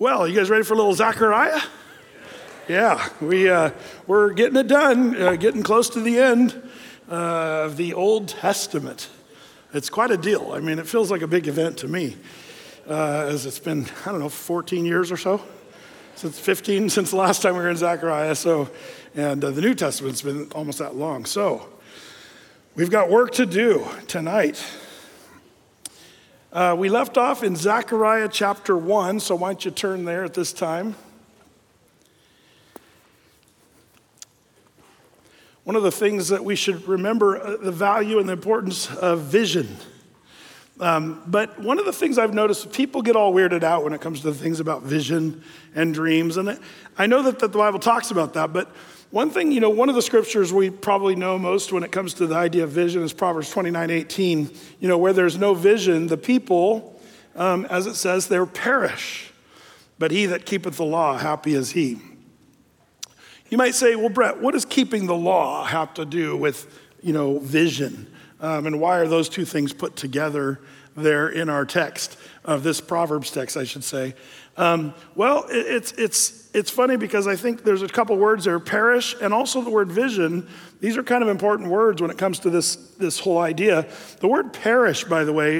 Well, 0.00 0.28
you 0.28 0.36
guys 0.36 0.48
ready 0.48 0.62
for 0.62 0.74
a 0.74 0.76
little 0.76 0.94
Zechariah? 0.94 1.60
Yeah, 2.68 3.08
we, 3.20 3.50
uh, 3.50 3.72
we're 4.06 4.32
getting 4.32 4.56
it 4.56 4.68
done, 4.68 5.20
uh, 5.20 5.34
getting 5.34 5.64
close 5.64 5.90
to 5.90 6.00
the 6.00 6.20
end 6.20 6.62
uh, 7.10 7.64
of 7.64 7.76
the 7.76 7.94
Old 7.94 8.28
Testament. 8.28 9.10
It's 9.74 9.90
quite 9.90 10.12
a 10.12 10.16
deal. 10.16 10.52
I 10.54 10.60
mean, 10.60 10.78
it 10.78 10.86
feels 10.86 11.10
like 11.10 11.22
a 11.22 11.26
big 11.26 11.48
event 11.48 11.78
to 11.78 11.88
me, 11.88 12.16
uh, 12.88 13.26
as 13.26 13.44
it's 13.44 13.58
been, 13.58 13.86
I 14.06 14.12
don't 14.12 14.20
know, 14.20 14.28
14 14.28 14.86
years 14.86 15.10
or 15.10 15.16
so, 15.16 15.42
since 16.14 16.38
15, 16.38 16.90
since 16.90 17.10
the 17.10 17.16
last 17.16 17.42
time 17.42 17.54
we 17.54 17.58
were 17.58 17.68
in 17.68 17.76
Zechariah. 17.76 18.36
So, 18.36 18.70
and 19.16 19.44
uh, 19.44 19.50
the 19.50 19.60
New 19.60 19.74
Testament's 19.74 20.22
been 20.22 20.48
almost 20.54 20.78
that 20.78 20.94
long. 20.94 21.24
So, 21.24 21.68
we've 22.76 22.90
got 22.90 23.10
work 23.10 23.32
to 23.32 23.46
do 23.46 23.84
tonight. 24.06 24.64
Uh, 26.50 26.74
we 26.78 26.88
left 26.88 27.18
off 27.18 27.42
in 27.42 27.54
Zechariah 27.54 28.26
chapter 28.32 28.74
1, 28.74 29.20
so 29.20 29.34
why 29.34 29.50
don't 29.50 29.66
you 29.66 29.70
turn 29.70 30.06
there 30.06 30.24
at 30.24 30.32
this 30.32 30.50
time? 30.50 30.94
One 35.64 35.76
of 35.76 35.82
the 35.82 35.92
things 35.92 36.28
that 36.28 36.42
we 36.42 36.56
should 36.56 36.88
remember 36.88 37.36
uh, 37.36 37.58
the 37.58 37.70
value 37.70 38.18
and 38.18 38.26
the 38.26 38.32
importance 38.32 38.90
of 38.90 39.20
vision. 39.24 39.76
Um, 40.80 41.22
but 41.26 41.58
one 41.60 41.78
of 41.78 41.84
the 41.84 41.92
things 41.92 42.16
I've 42.16 42.32
noticed, 42.32 42.72
people 42.72 43.02
get 43.02 43.14
all 43.14 43.34
weirded 43.34 43.62
out 43.62 43.84
when 43.84 43.92
it 43.92 44.00
comes 44.00 44.22
to 44.22 44.32
things 44.32 44.58
about 44.58 44.84
vision 44.84 45.44
and 45.74 45.92
dreams. 45.92 46.38
And 46.38 46.58
I 46.96 47.06
know 47.06 47.22
that, 47.24 47.40
that 47.40 47.52
the 47.52 47.58
Bible 47.58 47.78
talks 47.78 48.10
about 48.10 48.32
that, 48.32 48.54
but 48.54 48.74
one 49.10 49.30
thing, 49.30 49.52
you 49.52 49.60
know, 49.60 49.70
one 49.70 49.88
of 49.88 49.94
the 49.94 50.02
scriptures 50.02 50.52
we 50.52 50.68
probably 50.68 51.16
know 51.16 51.38
most 51.38 51.72
when 51.72 51.82
it 51.82 51.90
comes 51.90 52.14
to 52.14 52.26
the 52.26 52.34
idea 52.34 52.64
of 52.64 52.70
vision 52.70 53.02
is 53.02 53.12
Proverbs 53.12 53.50
29 53.50 53.90
18. 53.90 54.50
You 54.80 54.88
know, 54.88 54.98
where 54.98 55.14
there's 55.14 55.38
no 55.38 55.54
vision, 55.54 56.08
the 56.08 56.18
people, 56.18 57.00
um, 57.34 57.64
as 57.66 57.86
it 57.86 57.94
says, 57.94 58.28
they 58.28 58.44
perish. 58.44 59.32
But 59.98 60.10
he 60.10 60.26
that 60.26 60.44
keepeth 60.44 60.76
the 60.76 60.84
law, 60.84 61.16
happy 61.16 61.54
is 61.54 61.70
he. 61.70 62.00
You 63.48 63.56
might 63.56 63.74
say, 63.74 63.96
well, 63.96 64.10
Brett, 64.10 64.40
what 64.40 64.52
does 64.52 64.66
keeping 64.66 65.06
the 65.06 65.16
law 65.16 65.64
have 65.64 65.94
to 65.94 66.04
do 66.04 66.36
with, 66.36 66.66
you 67.02 67.14
know, 67.14 67.38
vision? 67.38 68.12
Um, 68.40 68.66
and 68.66 68.78
why 68.78 68.98
are 68.98 69.08
those 69.08 69.28
two 69.30 69.46
things 69.46 69.72
put 69.72 69.96
together 69.96 70.60
there 70.94 71.28
in 71.28 71.48
our 71.48 71.64
text, 71.64 72.18
of 72.44 72.62
this 72.62 72.80
Proverbs 72.80 73.30
text, 73.30 73.56
I 73.56 73.64
should 73.64 73.84
say? 73.84 74.14
Um, 74.58 74.92
well, 75.14 75.46
it's, 75.48 75.92
it's, 75.92 76.50
it's 76.52 76.70
funny 76.70 76.96
because 76.96 77.28
I 77.28 77.36
think 77.36 77.62
there's 77.62 77.82
a 77.82 77.88
couple 77.88 78.16
words 78.16 78.44
there 78.44 78.58
perish 78.58 79.14
and 79.22 79.32
also 79.32 79.62
the 79.62 79.70
word 79.70 79.90
vision. 79.90 80.48
These 80.80 80.96
are 80.96 81.04
kind 81.04 81.22
of 81.22 81.28
important 81.28 81.70
words 81.70 82.02
when 82.02 82.10
it 82.10 82.18
comes 82.18 82.40
to 82.40 82.50
this, 82.50 82.74
this 82.98 83.20
whole 83.20 83.38
idea. 83.38 83.86
The 84.18 84.26
word 84.26 84.52
perish, 84.52 85.04
by 85.04 85.22
the 85.22 85.32
way, 85.32 85.58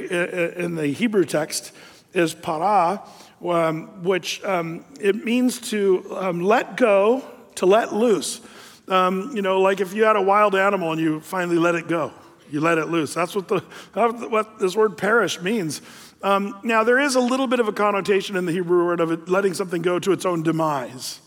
in 0.56 0.74
the 0.74 0.88
Hebrew 0.88 1.24
text 1.24 1.72
is 2.12 2.34
para, 2.34 3.00
um, 3.44 4.02
which 4.02 4.42
um, 4.44 4.84
it 5.00 5.24
means 5.24 5.70
to 5.70 6.04
um, 6.16 6.40
let 6.40 6.76
go, 6.76 7.24
to 7.54 7.66
let 7.66 7.94
loose. 7.94 8.40
Um, 8.88 9.30
you 9.32 9.42
know, 9.42 9.60
like 9.60 9.80
if 9.80 9.94
you 9.94 10.04
had 10.04 10.16
a 10.16 10.22
wild 10.22 10.56
animal 10.56 10.90
and 10.90 11.00
you 11.00 11.20
finally 11.20 11.58
let 11.58 11.76
it 11.76 11.86
go, 11.86 12.12
you 12.50 12.60
let 12.60 12.78
it 12.78 12.86
loose. 12.86 13.14
That's 13.14 13.36
what, 13.36 13.46
the, 13.46 13.60
what 14.28 14.58
this 14.58 14.74
word 14.74 14.98
perish 14.98 15.40
means. 15.40 15.82
Um, 16.22 16.58
now, 16.64 16.82
there 16.82 16.98
is 16.98 17.14
a 17.14 17.20
little 17.20 17.46
bit 17.46 17.60
of 17.60 17.68
a 17.68 17.72
connotation 17.72 18.36
in 18.36 18.44
the 18.44 18.52
Hebrew 18.52 18.84
word 18.84 19.00
of 19.00 19.12
it 19.12 19.28
letting 19.28 19.54
something 19.54 19.82
go 19.82 19.98
to 20.00 20.12
its 20.12 20.24
own 20.24 20.42
demise. 20.42 21.20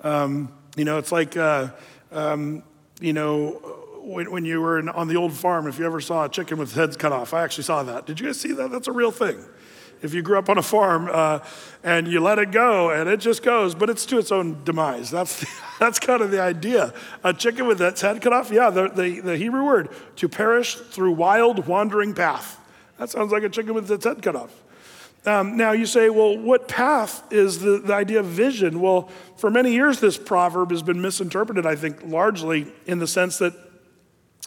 Um, 0.00 0.52
you 0.76 0.84
know, 0.84 0.98
it's 0.98 1.12
like, 1.12 1.36
uh, 1.36 1.68
um, 2.10 2.64
you 3.00 3.12
know, 3.12 3.50
when, 4.02 4.32
when 4.32 4.44
you 4.44 4.60
were 4.60 4.80
in, 4.80 4.88
on 4.88 5.06
the 5.06 5.16
old 5.16 5.32
farm, 5.32 5.68
if 5.68 5.78
you 5.78 5.86
ever 5.86 6.00
saw 6.00 6.24
a 6.24 6.28
chicken 6.28 6.58
with 6.58 6.74
heads 6.74 6.96
cut 6.96 7.12
off, 7.12 7.32
I 7.32 7.44
actually 7.44 7.64
saw 7.64 7.84
that. 7.84 8.06
Did 8.06 8.18
you 8.18 8.26
guys 8.26 8.40
see 8.40 8.52
that? 8.52 8.70
That's 8.72 8.88
a 8.88 8.92
real 8.92 9.12
thing. 9.12 9.44
If 10.02 10.12
you 10.12 10.22
grew 10.22 10.36
up 10.36 10.48
on 10.48 10.58
a 10.58 10.62
farm 10.62 11.08
uh, 11.10 11.38
and 11.84 12.08
you 12.08 12.18
let 12.18 12.40
it 12.40 12.50
go 12.50 12.90
and 12.90 13.08
it 13.08 13.18
just 13.18 13.44
goes, 13.44 13.76
but 13.76 13.88
it's 13.88 14.04
to 14.06 14.18
its 14.18 14.32
own 14.32 14.64
demise. 14.64 15.12
That's, 15.12 15.46
that's 15.78 16.00
kind 16.00 16.20
of 16.20 16.32
the 16.32 16.42
idea. 16.42 16.92
A 17.22 17.32
chicken 17.32 17.68
with 17.68 17.80
its 17.80 18.00
head 18.00 18.20
cut 18.20 18.32
off, 18.32 18.50
yeah, 18.50 18.70
the, 18.70 18.88
the, 18.88 19.20
the 19.20 19.36
Hebrew 19.36 19.64
word, 19.64 19.90
to 20.16 20.28
perish 20.28 20.74
through 20.74 21.12
wild 21.12 21.68
wandering 21.68 22.14
path. 22.14 22.58
That 23.02 23.10
sounds 23.10 23.32
like 23.32 23.42
a 23.42 23.48
chicken 23.48 23.74
with 23.74 23.90
its 23.90 24.04
head 24.04 24.22
cut 24.22 24.36
off. 24.36 24.54
Um, 25.26 25.56
now 25.56 25.72
you 25.72 25.86
say, 25.86 26.08
well, 26.08 26.38
what 26.38 26.68
path 26.68 27.32
is 27.32 27.58
the, 27.58 27.78
the 27.78 27.92
idea 27.92 28.20
of 28.20 28.26
vision? 28.26 28.78
Well, 28.78 29.10
for 29.36 29.50
many 29.50 29.72
years, 29.72 29.98
this 29.98 30.16
proverb 30.16 30.70
has 30.70 30.84
been 30.84 31.02
misinterpreted, 31.02 31.66
I 31.66 31.74
think, 31.74 32.04
largely 32.04 32.72
in 32.86 33.00
the 33.00 33.08
sense 33.08 33.38
that, 33.38 33.54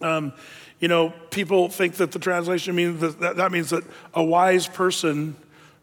um, 0.02 0.32
you 0.80 0.88
know, 0.88 1.10
people 1.32 1.68
think 1.68 1.96
that 1.96 2.14
the 2.14 2.20
translation 2.20 2.78
means 2.78 3.02
that, 3.02 3.20
that, 3.20 3.36
that 3.36 3.52
means 3.52 3.72
that 3.72 3.84
a 4.14 4.24
wise 4.24 4.70
person 4.70 5.36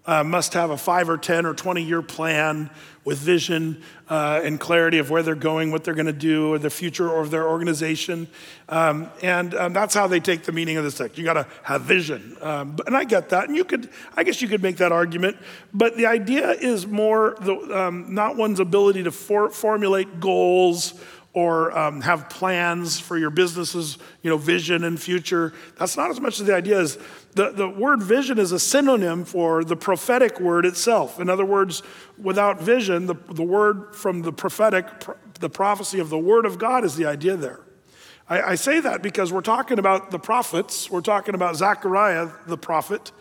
uh, 0.05 0.25
must 0.25 0.55
have 0.55 0.71
a 0.71 0.77
five 0.77 1.09
or 1.09 1.17
10 1.17 1.47
or 1.47 1.55
20 1.55 1.83
year 1.83 2.03
plan 2.03 2.71
with 3.05 3.19
vision 3.19 3.83
uh, 4.09 4.41
and 4.45 4.61
clarity 4.61 4.99
of 4.99 5.11
where 5.11 5.23
they're 5.23 5.35
going, 5.35 5.73
what 5.73 5.83
they're 5.83 5.95
going 5.95 6.07
to 6.07 6.13
do, 6.13 6.53
or 6.53 6.59
the 6.59 6.71
future 6.71 7.17
of 7.17 7.31
their 7.31 7.49
organization. 7.49 8.29
Um, 8.69 9.11
and 9.23 9.55
um, 9.55 9.73
that's 9.73 9.95
how 9.95 10.07
they 10.07 10.21
take 10.21 10.45
the 10.45 10.53
meaning 10.53 10.77
of 10.77 10.85
this 10.85 10.99
text. 10.99 11.19
You 11.19 11.25
got 11.25 11.35
to 11.35 11.47
have 11.65 11.83
vision. 11.83 12.37
Um, 12.41 12.77
and 12.87 12.97
I 12.97 13.05
get 13.05 13.31
that. 13.31 13.49
And 13.49 13.57
you 13.57 13.65
could, 13.65 13.91
I 14.17 14.23
guess 14.23 14.41
you 14.41 14.49
could 14.49 14.63
make 14.63 14.77
that 14.77 14.93
argument. 14.93 15.37
But 15.75 15.97
the 15.97 16.07
idea 16.07 16.51
is 16.51 16.87
more 16.87 17.37
the, 17.41 17.55
um, 17.55 18.15
not 18.15 18.37
one's 18.37 18.61
ability 18.61 19.05
to 19.05 19.11
for, 19.11 19.51
formulate 19.51 20.21
goals 20.21 20.95
or 21.35 21.77
um, 21.77 22.03
have 22.03 22.29
plans 22.29 23.01
for 23.01 23.17
your 23.17 23.31
business's 23.31 23.97
you 24.23 24.31
know, 24.31 24.37
vision 24.37 24.85
and 24.85 25.01
future. 25.01 25.53
That's 25.79 25.97
not 25.97 26.11
as 26.11 26.21
much 26.21 26.39
as 26.39 26.47
the 26.47 26.55
idea 26.55 26.79
is 26.79 26.99
the, 27.35 27.51
the 27.51 27.69
word 27.69 28.03
vision 28.03 28.39
is 28.39 28.53
a 28.53 28.59
synonym 28.59 29.25
for 29.25 29.65
the 29.65 29.77
prophetic 29.77 30.39
word 30.39 30.67
itself. 30.67 31.19
In 31.19 31.31
other 31.31 31.45
words, 31.45 31.83
without 32.19 32.61
vision, 32.61 33.07
the, 33.07 33.15
the 33.31 33.43
word 33.43 33.97
from 33.97 34.23
the 34.23 34.33
prophetic, 34.33 34.87
the 35.41 35.49
prophecy 35.49 35.99
of 35.99 36.11
the 36.11 36.19
word 36.19 36.45
of 36.45 36.59
God 36.59 36.85
is 36.85 36.97
the 36.97 37.07
idea 37.07 37.37
there. 37.37 37.61
I, 38.29 38.43
I 38.43 38.55
say 38.57 38.81
that 38.81 39.03
because 39.03 39.33
we're 39.33 39.41
talking 39.41 39.79
about 39.79 40.11
the 40.11 40.19
prophets, 40.19 40.91
we're 40.91 41.01
talking 41.01 41.35
about 41.35 41.57
Zechariah, 41.57 42.29
the 42.47 42.59
prophet, 42.59 43.13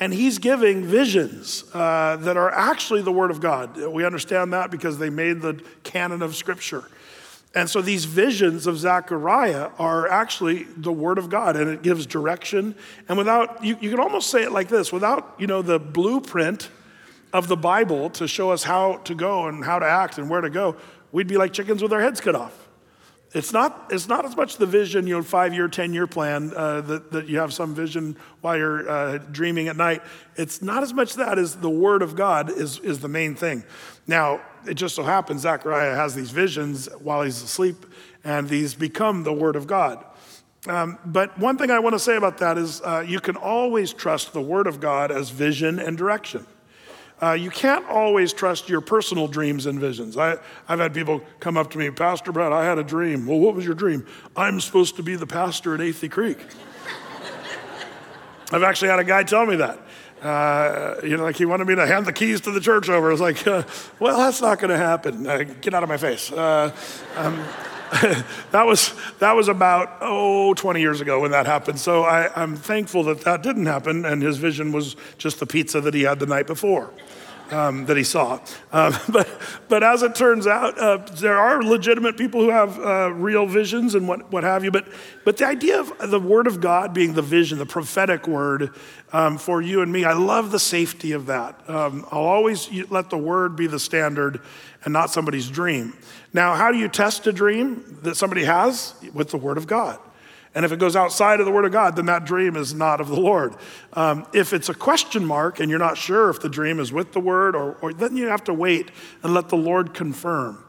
and 0.00 0.12
he's 0.12 0.38
giving 0.38 0.84
visions 0.84 1.64
uh, 1.72 2.16
that 2.16 2.36
are 2.36 2.50
actually 2.50 3.02
the 3.02 3.12
word 3.12 3.30
of 3.30 3.40
God. 3.40 3.76
We 3.76 4.04
understand 4.04 4.52
that 4.52 4.72
because 4.72 4.98
they 4.98 5.10
made 5.10 5.40
the 5.40 5.62
canon 5.84 6.22
of 6.22 6.34
scripture. 6.34 6.84
And 7.54 7.70
so 7.70 7.80
these 7.80 8.04
visions 8.04 8.66
of 8.66 8.78
Zechariah 8.78 9.70
are 9.78 10.08
actually 10.08 10.64
the 10.76 10.92
word 10.92 11.18
of 11.18 11.30
God 11.30 11.56
and 11.56 11.70
it 11.70 11.82
gives 11.82 12.04
direction. 12.04 12.74
And 13.08 13.16
without, 13.16 13.64
you, 13.64 13.76
you 13.80 13.90
can 13.90 14.00
almost 14.00 14.30
say 14.30 14.42
it 14.42 14.50
like 14.50 14.68
this 14.68 14.92
without, 14.92 15.34
you 15.38 15.46
know, 15.46 15.62
the 15.62 15.78
blueprint 15.78 16.68
of 17.32 17.46
the 17.46 17.56
Bible 17.56 18.10
to 18.10 18.26
show 18.26 18.50
us 18.50 18.64
how 18.64 18.96
to 18.98 19.14
go 19.14 19.46
and 19.46 19.64
how 19.64 19.78
to 19.78 19.86
act 19.86 20.18
and 20.18 20.28
where 20.28 20.40
to 20.40 20.50
go, 20.50 20.76
we'd 21.12 21.28
be 21.28 21.36
like 21.36 21.52
chickens 21.52 21.82
with 21.82 21.92
our 21.92 22.00
heads 22.00 22.20
cut 22.20 22.34
off. 22.34 22.68
It's 23.32 23.52
not, 23.52 23.88
it's 23.90 24.06
not 24.06 24.24
as 24.24 24.36
much 24.36 24.58
the 24.58 24.66
vision, 24.66 25.08
you 25.08 25.14
know, 25.14 25.22
five 25.22 25.52
year, 25.52 25.66
10 25.66 25.92
year 25.92 26.06
plan 26.06 26.52
uh, 26.54 26.80
that, 26.82 27.10
that 27.10 27.28
you 27.28 27.38
have 27.38 27.52
some 27.52 27.74
vision 27.74 28.16
while 28.40 28.56
you're 28.56 28.88
uh, 28.88 29.18
dreaming 29.18 29.66
at 29.66 29.76
night. 29.76 30.02
It's 30.36 30.62
not 30.62 30.84
as 30.84 30.94
much 30.94 31.14
that 31.14 31.36
as 31.36 31.56
the 31.56 31.70
word 31.70 32.02
of 32.02 32.14
God 32.14 32.50
is, 32.50 32.78
is 32.78 33.00
the 33.00 33.08
main 33.08 33.34
thing. 33.34 33.64
Now, 34.06 34.40
it 34.66 34.74
just 34.74 34.94
so 34.94 35.02
happens 35.02 35.42
Zechariah 35.42 35.94
has 35.94 36.14
these 36.14 36.30
visions 36.30 36.88
while 37.00 37.22
he's 37.22 37.42
asleep, 37.42 37.86
and 38.24 38.48
these 38.48 38.74
become 38.74 39.22
the 39.22 39.32
word 39.32 39.56
of 39.56 39.66
God. 39.66 40.04
Um, 40.66 40.98
but 41.04 41.38
one 41.38 41.58
thing 41.58 41.70
I 41.70 41.78
want 41.78 41.94
to 41.94 41.98
say 41.98 42.16
about 42.16 42.38
that 42.38 42.56
is 42.56 42.80
uh, 42.80 43.04
you 43.06 43.20
can 43.20 43.36
always 43.36 43.92
trust 43.92 44.32
the 44.32 44.40
word 44.40 44.66
of 44.66 44.80
God 44.80 45.10
as 45.10 45.30
vision 45.30 45.78
and 45.78 45.96
direction. 45.96 46.46
Uh, 47.22 47.32
you 47.32 47.50
can't 47.50 47.86
always 47.88 48.32
trust 48.32 48.68
your 48.68 48.80
personal 48.80 49.28
dreams 49.28 49.66
and 49.66 49.78
visions. 49.78 50.16
I, 50.16 50.36
have 50.66 50.80
had 50.80 50.94
people 50.94 51.22
come 51.38 51.56
up 51.56 51.70
to 51.70 51.78
me, 51.78 51.90
Pastor 51.90 52.32
Brett, 52.32 52.52
I 52.52 52.64
had 52.64 52.78
a 52.78 52.82
dream. 52.82 53.26
Well, 53.26 53.38
what 53.38 53.54
was 53.54 53.64
your 53.64 53.74
dream? 53.74 54.06
I'm 54.36 54.60
supposed 54.60 54.96
to 54.96 55.02
be 55.02 55.16
the 55.16 55.26
pastor 55.26 55.74
at 55.74 55.80
Athey 55.80 56.10
Creek. 56.10 56.38
I've 58.52 58.62
actually 58.62 58.88
had 58.88 58.98
a 58.98 59.04
guy 59.04 59.22
tell 59.22 59.46
me 59.46 59.56
that. 59.56 59.78
Uh, 60.24 60.98
you 61.02 61.16
know, 61.16 61.24
like 61.24 61.36
he 61.36 61.44
wanted 61.44 61.66
me 61.66 61.74
to 61.74 61.86
hand 61.86 62.06
the 62.06 62.12
keys 62.12 62.40
to 62.40 62.50
the 62.50 62.60
church 62.60 62.88
over. 62.88 63.08
I 63.08 63.12
was 63.12 63.20
like, 63.20 63.46
uh, 63.46 63.62
well, 64.00 64.16
that's 64.16 64.40
not 64.40 64.58
going 64.58 64.70
to 64.70 64.76
happen. 64.78 65.26
Uh, 65.26 65.44
get 65.60 65.74
out 65.74 65.82
of 65.82 65.88
my 65.88 65.98
face. 65.98 66.32
Uh, 66.32 66.74
um, 67.16 67.44
that 68.50 68.64
was 68.64 68.94
that 69.18 69.32
was 69.32 69.48
about 69.48 69.98
oh 70.00 70.54
20 70.54 70.80
years 70.80 71.00
ago 71.02 71.20
when 71.20 71.30
that 71.32 71.46
happened. 71.46 71.78
So 71.78 72.02
I, 72.04 72.42
am 72.42 72.56
thankful 72.56 73.04
that 73.04 73.20
that 73.20 73.42
didn't 73.42 73.66
happen, 73.66 74.04
and 74.06 74.22
his 74.22 74.38
vision 74.38 74.72
was 74.72 74.96
just 75.18 75.38
the 75.38 75.46
pizza 75.46 75.80
that 75.82 75.92
he 75.92 76.02
had 76.02 76.18
the 76.18 76.26
night 76.26 76.46
before. 76.46 76.90
Um, 77.50 77.84
that 77.86 77.96
he 77.98 78.04
saw. 78.04 78.40
Um, 78.72 78.94
but, 79.10 79.28
but 79.68 79.82
as 79.82 80.02
it 80.02 80.14
turns 80.14 80.46
out, 80.46 80.78
uh, 80.78 80.96
there 81.16 81.38
are 81.38 81.62
legitimate 81.62 82.16
people 82.16 82.40
who 82.40 82.48
have 82.48 82.78
uh, 82.78 83.12
real 83.12 83.46
visions 83.46 83.94
and 83.94 84.08
what, 84.08 84.32
what 84.32 84.44
have 84.44 84.64
you. 84.64 84.70
But, 84.70 84.88
but 85.26 85.36
the 85.36 85.46
idea 85.46 85.78
of 85.78 86.10
the 86.10 86.18
Word 86.18 86.46
of 86.46 86.62
God 86.62 86.94
being 86.94 87.12
the 87.12 87.22
vision, 87.22 87.58
the 87.58 87.66
prophetic 87.66 88.26
word 88.26 88.70
um, 89.12 89.36
for 89.36 89.60
you 89.60 89.82
and 89.82 89.92
me, 89.92 90.04
I 90.04 90.14
love 90.14 90.52
the 90.52 90.58
safety 90.58 91.12
of 91.12 91.26
that. 91.26 91.68
Um, 91.68 92.06
I'll 92.10 92.24
always 92.24 92.70
let 92.90 93.10
the 93.10 93.18
Word 93.18 93.56
be 93.56 93.66
the 93.66 93.78
standard 93.78 94.40
and 94.84 94.92
not 94.92 95.10
somebody's 95.10 95.48
dream. 95.48 95.94
Now, 96.32 96.54
how 96.54 96.72
do 96.72 96.78
you 96.78 96.88
test 96.88 97.26
a 97.26 97.32
dream 97.32 97.98
that 98.02 98.16
somebody 98.16 98.44
has? 98.44 98.94
With 99.12 99.30
the 99.30 99.38
Word 99.38 99.58
of 99.58 99.66
God. 99.66 99.98
And 100.54 100.64
if 100.64 100.72
it 100.72 100.78
goes 100.78 100.94
outside 100.94 101.40
of 101.40 101.46
the 101.46 101.52
Word 101.52 101.64
of 101.64 101.72
God, 101.72 101.96
then 101.96 102.06
that 102.06 102.24
dream 102.24 102.56
is 102.56 102.72
not 102.74 103.00
of 103.00 103.08
the 103.08 103.20
Lord. 103.20 103.56
Um, 103.92 104.26
if 104.32 104.52
it's 104.52 104.68
a 104.68 104.74
question 104.74 105.24
mark 105.24 105.58
and 105.58 105.68
you're 105.68 105.80
not 105.80 105.98
sure 105.98 106.30
if 106.30 106.40
the 106.40 106.48
dream 106.48 106.78
is 106.78 106.92
with 106.92 107.12
the 107.12 107.20
Word, 107.20 107.56
or, 107.56 107.76
or 107.82 107.92
then 107.92 108.16
you 108.16 108.28
have 108.28 108.44
to 108.44 108.54
wait 108.54 108.90
and 109.22 109.34
let 109.34 109.48
the 109.48 109.56
Lord 109.56 109.94
confirm. 109.94 110.63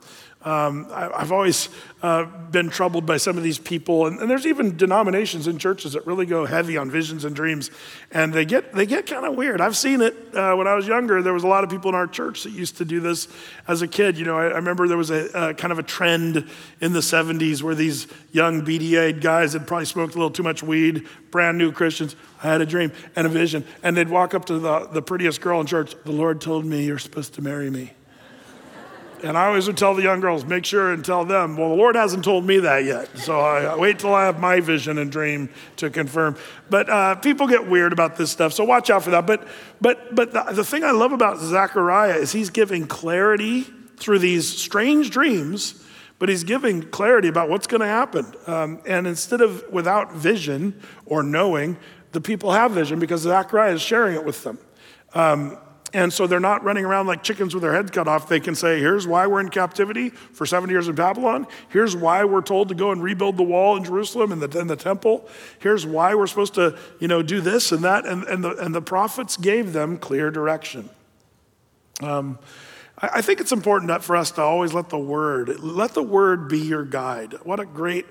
Um, 0.45 0.85
I, 0.91 1.21
have 1.21 1.31
always 1.31 1.69
uh, 2.03 2.25
been 2.51 2.69
troubled 2.69 3.07
by 3.07 3.17
some 3.17 3.35
of 3.35 3.41
these 3.41 3.57
people, 3.57 4.05
and, 4.05 4.19
and, 4.19 4.29
there's 4.29 4.45
even 4.45 4.77
denominations 4.77 5.47
in 5.47 5.57
churches 5.57 5.93
that 5.93 6.05
really 6.05 6.27
go 6.27 6.45
heavy 6.45 6.77
on 6.77 6.91
visions 6.91 7.25
and 7.25 7.35
dreams, 7.35 7.71
and 8.11 8.31
they 8.31 8.45
get 8.45 8.71
they 8.71 8.85
get 8.85 9.07
kind 9.07 9.25
of 9.25 9.33
weird. 9.33 9.59
I've 9.59 9.75
seen 9.75 10.01
it 10.01 10.13
uh, 10.35 10.53
when 10.53 10.67
I 10.67 10.75
was 10.75 10.85
younger. 10.85 11.23
There 11.23 11.33
was 11.33 11.43
a 11.43 11.47
lot 11.47 11.63
of 11.63 11.71
people 11.71 11.89
in 11.89 11.95
our 11.95 12.05
church 12.05 12.43
that 12.43 12.51
used 12.51 12.77
to 12.77 12.85
do 12.85 12.99
this 12.99 13.27
as 13.67 13.81
a 13.81 13.87
kid. 13.87 14.19
You 14.19 14.25
know, 14.25 14.37
I, 14.37 14.49
I 14.49 14.57
remember 14.57 14.87
there 14.87 14.99
was 14.99 15.09
a, 15.09 15.29
a, 15.33 15.53
kind 15.55 15.71
of 15.71 15.79
a 15.79 15.83
trend 15.83 16.47
in 16.79 16.93
the 16.93 16.99
'70s 16.99 17.63
where 17.63 17.73
these 17.73 18.05
young 18.31 18.61
BDA 18.61 19.19
guys 19.19 19.53
had 19.53 19.65
probably 19.65 19.85
smoked 19.85 20.13
a 20.13 20.17
little 20.19 20.29
too 20.29 20.43
much 20.43 20.61
weed, 20.61 21.07
brand 21.31 21.57
new 21.57 21.71
Christians. 21.71 22.15
I 22.43 22.49
had 22.49 22.61
a 22.61 22.67
dream 22.67 22.91
and 23.15 23.25
a 23.25 23.31
vision, 23.31 23.65
and 23.81 23.97
they'd 23.97 24.09
walk 24.09 24.35
up 24.35 24.45
to 24.45 24.59
the, 24.59 24.85
the 24.85 25.01
prettiest 25.01 25.41
girl 25.41 25.59
in 25.59 25.65
church. 25.65 25.95
The 26.03 26.11
Lord 26.11 26.39
told 26.39 26.65
me 26.65 26.85
you're 26.85 26.99
supposed 26.99 27.33
to 27.33 27.41
marry 27.41 27.71
me. 27.71 27.93
And 29.25 29.35
I 29.35 29.47
always 29.47 29.65
would 29.65 29.75
tell 29.75 29.95
the 29.95 30.03
young 30.03 30.19
girls, 30.19 30.45
make 30.45 30.65
sure 30.65 30.93
and 30.93 31.03
tell 31.03 31.25
them, 31.25 31.57
well, 31.57 31.69
the 31.69 31.75
Lord 31.75 31.95
hasn't 31.95 32.23
told 32.23 32.45
me 32.45 32.59
that 32.59 32.85
yet. 32.85 33.09
So 33.17 33.39
I 33.39 33.75
wait 33.75 33.97
till 33.97 34.13
I 34.13 34.25
have 34.25 34.39
my 34.39 34.59
vision 34.59 34.99
and 34.99 35.11
dream 35.11 35.49
to 35.77 35.89
confirm. 35.89 36.37
But 36.69 36.87
uh, 36.91 37.15
people 37.15 37.47
get 37.47 37.67
weird 37.67 37.91
about 37.91 38.17
this 38.17 38.29
stuff, 38.29 38.53
so 38.53 38.63
watch 38.63 38.91
out 38.91 39.01
for 39.01 39.09
that. 39.09 39.25
But, 39.25 39.47
but, 39.81 40.13
but 40.13 40.31
the, 40.31 40.43
the 40.51 40.63
thing 40.63 40.83
I 40.83 40.91
love 40.91 41.11
about 41.11 41.39
Zechariah 41.39 42.17
is 42.17 42.33
he's 42.33 42.51
giving 42.51 42.85
clarity 42.85 43.63
through 43.97 44.19
these 44.19 44.47
strange 44.47 45.09
dreams, 45.09 45.83
but 46.19 46.29
he's 46.29 46.43
giving 46.43 46.83
clarity 46.83 47.27
about 47.27 47.49
what's 47.49 47.65
going 47.65 47.81
to 47.81 47.87
happen. 47.87 48.31
Um, 48.45 48.79
and 48.85 49.07
instead 49.07 49.41
of 49.41 49.63
without 49.71 50.13
vision 50.13 50.79
or 51.07 51.23
knowing, 51.23 51.77
the 52.11 52.21
people 52.21 52.51
have 52.51 52.73
vision 52.73 52.99
because 52.99 53.21
Zechariah 53.21 53.73
is 53.73 53.81
sharing 53.81 54.13
it 54.13 54.23
with 54.23 54.43
them. 54.43 54.59
Um, 55.15 55.57
and 55.95 56.11
so 56.11 56.27
they're 56.27 56.41
not 56.41 56.61
running 56.61 56.83
around 56.83 57.07
like 57.07 57.23
chickens 57.23 57.53
with 57.53 57.63
their 57.63 57.73
heads 57.73 57.89
cut 57.89 58.05
off. 58.05 58.27
They 58.27 58.41
can 58.41 58.53
say, 58.53 58.81
here's 58.81 59.07
why 59.07 59.27
we're 59.27 59.39
in 59.39 59.47
captivity 59.47 60.09
for 60.09 60.45
70 60.45 60.73
years 60.73 60.89
in 60.89 60.95
Babylon. 60.95 61.47
Here's 61.69 61.95
why 61.95 62.25
we're 62.25 62.41
told 62.41 62.67
to 62.67 62.75
go 62.75 62.91
and 62.91 63.01
rebuild 63.01 63.37
the 63.37 63.43
wall 63.43 63.77
in 63.77 63.85
Jerusalem 63.85 64.33
and 64.33 64.41
the, 64.41 64.59
and 64.59 64.69
the 64.69 64.75
temple. 64.75 65.25
Here's 65.59 65.85
why 65.85 66.13
we're 66.13 66.27
supposed 66.27 66.53
to, 66.55 66.77
you 66.99 67.07
know, 67.07 67.21
do 67.21 67.39
this 67.39 67.71
and 67.71 67.81
that. 67.85 68.05
And, 68.05 68.25
and, 68.25 68.43
the, 68.43 68.57
and 68.57 68.75
the 68.75 68.81
prophets 68.81 69.37
gave 69.37 69.71
them 69.71 69.97
clear 69.97 70.29
direction. 70.31 70.89
Um, 72.01 72.39
I, 72.97 73.09
I 73.13 73.21
think 73.21 73.39
it's 73.39 73.53
important 73.53 74.03
for 74.03 74.17
us 74.17 74.31
to 74.31 74.41
always 74.41 74.73
let 74.73 74.89
the 74.89 74.99
word, 74.99 75.61
let 75.61 75.93
the 75.93 76.03
word 76.03 76.49
be 76.49 76.59
your 76.59 76.83
guide. 76.83 77.35
What 77.43 77.61
a 77.61 77.65
great 77.65 78.05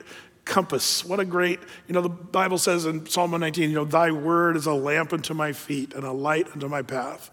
compass. 0.47 1.05
What 1.05 1.21
a 1.21 1.25
great, 1.27 1.61
you 1.87 1.93
know, 1.93 2.01
the 2.01 2.09
Bible 2.09 2.57
says 2.57 2.87
in 2.87 3.05
Psalm 3.05 3.33
119, 3.33 3.69
you 3.69 3.77
know, 3.77 3.85
thy 3.85 4.11
word 4.11 4.57
is 4.57 4.65
a 4.65 4.73
lamp 4.73 5.13
unto 5.13 5.35
my 5.35 5.53
feet 5.53 5.93
and 5.93 6.05
a 6.05 6.13
light 6.13 6.49
unto 6.51 6.67
my 6.67 6.81
path. 6.81 7.31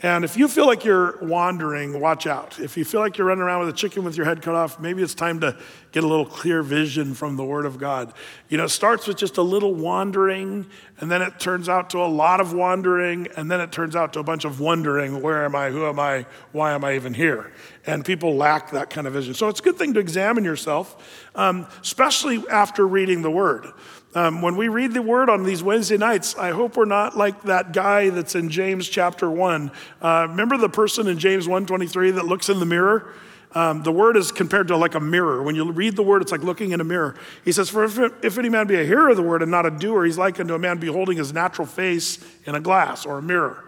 And 0.00 0.24
if 0.24 0.36
you 0.36 0.48
feel 0.48 0.66
like 0.66 0.84
you're 0.84 1.18
wandering, 1.22 2.00
watch 2.00 2.26
out. 2.26 2.58
If 2.58 2.76
you 2.76 2.84
feel 2.84 3.00
like 3.00 3.16
you're 3.16 3.28
running 3.28 3.44
around 3.44 3.60
with 3.60 3.68
a 3.68 3.78
chicken 3.78 4.02
with 4.02 4.16
your 4.16 4.26
head 4.26 4.42
cut 4.42 4.56
off, 4.56 4.80
maybe 4.80 5.04
it's 5.04 5.14
time 5.14 5.38
to 5.40 5.56
get 5.92 6.02
a 6.02 6.06
little 6.06 6.26
clear 6.26 6.64
vision 6.64 7.14
from 7.14 7.36
the 7.36 7.44
Word 7.44 7.64
of 7.64 7.78
God. 7.78 8.12
You 8.48 8.58
know, 8.58 8.64
it 8.64 8.70
starts 8.70 9.06
with 9.06 9.16
just 9.16 9.38
a 9.38 9.42
little 9.42 9.72
wandering, 9.72 10.66
and 10.98 11.12
then 11.12 11.22
it 11.22 11.38
turns 11.38 11.68
out 11.68 11.90
to 11.90 11.98
a 11.98 12.08
lot 12.08 12.40
of 12.40 12.52
wandering, 12.52 13.28
and 13.36 13.48
then 13.48 13.60
it 13.60 13.70
turns 13.70 13.94
out 13.94 14.12
to 14.14 14.18
a 14.18 14.24
bunch 14.24 14.44
of 14.44 14.58
wondering 14.58 15.22
where 15.22 15.44
am 15.44 15.54
I, 15.54 15.70
who 15.70 15.86
am 15.86 16.00
I, 16.00 16.26
why 16.50 16.72
am 16.72 16.84
I 16.84 16.96
even 16.96 17.14
here? 17.14 17.52
And 17.86 18.04
people 18.04 18.34
lack 18.34 18.72
that 18.72 18.90
kind 18.90 19.06
of 19.06 19.12
vision. 19.12 19.32
So 19.32 19.48
it's 19.48 19.60
a 19.60 19.62
good 19.62 19.76
thing 19.76 19.94
to 19.94 20.00
examine 20.00 20.42
yourself, 20.42 21.28
um, 21.36 21.68
especially 21.82 22.42
after 22.50 22.84
reading 22.84 23.22
the 23.22 23.30
Word. 23.30 23.68
Um, 24.14 24.42
when 24.42 24.56
we 24.56 24.68
read 24.68 24.94
the 24.94 25.02
word 25.02 25.28
on 25.28 25.42
these 25.42 25.62
Wednesday 25.62 25.96
nights, 25.96 26.36
I 26.36 26.52
hope 26.52 26.76
we're 26.76 26.84
not 26.84 27.16
like 27.16 27.42
that 27.42 27.72
guy 27.72 28.10
that's 28.10 28.36
in 28.36 28.48
James 28.48 28.88
chapter 28.88 29.28
1. 29.28 29.72
Uh, 30.00 30.26
remember 30.30 30.56
the 30.56 30.68
person 30.68 31.08
in 31.08 31.18
James 31.18 31.48
1.23 31.48 32.14
that 32.14 32.24
looks 32.24 32.48
in 32.48 32.60
the 32.60 32.66
mirror? 32.66 33.12
Um, 33.56 33.82
the 33.82 33.90
word 33.90 34.16
is 34.16 34.30
compared 34.30 34.68
to 34.68 34.76
like 34.76 34.94
a 34.94 35.00
mirror. 35.00 35.42
When 35.42 35.56
you 35.56 35.70
read 35.70 35.96
the 35.96 36.02
word, 36.02 36.22
it's 36.22 36.30
like 36.30 36.42
looking 36.42 36.70
in 36.70 36.80
a 36.80 36.84
mirror. 36.84 37.16
He 37.44 37.50
says, 37.50 37.70
For 37.70 37.84
if, 37.84 37.98
if 38.24 38.38
any 38.38 38.48
man 38.48 38.68
be 38.68 38.76
a 38.76 38.84
hearer 38.84 39.10
of 39.10 39.16
the 39.16 39.22
word 39.22 39.42
and 39.42 39.50
not 39.50 39.66
a 39.66 39.70
doer, 39.70 40.04
he's 40.04 40.18
like 40.18 40.38
unto 40.38 40.54
a 40.54 40.58
man 40.58 40.78
beholding 40.78 41.16
his 41.16 41.32
natural 41.32 41.66
face 41.66 42.24
in 42.46 42.54
a 42.54 42.60
glass 42.60 43.04
or 43.04 43.18
a 43.18 43.22
mirror. 43.22 43.64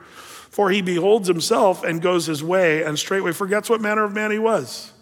For 0.50 0.70
he 0.70 0.80
beholds 0.80 1.26
himself 1.26 1.82
and 1.84 2.00
goes 2.00 2.26
his 2.26 2.42
way, 2.42 2.82
and 2.82 2.98
straightway 2.98 3.32
forgets 3.32 3.68
what 3.68 3.80
manner 3.80 4.04
of 4.04 4.12
man 4.12 4.30
he 4.30 4.38
was. 4.38 4.92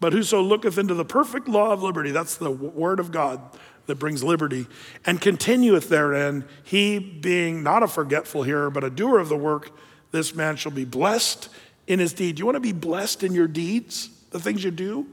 But 0.00 0.12
whoso 0.12 0.40
looketh 0.40 0.78
into 0.78 0.94
the 0.94 1.04
perfect 1.04 1.48
law 1.48 1.72
of 1.72 1.82
liberty, 1.82 2.10
that's 2.10 2.36
the 2.36 2.50
word 2.50 3.00
of 3.00 3.10
God, 3.10 3.40
that 3.88 3.96
brings 3.96 4.22
liberty, 4.22 4.66
and 5.04 5.20
continueth 5.20 5.88
therein, 5.88 6.44
he 6.62 6.98
being 6.98 7.62
not 7.62 7.82
a 7.82 7.88
forgetful 7.88 8.44
hearer, 8.44 8.70
but 8.70 8.84
a 8.84 8.90
doer 8.90 9.18
of 9.18 9.28
the 9.28 9.36
work, 9.36 9.70
this 10.12 10.34
man 10.34 10.56
shall 10.56 10.72
be 10.72 10.84
blessed 10.84 11.48
in 11.86 11.98
his 11.98 12.12
deed. 12.12 12.38
You 12.38 12.44
want 12.44 12.56
to 12.56 12.60
be 12.60 12.72
blessed 12.72 13.24
in 13.24 13.32
your 13.32 13.48
deeds, 13.48 14.10
the 14.30 14.38
things 14.38 14.62
you 14.62 14.70
do? 14.70 15.06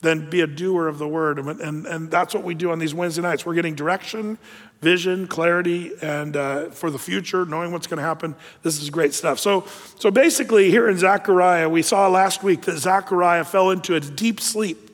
Then 0.00 0.30
be 0.30 0.40
a 0.40 0.46
doer 0.46 0.88
of 0.88 0.98
the 0.98 1.08
word. 1.08 1.38
And, 1.38 1.60
and, 1.60 1.86
and 1.86 2.10
that's 2.10 2.34
what 2.34 2.44
we 2.44 2.54
do 2.54 2.70
on 2.70 2.78
these 2.78 2.94
Wednesday 2.94 3.22
nights. 3.22 3.46
We're 3.46 3.54
getting 3.54 3.74
direction, 3.74 4.38
vision, 4.80 5.26
clarity, 5.26 5.92
and 6.02 6.36
uh, 6.36 6.70
for 6.70 6.90
the 6.90 6.98
future, 6.98 7.44
knowing 7.44 7.72
what's 7.72 7.86
going 7.86 7.98
to 7.98 8.04
happen. 8.04 8.34
This 8.62 8.80
is 8.82 8.90
great 8.90 9.14
stuff. 9.14 9.38
So, 9.38 9.66
so 9.98 10.10
basically, 10.10 10.70
here 10.70 10.88
in 10.88 10.98
Zechariah, 10.98 11.68
we 11.68 11.82
saw 11.82 12.08
last 12.08 12.42
week 12.42 12.62
that 12.62 12.78
Zechariah 12.78 13.44
fell 13.44 13.70
into 13.70 13.94
a 13.94 14.00
deep 14.00 14.40
sleep 14.40 14.87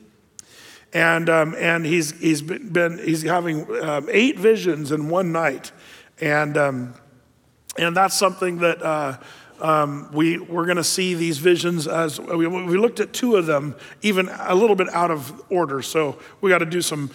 and 0.95 1.29
um, 1.29 1.53
and 1.59 1.85
he's 1.85 2.17
he's 2.21 2.41
been 2.41 2.97
he's 2.99 3.21
having 3.21 3.69
um, 3.83 4.07
eight 4.09 4.39
visions 4.39 4.93
in 4.93 5.09
one 5.09 5.33
night, 5.33 5.73
and 6.21 6.57
um, 6.57 6.95
and 7.77 7.95
that's 7.95 8.17
something 8.17 8.59
that. 8.59 8.81
Uh, 8.81 9.17
um, 9.61 10.09
we, 10.11 10.37
we're 10.37 10.65
going 10.65 10.75
to 10.75 10.83
see 10.83 11.13
these 11.13 11.37
visions 11.37 11.87
as 11.87 12.19
we, 12.19 12.45
we 12.45 12.77
looked 12.77 12.99
at 12.99 13.13
two 13.13 13.37
of 13.37 13.45
them, 13.45 13.73
even 14.01 14.27
a 14.37 14.53
little 14.53 14.75
bit 14.75 14.89
out 14.89 15.11
of 15.11 15.41
order. 15.49 15.81
So 15.81 16.19
we 16.41 16.49
got 16.49 16.57
to 16.57 16.65
do 16.65 16.81
some 16.81 17.09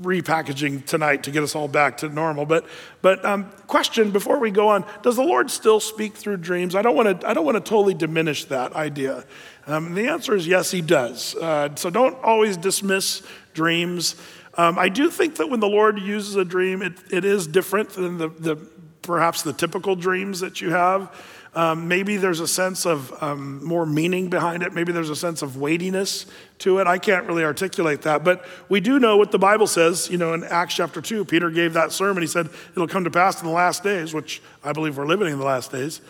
repackaging 0.00 0.86
tonight 0.86 1.24
to 1.24 1.30
get 1.30 1.42
us 1.42 1.54
all 1.54 1.68
back 1.68 1.98
to 1.98 2.08
normal. 2.08 2.46
But, 2.46 2.64
but 3.02 3.22
um, 3.22 3.50
question 3.66 4.12
before 4.12 4.38
we 4.38 4.50
go 4.50 4.68
on: 4.68 4.86
Does 5.02 5.16
the 5.16 5.22
Lord 5.22 5.50
still 5.50 5.78
speak 5.78 6.14
through 6.14 6.38
dreams? 6.38 6.74
I 6.74 6.80
don't 6.80 6.96
want 6.96 7.20
to. 7.20 7.28
I 7.28 7.34
don't 7.34 7.44
want 7.44 7.56
to 7.56 7.68
totally 7.68 7.94
diminish 7.94 8.46
that 8.46 8.72
idea. 8.72 9.26
Um, 9.66 9.94
the 9.94 10.08
answer 10.08 10.34
is 10.34 10.46
yes, 10.46 10.70
he 10.70 10.80
does. 10.80 11.34
Uh, 11.34 11.74
so 11.74 11.90
don't 11.90 12.22
always 12.22 12.56
dismiss 12.56 13.22
dreams. 13.54 14.16
Um, 14.56 14.78
I 14.78 14.88
do 14.88 15.10
think 15.10 15.36
that 15.36 15.48
when 15.48 15.60
the 15.60 15.68
Lord 15.68 15.98
uses 15.98 16.36
a 16.36 16.44
dream, 16.44 16.82
it, 16.82 16.92
it 17.10 17.24
is 17.24 17.46
different 17.46 17.90
than 17.90 18.18
the, 18.18 18.28
the, 18.28 18.56
perhaps 19.02 19.42
the 19.42 19.52
typical 19.52 19.96
dreams 19.96 20.40
that 20.40 20.60
you 20.60 20.70
have. 20.70 21.10
Um, 21.56 21.86
maybe 21.86 22.16
there's 22.16 22.40
a 22.40 22.48
sense 22.48 22.84
of 22.84 23.22
um, 23.22 23.64
more 23.64 23.86
meaning 23.86 24.28
behind 24.28 24.64
it. 24.64 24.72
Maybe 24.72 24.92
there's 24.92 25.10
a 25.10 25.16
sense 25.16 25.40
of 25.40 25.56
weightiness 25.56 26.26
to 26.58 26.78
it. 26.80 26.88
I 26.88 26.98
can't 26.98 27.26
really 27.26 27.44
articulate 27.44 28.02
that. 28.02 28.24
But 28.24 28.44
we 28.68 28.80
do 28.80 28.98
know 28.98 29.16
what 29.16 29.30
the 29.30 29.38
Bible 29.38 29.68
says. 29.68 30.10
You 30.10 30.18
know, 30.18 30.34
in 30.34 30.42
Acts 30.42 30.74
chapter 30.74 31.00
2, 31.00 31.24
Peter 31.24 31.50
gave 31.50 31.74
that 31.74 31.92
sermon. 31.92 32.22
He 32.22 32.26
said, 32.26 32.48
It'll 32.72 32.88
come 32.88 33.04
to 33.04 33.10
pass 33.10 33.40
in 33.40 33.46
the 33.46 33.52
last 33.52 33.84
days, 33.84 34.12
which 34.12 34.42
I 34.64 34.72
believe 34.72 34.98
we're 34.98 35.06
living 35.06 35.28
in 35.28 35.38
the 35.38 35.44
last 35.44 35.70
days, 35.70 36.00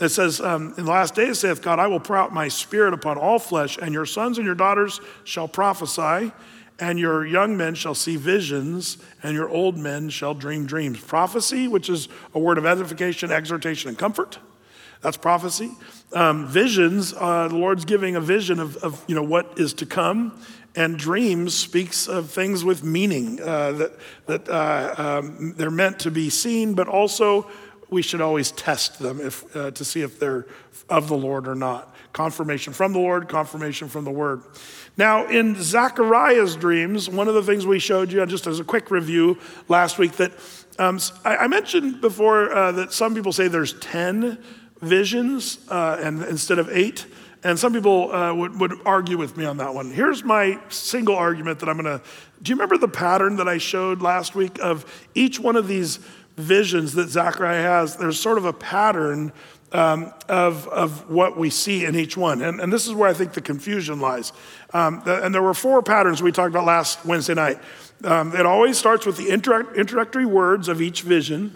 it 0.00 0.08
says, 0.08 0.40
um, 0.40 0.74
In 0.78 0.84
the 0.84 0.90
last 0.90 1.14
days, 1.14 1.40
saith 1.40 1.62
God, 1.62 1.78
I 1.78 1.86
will 1.86 2.00
pour 2.00 2.16
out 2.16 2.32
my 2.32 2.48
spirit 2.48 2.94
upon 2.94 3.18
all 3.18 3.38
flesh, 3.38 3.78
and 3.80 3.92
your 3.92 4.06
sons 4.06 4.38
and 4.38 4.46
your 4.46 4.54
daughters 4.54 5.00
shall 5.24 5.46
prophesy, 5.46 6.32
and 6.78 6.98
your 6.98 7.26
young 7.26 7.56
men 7.56 7.74
shall 7.74 7.94
see 7.94 8.16
visions, 8.16 8.96
and 9.22 9.34
your 9.34 9.48
old 9.48 9.76
men 9.76 10.08
shall 10.08 10.32
dream 10.32 10.64
dreams. 10.64 10.98
Prophecy, 10.98 11.68
which 11.68 11.90
is 11.90 12.08
a 12.34 12.38
word 12.38 12.56
of 12.56 12.64
edification, 12.64 13.30
exhortation, 13.30 13.90
and 13.90 13.98
comfort. 13.98 14.38
That's 15.02 15.16
prophecy. 15.16 15.72
Um, 16.12 16.46
visions, 16.46 17.14
uh, 17.16 17.48
the 17.48 17.56
Lord's 17.56 17.84
giving 17.84 18.16
a 18.16 18.20
vision 18.20 18.58
of, 18.60 18.76
of, 18.78 19.02
you 19.06 19.14
know, 19.14 19.22
what 19.22 19.58
is 19.58 19.72
to 19.74 19.86
come. 19.86 20.40
And 20.76 20.98
dreams 20.98 21.54
speaks 21.54 22.06
of 22.06 22.30
things 22.30 22.64
with 22.64 22.84
meaning, 22.84 23.40
uh, 23.40 23.72
that, 23.72 23.92
that 24.26 24.48
uh, 24.48 24.94
um, 24.96 25.54
they're 25.56 25.70
meant 25.70 25.98
to 26.00 26.10
be 26.10 26.30
seen, 26.30 26.74
but 26.74 26.86
also 26.86 27.50
we 27.90 28.02
should 28.02 28.20
always 28.20 28.52
test 28.52 28.98
them 28.98 29.20
if, 29.20 29.56
uh, 29.56 29.70
to 29.72 29.84
see 29.84 30.02
if 30.02 30.18
they're 30.18 30.46
of 30.88 31.08
the 31.08 31.16
Lord 31.16 31.48
or 31.48 31.54
not. 31.54 31.94
Confirmation 32.12 32.72
from 32.72 32.92
the 32.92 32.98
Lord, 32.98 33.28
confirmation 33.28 33.88
from 33.88 34.04
the 34.04 34.10
Word. 34.10 34.42
Now, 34.96 35.26
in 35.26 35.60
Zechariah's 35.60 36.56
dreams, 36.56 37.08
one 37.08 37.28
of 37.28 37.34
the 37.34 37.42
things 37.42 37.66
we 37.66 37.78
showed 37.78 38.10
you, 38.10 38.24
just 38.26 38.46
as 38.46 38.60
a 38.60 38.64
quick 38.64 38.90
review 38.90 39.38
last 39.68 39.98
week, 39.98 40.12
that 40.12 40.32
um, 40.78 40.98
I, 41.24 41.36
I, 41.36 41.46
mentioned 41.46 42.00
before 42.00 42.52
uh, 42.52 42.72
that 42.72 42.92
some 42.92 43.14
people 43.14 43.32
say 43.32 43.48
there's 43.48 43.78
10 43.80 44.42
visions 44.80 45.58
uh, 45.68 45.98
and, 46.00 46.22
instead 46.24 46.58
of 46.58 46.68
eight. 46.70 47.06
And 47.42 47.58
some 47.58 47.72
people 47.72 48.12
uh, 48.12 48.34
would, 48.34 48.60
would 48.60 48.74
argue 48.84 49.16
with 49.16 49.36
me 49.36 49.46
on 49.46 49.56
that 49.58 49.74
one. 49.74 49.90
Here's 49.90 50.22
my 50.22 50.60
single 50.68 51.16
argument 51.16 51.60
that 51.60 51.68
I'm 51.70 51.82
to. 51.84 52.02
Do 52.42 52.50
you 52.50 52.56
remember 52.56 52.76
the 52.76 52.88
pattern 52.88 53.36
that 53.36 53.48
I 53.48 53.56
showed 53.58 54.02
last 54.02 54.34
week 54.34 54.58
of 54.60 54.84
each 55.14 55.40
one 55.40 55.56
of 55.56 55.66
these 55.66 56.00
visions 56.40 56.94
that 56.94 57.08
Zechariah 57.08 57.62
has, 57.62 57.96
there's 57.96 58.18
sort 58.18 58.38
of 58.38 58.44
a 58.44 58.52
pattern 58.52 59.32
um, 59.72 60.12
of, 60.28 60.66
of 60.68 61.08
what 61.08 61.36
we 61.36 61.50
see 61.50 61.84
in 61.84 61.94
each 61.94 62.16
one. 62.16 62.42
And, 62.42 62.60
and 62.60 62.72
this 62.72 62.86
is 62.86 62.94
where 62.94 63.08
I 63.08 63.12
think 63.12 63.34
the 63.34 63.40
confusion 63.40 64.00
lies. 64.00 64.32
Um, 64.72 65.02
the, 65.04 65.24
and 65.24 65.34
there 65.34 65.42
were 65.42 65.54
four 65.54 65.82
patterns 65.82 66.22
we 66.22 66.32
talked 66.32 66.50
about 66.50 66.64
last 66.64 67.04
Wednesday 67.04 67.34
night. 67.34 67.58
Um, 68.02 68.34
it 68.34 68.46
always 68.46 68.78
starts 68.78 69.06
with 69.06 69.16
the 69.16 69.30
introductory 69.30 70.26
words 70.26 70.68
of 70.68 70.80
each 70.80 71.02
vision. 71.02 71.54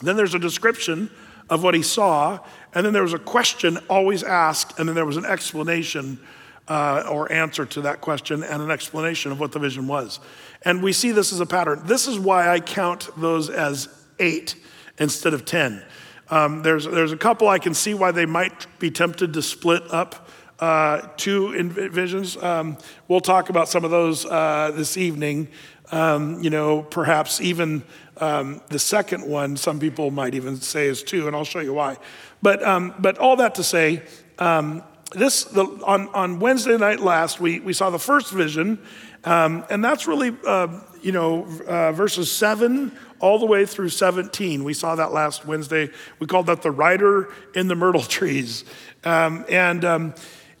Then 0.00 0.16
there's 0.16 0.34
a 0.34 0.38
description 0.38 1.10
of 1.50 1.62
what 1.62 1.74
he 1.74 1.82
saw. 1.82 2.38
And 2.74 2.84
then 2.84 2.92
there 2.92 3.02
was 3.02 3.14
a 3.14 3.18
question 3.18 3.78
always 3.88 4.22
asked. 4.22 4.78
And 4.78 4.88
then 4.88 4.94
there 4.94 5.06
was 5.06 5.16
an 5.16 5.24
explanation 5.24 6.20
uh, 6.68 7.04
or 7.10 7.30
answer 7.32 7.64
to 7.66 7.80
that 7.82 8.00
question 8.00 8.42
and 8.42 8.62
an 8.62 8.70
explanation 8.70 9.32
of 9.32 9.40
what 9.40 9.52
the 9.52 9.58
vision 9.58 9.86
was. 9.86 10.20
And 10.62 10.82
we 10.82 10.92
see 10.92 11.12
this 11.12 11.32
as 11.32 11.40
a 11.40 11.46
pattern. 11.46 11.82
This 11.84 12.06
is 12.06 12.18
why 12.18 12.48
I 12.48 12.60
count 12.60 13.08
those 13.16 13.48
as 13.48 13.88
eight 14.18 14.54
instead 14.98 15.34
of 15.34 15.44
10. 15.44 15.82
Um, 16.30 16.62
there's, 16.62 16.84
there's 16.84 17.12
a 17.12 17.16
couple 17.16 17.48
I 17.48 17.58
can 17.58 17.74
see 17.74 17.94
why 17.94 18.10
they 18.10 18.26
might 18.26 18.66
be 18.78 18.90
tempted 18.90 19.32
to 19.32 19.42
split 19.42 19.82
up 19.90 20.28
uh, 20.58 21.08
two 21.16 21.70
visions. 21.70 22.36
Um, 22.36 22.76
we'll 23.06 23.20
talk 23.20 23.48
about 23.48 23.68
some 23.68 23.84
of 23.84 23.90
those 23.90 24.26
uh, 24.26 24.72
this 24.74 24.96
evening. 24.96 25.48
Um, 25.90 26.42
you 26.42 26.50
know, 26.50 26.82
perhaps 26.82 27.40
even 27.40 27.82
um, 28.18 28.60
the 28.68 28.78
second 28.78 29.24
one, 29.24 29.56
some 29.56 29.80
people 29.80 30.10
might 30.10 30.34
even 30.34 30.56
say 30.56 30.86
is 30.86 31.02
two, 31.02 31.26
and 31.28 31.36
I'll 31.36 31.44
show 31.44 31.60
you 31.60 31.72
why. 31.72 31.96
But, 32.42 32.62
um, 32.62 32.94
but 32.98 33.16
all 33.18 33.36
that 33.36 33.54
to 33.54 33.64
say, 33.64 34.02
um, 34.38 34.82
this 35.12 35.44
the, 35.44 35.64
on, 35.84 36.08
on 36.08 36.38
Wednesday 36.38 36.76
night 36.76 37.00
last, 37.00 37.40
we, 37.40 37.60
we 37.60 37.72
saw 37.72 37.90
the 37.90 37.98
first 37.98 38.32
vision, 38.32 38.78
um, 39.24 39.64
and 39.70 39.84
that's 39.84 40.06
really, 40.06 40.36
uh, 40.46 40.80
you 41.02 41.12
know, 41.12 41.46
uh, 41.66 41.92
verses 41.92 42.30
7 42.30 42.96
all 43.20 43.38
the 43.38 43.46
way 43.46 43.66
through 43.66 43.88
17. 43.88 44.64
We 44.64 44.74
saw 44.74 44.94
that 44.94 45.12
last 45.12 45.44
Wednesday. 45.44 45.90
We 46.18 46.26
called 46.26 46.46
that 46.46 46.62
the 46.62 46.70
rider 46.70 47.32
in 47.54 47.68
the 47.68 47.74
myrtle 47.74 48.02
trees. 48.02 48.64
Um, 49.04 49.44
and 49.48 49.84
um, 49.84 50.14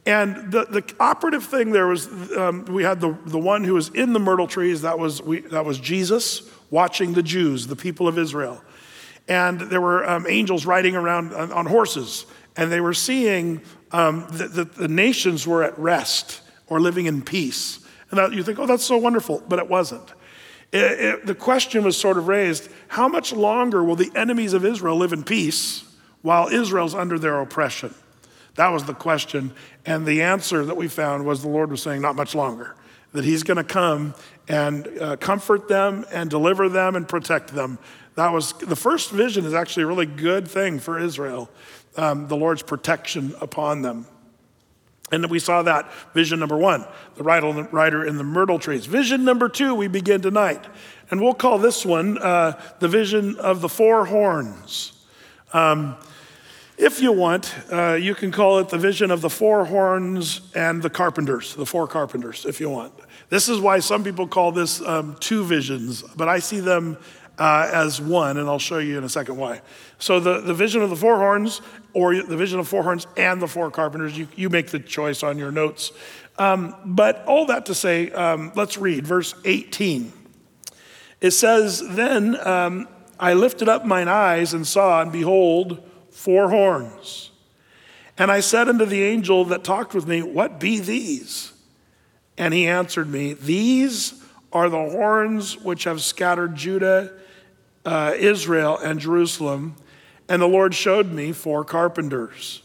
and 0.08 0.50
the, 0.50 0.64
the 0.64 0.94
operative 0.98 1.44
thing 1.44 1.70
there 1.70 1.86
was 1.86 2.06
um, 2.34 2.64
we 2.64 2.82
had 2.82 2.98
the, 2.98 3.14
the 3.26 3.38
one 3.38 3.62
who 3.62 3.74
was 3.74 3.90
in 3.90 4.14
the 4.14 4.18
myrtle 4.18 4.46
trees, 4.46 4.80
that 4.80 4.98
was, 4.98 5.20
we, 5.20 5.40
that 5.40 5.66
was 5.66 5.78
Jesus 5.78 6.50
watching 6.70 7.12
the 7.12 7.22
Jews, 7.22 7.66
the 7.66 7.76
people 7.76 8.08
of 8.08 8.18
Israel. 8.18 8.62
And 9.28 9.60
there 9.60 9.82
were 9.82 10.08
um, 10.08 10.24
angels 10.26 10.64
riding 10.64 10.96
around 10.96 11.34
on, 11.34 11.52
on, 11.52 11.66
horses, 11.66 12.24
and 12.56 12.72
they 12.72 12.80
were 12.80 12.94
seeing 12.94 13.60
um, 13.92 14.26
that 14.32 14.54
the, 14.54 14.64
the 14.64 14.88
nations 14.88 15.46
were 15.46 15.62
at 15.62 15.78
rest 15.78 16.40
or 16.66 16.80
living 16.80 17.06
in 17.06 17.22
peace. 17.22 17.80
And 18.10 18.18
that, 18.18 18.32
you 18.32 18.42
think, 18.42 18.58
oh, 18.58 18.66
that's 18.66 18.84
so 18.84 18.96
wonderful, 18.96 19.42
but 19.48 19.58
it 19.58 19.68
wasn't. 19.68 20.08
It, 20.72 20.78
it, 21.00 21.26
the 21.26 21.34
question 21.34 21.84
was 21.84 21.96
sort 21.96 22.18
of 22.18 22.28
raised 22.28 22.68
how 22.88 23.08
much 23.08 23.32
longer 23.32 23.82
will 23.82 23.96
the 23.96 24.10
enemies 24.14 24.52
of 24.52 24.64
Israel 24.64 24.96
live 24.96 25.12
in 25.12 25.24
peace 25.24 25.84
while 26.22 26.48
Israel's 26.48 26.94
under 26.94 27.18
their 27.18 27.40
oppression? 27.40 27.94
That 28.56 28.68
was 28.68 28.84
the 28.84 28.94
question. 28.94 29.52
And 29.86 30.04
the 30.04 30.22
answer 30.22 30.64
that 30.64 30.76
we 30.76 30.88
found 30.88 31.24
was 31.24 31.42
the 31.42 31.48
Lord 31.48 31.70
was 31.70 31.82
saying, 31.82 32.02
not 32.02 32.16
much 32.16 32.34
longer. 32.34 32.74
That 33.12 33.24
He's 33.24 33.42
going 33.42 33.56
to 33.56 33.64
come 33.64 34.14
and 34.48 34.86
uh, 35.00 35.16
comfort 35.16 35.68
them 35.68 36.04
and 36.12 36.28
deliver 36.28 36.68
them 36.68 36.96
and 36.96 37.08
protect 37.08 37.54
them. 37.54 37.78
That 38.16 38.32
was 38.32 38.52
the 38.54 38.76
first 38.76 39.12
vision, 39.12 39.44
is 39.44 39.54
actually 39.54 39.84
a 39.84 39.86
really 39.86 40.06
good 40.06 40.48
thing 40.48 40.80
for 40.80 40.98
Israel, 40.98 41.48
um, 41.98 42.28
the 42.28 42.36
Lord's 42.36 42.62
protection 42.62 43.34
upon 43.40 43.82
them. 43.82 44.06
And 45.10 45.28
we 45.30 45.38
saw 45.38 45.62
that 45.62 45.90
vision 46.12 46.38
number 46.38 46.56
one, 46.56 46.86
the 47.16 47.22
rider 47.22 48.04
in 48.04 48.16
the 48.18 48.24
myrtle 48.24 48.58
trees. 48.58 48.86
Vision 48.86 49.24
number 49.24 49.48
two, 49.48 49.74
we 49.74 49.88
begin 49.88 50.20
tonight. 50.20 50.64
And 51.10 51.20
we'll 51.20 51.34
call 51.34 51.58
this 51.58 51.84
one 51.84 52.18
uh, 52.18 52.60
the 52.78 52.88
vision 52.88 53.36
of 53.36 53.62
the 53.62 53.68
four 53.68 54.04
horns. 54.04 54.92
Um, 55.52 55.96
if 56.76 57.00
you 57.00 57.10
want, 57.10 57.54
uh, 57.72 57.94
you 57.94 58.14
can 58.14 58.30
call 58.30 58.58
it 58.58 58.68
the 58.68 58.78
vision 58.78 59.10
of 59.10 59.20
the 59.20 59.30
four 59.30 59.64
horns 59.64 60.42
and 60.54 60.82
the 60.82 60.90
carpenters, 60.90 61.54
the 61.54 61.66
four 61.66 61.88
carpenters, 61.88 62.44
if 62.44 62.60
you 62.60 62.68
want. 62.70 62.92
This 63.30 63.48
is 63.48 63.58
why 63.58 63.80
some 63.80 64.04
people 64.04 64.28
call 64.28 64.52
this 64.52 64.80
um, 64.82 65.16
two 65.18 65.44
visions, 65.44 66.02
but 66.02 66.28
I 66.28 66.38
see 66.38 66.60
them 66.60 66.98
uh, 67.38 67.70
as 67.72 68.00
one, 68.00 68.36
and 68.36 68.48
I'll 68.48 68.58
show 68.58 68.78
you 68.78 68.98
in 68.98 69.04
a 69.04 69.08
second 69.08 69.36
why. 69.36 69.60
So, 69.98 70.20
the, 70.20 70.40
the 70.40 70.54
vision 70.54 70.82
of 70.82 70.90
the 70.90 70.96
four 70.96 71.18
horns, 71.18 71.60
or 71.92 72.14
the 72.14 72.36
vision 72.36 72.60
of 72.60 72.68
four 72.68 72.82
horns 72.82 73.06
and 73.16 73.40
the 73.40 73.48
four 73.48 73.70
carpenters, 73.70 74.16
you, 74.16 74.28
you 74.36 74.50
make 74.50 74.68
the 74.68 74.78
choice 74.78 75.22
on 75.22 75.38
your 75.38 75.50
notes. 75.50 75.92
Um, 76.38 76.74
but 76.84 77.24
all 77.26 77.46
that 77.46 77.66
to 77.66 77.74
say, 77.74 78.10
um, 78.10 78.52
let's 78.54 78.78
read 78.78 79.06
verse 79.06 79.34
18. 79.44 80.12
It 81.20 81.32
says, 81.32 81.82
Then 81.88 82.36
um, 82.46 82.88
I 83.18 83.34
lifted 83.34 83.68
up 83.68 83.84
mine 83.84 84.08
eyes 84.08 84.54
and 84.54 84.66
saw, 84.66 85.02
and 85.02 85.10
behold, 85.10 85.82
four 86.10 86.50
horns. 86.50 87.30
And 88.16 88.30
I 88.30 88.40
said 88.40 88.68
unto 88.68 88.84
the 88.84 89.02
angel 89.02 89.44
that 89.46 89.64
talked 89.64 89.94
with 89.94 90.06
me, 90.06 90.22
What 90.22 90.60
be 90.60 90.78
these? 90.78 91.52
And 92.36 92.54
he 92.54 92.66
answered 92.66 93.08
me, 93.08 93.34
These 93.34 94.22
are 94.52 94.68
the 94.68 94.90
horns 94.90 95.58
which 95.58 95.84
have 95.84 96.00
scattered 96.00 96.54
Judah, 96.54 97.12
uh, 97.84 98.14
Israel, 98.16 98.78
and 98.78 99.00
Jerusalem. 99.00 99.76
And 100.28 100.42
the 100.42 100.46
Lord 100.46 100.74
showed 100.74 101.10
me 101.10 101.32
four 101.32 101.64
carpenters. 101.64 102.62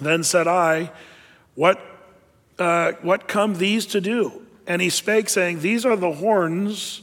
Then 0.00 0.22
said 0.22 0.46
I, 0.46 0.92
What, 1.54 1.80
uh, 2.58 2.92
what 3.02 3.28
come 3.28 3.54
these 3.54 3.86
to 3.86 4.00
do? 4.00 4.42
And 4.66 4.80
he 4.80 4.90
spake, 4.90 5.28
saying, 5.28 5.60
These 5.60 5.84
are 5.84 5.96
the 5.96 6.12
horns 6.12 7.02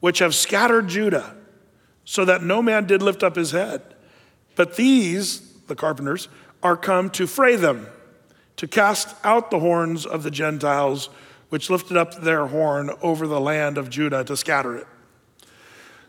which 0.00 0.18
have 0.18 0.34
scattered 0.34 0.88
Judah, 0.88 1.34
so 2.04 2.24
that 2.24 2.42
no 2.42 2.60
man 2.60 2.86
did 2.86 3.02
lift 3.02 3.22
up 3.22 3.36
his 3.36 3.52
head. 3.52 3.82
But 4.56 4.76
these, 4.76 5.40
the 5.66 5.74
carpenters, 5.74 6.28
are 6.62 6.76
come 6.76 7.10
to 7.10 7.26
fray 7.26 7.56
them, 7.56 7.86
to 8.56 8.68
cast 8.68 9.16
out 9.24 9.50
the 9.50 9.60
horns 9.60 10.04
of 10.04 10.22
the 10.22 10.30
Gentiles, 10.30 11.08
which 11.48 11.70
lifted 11.70 11.96
up 11.96 12.22
their 12.22 12.46
horn 12.46 12.90
over 13.02 13.26
the 13.26 13.40
land 13.40 13.78
of 13.78 13.90
Judah 13.90 14.24
to 14.24 14.36
scatter 14.36 14.76
it. 14.76 14.86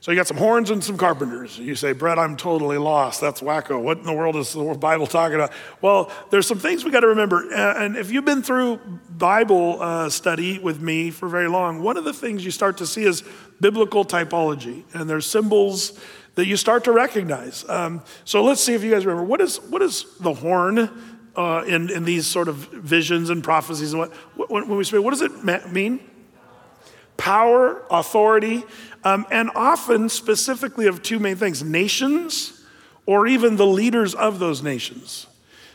So 0.04 0.12
you 0.12 0.18
got 0.18 0.28
some 0.28 0.36
horns 0.36 0.70
and 0.70 0.84
some 0.84 0.98
carpenters. 0.98 1.58
You 1.58 1.76
say, 1.76 1.94
Brett, 1.94 2.20
I'm 2.20 2.36
totally 2.36 2.78
lost. 2.78 3.22
That's 3.22 3.40
wacko. 3.40 3.82
What 3.82 4.00
in 4.00 4.04
the 4.04 4.12
world 4.12 4.36
is 4.36 4.52
the 4.52 4.62
Bible 4.74 5.08
talking 5.08 5.36
about? 5.36 5.54
Well, 5.80 6.12
there's 6.30 6.46
some 6.46 6.60
things 6.60 6.84
we 6.84 6.92
got 6.92 7.00
to 7.00 7.08
remember. 7.08 7.50
And 7.54 7.96
if 7.96 8.12
you've 8.12 8.26
been 8.26 8.44
through 8.44 8.82
Bible 9.12 9.82
uh, 9.82 10.10
study 10.10 10.60
with 10.60 10.82
me 10.82 11.10
for 11.10 11.30
very 11.30 11.48
long, 11.48 11.82
one 11.82 11.96
of 11.96 12.04
the 12.04 12.12
things 12.12 12.44
you 12.44 12.52
start 12.52 12.80
to 12.80 12.86
see 12.86 13.06
is 13.06 13.24
biblical 13.62 14.04
typology. 14.04 14.84
And 14.94 15.10
there's 15.10 15.26
symbols 15.26 15.98
that 16.36 16.48
you 16.48 16.58
start 16.58 16.84
to 16.84 16.92
recognize. 16.92 17.64
Um, 17.70 18.04
so 18.26 18.44
let's 18.44 18.60
see 18.60 18.74
if 18.74 18.84
you 18.84 18.92
guys 18.92 19.06
remember. 19.06 19.24
What 19.24 19.40
is, 19.40 19.62
what 19.62 19.82
is 19.82 20.06
the 20.20 20.34
horn 20.34 20.90
uh, 21.38 21.64
in, 21.66 21.90
in 21.90 22.04
these 22.04 22.28
sort 22.28 22.50
of 22.50 22.58
visions 22.58 23.30
and 23.30 23.42
prophecies? 23.42 23.94
And 23.94 24.12
what, 24.36 24.52
when 24.52 24.68
we 24.68 24.84
speak, 24.84 25.02
what 25.02 25.12
does 25.12 25.22
it 25.22 25.72
mean? 25.72 26.02
Power, 27.24 27.82
authority, 27.90 28.66
um, 29.06 29.26
and 29.32 29.50
often 29.56 30.10
specifically 30.10 30.88
of 30.88 31.02
two 31.02 31.20
main 31.20 31.38
things 31.38 31.64
nations 31.64 32.62
or 33.06 33.28
even 33.28 33.56
the 33.56 33.66
leaders 33.66 34.14
of 34.14 34.40
those 34.40 34.62
nations. 34.62 35.26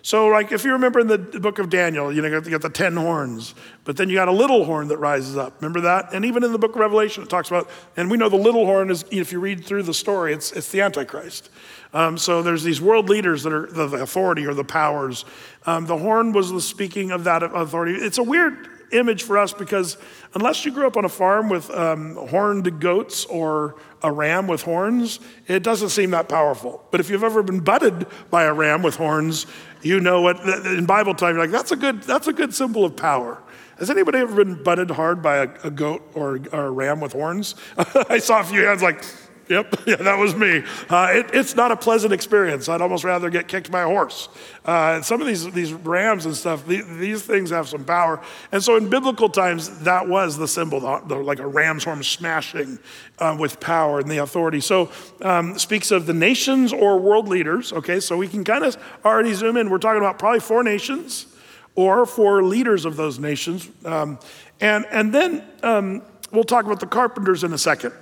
So, 0.02 0.26
like, 0.26 0.52
if 0.52 0.62
you 0.62 0.72
remember 0.72 1.00
in 1.00 1.06
the 1.06 1.16
book 1.16 1.58
of 1.58 1.70
Daniel, 1.70 2.12
you 2.12 2.20
know, 2.20 2.28
you 2.28 2.50
got 2.50 2.60
the 2.60 2.68
10 2.68 2.96
horns, 2.96 3.54
but 3.84 3.96
then 3.96 4.10
you 4.10 4.16
got 4.16 4.28
a 4.28 4.32
little 4.32 4.66
horn 4.66 4.88
that 4.88 4.98
rises 4.98 5.38
up. 5.38 5.54
Remember 5.62 5.80
that? 5.80 6.12
And 6.12 6.26
even 6.26 6.44
in 6.44 6.52
the 6.52 6.58
book 6.58 6.74
of 6.74 6.80
Revelation, 6.80 7.22
it 7.22 7.30
talks 7.30 7.48
about, 7.48 7.70
and 7.96 8.10
we 8.10 8.18
know 8.18 8.28
the 8.28 8.36
little 8.36 8.66
horn 8.66 8.90
is, 8.90 9.06
if 9.10 9.32
you 9.32 9.40
read 9.40 9.64
through 9.64 9.84
the 9.84 9.94
story, 9.94 10.34
it's, 10.34 10.52
it's 10.52 10.70
the 10.70 10.82
Antichrist. 10.82 11.48
Um, 11.94 12.18
so 12.18 12.42
there's 12.42 12.62
these 12.62 12.82
world 12.82 13.08
leaders 13.08 13.42
that 13.44 13.54
are 13.54 13.68
the, 13.68 14.02
authority 14.02 14.46
or 14.46 14.52
the 14.52 14.64
powers. 14.64 15.24
Um, 15.64 15.86
the 15.86 15.96
horn 15.96 16.32
was 16.32 16.52
the 16.52 16.60
speaking 16.60 17.10
of 17.10 17.24
that 17.24 17.42
authority. 17.42 17.94
It's 17.94 18.18
a 18.18 18.22
weird 18.22 18.68
image 18.92 19.22
for 19.22 19.38
us 19.38 19.52
because 19.52 19.96
unless 20.34 20.64
you 20.64 20.72
grew 20.72 20.86
up 20.86 20.96
on 20.96 21.04
a 21.04 21.08
farm 21.08 21.48
with 21.48 21.70
um, 21.70 22.14
horned 22.14 22.80
goats 22.80 23.24
or 23.26 23.76
a 24.02 24.12
ram 24.12 24.46
with 24.46 24.62
horns, 24.62 25.20
it 25.46 25.62
doesn't 25.62 25.90
seem 25.90 26.10
that 26.12 26.28
powerful. 26.28 26.84
But 26.90 27.00
if 27.00 27.10
you've 27.10 27.24
ever 27.24 27.42
been 27.42 27.60
butted 27.60 28.06
by 28.30 28.44
a 28.44 28.52
ram 28.52 28.82
with 28.82 28.96
horns, 28.96 29.46
you 29.82 30.00
know 30.00 30.22
what 30.22 30.40
in 30.40 30.86
Bible 30.86 31.14
time 31.14 31.36
you're 31.36 31.44
like 31.44 31.52
that's 31.52 31.70
a 31.70 31.76
good 31.76 32.02
that's 32.02 32.26
a 32.26 32.32
good 32.32 32.52
symbol 32.54 32.84
of 32.84 32.96
power. 32.96 33.42
Has 33.78 33.90
anybody 33.90 34.18
ever 34.18 34.44
been 34.44 34.60
butted 34.60 34.90
hard 34.90 35.22
by 35.22 35.36
a, 35.36 35.48
a 35.62 35.70
goat 35.70 36.02
or, 36.14 36.40
or, 36.52 36.66
a 36.66 36.70
ram 36.70 37.00
with 37.00 37.12
horns? 37.12 37.54
I 38.08 38.18
saw 38.18 38.40
a 38.40 38.44
few 38.44 38.64
hands 38.64 38.82
like, 38.82 39.04
Yep, 39.48 39.80
yeah, 39.86 39.96
that 39.96 40.18
was 40.18 40.34
me. 40.34 40.62
Uh, 40.88 41.08
it, 41.12 41.30
it's 41.32 41.54
not 41.54 41.72
a 41.72 41.76
pleasant 41.76 42.12
experience. 42.12 42.68
I'd 42.68 42.80
almost 42.80 43.04
rather 43.04 43.30
get 43.30 43.48
kicked 43.48 43.70
by 43.70 43.82
a 43.82 43.86
horse. 43.86 44.28
Uh, 44.64 45.00
some 45.02 45.20
of 45.20 45.26
these, 45.26 45.50
these 45.52 45.72
rams 45.72 46.26
and 46.26 46.36
stuff, 46.36 46.66
the, 46.66 46.82
these 46.82 47.22
things 47.22 47.50
have 47.50 47.68
some 47.68 47.84
power. 47.84 48.20
And 48.52 48.62
so 48.62 48.76
in 48.76 48.90
biblical 48.90 49.28
times, 49.28 49.80
that 49.80 50.06
was 50.06 50.36
the 50.36 50.48
symbol, 50.48 50.80
the, 50.80 51.00
the, 51.06 51.16
like 51.16 51.38
a 51.38 51.46
ram's 51.46 51.84
horn 51.84 52.02
smashing 52.02 52.78
uh, 53.18 53.36
with 53.38 53.58
power 53.60 54.00
and 54.00 54.10
the 54.10 54.18
authority. 54.18 54.60
So 54.60 54.90
um, 55.22 55.58
speaks 55.58 55.90
of 55.90 56.06
the 56.06 56.14
nations 56.14 56.72
or 56.72 56.98
world 56.98 57.28
leaders. 57.28 57.72
Okay, 57.72 58.00
so 58.00 58.16
we 58.16 58.28
can 58.28 58.44
kind 58.44 58.64
of 58.64 58.76
already 59.04 59.32
zoom 59.32 59.56
in. 59.56 59.70
We're 59.70 59.78
talking 59.78 60.00
about 60.00 60.18
probably 60.18 60.40
four 60.40 60.62
nations 60.62 61.26
or 61.74 62.04
four 62.04 62.42
leaders 62.42 62.84
of 62.84 62.96
those 62.96 63.18
nations. 63.18 63.68
Um, 63.84 64.18
and, 64.60 64.84
and 64.90 65.14
then 65.14 65.44
um, 65.62 66.02
we'll 66.32 66.44
talk 66.44 66.64
about 66.64 66.80
the 66.80 66.86
carpenters 66.86 67.44
in 67.44 67.52
a 67.52 67.58
second. 67.58 67.92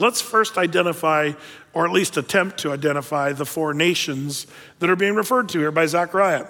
Let's 0.00 0.20
first 0.20 0.56
identify, 0.56 1.32
or 1.74 1.86
at 1.86 1.92
least 1.92 2.16
attempt 2.16 2.58
to 2.60 2.72
identify, 2.72 3.32
the 3.32 3.44
four 3.44 3.74
nations 3.74 4.46
that 4.78 4.88
are 4.88 4.96
being 4.96 5.14
referred 5.14 5.50
to 5.50 5.58
here 5.58 5.70
by 5.70 5.86
Zechariah. 5.86 6.46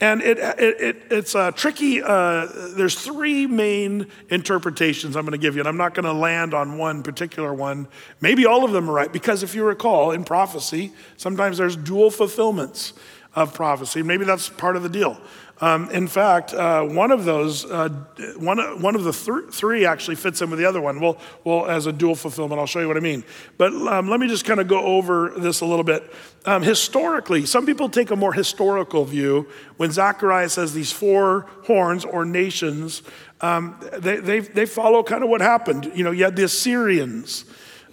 And 0.00 0.20
it, 0.20 0.38
it, 0.38 0.80
it, 0.80 1.02
it's 1.10 1.34
a 1.34 1.52
tricky, 1.52 2.02
uh, 2.02 2.48
there's 2.74 2.94
three 2.94 3.46
main 3.46 4.08
interpretations 4.28 5.16
I'm 5.16 5.24
going 5.24 5.32
to 5.32 5.38
give 5.38 5.54
you, 5.54 5.60
and 5.60 5.68
I'm 5.68 5.78
not 5.78 5.94
going 5.94 6.04
to 6.04 6.12
land 6.12 6.52
on 6.52 6.76
one 6.76 7.02
particular 7.02 7.54
one. 7.54 7.88
Maybe 8.20 8.44
all 8.44 8.64
of 8.64 8.72
them 8.72 8.90
are 8.90 8.92
right, 8.92 9.12
because 9.12 9.42
if 9.42 9.54
you 9.54 9.64
recall, 9.64 10.10
in 10.10 10.24
prophecy, 10.24 10.92
sometimes 11.16 11.58
there's 11.58 11.76
dual 11.76 12.10
fulfillments 12.10 12.92
of 13.36 13.54
prophecy. 13.54 14.02
Maybe 14.02 14.24
that's 14.24 14.48
part 14.48 14.76
of 14.76 14.82
the 14.82 14.88
deal. 14.88 15.20
Um, 15.58 15.90
in 15.90 16.06
fact, 16.06 16.52
uh, 16.52 16.82
one 16.84 17.10
of 17.10 17.24
those, 17.24 17.64
uh, 17.64 17.88
one, 18.36 18.58
one 18.82 18.94
of 18.94 19.04
the 19.04 19.12
th- 19.12 19.54
three 19.54 19.86
actually 19.86 20.16
fits 20.16 20.42
in 20.42 20.50
with 20.50 20.58
the 20.58 20.66
other 20.66 20.82
one. 20.82 21.00
Well, 21.00 21.18
well, 21.44 21.66
as 21.66 21.86
a 21.86 21.92
dual 21.92 22.14
fulfillment, 22.14 22.58
I'll 22.58 22.66
show 22.66 22.80
you 22.80 22.88
what 22.88 22.98
I 22.98 23.00
mean. 23.00 23.24
But 23.56 23.72
um, 23.72 24.10
let 24.10 24.20
me 24.20 24.28
just 24.28 24.44
kind 24.44 24.60
of 24.60 24.68
go 24.68 24.80
over 24.84 25.32
this 25.38 25.62
a 25.62 25.66
little 25.66 25.84
bit. 25.84 26.12
Um, 26.44 26.62
historically, 26.62 27.46
some 27.46 27.64
people 27.64 27.88
take 27.88 28.10
a 28.10 28.16
more 28.16 28.34
historical 28.34 29.06
view 29.06 29.48
when 29.78 29.90
Zechariah 29.92 30.50
says 30.50 30.74
these 30.74 30.92
four 30.92 31.46
horns 31.64 32.04
or 32.04 32.26
nations. 32.26 33.02
Um, 33.40 33.80
they, 33.98 34.16
they, 34.16 34.40
they 34.40 34.66
follow 34.66 35.02
kind 35.02 35.24
of 35.24 35.30
what 35.30 35.40
happened. 35.40 35.90
You 35.94 36.04
know, 36.04 36.10
you 36.10 36.24
had 36.24 36.36
the 36.36 36.44
Assyrians. 36.44 37.46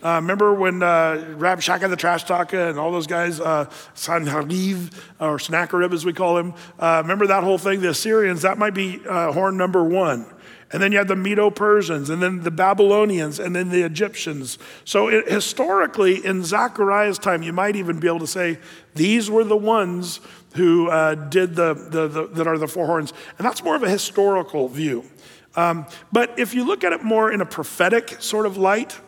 Uh, 0.03 0.15
remember 0.15 0.53
when 0.53 0.83
uh, 0.83 1.36
Rabshakeh 1.38 1.89
the 1.89 1.95
Trash 1.95 2.25
Talker 2.25 2.60
and 2.69 2.77
all 2.77 2.91
those 2.91 3.07
guys, 3.07 3.39
uh, 3.39 3.69
or 5.19 5.39
Sennacherib 5.39 5.93
as 5.93 6.05
we 6.05 6.12
call 6.12 6.38
him, 6.38 6.53
uh, 6.77 7.00
remember 7.01 7.27
that 7.27 7.43
whole 7.43 7.57
thing? 7.57 7.79
The 7.79 7.89
Assyrians, 7.89 8.41
that 8.41 8.57
might 8.57 8.74
be 8.74 9.00
uh, 9.07 9.31
horn 9.31 9.55
number 9.55 9.83
one. 9.83 10.25
And 10.74 10.81
then 10.81 10.91
you 10.91 10.98
had 10.98 11.07
the 11.07 11.15
Medo 11.15 11.51
Persians, 11.51 12.10
and 12.10 12.22
then 12.22 12.41
the 12.41 12.51
Babylonians, 12.51 13.39
and 13.39 13.55
then 13.55 13.69
the 13.69 13.83
Egyptians. 13.83 14.57
So 14.86 15.07
it, 15.07 15.29
historically, 15.29 16.25
in 16.25 16.43
Zechariah's 16.43 17.19
time, 17.19 17.43
you 17.43 17.53
might 17.53 17.75
even 17.75 18.00
be 18.00 18.07
able 18.07 18.19
to 18.19 18.27
say 18.27 18.57
these 18.95 19.29
were 19.29 19.43
the 19.43 19.55
ones 19.55 20.19
who 20.55 20.89
uh, 20.89 21.15
did 21.15 21.55
the, 21.55 21.75
the, 21.75 22.07
the, 22.07 22.27
that 22.27 22.48
are 22.48 22.57
the 22.57 22.67
four 22.67 22.88
horns. 22.88 23.13
And 23.38 23.45
that's 23.45 23.63
more 23.63 23.75
of 23.75 23.83
a 23.83 23.89
historical 23.89 24.67
view. 24.67 25.05
Um, 25.55 25.86
but 26.12 26.38
if 26.39 26.53
you 26.53 26.65
look 26.65 26.83
at 26.83 26.91
it 26.91 27.03
more 27.03 27.31
in 27.31 27.39
a 27.39 27.45
prophetic 27.45 28.22
sort 28.22 28.48
of 28.48 28.57
light, 28.57 29.00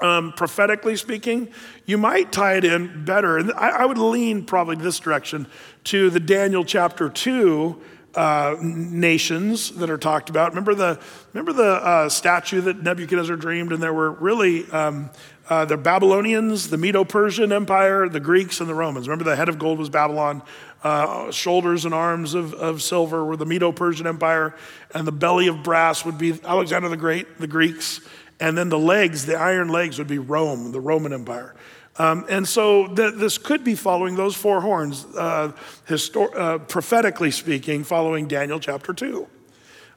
um, 0.00 0.32
prophetically 0.32 0.96
speaking, 0.96 1.48
you 1.86 1.98
might 1.98 2.32
tie 2.32 2.54
it 2.54 2.64
in 2.64 3.04
better. 3.04 3.38
And 3.38 3.52
I, 3.52 3.70
I, 3.70 3.84
would 3.84 3.98
lean 3.98 4.44
probably 4.44 4.76
this 4.76 5.00
direction 5.00 5.46
to 5.84 6.10
the 6.10 6.20
Daniel 6.20 6.64
chapter 6.64 7.08
2 7.08 7.80
uh, 8.14 8.56
nations 8.60 9.70
that 9.72 9.90
are 9.90 9.98
talked 9.98 10.30
about. 10.30 10.50
Remember 10.50 10.74
the, 10.74 11.00
remember 11.32 11.52
the 11.52 11.84
uh, 11.84 12.08
statue 12.08 12.60
that 12.62 12.82
Nebuchadnezzar 12.82 13.36
dreamed, 13.36 13.72
and 13.72 13.82
there 13.82 13.92
were 13.92 14.12
really 14.12 14.68
um, 14.70 15.10
uh, 15.48 15.64
the 15.64 15.76
Babylonians, 15.76 16.68
the 16.68 16.78
Medo 16.78 17.04
Persian 17.04 17.52
Empire, 17.52 18.08
the 18.08 18.20
Greeks, 18.20 18.60
and 18.60 18.68
the 18.68 18.74
Romans. 18.74 19.08
Remember 19.08 19.24
the 19.24 19.36
head 19.36 19.48
of 19.48 19.58
gold 19.58 19.78
was 19.78 19.88
Babylon, 19.88 20.42
uh, 20.82 21.30
shoulders 21.30 21.84
and 21.84 21.94
arms 21.94 22.34
of, 22.34 22.54
of 22.54 22.82
silver 22.82 23.24
were 23.24 23.36
the 23.36 23.46
Medo 23.46 23.72
Persian 23.72 24.06
Empire, 24.06 24.54
and 24.94 25.06
the 25.06 25.12
belly 25.12 25.48
of 25.48 25.62
brass 25.62 26.04
would 26.04 26.18
be 26.18 26.38
Alexander 26.44 26.88
the 26.88 26.96
Great, 26.96 27.38
the 27.38 27.46
Greeks. 27.46 28.00
And 28.40 28.56
then 28.56 28.68
the 28.68 28.78
legs, 28.78 29.26
the 29.26 29.36
iron 29.36 29.68
legs, 29.68 29.98
would 29.98 30.08
be 30.08 30.18
Rome, 30.18 30.72
the 30.72 30.80
Roman 30.80 31.12
Empire. 31.12 31.54
Um, 31.98 32.24
and 32.28 32.46
so 32.46 32.86
th- 32.86 33.14
this 33.14 33.38
could 33.38 33.64
be 33.64 33.74
following 33.74 34.14
those 34.14 34.36
four 34.36 34.60
horns, 34.60 35.04
uh, 35.16 35.52
histor- 35.88 36.34
uh, 36.36 36.58
prophetically 36.58 37.32
speaking, 37.32 37.82
following 37.82 38.28
Daniel 38.28 38.60
chapter 38.60 38.92
2. 38.92 39.26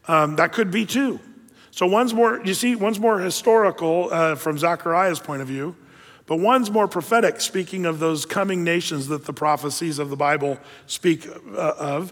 Um, 0.08 0.36
that 0.38 0.52
could 0.52 0.72
be 0.72 0.86
too. 0.86 1.20
So 1.70 1.86
one's 1.86 2.14
more, 2.14 2.42
you 2.44 2.56
see, 2.56 2.76
one's 2.76 3.00
more 3.00 3.20
historical 3.20 4.10
uh, 4.12 4.36
from 4.36 4.58
Zechariah's 4.58 5.20
point 5.20 5.44
of 5.44 5.48
view, 5.48 5.76
but 6.26 6.38
one's 6.38 6.72
more 6.72 6.88
prophetic, 6.88 7.40
speaking 7.40 7.86
of 7.86 8.00
those 8.00 8.26
coming 8.26 8.64
nations 8.64 9.08
that 9.08 9.26
the 9.26 9.34
prophecies 9.34 10.00
of 10.00 10.10
the 10.10 10.18
Bible 10.18 10.58
speak 10.88 11.28
uh, 11.28 11.74
of. 11.78 12.12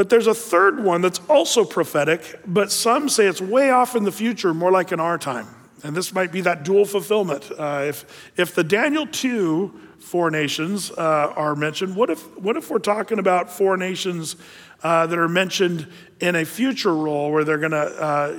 But 0.00 0.08
there's 0.08 0.28
a 0.28 0.32
third 0.32 0.82
one 0.82 1.02
that's 1.02 1.20
also 1.28 1.62
prophetic, 1.62 2.40
but 2.46 2.72
some 2.72 3.10
say 3.10 3.26
it's 3.26 3.42
way 3.42 3.68
off 3.68 3.94
in 3.94 4.04
the 4.04 4.10
future, 4.10 4.54
more 4.54 4.70
like 4.70 4.92
in 4.92 4.98
our 4.98 5.18
time. 5.18 5.46
And 5.82 5.94
this 5.94 6.14
might 6.14 6.32
be 6.32 6.40
that 6.40 6.62
dual 6.62 6.86
fulfillment. 6.86 7.50
Uh, 7.50 7.84
if, 7.84 8.30
if 8.34 8.54
the 8.54 8.64
Daniel 8.64 9.06
2 9.06 9.78
four 9.98 10.30
nations 10.30 10.90
uh, 10.92 11.34
are 11.36 11.54
mentioned, 11.54 11.96
what 11.96 12.08
if, 12.08 12.22
what 12.38 12.56
if 12.56 12.70
we're 12.70 12.78
talking 12.78 13.18
about 13.18 13.52
four 13.52 13.76
nations 13.76 14.36
uh, 14.82 15.06
that 15.06 15.18
are 15.18 15.28
mentioned 15.28 15.86
in 16.18 16.34
a 16.34 16.46
future 16.46 16.94
role 16.94 17.30
where 17.30 17.44
they're 17.44 17.58
going 17.58 17.72
to 17.72 17.76
uh, 17.76 18.38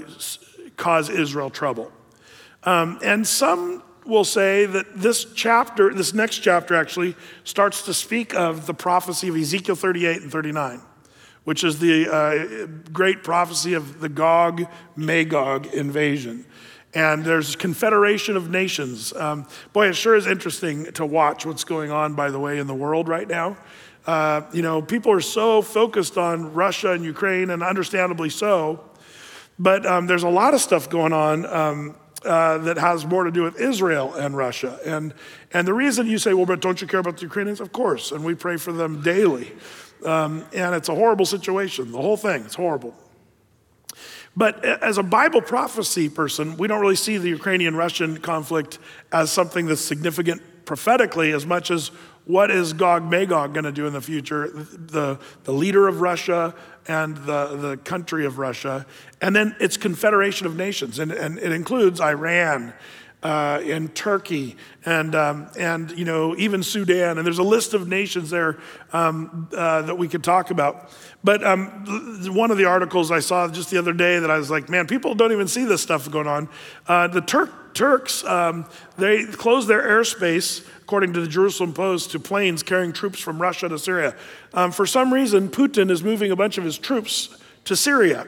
cause 0.78 1.12
Israel 1.12 1.52
trouble? 1.52 1.92
Um, 2.64 2.98
and 3.04 3.28
some 3.28 3.84
will 4.04 4.26
say 4.26 4.66
that 4.66 5.00
this 5.00 5.26
chapter, 5.36 5.94
this 5.94 6.12
next 6.16 6.40
chapter 6.40 6.74
actually, 6.74 7.16
starts 7.44 7.84
to 7.84 7.94
speak 7.94 8.34
of 8.34 8.66
the 8.66 8.74
prophecy 8.74 9.28
of 9.28 9.36
Ezekiel 9.36 9.76
38 9.76 10.24
and 10.24 10.32
39 10.32 10.82
which 11.52 11.66
is 11.66 11.80
the 11.80 12.08
uh, 12.08 12.66
great 12.94 13.26
prophecy 13.26 13.74
of 13.74 14.00
the 14.00 14.08
Gog 14.08 14.64
Magog 14.96 15.66
invasion. 15.74 16.46
And 16.94 17.26
there's 17.26 17.58
confederation 17.58 18.38
of 18.38 18.50
nations. 18.50 19.12
Um, 19.12 19.46
boy, 19.74 19.90
it 19.90 19.98
sure 19.98 20.16
is 20.16 20.28
interesting 20.28 20.86
to 20.94 21.06
watch 21.06 21.46
what's 21.46 21.66
going 21.66 21.92
on, 21.92 22.16
by 22.16 22.32
the 22.32 22.40
way, 22.40 22.58
in 22.58 22.68
the 22.68 22.74
world 22.74 23.10
right 23.10 23.28
now. 23.28 23.58
Uh, 24.08 24.44
you 24.54 24.62
know, 24.62 24.82
people 24.82 25.12
are 25.12 25.20
so 25.20 25.62
focused 25.62 26.18
on 26.18 26.54
Russia 26.54 26.94
and 26.94 27.04
Ukraine, 27.04 27.50
and 27.50 27.62
understandably 27.62 28.30
so. 28.30 28.90
But 29.60 29.86
um, 29.86 30.08
there's 30.08 30.24
a 30.24 30.30
lot 30.30 30.54
of 30.54 30.62
stuff 30.62 30.90
going 30.90 31.12
on 31.12 31.46
um, 31.48 31.98
uh, 32.24 32.60
that 32.60 32.78
has 32.78 33.06
more 33.06 33.26
to 33.26 33.32
do 33.32 33.44
with 33.44 33.60
Israel 33.60 34.14
and 34.14 34.38
Russia. 34.38 34.80
And, 34.86 35.14
and 35.52 35.68
the 35.68 35.74
reason 35.74 36.08
you 36.08 36.18
say, 36.18 36.34
well, 36.34 36.46
but 36.46 36.62
don't 36.62 36.80
you 36.80 36.88
care 36.88 37.02
about 37.02 37.18
the 37.18 37.24
Ukrainians? 37.24 37.60
Of 37.60 37.74
course, 37.74 38.14
and 38.14 38.24
we 38.24 38.36
pray 38.36 38.56
for 38.56 38.72
them 38.72 39.02
daily. 39.02 39.52
Um, 40.06 40.46
and 40.54 40.74
it's 40.76 40.90
a 40.90 40.96
horrible 40.96 41.26
situation, 41.26 41.92
the 41.92 42.02
whole 42.02 42.18
thing, 42.18 42.44
it's 42.44 42.56
horrible. 42.56 42.96
But 44.36 44.64
as 44.64 44.98
a 44.98 45.04
Bible 45.04 45.42
prophecy 45.42 46.10
person, 46.10 46.58
we 46.58 46.68
don't 46.68 46.80
really 46.80 46.96
see 46.96 47.18
the 47.18 47.30
Ukrainian 47.30 47.76
Russian 47.76 48.18
conflict 48.18 48.80
as 49.12 49.32
something 49.32 49.66
that's 49.66 49.82
significant 49.82 50.42
prophetically 50.66 51.34
as 51.34 51.46
much 51.46 51.70
as 51.70 51.90
what 52.26 52.50
is 52.50 52.72
Gog 52.74 53.04
Magog 53.10 53.54
going 53.54 53.66
to 53.66 53.72
do 53.72 53.88
in 53.88 53.94
the 53.94 54.02
future, 54.02 54.50
the, 54.54 55.20
the 55.44 55.52
leader 55.52 55.88
of 55.88 56.02
Russia 56.02 56.56
and 56.88 57.18
the, 57.18 57.58
the 57.58 57.78
country 57.78 58.26
of 58.26 58.38
Russia. 58.38 58.86
And 59.22 59.36
then 59.36 59.56
its 59.60 59.76
confederation 59.76 60.48
of 60.48 60.56
nations, 60.56 61.00
and, 61.00 61.12
and 61.12 61.38
it 61.38 61.52
includes 61.52 62.00
Iran 62.00 62.74
uh, 63.24 63.62
and 63.64 63.94
Turkey 63.94 64.56
and, 64.84 65.14
um, 65.14 65.48
and 65.58 65.92
you 65.92 66.06
know, 66.06 66.36
even 66.38 66.64
Sudan. 66.64 67.18
And 67.18 67.26
there's 67.26 67.38
a 67.38 67.44
list 67.44 67.74
of 67.74 67.88
nations 67.88 68.30
there 68.30 68.58
um, 68.94 69.48
uh, 69.56 69.84
that 69.84 69.96
we 69.96 70.08
could 70.08 70.24
talk 70.24 70.50
about. 70.50 70.90
But 71.24 71.44
um, 71.44 71.70
one 72.34 72.50
of 72.50 72.58
the 72.58 72.66
articles 72.66 73.12
I 73.12 73.20
saw 73.20 73.48
just 73.48 73.70
the 73.70 73.78
other 73.78 73.94
day 73.94 74.18
that 74.20 74.32
I 74.32 74.38
was 74.38 74.50
like, 74.50 74.70
man, 74.70 74.88
people 74.88 75.14
don't 75.14 75.32
even 75.32 75.48
see 75.48 75.66
this 75.66 75.82
stuff 75.82 76.10
going 76.10 76.28
on. 76.28 76.50
Uh, 76.88 77.08
the 77.08 77.22
Turk, 77.22 77.76
Turks, 77.76 78.24
um, 78.24 78.66
they 78.98 79.26
closed 79.26 79.68
their 79.68 79.84
airspace, 79.84 80.66
according 80.82 81.14
to 81.14 81.22
the 81.22 81.28
Jerusalem 81.28 81.74
Post, 81.74 82.12
to 82.12 82.20
planes 82.20 82.64
carrying 82.64 82.92
troops 82.92 83.20
from 83.20 83.40
Russia 83.40 83.70
to 83.70 83.78
Syria. 83.78 84.16
Um, 84.54 84.72
for 84.72 84.88
some 84.88 85.14
reason, 85.14 85.50
Putin 85.50 85.92
is 85.92 86.04
moving 86.04 86.32
a 86.32 86.36
bunch 86.36 86.58
of 86.58 86.64
his 86.64 86.80
troops 86.80 87.38
to 87.66 87.76
Syria. 87.76 88.26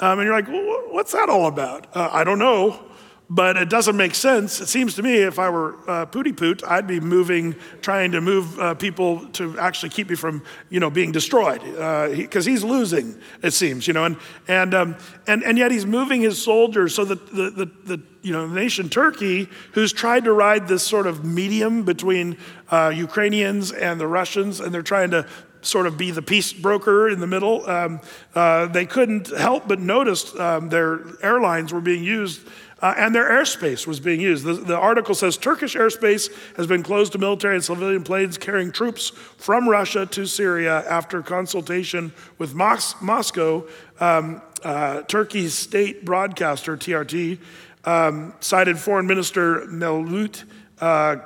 Um, 0.00 0.18
and 0.18 0.26
you're 0.26 0.34
like, 0.34 0.48
well, 0.48 0.84
what's 0.90 1.12
that 1.12 1.30
all 1.30 1.46
about? 1.46 1.86
Uh, 1.96 2.10
I 2.12 2.24
don't 2.24 2.38
know 2.38 2.89
but 3.32 3.56
it 3.56 3.70
doesn't 3.70 3.96
make 3.96 4.16
sense. 4.16 4.60
It 4.60 4.66
seems 4.66 4.96
to 4.96 5.04
me 5.04 5.18
if 5.18 5.38
I 5.38 5.48
were 5.50 5.76
uh, 5.88 6.06
Pooty 6.06 6.32
Poot, 6.36 6.64
I'd 6.66 6.88
be 6.88 6.98
moving, 6.98 7.54
trying 7.80 8.10
to 8.10 8.20
move 8.20 8.58
uh, 8.58 8.74
people 8.74 9.24
to 9.34 9.56
actually 9.56 9.90
keep 9.90 10.10
me 10.10 10.16
from, 10.16 10.42
you 10.68 10.80
know, 10.80 10.90
being 10.90 11.12
destroyed, 11.12 11.62
because 11.62 12.46
uh, 12.46 12.48
he, 12.48 12.50
he's 12.50 12.64
losing. 12.64 13.16
It 13.40 13.52
seems, 13.52 13.86
you 13.86 13.94
know, 13.94 14.04
and 14.04 14.16
and 14.48 14.74
um, 14.74 14.96
and 15.28 15.44
and 15.44 15.56
yet 15.56 15.70
he's 15.70 15.86
moving 15.86 16.22
his 16.22 16.42
soldiers 16.42 16.92
so 16.92 17.04
that 17.04 17.24
the 17.28 17.50
the, 17.50 17.70
the 17.84 18.02
you 18.22 18.32
know 18.32 18.48
nation 18.48 18.88
Turkey, 18.88 19.48
who's 19.72 19.92
tried 19.92 20.24
to 20.24 20.32
ride 20.32 20.66
this 20.66 20.82
sort 20.82 21.06
of 21.06 21.24
medium 21.24 21.84
between 21.84 22.36
uh, 22.72 22.92
Ukrainians 22.92 23.70
and 23.70 24.00
the 24.00 24.08
Russians, 24.08 24.58
and 24.58 24.74
they're 24.74 24.82
trying 24.82 25.12
to 25.12 25.24
sort 25.62 25.86
of 25.86 25.98
be 25.98 26.10
the 26.10 26.22
peace 26.22 26.52
broker 26.52 27.08
in 27.08 27.20
the 27.20 27.26
middle. 27.26 27.68
Um, 27.68 28.00
uh, 28.34 28.66
they 28.66 28.86
couldn't 28.86 29.28
help 29.36 29.68
but 29.68 29.78
notice 29.78 30.34
um, 30.38 30.68
their 30.68 31.00
airlines 31.22 31.72
were 31.72 31.82
being 31.82 32.02
used 32.02 32.40
uh, 32.82 32.94
and 32.96 33.14
their 33.14 33.30
airspace 33.30 33.86
was 33.86 34.00
being 34.00 34.20
used. 34.20 34.44
The, 34.44 34.54
the, 34.54 34.76
article 34.76 35.14
says 35.14 35.36
Turkish 35.36 35.74
airspace 35.76 36.30
has 36.56 36.66
been 36.66 36.82
closed 36.82 37.12
to 37.12 37.18
military 37.18 37.54
and 37.56 37.64
civilian 37.64 38.02
planes 38.02 38.38
carrying 38.38 38.72
troops 38.72 39.10
from 39.10 39.68
Russia 39.68 40.06
to 40.06 40.26
Syria 40.26 40.88
after 40.88 41.22
consultation 41.22 42.12
with 42.38 42.54
Mos- 42.54 42.94
Moscow. 43.02 43.66
Um, 44.00 44.40
uh, 44.64 45.02
Turkey's 45.02 45.54
state 45.54 46.04
broadcaster, 46.04 46.76
TRT, 46.76 47.38
um, 47.84 48.34
cited 48.40 48.78
Foreign 48.78 49.06
Minister 49.06 49.66
Mevlut 49.66 50.44
uh, 50.80 51.16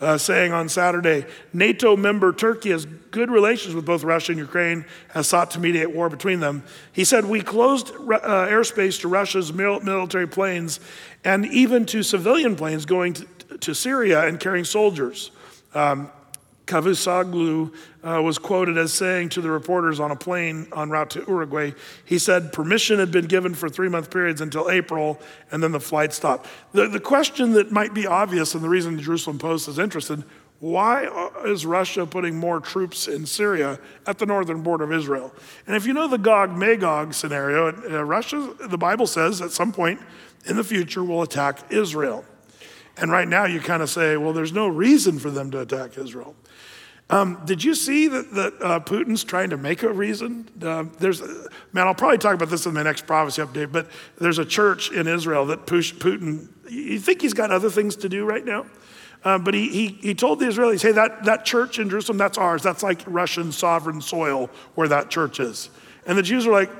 uh, 0.00 0.18
saying 0.18 0.52
on 0.52 0.68
Saturday, 0.68 1.24
NATO 1.52 1.96
member 1.96 2.32
Turkey 2.32 2.70
has 2.70 2.84
good 2.84 3.30
relations 3.30 3.74
with 3.74 3.86
both 3.86 4.02
Russia 4.04 4.32
and 4.32 4.38
Ukraine, 4.38 4.84
has 5.08 5.28
sought 5.28 5.52
to 5.52 5.60
mediate 5.60 5.94
war 5.94 6.08
between 6.08 6.40
them. 6.40 6.64
He 6.92 7.04
said, 7.04 7.24
We 7.24 7.40
closed 7.40 7.90
uh, 7.90 8.48
airspace 8.48 9.00
to 9.02 9.08
Russia's 9.08 9.52
military 9.52 10.26
planes 10.26 10.80
and 11.24 11.46
even 11.46 11.86
to 11.86 12.02
civilian 12.02 12.56
planes 12.56 12.84
going 12.86 13.14
to, 13.14 13.26
to 13.58 13.74
Syria 13.74 14.26
and 14.26 14.40
carrying 14.40 14.64
soldiers. 14.64 15.30
Um, 15.74 16.10
Cavusoglu 16.66 17.74
uh, 18.02 18.22
was 18.22 18.38
quoted 18.38 18.78
as 18.78 18.92
saying 18.92 19.28
to 19.30 19.40
the 19.40 19.50
reporters 19.50 20.00
on 20.00 20.10
a 20.10 20.16
plane 20.16 20.66
en 20.76 20.90
route 20.90 21.10
to 21.10 21.24
Uruguay, 21.28 21.72
he 22.04 22.18
said 22.18 22.52
permission 22.52 22.98
had 22.98 23.10
been 23.10 23.26
given 23.26 23.54
for 23.54 23.68
three 23.68 23.88
month 23.88 24.10
periods 24.10 24.40
until 24.40 24.70
April, 24.70 25.20
and 25.50 25.62
then 25.62 25.72
the 25.72 25.80
flight 25.80 26.12
stopped. 26.12 26.48
The, 26.72 26.88
the 26.88 27.00
question 27.00 27.52
that 27.52 27.70
might 27.70 27.92
be 27.92 28.06
obvious, 28.06 28.54
and 28.54 28.64
the 28.64 28.68
reason 28.68 28.96
the 28.96 29.02
Jerusalem 29.02 29.38
Post 29.38 29.68
is 29.68 29.78
interested, 29.78 30.24
why 30.60 31.30
is 31.44 31.66
Russia 31.66 32.06
putting 32.06 32.38
more 32.38 32.60
troops 32.60 33.06
in 33.08 33.26
Syria 33.26 33.78
at 34.06 34.18
the 34.18 34.24
northern 34.24 34.62
border 34.62 34.84
of 34.84 34.92
Israel? 34.92 35.34
And 35.66 35.76
if 35.76 35.84
you 35.84 35.92
know 35.92 36.08
the 36.08 36.16
Gog 36.16 36.56
Magog 36.56 37.12
scenario, 37.12 37.68
uh, 37.68 38.02
Russia, 38.02 38.54
the 38.58 38.78
Bible 38.78 39.06
says 39.06 39.42
at 39.42 39.50
some 39.50 39.72
point 39.72 40.00
in 40.46 40.56
the 40.56 40.64
future 40.64 41.04
will 41.04 41.20
attack 41.20 41.70
Israel. 41.70 42.24
And 42.96 43.10
right 43.10 43.28
now 43.28 43.44
you 43.44 43.60
kind 43.60 43.82
of 43.82 43.90
say, 43.90 44.16
well, 44.16 44.32
there's 44.32 44.52
no 44.52 44.68
reason 44.68 45.18
for 45.18 45.30
them 45.30 45.50
to 45.50 45.60
attack 45.60 45.98
Israel. 45.98 46.34
Um, 47.10 47.42
did 47.44 47.62
you 47.62 47.74
see 47.74 48.08
that, 48.08 48.32
that 48.32 48.54
uh, 48.62 48.80
Putin's 48.80 49.24
trying 49.24 49.50
to 49.50 49.56
make 49.56 49.82
a 49.82 49.92
reason? 49.92 50.48
Uh, 50.62 50.84
there's, 50.98 51.20
man, 51.72 51.86
I'll 51.86 51.94
probably 51.94 52.18
talk 52.18 52.34
about 52.34 52.48
this 52.48 52.64
in 52.64 52.72
my 52.72 52.82
next 52.82 53.06
prophecy 53.06 53.42
update, 53.42 53.72
but 53.72 53.88
there's 54.18 54.38
a 54.38 54.44
church 54.44 54.90
in 54.90 55.06
Israel 55.06 55.44
that 55.46 55.66
pushed 55.66 55.98
Putin, 55.98 56.48
you 56.68 56.98
think 56.98 57.20
he's 57.20 57.34
got 57.34 57.50
other 57.50 57.68
things 57.68 57.96
to 57.96 58.08
do 58.08 58.24
right 58.24 58.44
now? 58.44 58.66
Uh, 59.22 59.38
but 59.38 59.54
he, 59.54 59.68
he, 59.68 59.88
he 59.88 60.14
told 60.14 60.38
the 60.38 60.46
Israelis, 60.46 60.82
hey, 60.82 60.92
that, 60.92 61.24
that 61.24 61.44
church 61.44 61.78
in 61.78 61.88
Jerusalem, 61.88 62.18
that's 62.18 62.36
ours. 62.36 62.62
That's 62.62 62.82
like 62.82 63.00
Russian 63.06 63.52
sovereign 63.52 64.00
soil 64.00 64.50
where 64.74 64.88
that 64.88 65.10
church 65.10 65.40
is. 65.40 65.70
And 66.06 66.16
the 66.18 66.22
Jews 66.22 66.46
are 66.46 66.52
like, 66.52 66.70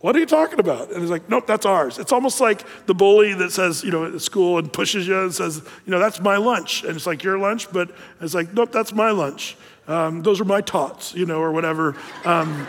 what 0.00 0.14
are 0.14 0.18
you 0.18 0.26
talking 0.26 0.60
about? 0.60 0.90
And 0.90 1.00
he's 1.00 1.10
like, 1.10 1.28
Nope, 1.28 1.46
that's 1.46 1.64
ours. 1.64 1.98
It's 1.98 2.12
almost 2.12 2.40
like 2.40 2.64
the 2.86 2.94
bully 2.94 3.34
that 3.34 3.50
says, 3.52 3.82
you 3.82 3.90
know, 3.90 4.04
at 4.04 4.20
school 4.20 4.58
and 4.58 4.72
pushes 4.72 5.08
you 5.08 5.18
and 5.18 5.34
says, 5.34 5.62
You 5.86 5.90
know, 5.90 5.98
that's 5.98 6.20
my 6.20 6.36
lunch. 6.36 6.84
And 6.84 6.94
it's 6.96 7.06
like, 7.06 7.22
Your 7.22 7.38
lunch? 7.38 7.72
But 7.72 7.90
it's 8.20 8.34
like, 8.34 8.52
Nope, 8.52 8.72
that's 8.72 8.92
my 8.92 9.10
lunch. 9.10 9.56
Um, 9.88 10.22
those 10.22 10.40
are 10.40 10.44
my 10.44 10.60
tots, 10.60 11.14
you 11.14 11.26
know, 11.26 11.40
or 11.40 11.52
whatever. 11.52 11.96
Um, 12.24 12.66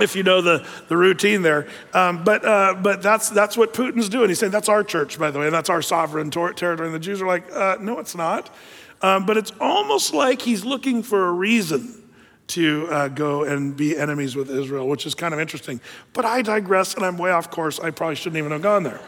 if 0.00 0.16
you 0.16 0.22
know 0.22 0.40
the, 0.40 0.66
the 0.88 0.96
routine 0.96 1.42
there. 1.42 1.68
Um, 1.92 2.24
but, 2.24 2.44
uh, 2.44 2.74
but 2.82 3.00
that's, 3.00 3.30
that's 3.30 3.56
what 3.56 3.72
Putin's 3.72 4.08
doing. 4.08 4.28
He's 4.28 4.38
saying, 4.38 4.52
That's 4.52 4.68
our 4.68 4.84
church, 4.84 5.18
by 5.18 5.30
the 5.30 5.38
way, 5.38 5.46
and 5.46 5.54
that's 5.54 5.70
our 5.70 5.82
sovereign 5.82 6.30
ter- 6.30 6.52
territory. 6.52 6.88
And 6.88 6.94
the 6.94 7.00
Jews 7.00 7.22
are 7.22 7.26
like, 7.26 7.50
uh, 7.52 7.78
No, 7.80 7.98
it's 7.98 8.14
not. 8.14 8.50
Um, 9.02 9.26
but 9.26 9.36
it's 9.36 9.52
almost 9.60 10.14
like 10.14 10.42
he's 10.42 10.64
looking 10.64 11.02
for 11.02 11.26
a 11.26 11.32
reason 11.32 12.03
to 12.46 12.86
uh, 12.90 13.08
go 13.08 13.44
and 13.44 13.76
be 13.76 13.96
enemies 13.96 14.36
with 14.36 14.50
Israel, 14.50 14.88
which 14.88 15.06
is 15.06 15.14
kind 15.14 15.32
of 15.32 15.40
interesting. 15.40 15.80
But 16.12 16.24
I 16.24 16.42
digress 16.42 16.94
and 16.94 17.04
I'm 17.04 17.16
way 17.16 17.30
off 17.30 17.50
course. 17.50 17.80
I 17.80 17.90
probably 17.90 18.16
shouldn't 18.16 18.38
even 18.38 18.52
have 18.52 18.62
gone 18.62 18.82
there. 18.82 19.00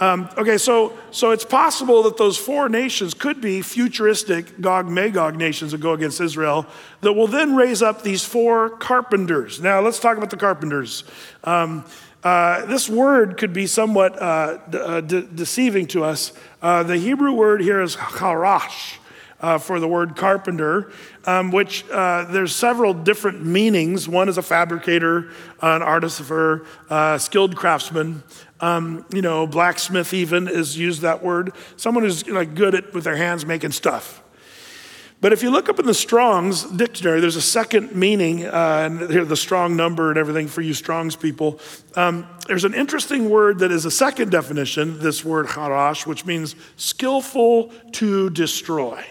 Um, 0.00 0.28
okay, 0.36 0.58
so, 0.58 0.98
so 1.12 1.30
it's 1.30 1.44
possible 1.44 2.02
that 2.02 2.16
those 2.16 2.36
four 2.36 2.68
nations 2.68 3.14
could 3.14 3.40
be 3.40 3.62
futuristic 3.62 4.60
Gog 4.60 4.88
Magog 4.88 5.36
nations 5.36 5.70
that 5.70 5.80
go 5.80 5.92
against 5.92 6.20
Israel 6.20 6.66
that 7.02 7.12
will 7.12 7.28
then 7.28 7.54
raise 7.54 7.80
up 7.80 8.02
these 8.02 8.24
four 8.24 8.70
carpenters. 8.70 9.60
Now, 9.60 9.80
let's 9.80 10.00
talk 10.00 10.16
about 10.16 10.30
the 10.30 10.36
carpenters. 10.36 11.04
Um, 11.44 11.84
uh, 12.24 12.64
this 12.66 12.88
word 12.88 13.36
could 13.38 13.52
be 13.52 13.66
somewhat 13.66 14.20
uh, 14.20 14.58
uh 14.72 15.00
de- 15.02 15.22
deceiving 15.22 15.86
to 15.88 16.02
us. 16.02 16.32
Uh, 16.60 16.82
the 16.82 16.96
Hebrew 16.96 17.32
word 17.32 17.60
here 17.60 17.80
is 17.80 17.94
charash 17.96 18.96
uh, 19.44 19.58
for 19.58 19.78
the 19.78 19.86
word 19.86 20.16
carpenter, 20.16 20.90
um, 21.26 21.50
which 21.50 21.84
uh, 21.90 22.24
there's 22.30 22.56
several 22.56 22.94
different 22.94 23.44
meanings. 23.44 24.08
One 24.08 24.30
is 24.30 24.38
a 24.38 24.42
fabricator, 24.42 25.30
an 25.60 25.82
artificer, 25.82 26.64
uh, 26.88 27.18
skilled 27.18 27.54
craftsman. 27.54 28.22
Um, 28.60 29.04
you 29.12 29.20
know, 29.20 29.46
blacksmith 29.46 30.14
even 30.14 30.48
is 30.48 30.78
used 30.78 31.02
that 31.02 31.22
word. 31.22 31.52
Someone 31.76 32.04
who's 32.04 32.26
like 32.26 32.54
good 32.54 32.74
at 32.74 32.94
with 32.94 33.04
their 33.04 33.16
hands 33.16 33.44
making 33.44 33.72
stuff. 33.72 34.22
But 35.20 35.34
if 35.34 35.42
you 35.42 35.50
look 35.50 35.68
up 35.68 35.78
in 35.78 35.84
the 35.84 35.94
Strong's 35.94 36.64
dictionary, 36.64 37.20
there's 37.20 37.36
a 37.36 37.42
second 37.42 37.94
meaning, 37.94 38.46
uh, 38.46 38.88
and 38.90 39.10
here 39.10 39.26
the 39.26 39.36
strong 39.36 39.76
number 39.76 40.08
and 40.08 40.18
everything 40.18 40.48
for 40.48 40.62
you 40.62 40.72
Strong's 40.72 41.16
people. 41.16 41.60
Um, 41.96 42.26
there's 42.46 42.64
an 42.64 42.74
interesting 42.74 43.28
word 43.28 43.58
that 43.58 43.70
is 43.70 43.84
a 43.84 43.90
second 43.90 44.30
definition, 44.30 44.98
this 45.00 45.22
word 45.22 45.46
harash, 45.46 46.06
which 46.06 46.24
means 46.24 46.56
skillful 46.76 47.72
to 47.92 48.30
destroy 48.30 49.04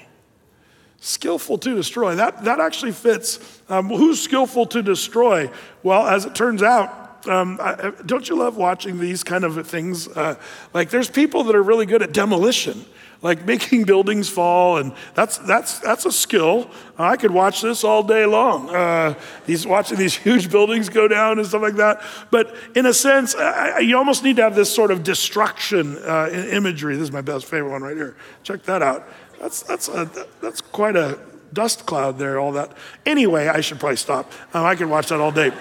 skillful 1.03 1.57
to 1.57 1.75
destroy. 1.75 2.15
That, 2.15 2.45
that 2.45 2.61
actually 2.61 2.93
fits. 2.93 3.61
Um, 3.67 3.89
who's 3.89 4.21
skillful 4.21 4.65
to 4.67 4.81
destroy? 4.81 5.51
Well, 5.83 6.07
as 6.07 6.25
it 6.25 6.33
turns 6.33 6.63
out, 6.63 7.27
um, 7.27 7.59
I, 7.61 7.91
don't 8.05 8.27
you 8.27 8.37
love 8.37 8.55
watching 8.55 8.99
these 8.99 9.23
kind 9.23 9.43
of 9.43 9.67
things? 9.67 10.07
Uh, 10.07 10.35
like, 10.73 10.89
there's 10.89 11.09
people 11.09 11.43
that 11.45 11.55
are 11.55 11.63
really 11.63 11.85
good 11.85 12.01
at 12.01 12.13
demolition, 12.13 12.85
like 13.21 13.45
making 13.45 13.83
buildings 13.85 14.29
fall, 14.29 14.77
and 14.77 14.93
that's 15.13 15.37
that's 15.39 15.79
that's 15.79 16.05
a 16.05 16.11
skill. 16.11 16.69
I 16.97 17.15
could 17.15 17.31
watch 17.31 17.61
this 17.61 17.83
all 17.83 18.03
day 18.03 18.25
long. 18.25 18.69
Uh, 18.69 19.17
he's 19.45 19.65
watching 19.65 19.97
these 19.97 20.15
huge 20.27 20.51
buildings 20.51 20.89
go 20.89 21.07
down 21.07 21.39
and 21.39 21.47
stuff 21.47 21.61
like 21.61 21.75
that. 21.75 22.01
But 22.29 22.53
in 22.75 22.85
a 22.85 22.93
sense, 22.93 23.35
I, 23.35 23.79
you 23.79 23.97
almost 23.97 24.23
need 24.23 24.35
to 24.37 24.43
have 24.43 24.55
this 24.55 24.73
sort 24.73 24.91
of 24.91 25.03
destruction 25.03 25.97
uh, 25.99 26.29
imagery. 26.51 26.95
This 26.95 27.03
is 27.03 27.11
my 27.13 27.21
best 27.21 27.45
favorite 27.45 27.71
one 27.71 27.83
right 27.83 27.95
here. 27.95 28.15
Check 28.43 28.63
that 28.63 28.81
out. 28.81 29.07
That's, 29.43 29.61
that's, 29.61 29.89
a, 29.89 30.09
that's 30.41 30.61
quite 30.61 30.95
a 30.95 31.19
dust 31.51 31.85
cloud 31.85 32.17
there, 32.17 32.39
all 32.39 32.53
that. 32.53 32.71
Anyway, 33.05 33.49
I 33.49 33.59
should 33.59 33.77
probably 33.77 33.97
stop. 33.97 34.31
Um, 34.53 34.63
I 34.63 34.75
could 34.75 34.87
watch 34.87 35.09
that 35.09 35.19
all 35.19 35.33
day. 35.33 35.51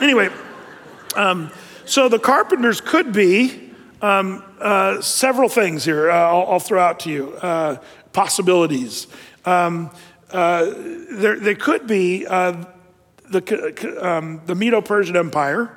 Anyway, 0.00 0.30
um, 1.16 1.50
so 1.84 2.08
the 2.08 2.18
carpenters 2.18 2.80
could 2.80 3.12
be 3.12 3.72
um, 4.00 4.42
uh, 4.58 5.02
several 5.02 5.50
things 5.50 5.84
here. 5.84 6.10
Uh, 6.10 6.14
I'll, 6.14 6.52
I'll, 6.52 6.58
throw 6.58 6.80
out 6.80 7.00
to 7.00 7.10
you 7.10 7.34
uh, 7.34 7.76
possibilities. 8.14 9.06
Um, 9.44 9.90
uh, 10.30 10.72
there, 11.12 11.38
they 11.38 11.54
could 11.54 11.86
be 11.86 12.26
uh, 12.26 12.64
the, 13.28 13.98
um, 14.00 14.40
the 14.46 14.54
Medo 14.54 14.80
Persian 14.80 15.14
Empire, 15.14 15.76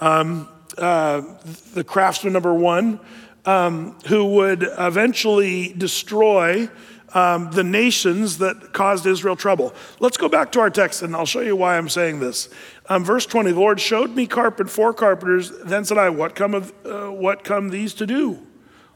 um, 0.00 0.48
the 0.76 1.84
craftsman 1.84 2.32
number 2.34 2.54
one, 2.54 3.00
who 4.06 4.24
would 4.26 4.64
eventually 4.78 5.74
destroy 5.76 6.68
um, 7.14 7.50
the 7.50 7.64
nations 7.64 8.38
that 8.38 8.72
caused 8.72 9.06
Israel 9.06 9.36
trouble. 9.36 9.74
Let's 9.98 10.16
go 10.16 10.28
back 10.28 10.52
to 10.52 10.60
our 10.60 10.70
text 10.70 11.02
and 11.02 11.14
I'll 11.14 11.26
show 11.26 11.40
you 11.40 11.56
why 11.56 11.76
I'm 11.76 11.88
saying 11.88 12.20
this. 12.20 12.48
Um, 12.88 13.04
verse 13.04 13.26
20 13.26 13.52
The 13.52 13.60
Lord 13.60 13.80
showed 13.80 14.14
me 14.14 14.26
carpet, 14.26 14.70
four 14.70 14.92
carpenters. 14.92 15.52
Then 15.64 15.84
said 15.84 15.98
I, 15.98 16.10
What 16.10 16.34
come, 16.34 16.54
of, 16.54 16.72
uh, 16.84 17.08
what 17.08 17.44
come 17.44 17.70
these 17.70 17.94
to 17.94 18.06
do? 18.06 18.46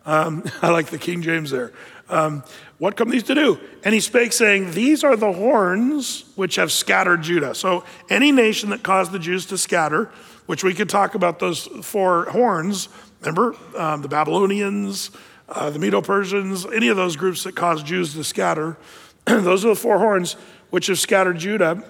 Um, 0.07 0.44
I 0.62 0.70
like 0.70 0.87
the 0.87 0.98
King 0.98 1.22
James 1.22 1.50
there. 1.50 1.72
Um, 2.09 2.44
what 2.79 2.96
come 2.96 3.09
these 3.09 3.22
to 3.24 3.35
do? 3.35 3.59
And 3.83 3.94
he 3.94 4.00
spake, 4.00 4.33
saying, 4.33 4.72
These 4.72 5.05
are 5.05 5.16
the 5.16 5.33
horns 5.33 6.24
which 6.35 6.57
have 6.57 6.70
scattered 6.70 7.22
Judah. 7.22 7.55
So 7.55 7.85
any 8.11 8.31
nation 8.31 8.70
that 8.70 8.83
caused 8.83 9.12
the 9.12 9.18
Jews 9.18 9.46
to 9.46 9.59
scatter, 9.59 10.11
which 10.46 10.62
we 10.62 10.74
could 10.74 10.88
talk 10.88 11.14
about 11.14 11.38
those 11.38 11.66
four 11.83 12.27
horns, 12.27 12.88
remember 13.20 13.57
um, 13.77 14.03
the 14.03 14.09
Babylonians, 14.09 15.11
uh, 15.54 15.70
the 15.70 15.78
Medo 15.78 16.02
Persians, 16.02 16.66
any 16.66 16.88
of 16.88 16.96
those 16.96 17.16
groups 17.16 17.44
that 17.44 17.54
caused 17.54 17.86
Jews 17.86 18.14
to 18.14 18.24
scatter. 18.24 18.76
those 19.24 19.64
are 19.64 19.68
the 19.68 19.76
four 19.76 19.98
horns 19.98 20.34
which 20.70 20.88
have 20.88 20.98
scattered 20.98 21.38
Judah. 21.38 21.84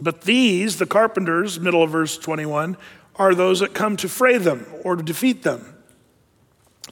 But 0.00 0.22
these, 0.22 0.78
the 0.78 0.86
carpenters, 0.86 1.58
middle 1.58 1.82
of 1.82 1.90
verse 1.90 2.16
21, 2.16 2.76
are 3.16 3.34
those 3.34 3.60
that 3.60 3.74
come 3.74 3.96
to 3.98 4.08
fray 4.08 4.38
them 4.38 4.66
or 4.82 4.96
to 4.96 5.02
defeat 5.02 5.42
them, 5.42 5.74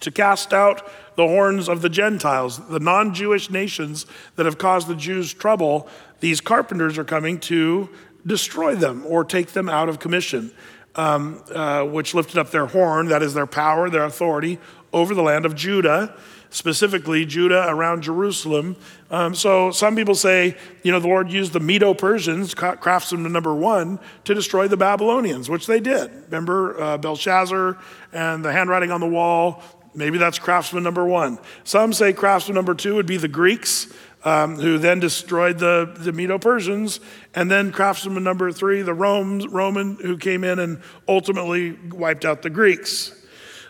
to 0.01 0.11
cast 0.11 0.53
out 0.53 0.89
the 1.17 1.27
horns 1.27 1.69
of 1.69 1.83
the 1.83 1.89
Gentiles, 1.89 2.61
the 2.69 2.81
non 2.81 3.15
Jewish 3.15 3.51
nations 3.51 4.07
that 4.37 4.47
have 4.47 4.59
caused 4.59 4.89
the 4.89 4.97
Jews 4.97 5.33
trouble. 5.33 5.89
These 6.21 6.41
carpenters 6.41 6.99
are 6.99 7.05
coming 7.05 7.39
to 7.41 7.89
destroy 8.25 8.75
them 8.75 9.05
or 9.07 9.25
take 9.25 9.49
them 9.49 9.69
out 9.69 9.89
of 9.89 9.99
commission, 9.99 10.53
um, 10.95 11.43
uh, 11.53 11.85
which 11.85 12.15
lifted 12.15 12.39
up 12.39 12.51
their 12.51 12.67
horn, 12.67 13.09
that 13.09 13.23
is 13.23 13.35
their 13.35 13.47
power, 13.47 13.91
their 13.91 14.05
authority 14.05 14.59
over 14.93 15.15
the 15.15 15.23
land 15.23 15.47
of 15.47 15.55
Judah, 15.55 16.15
specifically 16.51 17.25
Judah 17.25 17.67
around 17.69 18.03
Jerusalem. 18.03 18.77
Um, 19.11 19.35
so 19.35 19.71
some 19.71 19.97
people 19.97 20.15
say, 20.15 20.57
you 20.83 20.93
know, 20.93 21.01
the 21.01 21.09
Lord 21.09 21.33
used 21.33 21.53
the 21.55 21.61
Medo 21.61 21.95
Persians, 21.95 22.55
craftsman 22.55 23.31
number 23.33 23.55
one, 23.55 23.99
to 24.25 24.35
destroy 24.35 24.69
the 24.69 24.77
Babylonians, 24.77 25.49
which 25.49 25.67
they 25.67 25.81
did. 25.81 26.11
Remember 26.27 26.81
uh, 26.81 26.99
Belshazzar 26.99 27.79
and 28.13 28.45
the 28.45 28.53
handwriting 28.53 28.91
on 28.91 29.01
the 29.01 29.09
wall? 29.09 29.63
Maybe 29.95 30.19
that's 30.19 30.39
craftsman 30.39 30.83
number 30.83 31.05
one. 31.05 31.39
Some 31.65 31.93
say 31.93 32.13
craftsman 32.13 32.55
number 32.55 32.75
two 32.75 32.95
would 32.97 33.07
be 33.07 33.17
the 33.17 33.29
Greeks. 33.29 33.93
Um, 34.25 34.55
who 34.55 34.79
then 34.79 35.01
destroyed 35.01 35.59
the, 35.59 35.97
the 35.99 36.13
Medo 36.13 36.39
Persians, 36.39 37.01
and 37.35 37.51
then 37.51 37.73
craftsman 37.73 38.23
number 38.23 38.53
three, 38.53 38.81
the 38.83 38.95
Romans, 38.95 39.49
Roman, 39.49 39.97
who 39.97 40.17
came 40.17 40.45
in 40.45 40.61
and 40.61 40.81
ultimately 41.09 41.73
wiped 41.73 42.25
out 42.25 42.43
the 42.43 42.49
Greeks. 42.49 43.21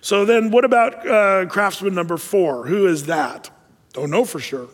So 0.03 0.25
then, 0.25 0.51
what 0.51 0.65
about 0.65 1.07
uh, 1.07 1.47
craftsman 1.47 1.95
number 1.95 2.17
four? 2.17 2.67
Who 2.67 2.87
is 2.89 3.07
that? 3.07 3.51
Don't 3.93 4.11
know 4.11 4.25
for 4.25 4.41
sure. 4.41 4.69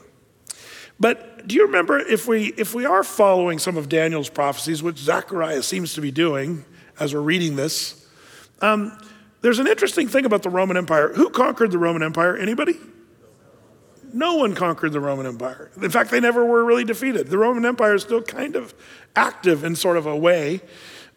But 0.98 1.46
do 1.46 1.54
you 1.54 1.66
remember 1.66 1.98
if 1.98 2.26
we 2.26 2.46
if 2.56 2.74
we 2.74 2.86
are 2.86 3.04
following 3.04 3.58
some 3.58 3.76
of 3.76 3.90
Daniel's 3.90 4.30
prophecies, 4.30 4.82
which 4.82 4.96
Zechariah 4.96 5.62
seems 5.62 5.92
to 5.94 6.00
be 6.00 6.10
doing 6.10 6.64
as 6.98 7.14
we're 7.14 7.20
reading 7.20 7.56
this, 7.56 8.08
um, 8.62 8.98
there's 9.42 9.58
an 9.58 9.66
interesting 9.68 10.08
thing 10.08 10.24
about 10.24 10.42
the 10.42 10.50
Roman 10.50 10.78
Empire. 10.78 11.12
Who 11.12 11.28
conquered 11.28 11.72
the 11.72 11.78
Roman 11.78 12.02
Empire? 12.02 12.34
Anybody? 12.34 12.74
No 14.14 14.36
one 14.36 14.54
conquered 14.54 14.92
the 14.92 15.00
Roman 15.00 15.26
Empire. 15.26 15.70
In 15.80 15.90
fact, 15.90 16.10
they 16.10 16.20
never 16.20 16.42
were 16.42 16.64
really 16.64 16.84
defeated. 16.84 17.28
The 17.28 17.36
Roman 17.36 17.66
Empire 17.66 17.94
is 17.94 18.02
still 18.02 18.22
kind 18.22 18.56
of 18.56 18.74
active 19.14 19.62
in 19.62 19.76
sort 19.76 19.98
of 19.98 20.06
a 20.06 20.16
way. 20.16 20.62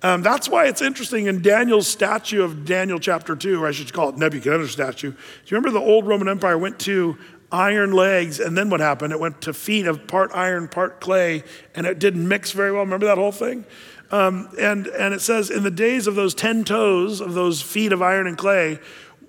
Um, 0.04 0.24
that's 0.24 0.50
why 0.50 0.66
it's 0.66 0.82
interesting 0.82 1.28
in 1.28 1.42
Daniel's 1.42 1.88
statue 1.88 2.44
of 2.44 2.66
Daniel 2.66 3.00
chapter 3.00 3.36
2, 3.36 3.64
or 3.64 3.68
I 3.68 3.72
should 3.72 3.94
call 3.94 4.10
it 4.10 4.18
Nebuchadnezzar's 4.18 4.72
statue. 4.72 5.12
Do 5.12 5.18
you 5.46 5.58
remember 5.58 5.78
the 5.78 5.86
old 5.86 6.08
Roman 6.08 6.28
Empire 6.28 6.58
went 6.58 6.80
to 6.80 7.18
iron 7.52 7.92
legs, 7.92 8.40
and 8.40 8.58
then 8.58 8.70
what 8.70 8.80
happened? 8.80 9.14
It 9.14 9.20
went 9.20 9.42
to 9.42 9.54
feet 9.54 9.86
of 9.86 10.08
part 10.08 10.32
iron, 10.34 10.68
part 10.68 11.02
clay, 11.02 11.44
and 11.76 11.86
it 11.86 12.00
didn't 12.00 12.28
mix 12.28 12.52
very 12.52 12.72
well. 12.72 12.82
Remember 12.82 13.06
that 13.06 13.20
whole 13.20 13.32
thing? 13.32 13.66
Um, 14.10 14.50
and, 14.60 14.88
and 14.88 15.14
it 15.14 15.22
says, 15.22 15.50
in 15.50 15.64
the 15.64 15.72
days 15.72 16.08
of 16.08 16.16
those 16.16 16.34
10 16.34 16.64
toes, 16.66 17.22
of 17.22 17.34
those 17.34 17.62
feet 17.62 17.94
of 17.94 18.02
iron 18.02 18.28
and 18.28 18.38
clay, 18.38 18.80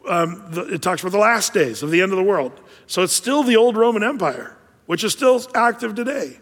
um, 0.09 0.45
the, 0.49 0.63
it 0.75 0.83
talks 0.83 1.03
about 1.03 1.13
the 1.13 1.19
last 1.19 1.53
days 1.53 1.83
of 1.83 1.91
the 1.91 2.03
end 2.03 2.13
of 2.13 2.17
the 2.17 2.25
world. 2.25 2.53
So 2.87 3.03
it's 3.03 3.13
still 3.13 3.43
the 3.43 3.57
old 3.57 3.77
Roman 3.77 4.03
Empire, 4.03 4.57
which 4.87 5.05
is 5.05 5.13
still 5.13 5.41
active 5.55 5.95
today. 5.95 6.41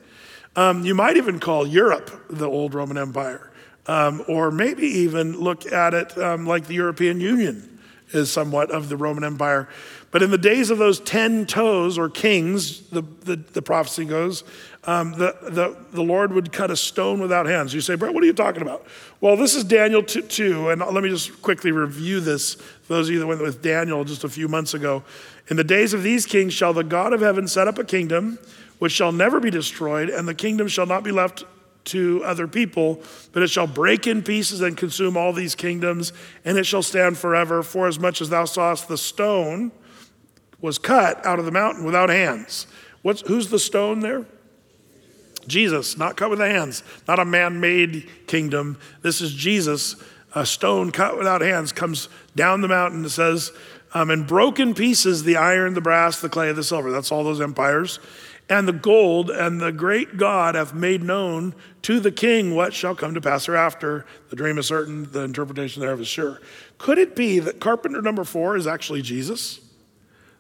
Um, 0.57 0.85
you 0.85 0.95
might 0.95 1.17
even 1.17 1.39
call 1.39 1.67
Europe 1.67 2.11
the 2.31 2.49
old 2.49 2.75
Roman 2.75 2.97
Empire, 2.97 3.50
um, 3.91 4.23
or 4.29 4.53
maybe 4.53 4.87
even 4.87 5.41
look 5.41 5.67
at 5.67 5.95
it 5.95 6.17
um, 6.17 6.47
like 6.47 6.69
the 6.69 6.75
European 6.75 7.21
Union 7.21 7.81
is 8.13 8.31
somewhat 8.31 8.71
of 8.71 8.89
the 8.89 8.97
Roman 8.97 9.25
Empire. 9.25 9.69
But 10.13 10.23
in 10.23 10.31
the 10.31 10.39
days 10.39 10.71
of 10.71 10.79
those 10.79 11.01
10 11.01 11.47
toes 11.47 11.99
or 11.99 12.09
kings, 12.09 12.89
the, 12.91 13.03
the, 13.23 13.35
the 13.35 13.63
prophecy 13.63 14.05
goes, 14.05 14.45
um, 14.85 15.13
the, 15.13 15.37
the, 15.43 15.77
the 15.93 16.03
Lord 16.03 16.33
would 16.33 16.53
cut 16.53 16.71
a 16.71 16.77
stone 16.77 17.21
without 17.21 17.47
hands. 17.47 17.75
You 17.75 17.81
say, 17.81 17.97
Brett, 17.97 18.15
what 18.15 18.23
are 18.23 18.27
you 18.27 18.33
talking 18.33 18.63
about? 18.63 18.87
Well, 19.21 19.37
this 19.37 19.57
is 19.57 19.65
Daniel 19.65 20.05
2, 20.05 20.23
2, 20.23 20.71
and 20.71 20.81
let 20.81 21.03
me 21.03 21.09
just 21.09 21.43
quickly 21.43 21.73
review 21.73 22.21
this. 22.21 22.55
For 22.55 22.95
those 22.95 23.09
of 23.09 23.15
you 23.15 23.19
that 23.19 23.27
went 23.27 23.43
with 23.43 23.61
Daniel 23.61 24.05
just 24.05 24.23
a 24.23 24.29
few 24.29 24.47
months 24.47 24.73
ago. 24.73 25.03
In 25.49 25.57
the 25.57 25.65
days 25.65 25.95
of 25.95 26.05
these 26.05 26.27
kings 26.27 26.53
shall 26.53 26.73
the 26.73 26.85
God 26.85 27.13
of 27.13 27.23
heaven 27.23 27.49
set 27.49 27.67
up 27.67 27.77
a 27.77 27.85
kingdom 27.85 28.39
which 28.79 28.93
shall 28.93 29.11
never 29.11 29.41
be 29.41 29.51
destroyed, 29.51 30.11
and 30.11 30.29
the 30.29 30.35
kingdom 30.35 30.69
shall 30.69 30.87
not 30.87 31.03
be 31.03 31.11
left 31.11 31.45
to 31.87 32.23
other 32.25 32.47
people, 32.47 33.03
but 33.33 33.43
it 33.43 33.49
shall 33.49 33.67
break 33.67 34.07
in 34.07 34.23
pieces 34.23 34.61
and 34.61 34.77
consume 34.77 35.17
all 35.17 35.33
these 35.33 35.55
kingdoms, 35.55 36.13
and 36.45 36.59
it 36.59 36.65
shall 36.65 36.83
stand 36.83 37.19
forever. 37.19 37.63
For 37.63 37.87
as 37.89 37.99
much 37.99 38.21
as 38.21 38.29
thou 38.29 38.45
sawest 38.45 38.89
the 38.89 38.99
stone 38.99 39.73
was 40.61 40.79
cut 40.79 41.25
out 41.25 41.39
of 41.39 41.45
the 41.45 41.51
mountain 41.51 41.85
without 41.85 42.11
hands. 42.11 42.67
What's, 43.03 43.23
who's 43.23 43.49
the 43.49 43.59
stone 43.59 44.01
there? 44.01 44.27
Jesus, 45.47 45.97
not 45.97 46.17
cut 46.17 46.31
with 46.31 46.39
the 46.39 46.49
hands, 46.49 46.83
not 47.09 47.19
a 47.19 47.25
man 47.25 47.61
made 47.61 48.09
kingdom. 48.27 48.79
This 49.03 49.21
is 49.21 49.33
Jesus, 49.33 49.97
a 50.35 50.45
stone 50.45 50.93
cut 50.93 51.17
without 51.17 51.41
hands, 51.41 51.73
comes 51.73 52.09
down 52.37 52.61
the 52.61 52.69
mountain. 52.69 53.05
It 53.05 53.11
says, 53.11 53.53
um, 53.95 54.11
and 54.11 54.27
broken 54.27 54.75
pieces 54.75 55.25
the 55.25 55.37
iron, 55.37 55.75
the 55.75 55.81
brass, 55.81 56.21
the 56.21 56.29
clay, 56.29 56.53
the 56.53 56.63
silver. 56.63 56.93
That's 56.93 57.11
all 57.11 57.25
those 57.25 57.41
empires. 57.41 57.99
And 58.51 58.69
the 58.69 58.73
gold, 58.73 59.31
and 59.31 59.61
the 59.61 59.73
great 59.73 60.17
God 60.19 60.57
hath 60.57 60.75
made 60.75 61.03
known 61.03 61.55
to 61.83 62.01
the 62.01 62.11
king 62.11 62.55
what 62.55 62.75
shall 62.75 62.95
come 62.95 63.15
to 63.15 63.21
pass 63.21 63.47
hereafter. 63.47 64.05
The 64.29 64.37
dream 64.37 64.59
is 64.59 64.67
certain, 64.67 65.11
the 65.13 65.23
interpretation 65.23 65.81
thereof 65.81 66.01
is 66.01 66.09
sure. 66.09 66.41
Could 66.77 66.99
it 66.99 67.15
be 67.15 67.39
that 67.39 67.61
carpenter 67.61 68.03
number 68.03 68.25
four 68.25 68.57
is 68.57 68.67
actually 68.67 69.03
Jesus? 69.03 69.61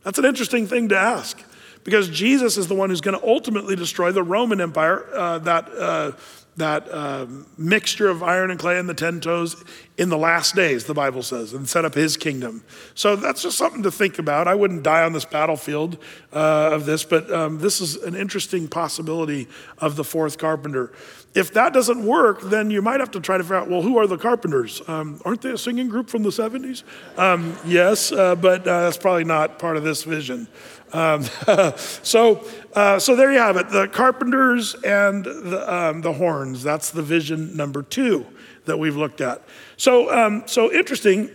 That's 0.02 0.18
an 0.18 0.24
interesting 0.24 0.66
thing 0.66 0.88
to 0.88 0.98
ask 0.98 1.42
because 1.84 2.08
Jesus 2.08 2.56
is 2.56 2.68
the 2.68 2.74
one 2.74 2.90
who's 2.90 3.00
going 3.00 3.18
to 3.18 3.26
ultimately 3.26 3.76
destroy 3.76 4.12
the 4.12 4.22
Roman 4.22 4.60
Empire, 4.60 5.06
uh, 5.14 5.38
that, 5.38 5.68
uh, 5.70 6.12
that 6.56 6.90
uh, 6.90 7.26
mixture 7.56 8.08
of 8.08 8.22
iron 8.22 8.50
and 8.50 8.58
clay 8.58 8.78
and 8.78 8.88
the 8.88 8.94
ten 8.94 9.20
toes 9.20 9.62
in 9.96 10.08
the 10.08 10.18
last 10.18 10.54
days, 10.54 10.84
the 10.84 10.94
Bible 10.94 11.22
says, 11.22 11.52
and 11.52 11.68
set 11.68 11.84
up 11.84 11.94
his 11.94 12.16
kingdom. 12.16 12.64
So 12.94 13.16
that's 13.16 13.42
just 13.42 13.58
something 13.58 13.82
to 13.82 13.90
think 13.90 14.18
about. 14.18 14.48
I 14.48 14.54
wouldn't 14.54 14.82
die 14.82 15.02
on 15.02 15.12
this 15.12 15.24
battlefield 15.24 15.98
uh, 16.32 16.70
of 16.72 16.86
this, 16.86 17.04
but 17.04 17.30
um, 17.30 17.58
this 17.58 17.80
is 17.80 17.96
an 17.96 18.14
interesting 18.14 18.66
possibility 18.66 19.46
of 19.78 19.96
the 19.96 20.04
fourth 20.04 20.38
carpenter. 20.38 20.92
If 21.34 21.52
that 21.52 21.72
doesn't 21.72 22.04
work, 22.04 22.40
then 22.42 22.70
you 22.70 22.82
might 22.82 22.98
have 23.00 23.12
to 23.12 23.20
try 23.20 23.36
to 23.36 23.44
figure 23.44 23.56
out 23.56 23.68
well, 23.68 23.82
who 23.82 23.98
are 23.98 24.06
the 24.06 24.18
carpenters? 24.18 24.82
Um, 24.88 25.20
aren't 25.24 25.42
they 25.42 25.50
a 25.50 25.58
singing 25.58 25.88
group 25.88 26.08
from 26.08 26.22
the 26.22 26.30
70s? 26.30 26.82
Um, 27.16 27.56
yes, 27.64 28.10
uh, 28.10 28.34
but 28.34 28.62
uh, 28.62 28.82
that's 28.82 28.96
probably 28.96 29.24
not 29.24 29.58
part 29.58 29.76
of 29.76 29.84
this 29.84 30.02
vision. 30.02 30.48
Um, 30.92 31.22
so, 31.76 32.44
uh, 32.74 32.98
so 32.98 33.16
there 33.16 33.32
you 33.32 33.38
have 33.38 33.56
it 33.56 33.68
the 33.70 33.88
carpenters 33.88 34.74
and 34.74 35.24
the, 35.24 35.72
um, 35.72 36.00
the 36.00 36.12
horns. 36.12 36.62
That's 36.62 36.90
the 36.90 37.02
vision 37.02 37.56
number 37.56 37.82
two 37.82 38.26
that 38.64 38.78
we've 38.78 38.96
looked 38.96 39.20
at. 39.20 39.42
So, 39.76 40.12
um, 40.12 40.44
so 40.46 40.72
interesting. 40.72 41.30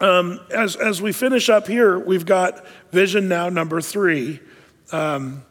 Um, 0.00 0.40
as, 0.50 0.76
as 0.76 1.02
we 1.02 1.12
finish 1.12 1.50
up 1.50 1.66
here, 1.66 1.98
we've 1.98 2.24
got 2.24 2.64
vision 2.90 3.28
now 3.28 3.50
number 3.50 3.82
three. 3.82 4.40
Um, 4.92 5.44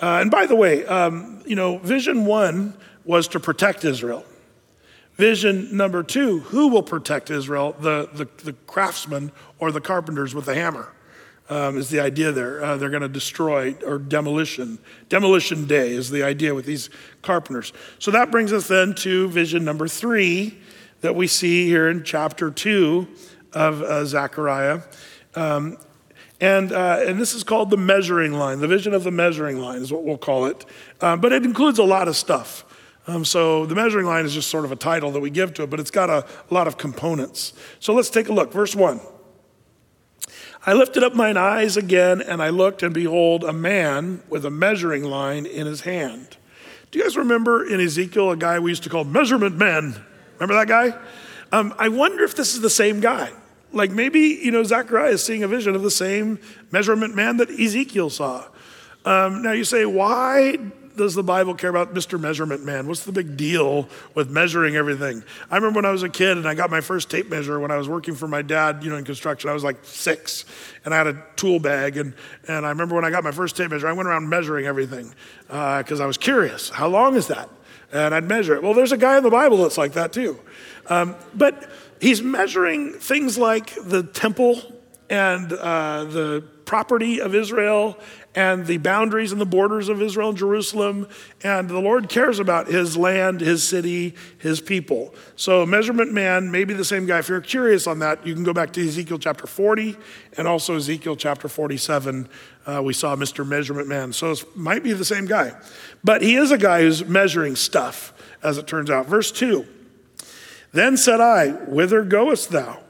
uh, 0.00 0.18
and 0.20 0.30
by 0.30 0.46
the 0.46 0.54
way, 0.54 0.86
um, 0.86 1.42
you 1.44 1.56
know, 1.56 1.78
vision 1.78 2.24
one 2.24 2.74
was 3.04 3.26
to 3.28 3.40
protect 3.40 3.84
Israel. 3.84 4.24
Vision 5.16 5.76
number 5.76 6.04
two, 6.04 6.40
who 6.40 6.68
will 6.68 6.84
protect 6.84 7.28
Israel? 7.28 7.74
The, 7.80 8.08
the, 8.12 8.28
the 8.44 8.52
craftsmen 8.68 9.32
or 9.58 9.72
the 9.72 9.80
carpenters 9.80 10.32
with 10.32 10.44
the 10.44 10.54
hammer 10.54 10.92
um, 11.48 11.78
is 11.78 11.88
the 11.88 12.00
idea 12.00 12.32
there. 12.32 12.62
Uh, 12.62 12.76
they're 12.76 12.90
going 12.90 13.02
to 13.02 13.08
destroy 13.08 13.74
or 13.86 13.98
demolition. 13.98 14.78
Demolition 15.08 15.66
day 15.66 15.92
is 15.92 16.10
the 16.10 16.22
idea 16.22 16.54
with 16.54 16.66
these 16.66 16.90
carpenters. 17.22 17.72
So 17.98 18.10
that 18.10 18.30
brings 18.30 18.52
us 18.52 18.68
then 18.68 18.94
to 18.96 19.28
vision 19.28 19.64
number 19.64 19.88
three 19.88 20.58
that 21.00 21.14
we 21.14 21.26
see 21.26 21.66
here 21.66 21.88
in 21.88 22.04
chapter 22.04 22.50
two 22.50 23.08
of 23.52 23.82
uh, 23.82 24.04
Zechariah. 24.04 24.82
Um, 25.34 25.78
and, 26.40 26.72
uh, 26.72 27.02
and 27.06 27.18
this 27.18 27.34
is 27.34 27.42
called 27.42 27.70
the 27.70 27.76
measuring 27.76 28.32
line. 28.32 28.60
The 28.60 28.68
vision 28.68 28.94
of 28.94 29.02
the 29.04 29.10
measuring 29.10 29.58
line 29.58 29.82
is 29.82 29.92
what 29.92 30.04
we'll 30.04 30.18
call 30.18 30.46
it. 30.46 30.64
Uh, 31.00 31.16
but 31.16 31.32
it 31.32 31.44
includes 31.44 31.78
a 31.78 31.84
lot 31.84 32.08
of 32.08 32.16
stuff. 32.16 32.64
Um, 33.06 33.24
so 33.24 33.64
the 33.64 33.74
measuring 33.74 34.06
line 34.06 34.26
is 34.26 34.34
just 34.34 34.50
sort 34.50 34.64
of 34.64 34.72
a 34.72 34.76
title 34.76 35.10
that 35.12 35.20
we 35.20 35.30
give 35.30 35.54
to 35.54 35.62
it, 35.62 35.70
but 35.70 35.80
it's 35.80 35.90
got 35.90 36.10
a, 36.10 36.26
a 36.50 36.54
lot 36.54 36.68
of 36.68 36.76
components. 36.76 37.54
So 37.80 37.94
let's 37.94 38.10
take 38.10 38.28
a 38.28 38.32
look. 38.32 38.52
Verse 38.52 38.76
one. 38.76 39.00
I 40.68 40.74
lifted 40.74 41.02
up 41.02 41.14
mine 41.14 41.38
eyes 41.38 41.78
again, 41.78 42.20
and 42.20 42.42
I 42.42 42.50
looked, 42.50 42.82
and 42.82 42.92
behold, 42.92 43.42
a 43.42 43.54
man 43.54 44.22
with 44.28 44.44
a 44.44 44.50
measuring 44.50 45.02
line 45.02 45.46
in 45.46 45.66
his 45.66 45.80
hand. 45.80 46.36
Do 46.90 46.98
you 46.98 47.06
guys 47.06 47.16
remember 47.16 47.66
in 47.66 47.80
Ezekiel 47.80 48.32
a 48.32 48.36
guy 48.36 48.58
we 48.58 48.70
used 48.70 48.82
to 48.82 48.90
call 48.90 49.04
Measurement 49.04 49.56
Man? 49.56 49.98
Remember 50.38 50.62
that 50.62 50.68
guy? 50.68 50.94
Um, 51.52 51.72
I 51.78 51.88
wonder 51.88 52.22
if 52.22 52.36
this 52.36 52.52
is 52.52 52.60
the 52.60 52.68
same 52.68 53.00
guy. 53.00 53.32
Like 53.72 53.92
maybe, 53.92 54.20
you 54.20 54.50
know, 54.50 54.62
Zechariah 54.62 55.12
is 55.12 55.24
seeing 55.24 55.42
a 55.42 55.48
vision 55.48 55.74
of 55.74 55.82
the 55.82 55.90
same 55.90 56.38
measurement 56.70 57.14
man 57.16 57.38
that 57.38 57.48
Ezekiel 57.48 58.10
saw. 58.10 58.46
Um, 59.06 59.40
now 59.40 59.52
you 59.52 59.64
say, 59.64 59.86
why 59.86 60.58
does 60.98 61.14
the 61.14 61.22
Bible 61.22 61.54
care 61.54 61.70
about 61.70 61.94
Mr. 61.94 62.20
Measurement 62.20 62.64
Man? 62.64 62.86
What's 62.86 63.04
the 63.04 63.12
big 63.12 63.36
deal 63.36 63.88
with 64.14 64.28
measuring 64.28 64.76
everything? 64.76 65.24
I 65.50 65.56
remember 65.56 65.78
when 65.78 65.84
I 65.86 65.90
was 65.90 66.02
a 66.02 66.08
kid 66.08 66.36
and 66.36 66.46
I 66.46 66.54
got 66.54 66.70
my 66.70 66.82
first 66.82 67.10
tape 67.10 67.30
measure 67.30 67.58
when 67.58 67.70
I 67.70 67.76
was 67.76 67.88
working 67.88 68.14
for 68.14 68.28
my 68.28 68.42
dad, 68.42 68.84
you 68.84 68.90
know, 68.90 68.96
in 68.96 69.04
construction. 69.04 69.48
I 69.48 69.54
was 69.54 69.64
like 69.64 69.78
six 69.82 70.44
and 70.84 70.92
I 70.92 70.98
had 70.98 71.06
a 71.06 71.24
tool 71.36 71.58
bag. 71.58 71.96
And, 71.96 72.12
and 72.46 72.66
I 72.66 72.68
remember 72.68 72.94
when 72.94 73.04
I 73.04 73.10
got 73.10 73.24
my 73.24 73.30
first 73.30 73.56
tape 73.56 73.70
measure, 73.70 73.88
I 73.88 73.92
went 73.92 74.08
around 74.08 74.28
measuring 74.28 74.66
everything 74.66 75.14
because 75.46 76.00
uh, 76.00 76.04
I 76.04 76.06
was 76.06 76.18
curious. 76.18 76.68
How 76.68 76.88
long 76.88 77.14
is 77.14 77.28
that? 77.28 77.48
And 77.90 78.14
I'd 78.14 78.24
measure 78.24 78.54
it. 78.54 78.62
Well, 78.62 78.74
there's 78.74 78.92
a 78.92 78.98
guy 78.98 79.16
in 79.16 79.22
the 79.22 79.30
Bible 79.30 79.56
that's 79.58 79.78
like 79.78 79.92
that 79.92 80.12
too. 80.12 80.38
Um, 80.88 81.16
but 81.34 81.70
he's 82.00 82.22
measuring 82.22 82.92
things 82.94 83.38
like 83.38 83.74
the 83.82 84.02
temple 84.02 84.60
and 85.10 85.52
uh, 85.52 86.04
the 86.04 86.44
property 86.64 87.20
of 87.20 87.34
Israel 87.34 87.96
and 88.38 88.66
the 88.66 88.76
boundaries 88.76 89.32
and 89.32 89.40
the 89.40 89.46
borders 89.46 89.88
of 89.88 90.00
Israel 90.00 90.28
and 90.28 90.38
Jerusalem. 90.38 91.08
And 91.42 91.68
the 91.68 91.80
Lord 91.80 92.08
cares 92.08 92.38
about 92.38 92.68
his 92.68 92.96
land, 92.96 93.40
his 93.40 93.66
city, 93.66 94.14
his 94.38 94.60
people. 94.60 95.12
So, 95.34 95.66
measurement 95.66 96.12
man 96.12 96.52
may 96.52 96.62
be 96.62 96.72
the 96.72 96.84
same 96.84 97.04
guy. 97.04 97.18
If 97.18 97.28
you're 97.28 97.40
curious 97.40 97.88
on 97.88 97.98
that, 97.98 98.24
you 98.24 98.34
can 98.34 98.44
go 98.44 98.52
back 98.52 98.72
to 98.74 98.86
Ezekiel 98.86 99.18
chapter 99.18 99.48
40 99.48 99.96
and 100.36 100.46
also 100.46 100.76
Ezekiel 100.76 101.16
chapter 101.16 101.48
47. 101.48 102.28
Uh, 102.64 102.80
we 102.80 102.92
saw 102.92 103.16
Mr. 103.16 103.44
Measurement 103.44 103.88
Man. 103.88 104.12
So, 104.12 104.30
it 104.30 104.56
might 104.56 104.84
be 104.84 104.92
the 104.92 105.04
same 105.04 105.26
guy. 105.26 105.54
But 106.04 106.22
he 106.22 106.36
is 106.36 106.52
a 106.52 106.58
guy 106.58 106.82
who's 106.82 107.04
measuring 107.04 107.56
stuff, 107.56 108.12
as 108.40 108.56
it 108.56 108.68
turns 108.68 108.88
out. 108.88 109.06
Verse 109.06 109.32
2 109.32 109.66
Then 110.70 110.96
said 110.96 111.20
I, 111.20 111.48
Whither 111.48 112.04
goest 112.04 112.50
thou? 112.50 112.84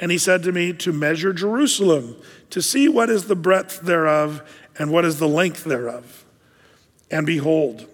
And 0.00 0.10
he 0.10 0.18
said 0.18 0.42
to 0.42 0.52
me, 0.52 0.72
To 0.72 0.92
measure 0.92 1.32
Jerusalem, 1.32 2.16
to 2.50 2.62
see 2.62 2.88
what 2.88 3.10
is 3.10 3.26
the 3.26 3.36
breadth 3.36 3.82
thereof 3.82 4.42
and 4.78 4.90
what 4.90 5.04
is 5.04 5.18
the 5.18 5.28
length 5.28 5.64
thereof. 5.64 6.24
And 7.10 7.26
behold, 7.26 7.86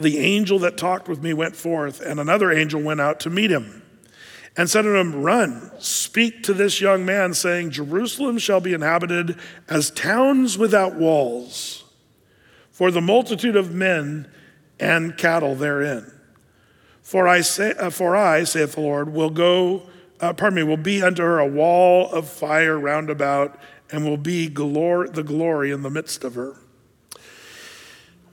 the 0.00 0.18
angel 0.18 0.58
that 0.60 0.76
talked 0.76 1.08
with 1.08 1.22
me 1.22 1.32
went 1.32 1.56
forth, 1.56 2.00
and 2.00 2.20
another 2.20 2.52
angel 2.52 2.80
went 2.80 3.00
out 3.00 3.20
to 3.20 3.30
meet 3.30 3.50
him. 3.50 3.82
and 4.58 4.68
said 4.68 4.82
to 4.82 4.96
him, 4.96 5.22
Run, 5.22 5.70
speak 5.78 6.42
to 6.42 6.52
this 6.52 6.80
young 6.80 7.06
man, 7.06 7.32
saying, 7.32 7.70
Jerusalem 7.70 8.38
shall 8.38 8.60
be 8.60 8.74
inhabited 8.74 9.36
as 9.68 9.92
towns 9.92 10.58
without 10.58 10.96
walls, 10.96 11.84
for 12.72 12.90
the 12.90 13.00
multitude 13.00 13.54
of 13.54 13.72
men 13.72 14.26
and 14.80 15.16
cattle 15.16 15.54
therein. 15.54 16.10
For 17.02 17.28
I, 17.28 17.40
say, 17.40 17.72
uh, 17.78 17.90
for 17.90 18.16
I 18.16 18.42
saith 18.44 18.74
the 18.74 18.80
Lord, 18.80 19.12
will 19.12 19.30
go, 19.30 19.84
uh, 20.20 20.32
pardon 20.32 20.56
me, 20.56 20.62
will 20.64 20.76
be 20.76 21.02
unto 21.02 21.22
her 21.22 21.38
a 21.38 21.46
wall 21.46 22.10
of 22.10 22.28
fire 22.28 22.76
round 22.78 23.10
about, 23.10 23.58
and 23.90 24.04
will 24.04 24.16
be 24.16 24.48
the 24.48 25.24
glory 25.26 25.70
in 25.70 25.82
the 25.82 25.90
midst 25.90 26.24
of 26.24 26.34
her. 26.34 26.56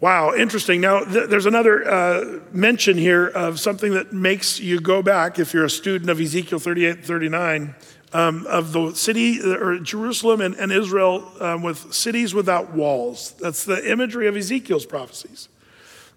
Wow, 0.02 0.36
interesting. 0.36 0.82
Now, 0.82 1.04
th- 1.04 1.30
there's 1.30 1.46
another 1.46 1.90
uh, 1.90 2.40
mention 2.52 2.98
here 2.98 3.28
of 3.28 3.60
something 3.60 3.94
that 3.94 4.12
makes 4.12 4.60
you 4.60 4.80
go 4.82 5.02
back, 5.02 5.40
if 5.40 5.54
you're 5.54 5.66
a 5.66 5.70
student 5.70 6.10
of 6.10 6.20
Ezekiel 6.20 6.60
38 6.60 7.06
39, 7.06 7.76
um, 8.14 8.46
of 8.48 8.74
the 8.74 8.94
city, 8.94 9.42
or 9.42 9.80
Jerusalem 9.80 10.42
and, 10.42 10.54
and 10.56 10.72
Israel 10.72 11.32
um, 11.40 11.64
with 11.64 11.94
cities 11.94 12.34
without 12.34 12.74
walls. 12.74 13.32
That's 13.40 13.64
the 13.64 13.90
imagery 13.90 14.28
of 14.28 14.36
Ezekiel's 14.36 14.86
prophecies. 14.86 15.50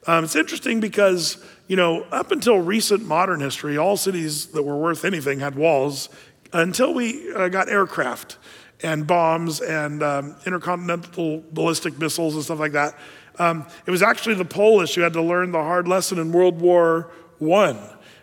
Um, 0.07 0.24
it's 0.24 0.37
interesting 0.37 0.81
because, 0.81 1.42
you 1.66 1.77
know, 1.77 2.03
up 2.11 2.31
until 2.31 2.59
recent 2.59 3.05
modern 3.05 3.40
history, 3.40 3.79
all 3.79 3.96
cities 3.96 4.46
that 4.48 4.62
were 4.62 4.77
worth 4.77 5.05
anything 5.05 5.40
had 5.40 5.55
walls 5.55 6.09
until 6.53 6.94
we 6.94 7.33
uh, 7.35 7.48
got 7.48 7.68
aircraft 7.68 8.38
and 8.82 9.06
bombs 9.06 9.60
and 9.60 10.02
um, 10.02 10.36
intercontinental 10.46 11.42
ballistic 11.52 11.98
missiles 11.98 12.34
and 12.34 12.44
stuff 12.44 12.58
like 12.58 12.72
that. 12.72 12.94
Um, 13.38 13.66
it 13.86 13.90
was 13.90 14.02
actually 14.02 14.34
the 14.34 14.44
Polish 14.44 14.94
who 14.94 15.02
had 15.02 15.12
to 15.12 15.22
learn 15.22 15.52
the 15.52 15.62
hard 15.62 15.86
lesson 15.88 16.18
in 16.18 16.32
World 16.32 16.60
War 16.60 17.10
One. 17.38 17.78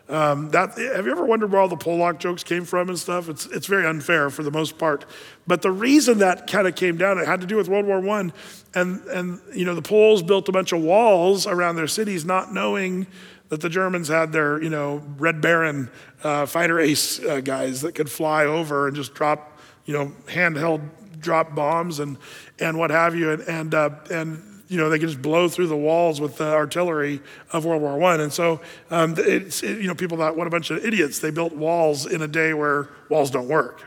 Um, 0.07 0.51
that, 0.51 0.77
have 0.77 1.05
you 1.05 1.11
ever 1.11 1.25
wondered 1.25 1.51
where 1.51 1.59
all 1.59 1.67
the 1.67 1.75
Polak 1.75 2.19
jokes 2.19 2.43
came 2.43 2.63
from 2.63 2.89
and 2.89 2.99
stuff? 2.99 3.27
It's, 3.27 3.47
it's 3.47 3.65
very 3.65 3.87
unfair 3.87 4.29
for 4.29 4.43
the 4.43 4.51
most 4.51 4.77
part. 4.77 5.03
But 5.47 5.63
the 5.63 5.71
reason 5.71 6.19
that 6.19 6.45
kind 6.45 6.67
of 6.67 6.75
came 6.75 6.95
down, 6.97 7.17
it 7.17 7.25
had 7.25 7.41
to 7.41 7.47
do 7.47 7.55
with 7.55 7.67
World 7.67 7.87
War 7.87 7.99
One, 7.99 8.31
and 8.75 9.01
and 9.05 9.41
you 9.53 9.65
know 9.65 9.73
the 9.73 9.81
Poles 9.81 10.21
built 10.21 10.47
a 10.47 10.51
bunch 10.51 10.73
of 10.73 10.81
walls 10.81 11.47
around 11.47 11.75
their 11.75 11.87
cities, 11.87 12.23
not 12.23 12.53
knowing 12.53 13.07
that 13.49 13.61
the 13.61 13.69
Germans 13.69 14.07
had 14.07 14.31
their 14.31 14.61
you 14.61 14.69
know 14.69 15.01
Red 15.17 15.41
Baron 15.41 15.89
uh, 16.23 16.45
fighter 16.45 16.79
ace 16.79 17.19
uh, 17.23 17.41
guys 17.41 17.81
that 17.81 17.95
could 17.95 18.09
fly 18.09 18.45
over 18.45 18.87
and 18.87 18.95
just 18.95 19.13
drop 19.15 19.54
you 19.85 19.93
know 19.93 20.11
handheld 20.27 20.81
drop 21.19 21.55
bombs 21.55 21.99
and 21.99 22.17
and 22.59 22.77
what 22.77 22.91
have 22.91 23.15
you, 23.15 23.31
and 23.31 23.41
and 23.43 23.73
uh, 23.73 23.89
and 24.11 24.55
you 24.67 24.77
know, 24.77 24.89
they 24.89 24.97
could 24.97 25.09
just 25.09 25.21
blow 25.21 25.47
through 25.47 25.67
the 25.67 25.77
walls 25.77 26.19
with 26.19 26.37
the 26.37 26.51
artillery 26.51 27.21
of 27.51 27.65
World 27.65 27.81
War 27.81 28.01
I. 28.03 28.15
And 28.15 28.33
so, 28.33 28.61
um, 28.89 29.13
it's, 29.17 29.61
it, 29.61 29.79
you 29.79 29.87
know, 29.87 29.95
people 29.95 30.17
thought, 30.17 30.35
what 30.35 30.47
a 30.47 30.49
bunch 30.49 30.71
of 30.71 30.83
idiots. 30.83 31.19
They 31.19 31.29
built 31.29 31.53
walls 31.55 32.05
in 32.05 32.21
a 32.21 32.27
day 32.27 32.53
where 32.53 32.89
walls 33.09 33.29
don't 33.29 33.47
work. 33.47 33.83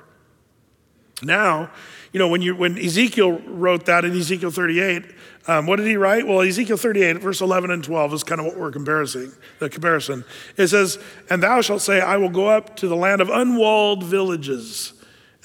Now, 1.20 1.70
you 2.12 2.18
know, 2.18 2.28
when, 2.28 2.42
you, 2.42 2.54
when 2.54 2.78
Ezekiel 2.78 3.40
wrote 3.40 3.86
that 3.86 4.04
in 4.04 4.16
Ezekiel 4.16 4.52
38, 4.52 5.04
um, 5.48 5.66
what 5.66 5.76
did 5.76 5.86
he 5.86 5.96
write? 5.96 6.26
Well, 6.26 6.42
Ezekiel 6.42 6.76
38, 6.76 7.18
verse 7.18 7.40
11 7.40 7.70
and 7.70 7.82
12 7.82 8.14
is 8.14 8.24
kind 8.24 8.40
of 8.40 8.46
what 8.46 8.56
we're 8.56 8.70
comparing. 8.70 9.32
The 9.58 9.68
comparison. 9.68 10.24
It 10.56 10.68
says, 10.68 10.98
"And 11.30 11.42
thou 11.42 11.60
shalt 11.62 11.80
say, 11.80 12.00
I 12.00 12.18
will 12.18 12.28
go 12.28 12.48
up 12.48 12.76
to 12.76 12.88
the 12.88 12.96
land 12.96 13.20
of 13.20 13.30
unwalled 13.30 14.04
villages, 14.04 14.92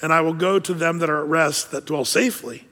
and 0.04 0.12
I 0.12 0.20
will 0.20 0.34
go 0.34 0.58
to 0.58 0.74
them 0.74 0.98
that 0.98 1.08
are 1.08 1.22
at 1.22 1.28
rest, 1.30 1.70
that 1.70 1.86
dwell 1.86 2.04
safely, 2.04 2.68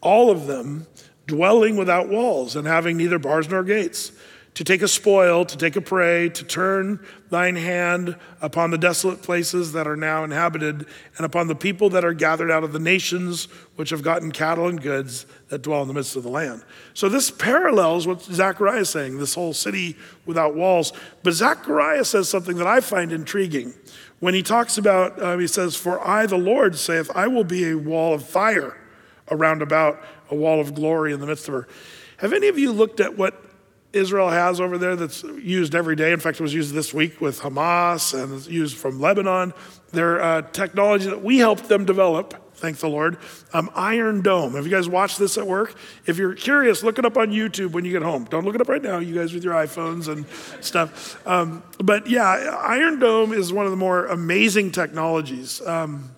all 0.00 0.30
of 0.30 0.46
them, 0.46 0.86
dwelling 1.26 1.76
without 1.76 2.08
walls 2.08 2.54
and 2.54 2.64
having 2.64 2.96
neither 2.96 3.18
bars 3.18 3.48
nor 3.48 3.64
gates, 3.64 4.12
to 4.54 4.62
take 4.62 4.82
a 4.82 4.88
spoil, 4.88 5.44
to 5.44 5.56
take 5.58 5.74
a 5.74 5.80
prey, 5.80 6.28
to 6.28 6.44
turn 6.44 7.04
thine 7.28 7.56
hand 7.56 8.16
upon 8.40 8.70
the 8.70 8.78
desolate 8.78 9.20
places 9.20 9.72
that 9.72 9.88
are 9.88 9.96
now 9.96 10.22
inhabited, 10.22 10.86
and 11.16 11.26
upon 11.26 11.48
the 11.48 11.56
people 11.56 11.90
that 11.90 12.04
are 12.04 12.14
gathered 12.14 12.52
out 12.52 12.62
of 12.62 12.72
the 12.72 12.78
nations 12.78 13.46
which 13.74 13.90
have 13.90 14.02
gotten 14.02 14.30
cattle 14.30 14.68
and 14.68 14.80
goods 14.80 15.26
that 15.48 15.62
dwell 15.62 15.82
in 15.82 15.88
the 15.88 15.94
midst 15.94 16.14
of 16.14 16.22
the 16.22 16.30
land. 16.30 16.64
So 16.94 17.08
this 17.08 17.32
parallels 17.32 18.06
what 18.06 18.22
Zechariah 18.22 18.82
is 18.82 18.90
saying, 18.90 19.18
this 19.18 19.34
whole 19.34 19.52
city 19.52 19.96
without 20.24 20.54
walls. 20.54 20.92
But 21.24 21.32
Zechariah 21.32 22.04
says 22.04 22.28
something 22.28 22.56
that 22.58 22.68
I 22.68 22.78
find 22.78 23.10
intriguing. 23.12 23.74
When 24.18 24.34
he 24.34 24.42
talks 24.42 24.78
about, 24.78 25.20
uh, 25.20 25.36
he 25.36 25.46
says, 25.46 25.76
For 25.76 26.04
I, 26.06 26.26
the 26.26 26.38
Lord, 26.38 26.76
saith, 26.76 27.10
I 27.14 27.26
will 27.26 27.44
be 27.44 27.70
a 27.70 27.76
wall 27.76 28.14
of 28.14 28.24
fire 28.24 28.76
around 29.30 29.62
about 29.62 30.02
a 30.30 30.34
wall 30.34 30.60
of 30.60 30.74
glory 30.74 31.12
in 31.12 31.20
the 31.20 31.26
midst 31.26 31.48
of 31.48 31.54
her. 31.54 31.68
Have 32.18 32.32
any 32.32 32.48
of 32.48 32.58
you 32.58 32.72
looked 32.72 33.00
at 33.00 33.18
what 33.18 33.44
Israel 33.92 34.30
has 34.30 34.60
over 34.60 34.78
there 34.78 34.96
that's 34.96 35.22
used 35.22 35.74
every 35.74 35.96
day? 35.96 36.12
In 36.12 36.20
fact, 36.20 36.40
it 36.40 36.42
was 36.42 36.54
used 36.54 36.72
this 36.72 36.94
week 36.94 37.20
with 37.20 37.40
Hamas 37.40 38.18
and 38.18 38.32
it's 38.32 38.48
used 38.48 38.76
from 38.76 39.00
Lebanon. 39.00 39.52
Their 39.92 40.22
uh, 40.22 40.42
technology 40.42 41.10
that 41.10 41.22
we 41.22 41.38
helped 41.38 41.68
them 41.68 41.84
develop, 41.84 42.34
thank 42.66 42.78
the 42.78 42.88
Lord, 42.88 43.16
um, 43.52 43.70
Iron 43.76 44.22
Dome. 44.22 44.54
Have 44.54 44.64
you 44.64 44.72
guys 44.72 44.88
watched 44.88 45.20
this 45.20 45.38
at 45.38 45.46
work? 45.46 45.76
If 46.04 46.18
you're 46.18 46.34
curious, 46.34 46.82
look 46.82 46.98
it 46.98 47.04
up 47.04 47.16
on 47.16 47.30
YouTube 47.30 47.70
when 47.70 47.84
you 47.84 47.92
get 47.92 48.02
home. 48.02 48.24
Don't 48.24 48.44
look 48.44 48.56
it 48.56 48.60
up 48.60 48.68
right 48.68 48.82
now, 48.82 48.98
you 48.98 49.14
guys 49.14 49.32
with 49.32 49.44
your 49.44 49.54
iPhones 49.54 50.08
and 50.08 50.26
stuff. 50.64 51.24
Um, 51.28 51.62
but 51.78 52.08
yeah, 52.08 52.24
Iron 52.66 52.98
Dome 52.98 53.32
is 53.32 53.52
one 53.52 53.66
of 53.66 53.70
the 53.70 53.76
more 53.76 54.06
amazing 54.06 54.72
technologies. 54.72 55.64
Um, 55.64 56.10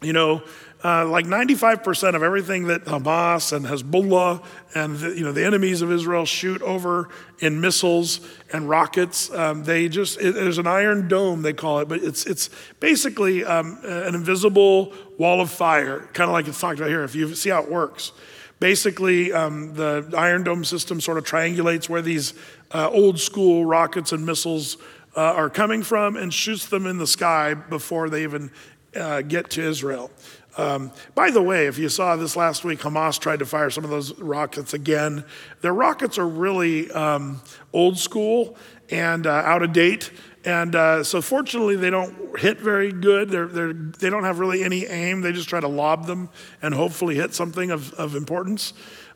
you 0.00 0.14
know, 0.14 0.42
uh, 0.84 1.06
like 1.06 1.26
95% 1.26 2.14
of 2.14 2.22
everything 2.22 2.66
that 2.66 2.84
Hamas 2.84 3.52
and 3.52 3.64
Hezbollah 3.64 4.44
and 4.74 4.98
the, 4.98 5.16
you 5.16 5.22
know 5.22 5.32
the 5.32 5.44
enemies 5.44 5.80
of 5.80 5.92
Israel 5.92 6.24
shoot 6.24 6.60
over 6.62 7.08
in 7.38 7.60
missiles 7.60 8.20
and 8.52 8.68
rockets, 8.68 9.30
um, 9.32 9.62
they 9.64 9.88
just 9.88 10.20
it, 10.20 10.34
there's 10.34 10.58
an 10.58 10.66
iron 10.66 11.06
dome 11.06 11.42
they 11.42 11.52
call 11.52 11.78
it, 11.80 11.88
but 11.88 12.02
it's 12.02 12.26
it's 12.26 12.50
basically 12.80 13.44
um, 13.44 13.78
an 13.84 14.14
invisible 14.14 14.92
wall 15.18 15.40
of 15.40 15.50
fire, 15.50 16.00
kind 16.14 16.28
of 16.28 16.32
like 16.32 16.48
it's 16.48 16.60
talked 16.60 16.78
about 16.78 16.88
here. 16.88 17.04
If 17.04 17.14
you 17.14 17.32
see 17.34 17.50
how 17.50 17.62
it 17.62 17.70
works, 17.70 18.12
basically 18.58 19.32
um, 19.32 19.74
the 19.74 20.12
iron 20.16 20.42
dome 20.42 20.64
system 20.64 21.00
sort 21.00 21.18
of 21.18 21.24
triangulates 21.24 21.88
where 21.88 22.02
these 22.02 22.34
uh, 22.72 22.88
old 22.90 23.20
school 23.20 23.64
rockets 23.64 24.12
and 24.12 24.24
missiles 24.26 24.78
uh, 25.16 25.20
are 25.20 25.50
coming 25.50 25.82
from 25.82 26.16
and 26.16 26.32
shoots 26.32 26.66
them 26.66 26.86
in 26.86 26.98
the 26.98 27.06
sky 27.06 27.54
before 27.54 28.08
they 28.08 28.22
even 28.22 28.50
uh, 28.96 29.22
get 29.22 29.50
to 29.50 29.62
Israel. 29.62 30.10
Um, 30.56 30.92
by 31.14 31.30
the 31.30 31.42
way, 31.42 31.66
if 31.66 31.78
you 31.78 31.88
saw 31.88 32.16
this 32.16 32.36
last 32.36 32.64
week, 32.64 32.80
Hamas 32.80 33.18
tried 33.18 33.38
to 33.38 33.46
fire 33.46 33.70
some 33.70 33.84
of 33.84 33.90
those 33.90 34.18
rockets 34.18 34.74
again. 34.74 35.24
Their 35.62 35.72
rockets 35.72 36.18
are 36.18 36.28
really 36.28 36.90
um, 36.90 37.40
old 37.72 37.98
school 37.98 38.56
and 38.90 39.26
uh, 39.26 39.30
out 39.30 39.62
of 39.62 39.72
date. 39.72 40.10
And 40.44 40.74
uh, 40.74 41.04
so, 41.04 41.22
fortunately, 41.22 41.76
they 41.76 41.88
don't 41.90 42.38
hit 42.38 42.58
very 42.58 42.92
good. 42.92 43.30
They're, 43.30 43.46
they're, 43.46 43.72
they 43.72 44.10
don't 44.10 44.24
have 44.24 44.40
really 44.40 44.64
any 44.64 44.86
aim. 44.86 45.20
They 45.20 45.32
just 45.32 45.48
try 45.48 45.60
to 45.60 45.68
lob 45.68 46.06
them 46.06 46.28
and 46.60 46.74
hopefully 46.74 47.14
hit 47.14 47.32
something 47.32 47.70
of, 47.70 47.94
of 47.94 48.16
importance. 48.16 48.72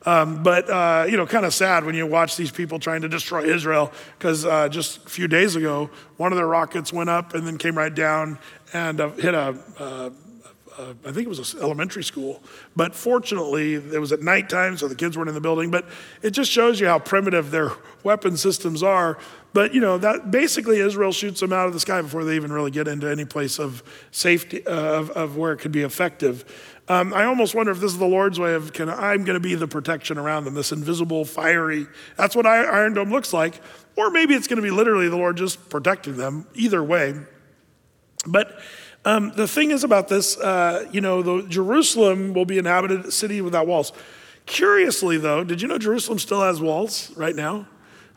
Um, 0.07 0.44
but, 0.44 0.70
uh, 0.70 1.07
you 1.11 1.16
know, 1.16 1.27
kind 1.27 1.44
of 1.44 1.53
sad 1.53 1.85
when 1.85 1.96
you 1.96 2.07
watch 2.07 2.37
these 2.37 2.53
people 2.53 2.79
trying 2.79 3.03
to 3.03 3.09
destroy 3.09 3.42
Israel 3.42 3.92
because 4.16 4.46
uh, 4.46 4.68
just 4.68 5.05
a 5.05 5.09
few 5.11 5.27
days 5.27 5.57
ago, 5.57 5.90
one 6.16 6.31
of 6.31 6.37
their 6.37 6.46
rockets 6.46 6.92
went 6.92 7.11
up 7.11 7.35
and 7.35 7.44
then 7.44 7.59
came 7.59 7.77
right 7.77 7.94
down 7.94 8.38
and 8.72 9.01
uh, 9.01 9.11
hit 9.11 9.35
a 9.35 10.12
uh, 10.79 10.95
I 11.05 11.12
think 11.12 11.27
it 11.27 11.29
was 11.29 11.55
an 11.55 11.61
elementary 11.61 12.05
school. 12.05 12.43
But 12.75 12.95
fortunately, 12.95 13.75
it 13.75 14.01
was 14.01 14.12
at 14.12 14.21
nighttime, 14.21 14.77
so 14.77 14.89
the 14.89 14.95
kids 14.95 15.17
weren't 15.17 15.29
in 15.29 15.35
the 15.35 15.41
building. 15.41 15.71
But 15.71 15.87
it 16.23 16.31
just 16.31 16.51
shows 16.51 16.81
you 16.81 16.87
how 16.87 16.99
primitive 16.99 17.51
their 17.51 17.73
weapon 18.03 18.37
systems 18.37 18.83
are. 18.83 19.19
But 19.53 19.73
you 19.73 19.81
know 19.81 19.97
that 19.99 20.31
basically 20.31 20.81
Israel 20.81 21.12
shoots 21.12 21.41
them 21.41 21.53
out 21.53 21.67
of 21.67 21.73
the 21.73 21.81
sky 21.81 22.03
before 22.03 22.25
they 22.25 22.37
even 22.37 22.53
really 22.53 22.71
get 22.71 22.89
into 22.89 23.11
any 23.11 23.25
place 23.25 23.59
of 23.59 23.83
safety 24.11 24.67
uh, 24.67 24.71
of, 24.71 25.11
of, 25.12 25.37
where 25.37 25.53
it 25.53 25.59
could 25.59 25.73
be 25.73 25.83
effective. 25.83 26.45
Um, 26.89 27.12
I 27.15 27.25
almost 27.25 27.55
wonder 27.55 27.73
if 27.73 27.81
this 27.81 27.93
is 27.93 27.99
the 27.99 28.07
Lord's 28.07 28.39
way 28.39 28.55
of 28.55 28.73
can, 28.73 28.89
I'm 28.89 29.25
going 29.25 29.35
to 29.35 29.41
be 29.41 29.55
the 29.55 29.67
protection 29.67 30.19
around 30.19 30.45
them, 30.45 30.55
this 30.55 30.73
invisible, 30.73 31.25
fiery. 31.25 31.87
That's 32.17 32.37
what 32.37 32.47
Iron 32.47 32.95
Dome 32.95 33.11
looks 33.11 33.33
like. 33.33 33.61
Or 33.97 34.11
maybe 34.11 34.35
it's 34.35 34.47
going 34.47 34.59
to 34.59 34.62
be 34.62 34.71
literally 34.71 35.09
the 35.09 35.17
Lord 35.17 35.37
just 35.37 35.69
protecting 35.71 36.17
them. 36.17 36.47
Either 36.55 36.85
way. 36.85 37.15
But 38.27 38.61
um, 39.07 39.33
the 39.37 39.47
thing 39.47 39.71
is 39.71 39.85
about 39.85 40.09
this, 40.09 40.37
uh, 40.37 40.85
you 40.90 41.01
know, 41.01 41.23
the, 41.23 41.49
Jerusalem 41.49 42.35
will 42.35 42.45
be 42.45 42.59
an 42.59 42.66
inhabited 42.66 43.12
city 43.12 43.40
without 43.40 43.69
walls. 43.69 43.92
Curiously, 44.47 45.16
though, 45.16 45.45
did 45.45 45.62
you 45.62 45.69
know 45.69 45.79
Jerusalem 45.79 46.19
still 46.19 46.42
has 46.42 46.61
walls 46.61 47.12
right 47.16 47.37
now? 47.37 47.69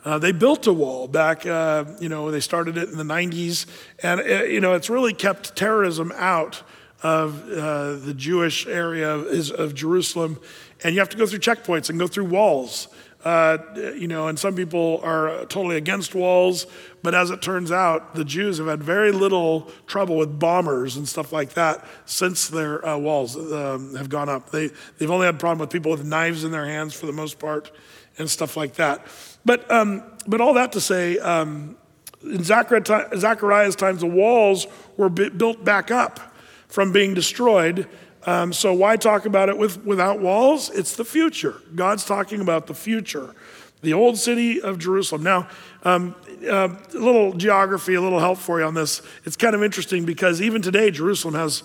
Uh, 0.03 0.17
they 0.17 0.31
built 0.31 0.65
a 0.65 0.73
wall 0.73 1.07
back, 1.07 1.45
uh, 1.45 1.85
you 1.99 2.09
know, 2.09 2.31
they 2.31 2.39
started 2.39 2.75
it 2.75 2.89
in 2.89 2.97
the 2.97 3.03
90s, 3.03 3.67
and, 4.01 4.19
uh, 4.19 4.43
you 4.45 4.59
know, 4.59 4.73
it's 4.73 4.89
really 4.89 5.13
kept 5.13 5.55
terrorism 5.55 6.11
out 6.15 6.63
of 7.03 7.47
uh, 7.51 7.93
the 7.97 8.15
Jewish 8.15 8.65
area 8.65 9.13
of, 9.13 9.51
of 9.51 9.75
Jerusalem. 9.75 10.39
And 10.83 10.95
you 10.95 11.01
have 11.01 11.09
to 11.09 11.17
go 11.17 11.27
through 11.27 11.39
checkpoints 11.39 11.91
and 11.91 11.99
go 11.99 12.07
through 12.07 12.25
walls. 12.25 12.87
Uh, 13.23 13.57
you 13.75 14.07
know, 14.07 14.27
and 14.27 14.39
some 14.39 14.55
people 14.55 15.01
are 15.03 15.45
totally 15.45 15.75
against 15.75 16.15
walls, 16.15 16.65
but 17.01 17.15
as 17.15 17.31
it 17.31 17.41
turns 17.41 17.71
out, 17.71 18.15
the 18.15 18.25
Jews 18.25 18.57
have 18.57 18.67
had 18.67 18.83
very 18.83 19.11
little 19.11 19.71
trouble 19.87 20.17
with 20.17 20.39
bombers 20.39 20.97
and 20.97 21.07
stuff 21.07 21.31
like 21.31 21.53
that 21.53 21.85
since 22.05 22.47
their 22.49 22.85
uh, 22.85 22.97
walls 22.97 23.35
um, 23.35 23.95
have 23.95 24.09
gone 24.09 24.29
up. 24.29 24.51
They, 24.51 24.69
they've 24.97 25.11
only 25.11 25.25
had 25.25 25.35
a 25.35 25.37
problem 25.37 25.59
with 25.59 25.69
people 25.69 25.91
with 25.91 26.05
knives 26.05 26.43
in 26.43 26.51
their 26.51 26.65
hands 26.65 26.93
for 26.93 27.05
the 27.05 27.13
most 27.13 27.39
part 27.39 27.71
and 28.17 28.29
stuff 28.29 28.57
like 28.57 28.75
that. 28.75 29.05
But, 29.45 29.69
um, 29.71 30.03
but 30.27 30.41
all 30.41 30.53
that 30.55 30.73
to 30.73 30.81
say, 30.81 31.17
um, 31.19 31.77
In 32.21 32.43
Zechariah's 32.43 33.75
times, 33.75 34.01
the 34.01 34.07
walls 34.07 34.67
were 34.97 35.09
built 35.09 35.63
back 35.63 35.89
up 35.89 36.19
from 36.67 36.91
being 36.91 37.13
destroyed. 37.13 37.87
Um, 38.25 38.51
so 38.51 38.73
why 38.73 38.97
talk 38.97 39.25
about 39.25 39.47
it 39.47 39.57
with, 39.57 39.85
without 39.85 40.19
walls? 40.19 40.69
It's 40.69 40.95
the 40.97 41.05
future. 41.05 41.61
God's 41.73 42.03
talking 42.03 42.41
about 42.41 42.67
the 42.67 42.73
future, 42.73 43.33
the 43.81 43.93
old 43.93 44.17
city 44.17 44.61
of 44.61 44.77
Jerusalem. 44.77 45.23
Now, 45.23 45.47
um, 45.83 46.15
uh, 46.47 46.69
a 46.93 46.97
little 46.97 47.33
geography, 47.33 47.95
a 47.95 48.01
little 48.01 48.19
help 48.19 48.37
for 48.37 48.59
you 48.59 48.65
on 48.65 48.73
this. 48.73 49.01
It's 49.25 49.35
kind 49.35 49.55
of 49.55 49.63
interesting 49.63 50.05
because 50.05 50.41
even 50.41 50.61
today, 50.61 50.91
Jerusalem 50.91 51.35
has 51.35 51.63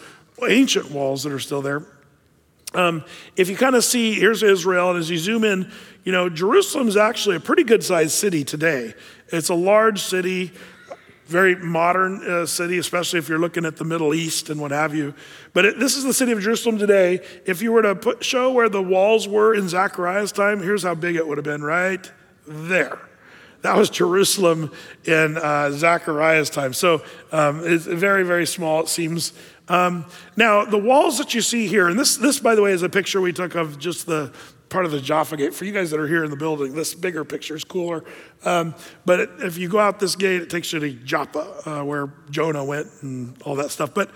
ancient 0.49 0.91
walls 0.91 1.23
that 1.23 1.33
are 1.33 1.41
still 1.41 1.63
there. 1.63 1.87
Um, 2.75 3.05
if 3.37 3.49
you 3.49 3.57
kind 3.57 3.77
of 3.77 3.85
see, 3.85 4.15
here's 4.15 4.43
Israel, 4.43 4.91
and 4.91 4.99
as 4.99 5.09
you 5.09 5.19
zoom 5.19 5.45
in, 5.45 5.71
you 6.03 6.13
know, 6.13 6.29
Jerusalem 6.29 6.89
is 6.89 6.97
actually 6.97 7.37
a 7.37 7.41
pretty 7.41 7.63
good 7.63 7.85
sized 7.85 8.13
city 8.13 8.45
today. 8.45 8.95
It's 9.29 9.49
a 9.49 9.55
large 9.55 10.01
city 10.01 10.53
very 11.27 11.57
modern 11.57 12.23
uh, 12.31 12.47
city, 12.47 12.79
especially 12.79 13.19
if 13.19 13.29
you're 13.29 13.39
looking 13.39 13.65
at 13.65 13.77
the 13.77 13.85
Middle 13.85 14.15
East 14.15 14.51
and 14.51 14.61
what 14.61 14.71
have 14.71 14.95
you. 14.95 15.15
But 15.53 15.65
it, 15.65 15.79
this 15.79 15.97
is 15.97 16.05
the 16.05 16.13
city 16.13 16.33
of 16.33 16.41
Jerusalem 16.41 16.79
today. 16.79 17.21
If 17.47 17.63
you 17.63 17.73
were 17.73 17.83
to 17.83 17.95
put, 17.95 18.25
show 18.25 18.53
where 18.53 18.69
the 18.69 18.83
walls 18.83 19.27
were 19.27 19.55
in 19.55 19.69
Zechariah's 19.69 20.33
time, 20.33 20.63
here's 20.63 20.83
how 20.83 20.95
big 20.95 21.17
it 21.17 21.27
would 21.27 21.39
have 21.39 21.45
been 21.45 21.63
right 21.63 22.11
there. 22.47 22.99
That 23.65 23.79
was 23.79 23.89
Jerusalem 23.89 24.71
in 25.07 25.39
uh, 25.39 25.71
Zechariah's 25.71 26.51
time. 26.51 26.75
So 26.75 27.03
um, 27.33 27.63
it's 27.65 27.87
very, 27.87 28.23
very 28.23 28.47
small, 28.47 28.81
it 28.81 28.91
seems. 28.91 29.33
Um, 29.69 30.05
now, 30.37 30.67
the 30.67 30.77
walls 30.77 31.17
that 31.17 31.33
you 31.33 31.41
see 31.41 31.67
here, 31.67 31.89
and 31.89 31.99
this, 31.99 32.19
this, 32.19 32.39
by 32.39 32.55
the 32.55 32.61
way, 32.61 32.73
is 32.73 32.83
a 32.83 32.91
picture 32.91 33.23
we 33.23 33.33
took 33.33 33.55
of 33.55 33.79
just 33.79 34.05
the, 34.05 34.31
part 34.69 34.85
of 34.85 34.91
the 34.91 35.01
Jaffa 35.01 35.39
Gate. 35.39 35.55
For 35.55 35.65
you 35.65 35.73
guys 35.73 35.91
that 35.93 35.99
are 35.99 36.07
here 36.07 36.25
in 36.25 36.31
the 36.31 36.37
building, 36.37 36.75
this 36.75 36.95
bigger 36.95 37.25
picture 37.25 37.57
is 37.57 37.65
cooler. 37.65 38.05
Um, 38.45 38.75
but 39.07 39.21
it, 39.21 39.31
if 39.39 39.57
you 39.57 39.71
go 39.71 39.79
out 39.79 39.99
this 39.99 40.15
gate, 40.15 40.43
it 40.43 40.51
takes 40.51 40.71
you 40.75 40.81
to 40.81 40.93
Joppa, 40.93 41.63
uh, 41.65 41.85
where 41.85 42.13
Jonah 42.29 42.67
went 42.67 42.89
and 43.01 43.35
all 43.45 43.55
that 43.55 43.71
stuff. 43.71 43.95
But 43.95 44.11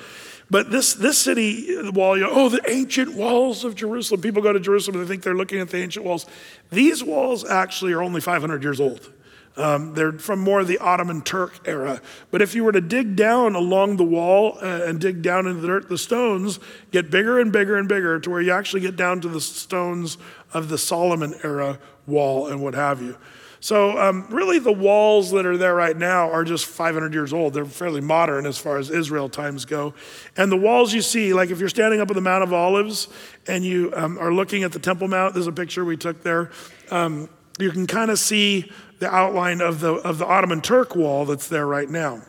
but 0.51 0.71
this 0.71 0.93
this 0.93 1.17
city 1.17 1.75
wall, 1.91 2.19
you 2.19 2.25
know, 2.25 2.33
oh, 2.33 2.49
the 2.51 2.61
ancient 2.69 3.15
walls 3.15 3.65
of 3.65 3.75
Jerusalem. 3.75 4.21
People 4.21 4.43
go 4.43 4.53
to 4.53 4.61
Jerusalem 4.61 4.99
and 4.99 5.07
they 5.07 5.11
think 5.11 5.23
they're 5.23 5.35
looking 5.35 5.61
at 5.61 5.71
the 5.71 5.79
ancient 5.79 6.05
walls. 6.05 6.27
These 6.71 7.03
walls 7.03 7.49
actually 7.49 7.95
are 7.95 8.03
only 8.03 8.21
500 8.21 8.63
years 8.63 8.79
old. 8.79 9.11
Um, 9.59 9.95
they're 9.95 10.13
from 10.13 10.39
more 10.39 10.61
of 10.61 10.69
the 10.69 10.79
Ottoman 10.79 11.21
Turk 11.23 11.67
era. 11.67 12.01
But 12.31 12.43
if 12.43 12.55
you 12.55 12.63
were 12.63 12.73
to 12.73 12.81
dig 12.81 13.17
down 13.17 13.57
along 13.57 13.97
the 13.97 14.05
wall 14.05 14.57
uh, 14.63 14.83
and 14.85 15.01
dig 15.01 15.21
down 15.21 15.47
into 15.47 15.61
the 15.61 15.67
dirt, 15.67 15.89
the 15.89 15.99
stones 15.99 16.61
get 16.93 17.11
bigger 17.11 17.41
and 17.41 17.53
bigger 17.53 17.77
and 17.77 17.89
bigger 17.89 18.21
to 18.21 18.31
where 18.31 18.41
you 18.41 18.53
actually 18.53 18.81
get 18.81 18.97
down 18.97 19.21
to 19.23 19.29
the 19.29 19.41
stones 19.41 20.17
of 20.55 20.69
the 20.69 20.79
Solomon 20.79 21.35
era 21.43 21.79
wall 22.07 22.47
and 22.47 22.63
what 22.63 22.75
have 22.75 23.03
you. 23.03 23.19
So, 23.61 23.99
um, 23.99 24.29
really, 24.31 24.61
the 24.61 24.73
walls 24.73 25.33
that 25.33 25.45
are 25.45 25.57
there 25.57 25.75
right 25.75 25.97
now 25.97 26.31
are 26.31 26.45
just 26.45 26.67
500 26.67 27.13
years 27.13 27.33
old. 27.33 27.55
They're 27.55 27.65
fairly 27.65 28.01
modern 28.01 28.47
as 28.47 28.57
far 28.57 28.79
as 28.79 28.89
Israel 28.89 29.29
times 29.29 29.65
go. 29.65 29.95
And 30.37 30.53
the 30.53 30.57
walls 30.57 30.95
you 30.95 31.03
see, 31.03 31.35
like 31.35 31.51
if 31.51 31.59
you're 31.59 31.69
standing 31.69 32.01
up 32.01 32.09
on 32.09 32.15
the 32.15 32.21
Mount 32.21 32.45
of 32.45 32.53
Olives 32.53 33.09
and 33.49 33.65
you 33.65 33.93
um, 33.97 34.17
are 34.19 34.33
looking 34.33 34.63
at 34.63 34.71
the 34.71 34.79
Temple 34.79 35.09
Mount, 35.09 35.35
there's 35.35 35.49
a 35.49 35.53
picture 35.53 35.85
we 35.85 35.97
took 35.97 36.23
there. 36.23 36.53
Um, 36.93 37.29
you 37.59 37.73
can 37.73 37.89
kind 37.89 38.13
of 38.13 38.21
see 38.21 38.71
the 38.99 39.13
outline 39.13 39.61
of 39.61 39.81
the, 39.81 39.95
of 39.95 40.19
the 40.19 40.27
Ottoman 40.27 40.61
Turk 40.61 40.97
wall 40.97 41.25
that's 41.25 41.49
there 41.49 41.67
right 41.67 41.89
now. 41.89 42.23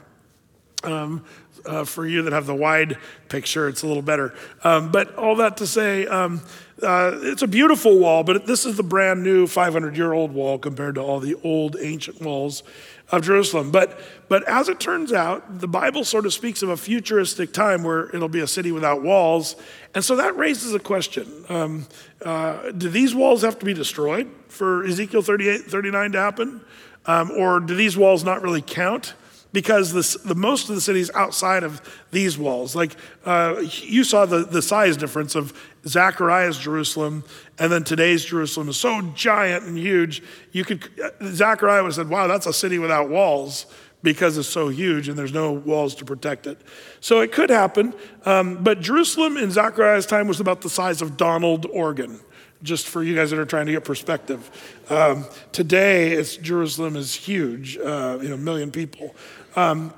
Um, 0.83 1.25
uh, 1.65 1.83
for 1.83 2.07
you 2.07 2.21
that 2.21 2.31
have 2.31 2.45
the 2.45 2.55
wide 2.55 2.97
picture, 3.27 3.67
it's 3.67 3.83
a 3.83 3.87
little 3.87 4.01
better. 4.01 4.33
Um, 4.63 4.91
but 4.91 5.13
all 5.15 5.35
that 5.37 5.57
to 5.57 5.67
say, 5.67 6.07
um, 6.07 6.41
uh, 6.81 7.11
it's 7.21 7.41
a 7.41 7.47
beautiful 7.47 7.99
wall, 7.99 8.23
but 8.23 8.45
this 8.47 8.65
is 8.65 8.77
the 8.77 8.83
brand 8.83 9.21
new 9.21 9.45
500 9.45 9.97
year 9.97 10.13
old 10.13 10.31
wall 10.31 10.57
compared 10.57 10.95
to 10.95 11.01
all 11.01 11.19
the 11.19 11.35
old 11.43 11.75
ancient 11.81 12.21
walls 12.21 12.63
of 13.11 13.23
Jerusalem. 13.23 13.71
But, 13.71 13.99
but 14.29 14.47
as 14.47 14.69
it 14.69 14.79
turns 14.79 15.11
out, 15.11 15.59
the 15.59 15.67
Bible 15.67 16.05
sort 16.05 16.25
of 16.25 16.33
speaks 16.33 16.61
of 16.61 16.69
a 16.69 16.77
futuristic 16.77 17.51
time 17.51 17.83
where 17.83 18.09
it'll 18.15 18.29
be 18.29 18.39
a 18.39 18.47
city 18.47 18.71
without 18.71 19.01
walls. 19.01 19.55
And 19.93 20.03
so 20.03 20.15
that 20.15 20.37
raises 20.37 20.73
a 20.73 20.79
question 20.79 21.27
um, 21.49 21.87
uh, 22.23 22.71
Do 22.71 22.89
these 22.89 23.13
walls 23.13 23.41
have 23.41 23.59
to 23.59 23.65
be 23.65 23.73
destroyed 23.73 24.29
for 24.49 24.83
Ezekiel 24.83 25.21
38, 25.21 25.61
39 25.61 26.11
to 26.11 26.19
happen? 26.19 26.61
Um, 27.05 27.31
or 27.31 27.59
do 27.59 27.75
these 27.75 27.97
walls 27.97 28.23
not 28.23 28.41
really 28.41 28.61
count? 28.61 29.13
because 29.51 29.93
this, 29.93 30.13
the 30.15 30.35
most 30.35 30.69
of 30.69 30.75
the 30.75 30.81
cities 30.81 31.09
outside 31.15 31.63
of 31.63 31.81
these 32.11 32.37
walls, 32.37 32.75
like 32.75 32.95
uh, 33.25 33.61
you 33.61 34.03
saw 34.03 34.25
the, 34.25 34.45
the 34.45 34.61
size 34.61 34.95
difference 34.97 35.35
of 35.35 35.53
Zechariah's 35.87 36.57
Jerusalem 36.57 37.23
and 37.57 37.71
then 37.71 37.83
today's 37.83 38.23
Jerusalem 38.23 38.69
is 38.69 38.77
so 38.77 39.01
giant 39.15 39.65
and 39.65 39.77
huge. 39.77 40.21
You 40.51 40.65
could 40.65 40.89
Zechariah 41.23 41.81
would 41.81 41.89
have 41.89 41.95
said, 41.95 42.09
"Wow, 42.09 42.27
that's 42.27 42.45
a 42.45 42.53
city 42.53 42.79
without 42.79 43.09
walls." 43.09 43.65
Because 44.01 44.37
it's 44.37 44.47
so 44.47 44.69
huge 44.69 45.09
and 45.09 45.17
there's 45.17 45.33
no 45.33 45.51
walls 45.51 45.93
to 45.95 46.05
protect 46.05 46.47
it. 46.47 46.57
So 47.01 47.19
it 47.19 47.33
could 47.33 47.49
happen. 47.49 47.93
Um, 48.25 48.63
but 48.63 48.79
Jerusalem 48.79 49.35
in 49.35 49.51
Zechariah's 49.51 50.05
time 50.05 50.27
was 50.27 50.39
about 50.39 50.61
the 50.61 50.69
size 50.69 51.01
of 51.01 51.17
Donald, 51.17 51.65
Oregon 51.65 52.21
just 52.61 52.87
for 52.87 53.03
you 53.03 53.15
guys 53.15 53.29
that 53.29 53.39
are 53.39 53.45
trying 53.45 53.65
to 53.67 53.71
get 53.71 53.83
perspective. 53.83 54.49
Um, 54.89 55.25
today, 55.51 56.11
it's, 56.11 56.35
Jerusalem 56.35 56.95
is 56.95 57.13
huge, 57.13 57.77
uh, 57.77 58.19
you 58.21 58.27
know, 58.27 58.35
a 58.35 58.37
million 58.37 58.71
people. 58.71 59.15
Um, 59.55 59.93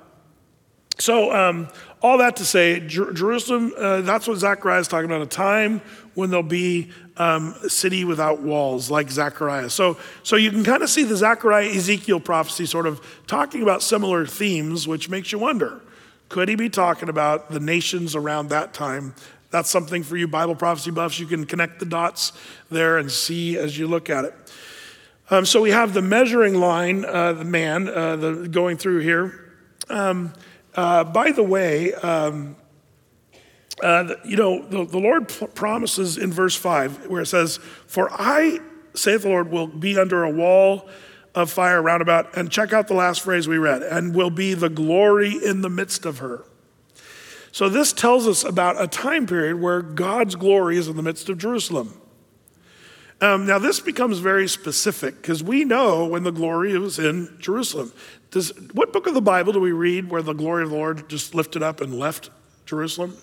so, 0.99 1.33
um, 1.35 1.67
all 2.03 2.19
that 2.19 2.35
to 2.35 2.45
say, 2.45 2.79
Jer- 2.81 3.13
Jerusalem, 3.13 3.73
uh, 3.77 4.01
that's 4.01 4.27
what 4.27 4.37
Zechariah 4.37 4.79
is 4.79 4.87
talking 4.87 5.09
about 5.09 5.21
a 5.21 5.27
time 5.27 5.81
when 6.13 6.29
there'll 6.29 6.43
be 6.43 6.91
um, 7.21 7.53
city 7.67 8.03
without 8.03 8.41
walls, 8.41 8.89
like 8.89 9.11
Zechariah. 9.11 9.69
So, 9.69 9.99
so 10.23 10.37
you 10.37 10.49
can 10.49 10.63
kind 10.63 10.81
of 10.81 10.89
see 10.89 11.03
the 11.03 11.15
Zechariah 11.15 11.69
Ezekiel 11.69 12.19
prophecy 12.19 12.65
sort 12.65 12.87
of 12.87 12.99
talking 13.27 13.61
about 13.61 13.83
similar 13.83 14.25
themes, 14.25 14.87
which 14.87 15.07
makes 15.07 15.31
you 15.31 15.37
wonder 15.37 15.81
could 16.29 16.49
he 16.49 16.55
be 16.55 16.69
talking 16.69 17.09
about 17.09 17.51
the 17.51 17.59
nations 17.59 18.15
around 18.15 18.49
that 18.49 18.73
time? 18.73 19.13
That's 19.51 19.69
something 19.69 20.01
for 20.01 20.15
you 20.17 20.27
Bible 20.27 20.55
prophecy 20.55 20.89
buffs. 20.89 21.19
You 21.19 21.27
can 21.27 21.45
connect 21.45 21.79
the 21.79 21.85
dots 21.85 22.31
there 22.71 22.97
and 22.97 23.11
see 23.11 23.57
as 23.57 23.77
you 23.77 23.85
look 23.85 24.09
at 24.09 24.25
it. 24.25 24.33
Um, 25.29 25.45
so 25.45 25.61
we 25.61 25.71
have 25.71 25.93
the 25.93 26.01
measuring 26.01 26.55
line, 26.55 27.05
uh, 27.05 27.33
the 27.33 27.45
man, 27.45 27.87
uh, 27.87 28.15
the, 28.15 28.47
going 28.47 28.77
through 28.77 28.99
here. 28.99 29.53
Um, 29.89 30.33
uh, 30.73 31.03
by 31.03 31.31
the 31.31 31.43
way, 31.43 31.93
um, 31.95 32.55
uh, 33.81 34.15
you 34.23 34.35
know, 34.35 34.63
the, 34.63 34.85
the 34.85 34.99
Lord 34.99 35.27
promises 35.55 36.17
in 36.17 36.31
verse 36.31 36.55
5 36.55 37.07
where 37.07 37.21
it 37.21 37.27
says, 37.27 37.57
For 37.87 38.09
I, 38.11 38.59
saith 38.93 39.23
the 39.23 39.29
Lord, 39.29 39.51
will 39.51 39.67
be 39.67 39.97
under 39.97 40.23
a 40.23 40.29
wall 40.29 40.87
of 41.33 41.49
fire 41.49 41.81
round 41.81 42.01
about. 42.01 42.35
And 42.37 42.51
check 42.51 42.73
out 42.73 42.87
the 42.87 42.93
last 42.93 43.21
phrase 43.21 43.47
we 43.47 43.57
read, 43.57 43.81
and 43.83 44.15
will 44.15 44.29
be 44.29 44.53
the 44.53 44.69
glory 44.69 45.33
in 45.43 45.61
the 45.61 45.69
midst 45.69 46.05
of 46.05 46.19
her. 46.19 46.45
So 47.51 47.67
this 47.67 47.91
tells 47.91 48.27
us 48.27 48.43
about 48.43 48.81
a 48.81 48.87
time 48.87 49.27
period 49.27 49.59
where 49.59 49.81
God's 49.81 50.35
glory 50.35 50.77
is 50.77 50.87
in 50.87 50.95
the 50.95 51.03
midst 51.03 51.27
of 51.29 51.37
Jerusalem. 51.37 51.99
Um, 53.19 53.45
now, 53.45 53.59
this 53.59 53.79
becomes 53.79 54.17
very 54.17 54.47
specific 54.47 55.21
because 55.21 55.43
we 55.43 55.63
know 55.63 56.05
when 56.05 56.23
the 56.23 56.31
glory 56.31 56.77
was 56.79 56.97
in 56.97 57.35
Jerusalem. 57.39 57.93
Does, 58.31 58.51
what 58.73 58.93
book 58.93 59.05
of 59.05 59.13
the 59.13 59.21
Bible 59.21 59.53
do 59.53 59.59
we 59.59 59.73
read 59.73 60.09
where 60.09 60.23
the 60.23 60.33
glory 60.33 60.63
of 60.63 60.71
the 60.71 60.75
Lord 60.75 61.07
just 61.07 61.35
lifted 61.35 61.61
up 61.61 61.81
and 61.81 61.99
left 61.99 62.31
Jerusalem? 62.65 63.15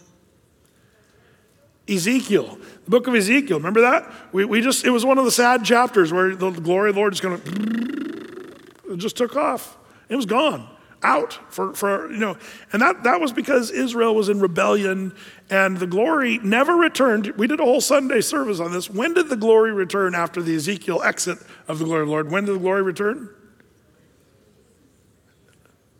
Ezekiel, 1.88 2.58
the 2.84 2.90
book 2.90 3.06
of 3.06 3.14
Ezekiel. 3.14 3.58
Remember 3.58 3.80
that? 3.80 4.12
We, 4.32 4.44
we 4.44 4.60
just, 4.60 4.84
it 4.84 4.90
was 4.90 5.04
one 5.04 5.18
of 5.18 5.24
the 5.24 5.30
sad 5.30 5.64
chapters 5.64 6.12
where 6.12 6.34
the 6.36 6.50
glory 6.50 6.90
of 6.90 6.96
the 6.96 7.00
Lord 7.00 7.12
is 7.12 7.20
going 7.20 7.40
to, 7.40 8.96
just 8.96 9.16
took 9.16 9.36
off. 9.36 9.76
It 10.08 10.16
was 10.16 10.26
gone 10.26 10.68
out 11.02 11.38
for, 11.48 11.72
for 11.74 12.10
you 12.10 12.18
know 12.18 12.36
and 12.72 12.82
that, 12.82 13.04
that 13.04 13.20
was 13.20 13.32
because 13.32 13.70
israel 13.70 14.14
was 14.16 14.28
in 14.28 14.40
rebellion 14.40 15.14
and 15.48 15.76
the 15.76 15.86
glory 15.86 16.38
never 16.38 16.74
returned 16.74 17.28
we 17.36 17.46
did 17.46 17.60
a 17.60 17.64
whole 17.64 17.80
sunday 17.80 18.20
service 18.20 18.58
on 18.58 18.72
this 18.72 18.90
when 18.90 19.14
did 19.14 19.28
the 19.28 19.36
glory 19.36 19.72
return 19.72 20.12
after 20.12 20.42
the 20.42 20.56
ezekiel 20.56 21.00
exit 21.04 21.38
of 21.68 21.78
the 21.78 21.84
glory 21.84 22.02
of 22.02 22.08
the 22.08 22.10
lord 22.10 22.30
when 22.32 22.44
did 22.44 22.54
the 22.54 22.58
glory 22.58 22.82
return 22.82 23.30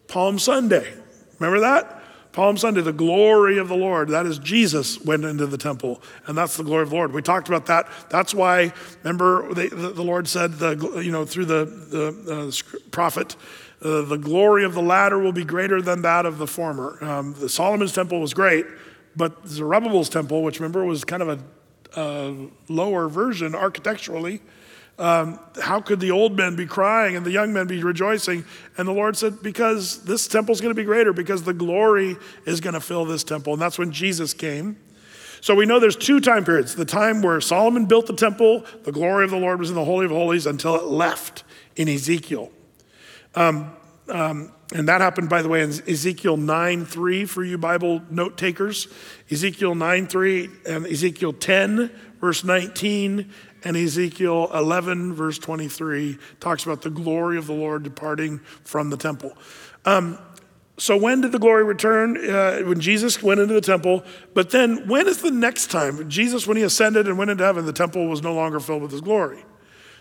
palm 0.09 0.37
sunday 0.37 0.93
remember 1.39 1.61
that 1.61 1.98
palm 2.33 2.57
sunday 2.57 2.81
the 2.81 2.93
glory 2.93 3.59
of 3.59 3.69
the 3.69 3.77
lord. 3.77 4.09
That 4.09 4.27
is 4.27 4.39
jesus 4.39 5.01
went 5.01 5.25
into 5.25 5.47
the 5.47 5.59
temple 5.59 6.03
and 6.27 6.37
that's 6.37 6.57
the 6.57 6.65
glory 6.65 6.83
of 6.83 6.91
the 6.91 6.97
lord. 6.97 7.13
We 7.13 7.23
talked 7.23 7.49
about 7.49 7.67
that. 7.67 7.89
That's 8.11 8.35
why 8.35 8.73
remember 9.03 9.53
the, 9.55 9.69
the, 9.69 10.05
lord 10.05 10.29
said 10.29 10.55
the, 10.55 11.01
you 11.05 11.13
know 11.13 11.25
through 11.25 11.47
the, 11.47 11.65
the 11.65 12.35
uh, 12.35 12.79
prophet 12.91 13.37
uh, 13.81 14.03
the 14.03 14.17
glory 14.17 14.65
of 14.65 14.75
the 14.75 14.83
latter 14.83 15.19
will 15.19 15.33
be 15.33 15.45
greater 15.45 15.81
than 15.81 16.03
that 16.03 16.27
of 16.27 16.39
the 16.39 16.47
former. 16.47 16.99
Um, 17.01 17.35
the 17.39 17.49
Solomon's 17.49 17.93
temple 17.93 18.21
was 18.21 18.35
great, 18.35 18.67
but 19.15 19.47
Zerubbabel's 19.47 20.09
temple, 20.09 20.43
which 20.43 20.59
remember 20.59 20.85
was 20.85 21.05
kind 21.05 21.23
of 21.23 21.29
a 21.29 21.99
uh, 21.99 22.35
lower 22.69 23.09
version 23.09 23.55
architecturally, 23.55 24.41
um, 24.99 25.39
how 25.61 25.81
could 25.81 26.01
the 26.01 26.11
old 26.11 26.37
men 26.37 26.57
be 26.57 26.67
crying 26.67 27.15
and 27.15 27.25
the 27.25 27.31
young 27.31 27.53
men 27.53 27.67
be 27.67 27.83
rejoicing? 27.83 28.45
And 28.77 28.89
the 28.89 28.93
Lord 28.93 29.17
said, 29.17 29.43
Because 29.43 30.03
this 30.05 30.27
temple 30.27 30.53
is 30.53 30.61
going 30.61 30.75
to 30.75 30.81
be 30.81 30.85
greater, 30.85 31.13
because 31.13 31.45
the 31.45 31.55
glory 31.55 32.17
is 32.47 32.61
going 32.61 32.75
to 32.75 32.81
fill 32.81 33.05
this 33.05 33.23
temple. 33.23 33.53
And 33.53 33.63
that's 33.63 33.79
when 33.79 33.93
Jesus 33.93 34.35
came. 34.35 34.77
So 35.41 35.55
we 35.55 35.67
know 35.67 35.79
there's 35.79 35.95
two 35.95 36.21
time 36.21 36.45
periods 36.45 36.75
the 36.75 36.85
time 36.85 37.23
where 37.23 37.41
Solomon 37.41 37.87
built 37.87 38.07
the 38.07 38.17
temple, 38.17 38.65
the 38.83 38.91
glory 38.91 39.25
of 39.25 39.31
the 39.31 39.39
Lord 39.39 39.61
was 39.61 39.71
in 39.71 39.77
the 39.77 39.85
Holy 39.85 40.05
of 40.05 40.11
Holies 40.11 40.47
until 40.47 40.75
it 40.75 40.85
left 40.85 41.45
in 41.77 41.89
Ezekiel. 41.89 42.51
Um, 43.35 43.77
Um, 44.09 44.53
and 44.75 44.89
that 44.89 45.01
happened, 45.01 45.29
by 45.29 45.43
the 45.43 45.49
way, 45.49 45.63
in 45.63 45.71
Ezekiel 45.71 46.37
9 46.37 46.85
3 46.85 47.25
for 47.25 47.45
you 47.45 47.59
Bible 47.59 48.03
note 48.11 48.37
takers. 48.37 48.89
Ezekiel 49.31 49.75
9 49.75 50.07
3 50.07 50.49
and 50.67 50.87
Ezekiel 50.87 51.33
10, 51.33 51.91
verse 52.21 52.45
19, 52.45 53.31
and 53.65 53.77
Ezekiel 53.77 54.51
11, 54.55 55.15
verse 55.15 55.39
23 55.39 56.19
talks 56.41 56.65
about 56.65 56.83
the 56.83 56.91
glory 56.91 57.39
of 57.39 57.47
the 57.47 57.53
Lord 57.53 57.83
departing 57.83 58.39
from 58.65 58.91
the 58.91 58.97
temple. 58.97 59.37
Um, 59.85 60.19
so, 60.79 60.97
when 60.97 61.23
did 61.23 61.33
the 61.33 61.41
glory 61.41 61.65
return? 61.65 62.17
Uh, 62.17 62.61
when 62.61 62.81
Jesus 62.81 63.21
went 63.21 63.41
into 63.41 63.55
the 63.55 63.61
temple. 63.61 64.05
But 64.33 64.51
then, 64.51 64.87
when 64.87 65.09
is 65.09 65.21
the 65.23 65.31
next 65.33 65.73
time? 65.73 66.09
Jesus, 66.09 66.47
when 66.47 66.57
he 66.57 66.63
ascended 66.63 67.09
and 67.09 67.19
went 67.19 67.33
into 67.33 67.45
heaven, 67.45 67.67
the 67.67 67.73
temple 67.73 68.07
was 68.07 68.23
no 68.23 68.33
longer 68.33 68.61
filled 68.61 68.83
with 68.83 68.93
his 68.93 69.01
glory. 69.01 69.45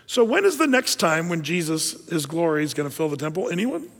So, 0.06 0.22
when 0.22 0.44
is 0.44 0.56
the 0.56 0.68
next 0.68 0.96
time 0.96 1.28
when 1.28 1.42
Jesus, 1.42 2.08
his 2.08 2.26
glory, 2.26 2.62
is 2.62 2.74
going 2.74 2.88
to 2.88 2.94
fill 2.94 3.08
the 3.08 3.16
temple? 3.16 3.48
Anyone? 3.50 3.90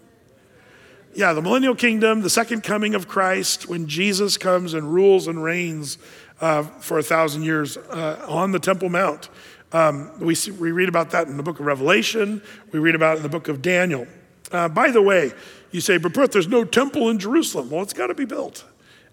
Yeah, 1.14 1.32
the 1.32 1.42
millennial 1.42 1.74
kingdom, 1.74 2.20
the 2.20 2.30
second 2.30 2.62
coming 2.62 2.94
of 2.94 3.08
Christ, 3.08 3.68
when 3.68 3.88
Jesus 3.88 4.38
comes 4.38 4.72
and 4.72 4.94
rules 4.94 5.26
and 5.26 5.42
reigns 5.42 5.98
uh, 6.40 6.62
for 6.62 6.98
a 6.98 7.02
thousand 7.02 7.42
years 7.42 7.76
uh, 7.76 8.24
on 8.28 8.52
the 8.52 8.58
Temple 8.58 8.88
Mount. 8.88 9.28
Um, 9.72 10.10
we, 10.18 10.34
see, 10.34 10.50
we 10.50 10.72
read 10.72 10.88
about 10.88 11.10
that 11.10 11.28
in 11.28 11.36
the 11.36 11.42
book 11.42 11.60
of 11.60 11.66
Revelation, 11.66 12.42
we 12.72 12.78
read 12.78 12.94
about 12.94 13.14
it 13.14 13.16
in 13.18 13.22
the 13.22 13.28
book 13.28 13.48
of 13.48 13.60
Daniel. 13.60 14.06
Uh, 14.50 14.68
by 14.68 14.90
the 14.90 15.02
way, 15.02 15.32
you 15.72 15.80
say, 15.80 15.98
but 15.98 16.32
there's 16.32 16.48
no 16.48 16.64
temple 16.64 17.10
in 17.10 17.18
Jerusalem. 17.18 17.70
Well, 17.70 17.82
it's 17.82 17.92
got 17.92 18.06
to 18.06 18.14
be 18.14 18.24
built. 18.24 18.64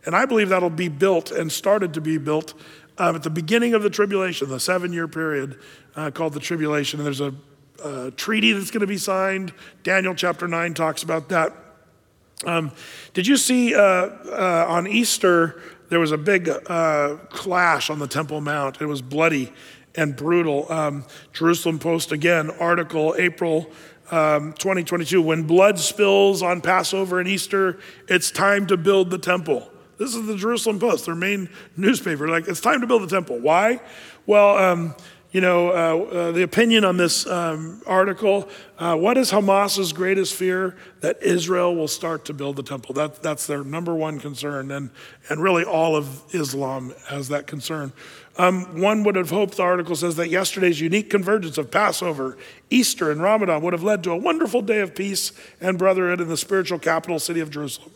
And 0.06 0.16
I 0.16 0.26
believe 0.26 0.50
that'll 0.50 0.70
be 0.70 0.88
built 0.88 1.32
and 1.32 1.52
started 1.52 1.94
to 1.96 2.02
be 2.02 2.18
built 2.18 2.54
uh, 2.98 3.14
at 3.16 3.24
the 3.24 3.30
beginning 3.30 3.74
of 3.74 3.84
the 3.84 3.90
tribulation, 3.90 4.48
the 4.50 4.60
seven 4.60 4.94
year 4.94 5.08
period 5.08 5.60
uh, 5.96 6.12
called 6.12 6.34
the 6.34 6.40
tribulation. 6.40 7.00
And 7.00 7.06
there's 7.06 7.22
a, 7.22 7.34
a 7.84 8.12
treaty 8.12 8.54
that's 8.54 8.72
going 8.72 8.82
to 8.82 8.88
be 8.88 8.98
signed. 8.98 9.52
Daniel 9.84 10.16
chapter 10.16 10.48
9 10.48 10.74
talks 10.74 11.04
about 11.04 11.30
that. 11.30 11.54
Um, 12.46 12.72
did 13.14 13.28
you 13.28 13.38
see 13.38 13.74
uh, 13.74 13.82
uh, 13.82 14.66
on 14.68 14.88
Easter, 14.88 15.62
there 15.90 16.00
was 16.00 16.12
a 16.12 16.18
big 16.18 16.50
uh, 16.50 17.18
clash 17.30 17.90
on 17.90 18.00
the 18.00 18.08
Temple 18.08 18.42
Mount? 18.42 18.82
It 18.82 18.86
was 18.86 19.02
bloody 19.02 19.54
and 19.96 20.16
brutal. 20.16 20.72
Um, 20.72 21.06
Jerusalem 21.34 21.80
Post 21.80 22.12
again, 22.12 22.50
article 22.52 23.16
April 23.18 23.70
um, 24.12 24.54
2022. 24.54 25.22
When 25.22 25.44
blood 25.44 25.80
spills 25.80 26.42
on 26.42 26.62
Passover 26.62 27.20
and 27.20 27.28
Easter, 27.28 27.80
it's 28.08 28.32
time 28.32 28.68
to 28.68 28.78
build 28.78 29.10
the 29.10 29.18
temple. 29.18 29.70
This 29.98 30.14
is 30.14 30.28
the 30.28 30.36
Jerusalem 30.36 30.80
Post, 30.80 31.06
their 31.06 31.16
main 31.16 31.50
newspaper. 31.78 32.28
Like, 32.28 32.48
it's 32.48 32.60
time 32.60 32.82
to 32.82 32.88
build 32.88 33.04
the 33.04 33.08
temple. 33.08 33.40
Why? 33.40 33.80
Well, 34.26 34.58
um, 34.58 34.96
you 35.36 35.42
know, 35.42 35.68
uh, 35.68 35.74
uh, 35.74 36.32
the 36.32 36.44
opinion 36.44 36.86
on 36.86 36.96
this 36.96 37.28
um, 37.28 37.82
article 37.86 38.48
uh, 38.80 38.96
what 38.96 39.18
is 39.18 39.32
Hamas's 39.32 39.92
greatest 39.92 40.34
fear? 40.34 40.78
That 41.02 41.22
Israel 41.22 41.76
will 41.76 41.90
start 41.90 42.24
to 42.26 42.34
build 42.34 42.56
the 42.56 42.64
temple. 42.64 42.94
That, 42.96 43.22
that's 43.22 43.46
their 43.46 43.62
number 43.62 43.94
one 43.94 44.22
concern. 44.22 44.72
And, 44.72 44.92
and 45.30 45.44
really, 45.44 45.66
all 45.66 45.98
of 45.98 46.24
Islam 46.34 46.94
has 47.10 47.28
that 47.30 47.48
concern. 47.48 47.92
Um, 48.38 48.80
one 48.80 49.04
would 49.04 49.18
have 49.18 49.30
hoped, 49.30 49.58
the 49.58 49.64
article 49.64 49.98
says, 49.98 50.16
that 50.16 50.30
yesterday's 50.30 50.80
unique 50.80 51.10
convergence 51.10 51.58
of 51.58 51.70
Passover, 51.70 52.38
Easter, 52.70 53.12
and 53.12 53.22
Ramadan 53.22 53.62
would 53.62 53.74
have 53.74 53.84
led 53.84 54.06
to 54.06 54.12
a 54.12 54.18
wonderful 54.18 54.62
day 54.62 54.80
of 54.80 54.96
peace 54.96 55.34
and 55.60 55.78
brotherhood 55.78 56.22
in 56.22 56.30
the 56.30 56.38
spiritual 56.38 56.80
capital 56.80 57.20
city 57.20 57.42
of 57.42 57.50
Jerusalem. 57.50 57.92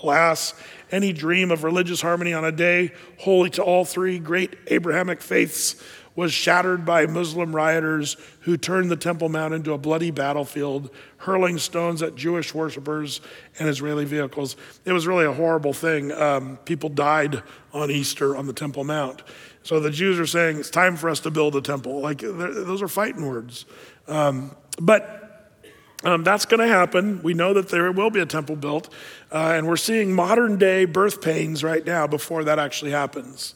Alas, 0.00 0.54
any 0.92 1.12
dream 1.12 1.50
of 1.50 1.64
religious 1.64 2.00
harmony 2.00 2.32
on 2.32 2.44
a 2.44 2.52
day 2.52 2.92
holy 3.18 3.50
to 3.50 3.62
all 3.62 3.84
three 3.84 4.20
great 4.20 4.54
Abrahamic 4.68 5.20
faiths 5.20 5.82
was 6.18 6.32
shattered 6.32 6.84
by 6.84 7.06
Muslim 7.06 7.54
rioters 7.54 8.16
who 8.40 8.56
turned 8.56 8.90
the 8.90 8.96
Temple 8.96 9.28
Mount 9.28 9.54
into 9.54 9.72
a 9.72 9.78
bloody 9.78 10.10
battlefield, 10.10 10.90
hurling 11.18 11.58
stones 11.58 12.02
at 12.02 12.16
Jewish 12.16 12.52
worshippers 12.52 13.20
and 13.60 13.68
Israeli 13.68 14.04
vehicles. 14.04 14.56
It 14.84 14.92
was 14.92 15.06
really 15.06 15.26
a 15.26 15.32
horrible 15.32 15.72
thing. 15.72 16.10
Um, 16.10 16.56
people 16.64 16.88
died 16.88 17.44
on 17.72 17.92
Easter 17.92 18.34
on 18.34 18.48
the 18.48 18.52
Temple 18.52 18.82
Mount. 18.82 19.22
So 19.62 19.78
the 19.78 19.92
Jews 19.92 20.18
are 20.18 20.26
saying 20.26 20.58
it's 20.58 20.70
time 20.70 20.96
for 20.96 21.08
us 21.08 21.20
to 21.20 21.30
build 21.30 21.54
a 21.54 21.60
temple. 21.60 22.00
Like 22.00 22.18
those 22.18 22.82
are 22.82 22.88
fighting 22.88 23.24
words. 23.24 23.64
Um, 24.08 24.56
but 24.82 25.54
um, 26.02 26.24
that's 26.24 26.46
going 26.46 26.58
to 26.58 26.66
happen. 26.66 27.22
We 27.22 27.32
know 27.32 27.54
that 27.54 27.68
there 27.68 27.92
will 27.92 28.10
be 28.10 28.18
a 28.18 28.26
temple 28.26 28.56
built, 28.56 28.92
uh, 29.30 29.52
and 29.54 29.68
we're 29.68 29.76
seeing 29.76 30.12
modern 30.12 30.58
day 30.58 30.84
birth 30.84 31.22
pains 31.22 31.62
right 31.62 31.86
now 31.86 32.08
before 32.08 32.42
that 32.42 32.58
actually 32.58 32.90
happens. 32.90 33.54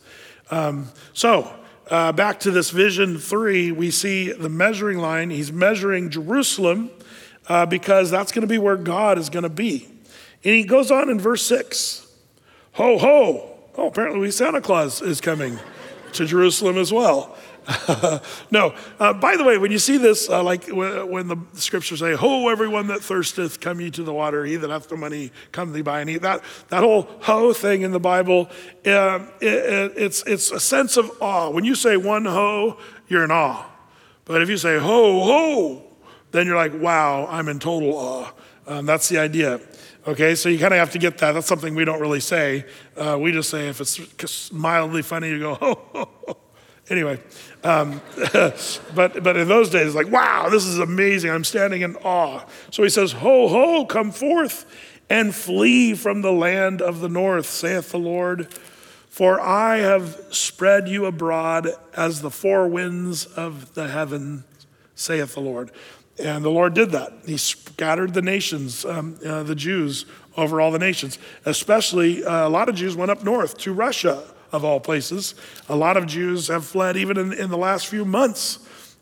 Um, 0.53 0.91
so 1.13 1.53
uh, 1.91 2.13
back 2.13 2.41
to 2.41 2.51
this 2.51 2.71
vision 2.71 3.19
three, 3.19 3.73
we 3.73 3.91
see 3.91 4.33
the 4.33 4.49
measuring 4.49 4.99
line. 4.99 5.31
He's 5.31 5.53
measuring 5.53 6.11
Jerusalem 6.11 6.91
uh, 7.49 7.67
because 7.67 8.11
that's 8.11 8.33
going 8.33 8.43
to 8.43 8.49
be 8.49 8.59
where 8.59 8.77
God 8.77 9.19
is 9.19 9.29
going 9.31 9.43
to 9.43 9.49
be. 9.49 9.89
And 10.45 10.55
he 10.55 10.65
goes 10.65 10.91
on 10.91 11.09
in 11.09 11.21
verse 11.21 11.43
six 11.43 12.07
Ho, 12.73 12.99
ho. 12.99 13.49
Oh, 13.77 13.89
apparently 13.89 14.31
Santa 14.31 14.61
Claus 14.61 15.03
is 15.03 15.21
coming 15.21 15.59
to 16.13 16.27
Jerusalem 16.27 16.79
as 16.79 16.93
well. 16.93 17.37
no, 18.51 18.75
uh, 18.99 19.13
by 19.13 19.37
the 19.37 19.45
way, 19.45 19.57
when 19.59 19.71
you 19.71 19.79
see 19.79 19.97
this, 19.97 20.29
uh, 20.29 20.43
like 20.43 20.67
when, 20.69 21.29
the 21.29 21.37
scriptures 21.55 22.01
say, 22.01 22.15
Ho, 22.15 22.49
everyone 22.49 22.89
that 22.89 23.01
thirsteth, 23.01 23.61
come 23.61 23.81
ye 23.81 23.91
to 23.93 24.03
the 24.03 24.13
water, 24.13 24.45
he 24.45 24.57
that 24.57 24.71
hath 24.71 24.89
the 24.89 24.97
money, 24.97 25.31
come 25.53 25.73
thee 25.73 25.83
by 25.83 26.01
and 26.01 26.11
eat. 26.11 26.23
That, 26.23 26.43
that 26.69 26.83
whole 26.83 27.03
ho 27.21 27.53
thing 27.53 27.83
in 27.83 27.93
the 27.93 28.01
Bible, 28.01 28.51
uh, 28.85 29.21
it, 29.41 29.47
it, 29.47 29.93
it's, 29.97 30.23
it's 30.27 30.51
a 30.51 30.61
sense 30.61 30.97
of 30.97 31.11
awe. 31.21 31.51
When 31.51 31.65
you 31.65 31.75
say 31.75 31.97
one 31.97 32.25
ho, 32.25 32.79
you're 33.09 33.25
in 33.25 33.31
awe. 33.31 33.67
But 34.25 34.43
if 34.43 34.49
you 34.49 34.57
say 34.57 34.79
ho, 34.79 35.23
ho, 35.25 35.83
then 36.33 36.47
you're 36.47 36.57
like, 36.57 36.73
wow, 36.75 37.27
I'm 37.29 37.49
in 37.49 37.59
total 37.59 37.95
awe. 37.95 38.33
Um, 38.67 38.87
that's 38.87 39.09
the 39.09 39.19
idea. 39.19 39.61
Okay, 40.07 40.35
so 40.35 40.49
you 40.49 40.59
kind 40.59 40.75
of 40.75 40.79
have 40.79 40.91
to 40.93 40.99
get 40.99 41.19
that. 41.19 41.33
That's 41.33 41.47
something 41.47 41.75
we 41.77 41.85
don't 41.85 42.01
really 42.01 42.21
say. 42.21 42.65
Uh, 42.97 43.17
we 43.21 43.31
just 43.31 43.51
say 43.51 43.69
if 43.69 43.81
it's 43.81 44.53
mildly 44.53 45.03
funny, 45.03 45.29
you 45.29 45.39
go, 45.39 45.55
ho, 45.61 45.83
ho, 45.93 46.09
ho. 46.27 46.42
Anyway, 46.91 47.21
um, 47.63 48.01
but, 48.95 49.23
but 49.23 49.37
in 49.37 49.49
those 49.49 49.71
days, 49.71 49.95
like, 49.95 50.11
wow, 50.11 50.49
this 50.49 50.65
is 50.65 50.79
amazing. 50.79 51.31
I'm 51.31 51.45
standing 51.45 51.83
in 51.83 51.97
awe. 51.97 52.45
So 52.71 52.83
he 52.83 52.89
says, 52.89 53.13
Ho, 53.13 53.49
ho, 53.49 53.87
come 53.87 54.11
forth 54.11 54.67
and 55.09 55.35
flee 55.35 55.95
from 55.95 56.23
the 56.23 56.33
land 56.33 56.83
of 56.83 57.01
the 57.01 57.09
north, 57.09 57.47
saith 57.47 57.91
the 57.91 57.99
Lord. 57.99 58.53
For 59.09 59.39
I 59.41 59.77
have 59.79 60.19
spread 60.31 60.89
you 60.89 61.05
abroad 61.05 61.69
as 61.95 62.23
the 62.23 62.31
four 62.31 62.67
winds 62.67 63.27
of 63.27 63.75
the 63.75 63.89
heaven, 63.89 64.45
saith 64.95 65.35
the 65.35 65.41
Lord. 65.41 65.71
And 66.19 66.45
the 66.45 66.51
Lord 66.51 66.75
did 66.75 66.91
that. 66.93 67.13
He 67.27 67.37
scattered 67.37 68.15
the 68.15 68.23
nations, 68.23 68.85
um, 68.85 69.19
uh, 69.25 69.43
the 69.43 69.55
Jews, 69.55 70.07
over 70.37 70.61
all 70.61 70.71
the 70.71 70.79
nations. 70.79 71.19
Especially, 71.45 72.25
uh, 72.25 72.47
a 72.47 72.51
lot 72.51 72.69
of 72.69 72.75
Jews 72.75 72.97
went 72.97 73.11
up 73.11 73.23
north 73.23 73.59
to 73.59 73.73
Russia, 73.73 74.25
of 74.53 74.65
all 74.65 74.81
places. 74.81 75.35
A 75.69 75.77
lot 75.77 75.97
of 75.97 76.07
Jews 76.07 76.49
have 76.49 76.65
fled, 76.65 76.97
even 76.97 77.17
in, 77.17 77.33
in 77.33 77.51
the 77.51 77.57
last 77.57 77.87
few 77.87 78.05
months, 78.05 78.59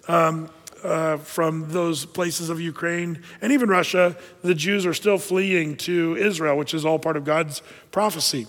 um, 0.08 0.50
uh, 0.82 1.18
from 1.18 1.70
those 1.70 2.06
places 2.06 2.48
of 2.48 2.60
Ukraine 2.60 3.22
and 3.42 3.52
even 3.52 3.68
Russia. 3.68 4.16
The 4.42 4.54
Jews 4.54 4.86
are 4.86 4.94
still 4.94 5.18
fleeing 5.18 5.76
to 5.78 6.16
Israel, 6.16 6.56
which 6.56 6.72
is 6.72 6.84
all 6.84 6.98
part 6.98 7.16
of 7.16 7.24
God's 7.24 7.62
prophecy. 7.90 8.46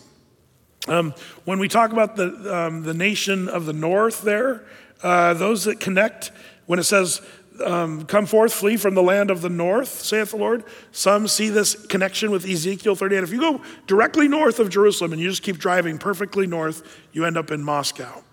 Um, 0.87 1.13
when 1.45 1.59
we 1.59 1.67
talk 1.67 1.91
about 1.91 2.15
the, 2.15 2.55
um, 2.55 2.83
the 2.83 2.93
nation 2.93 3.49
of 3.49 3.65
the 3.65 3.73
north, 3.73 4.21
there, 4.21 4.65
uh, 5.03 5.33
those 5.33 5.65
that 5.65 5.79
connect, 5.79 6.31
when 6.65 6.79
it 6.79 6.83
says 6.83 7.21
um, 7.61 8.05
come 8.05 8.25
forth, 8.25 8.53
flee 8.53 8.77
from 8.77 8.95
the 8.95 9.03
land 9.03 9.31
of 9.31 9.41
the 9.41 9.49
north, 9.49 9.89
saith 10.01 10.31
the 10.31 10.37
Lord. 10.37 10.63
Some 10.91 11.27
see 11.27 11.49
this 11.49 11.75
connection 11.87 12.31
with 12.31 12.45
Ezekiel 12.45 12.95
38. 12.95 13.23
If 13.23 13.31
you 13.31 13.39
go 13.39 13.61
directly 13.87 14.27
north 14.27 14.59
of 14.59 14.69
Jerusalem 14.69 15.13
and 15.13 15.21
you 15.21 15.29
just 15.29 15.43
keep 15.43 15.57
driving 15.57 15.97
perfectly 15.97 16.47
north, 16.47 16.99
you 17.11 17.25
end 17.25 17.37
up 17.37 17.51
in 17.51 17.63
Moscow. 17.63 18.23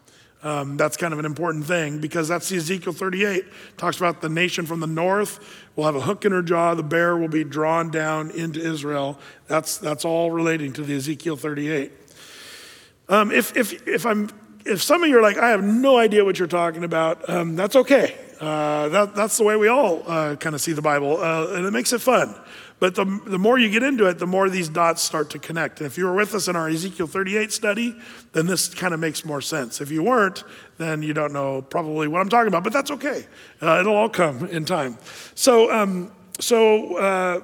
Um, 0.43 0.77
that's 0.77 0.97
kind 0.97 1.13
of 1.13 1.19
an 1.19 1.25
important 1.25 1.65
thing 1.65 1.99
because 1.99 2.29
that's 2.29 2.53
Ezekiel 2.53 2.93
38. 2.93 3.45
Talks 3.77 3.97
about 3.97 4.21
the 4.21 4.29
nation 4.29 4.67
from 4.67 4.79
the 4.79 4.87
north 4.87 5.41
will 5.75 5.85
have 5.85 5.97
a 5.97 6.01
hook 6.01 6.25
in 6.25 6.33
her 6.33 6.43
jaw. 6.43 6.75
The 6.75 6.83
bear 6.85 7.17
will 7.17 7.29
be 7.29 7.43
drawn 7.43 7.91
down 7.91 8.31
into 8.31 8.61
Israel. 8.61 9.19
That's, 9.49 9.79
that's 9.79 10.05
all 10.05 10.31
relating 10.31 10.73
to 10.75 10.83
the 10.83 10.95
Ezekiel 10.97 11.37
38. 11.37 11.93
Um, 13.09 13.33
if, 13.33 13.57
if, 13.57 13.87
if, 13.89 14.07
I'm, 14.07 14.31
if 14.65 14.83
some 14.83 15.03
of 15.03 15.09
you 15.09 15.19
are 15.19 15.23
like, 15.23 15.39
I 15.39 15.51
have 15.51 15.65
no 15.65 15.99
idea 15.99 16.25
what 16.25 16.39
you're 16.39 16.47
talking 16.47 16.85
about, 16.85 17.29
um, 17.29 17.57
that's 17.57 17.75
okay. 17.75 18.17
Uh, 18.41 18.89
that, 18.89 19.15
that's 19.17 19.37
the 19.37 19.45
way 19.45 19.57
we 19.57 19.67
all 19.67 20.03
uh, 20.07 20.37
kind 20.37 20.55
of 20.55 20.61
see 20.61 20.73
the 20.73 20.83
Bible, 20.83 21.17
uh, 21.19 21.55
and 21.55 21.67
it 21.67 21.73
makes 21.73 21.93
it 21.93 22.01
fun. 22.01 22.35
But 22.79 22.95
the, 22.95 23.05
the 23.27 23.39
more 23.39 23.59
you 23.59 23.69
get 23.69 23.83
into 23.83 24.07
it, 24.07 24.21
the 24.21 24.27
more 24.27 24.49
these 24.49 24.69
dots 24.69 25.03
start 25.03 25.31
to 25.31 25.41
connect. 25.41 25.81
And 25.81 25.87
if 25.89 25.99
you 25.99 26.05
were 26.07 26.15
with 26.15 26.33
us 26.35 26.47
in 26.47 26.55
our 26.55 26.69
Ezekiel 26.69 27.09
38 27.09 27.51
study, 27.51 27.97
then 28.33 28.47
this 28.47 28.73
kind 28.73 28.95
of 28.95 29.01
makes 29.01 29.25
more 29.25 29.41
sense. 29.41 29.81
If 29.81 29.91
you 29.91 30.05
weren't, 30.05 30.45
then 30.77 31.03
you 31.03 31.13
don't 31.13 31.33
know 31.33 31.63
probably 31.63 32.07
what 32.07 32.21
I'm 32.21 32.29
talking 32.29 32.47
about, 32.47 32.63
but 32.63 32.73
that's 32.73 32.93
okay. 32.93 33.27
Uh, 33.61 33.81
it'll 33.81 33.97
all 33.97 34.09
come 34.09 34.47
in 34.47 34.65
time. 34.65 34.99
So, 35.35 35.73
um, 35.73 36.13
so 36.39 36.97
uh, 36.97 37.41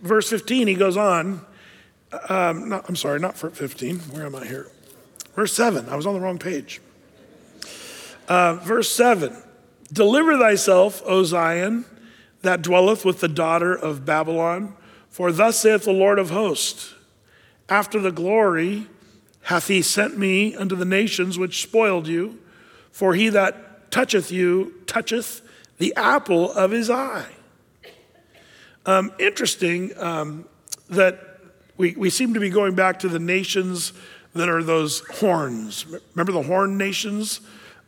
verse 0.00 0.28
15, 0.28 0.66
he 0.66 0.74
goes 0.74 0.96
on. 0.96 1.46
Um, 2.28 2.72
I'm 2.72 2.96
sorry, 2.96 3.20
not 3.20 3.36
for 3.36 3.50
15. 3.50 4.00
Where 4.00 4.26
am 4.26 4.34
I 4.34 4.44
here? 4.44 4.66
Verse 5.36 5.52
7. 5.52 5.88
I 5.88 5.94
was 5.94 6.06
on 6.06 6.14
the 6.14 6.20
wrong 6.20 6.40
page. 6.40 6.80
Verse 8.26 8.90
7 8.90 9.40
Deliver 9.92 10.38
thyself, 10.38 11.02
O 11.04 11.24
Zion, 11.24 11.84
that 12.42 12.62
dwelleth 12.62 13.04
with 13.04 13.20
the 13.20 13.28
daughter 13.28 13.74
of 13.74 14.04
Babylon. 14.04 14.74
For 15.08 15.32
thus 15.32 15.58
saith 15.58 15.84
the 15.84 15.92
Lord 15.92 16.18
of 16.18 16.30
hosts 16.30 16.94
After 17.68 18.00
the 18.00 18.12
glory 18.12 18.86
hath 19.42 19.68
he 19.68 19.82
sent 19.82 20.16
me 20.16 20.54
unto 20.54 20.76
the 20.76 20.84
nations 20.84 21.38
which 21.38 21.62
spoiled 21.62 22.06
you, 22.06 22.38
for 22.92 23.14
he 23.14 23.28
that 23.30 23.90
toucheth 23.90 24.30
you 24.30 24.74
toucheth 24.86 25.42
the 25.78 25.94
apple 25.96 26.52
of 26.52 26.70
his 26.70 26.90
eye. 26.90 27.26
Um, 28.86 29.12
interesting 29.18 29.96
um, 29.98 30.46
that 30.88 31.18
we, 31.76 31.94
we 31.96 32.10
seem 32.10 32.34
to 32.34 32.40
be 32.40 32.50
going 32.50 32.74
back 32.74 32.98
to 33.00 33.08
the 33.08 33.18
nations 33.18 33.92
that 34.34 34.48
are 34.48 34.62
those 34.62 35.00
horns. 35.18 35.86
Remember 36.14 36.32
the 36.32 36.42
horn 36.42 36.78
nations? 36.78 37.40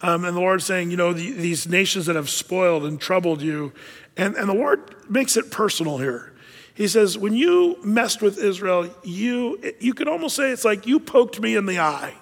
Um, 0.03 0.25
and 0.25 0.37
the 0.37 0.41
Lord 0.41 0.63
saying, 0.63 0.91
you 0.91 0.97
know, 0.97 1.13
the, 1.13 1.31
these 1.31 1.69
nations 1.69 2.07
that 2.07 2.17
have 2.17 2.29
spoiled 2.29 2.85
and 2.85 3.01
troubled 3.01 3.41
you. 3.41 3.73
And, 4.17 4.35
and 4.35 4.49
the 4.49 4.55
Lord 4.55 4.95
makes 5.09 5.37
it 5.37 5.51
personal 5.51 5.99
here. 5.99 6.33
He 6.75 6.89
says, 6.89 7.17
when 7.17 7.35
you 7.35 7.79
messed 7.85 8.21
with 8.21 8.39
Israel, 8.39 8.93
you, 9.05 9.61
you 9.79 9.95
could 9.95 10.09
almost 10.09 10.35
say 10.35 10.51
it's 10.51 10.65
like 10.65 10.87
you 10.87 10.99
poked 10.99 11.41
me 11.41 11.55
in 11.55 11.67
the 11.67 11.79
eye. 11.79 12.15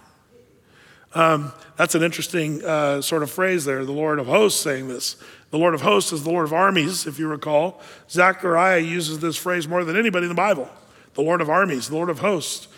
Um, 1.14 1.52
that's 1.76 1.94
an 1.94 2.02
interesting 2.02 2.64
uh, 2.64 3.00
sort 3.00 3.22
of 3.22 3.30
phrase 3.30 3.64
there, 3.64 3.84
the 3.84 3.92
Lord 3.92 4.18
of 4.18 4.26
hosts 4.26 4.60
saying 4.60 4.88
this. 4.88 5.16
The 5.50 5.58
Lord 5.58 5.74
of 5.74 5.80
hosts 5.80 6.12
is 6.12 6.22
the 6.22 6.30
Lord 6.30 6.44
of 6.44 6.52
armies, 6.52 7.06
if 7.06 7.18
you 7.18 7.26
recall. 7.26 7.80
Zechariah 8.08 8.78
uses 8.78 9.18
this 9.18 9.36
phrase 9.36 9.66
more 9.66 9.84
than 9.84 9.96
anybody 9.96 10.24
in 10.24 10.28
the 10.28 10.34
Bible 10.34 10.68
the 11.14 11.22
Lord 11.22 11.40
of 11.40 11.50
armies, 11.50 11.88
the 11.88 11.96
Lord 11.96 12.08
of 12.08 12.20
hosts. 12.20 12.68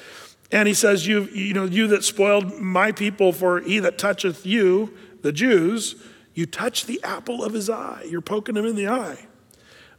And 0.53 0.69
he 0.69 0.75
says, 0.75 1.07
you, 1.07 1.25
you 1.33 1.55
know, 1.55 1.65
you 1.65 1.89
that 1.89 2.05
spoiled 2.05 2.61
my 2.61 2.93
people, 2.93 3.33
for 3.33 3.61
he 3.61 3.79
that 3.79 3.97
toucheth 3.97 4.45
you, 4.45 4.95
the 5.23 5.33
Jews, 5.33 5.97
you 6.35 6.45
touch 6.45 6.85
the 6.85 7.01
apple 7.03 7.43
of 7.43 7.55
his 7.55 7.71
eye. 7.71 8.07
You're 8.09 8.21
poking 8.21 8.57
him 8.57 8.67
in 8.67 8.77
the 8.77 8.87
eye. 8.87 9.27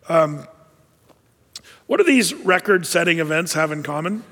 Um, 0.08 0.48
what 1.88 1.98
do 1.98 2.04
these 2.04 2.34
record 2.34 2.86
setting 2.86 3.20
events 3.20 3.54
have 3.54 3.72
in 3.72 3.82
common? 3.82 4.24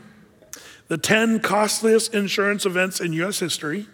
The 0.89 0.97
10 0.97 1.39
costliest 1.39 2.13
insurance 2.13 2.65
events 2.65 2.99
in 2.99 3.13
U.S. 3.13 3.39
history, 3.39 3.87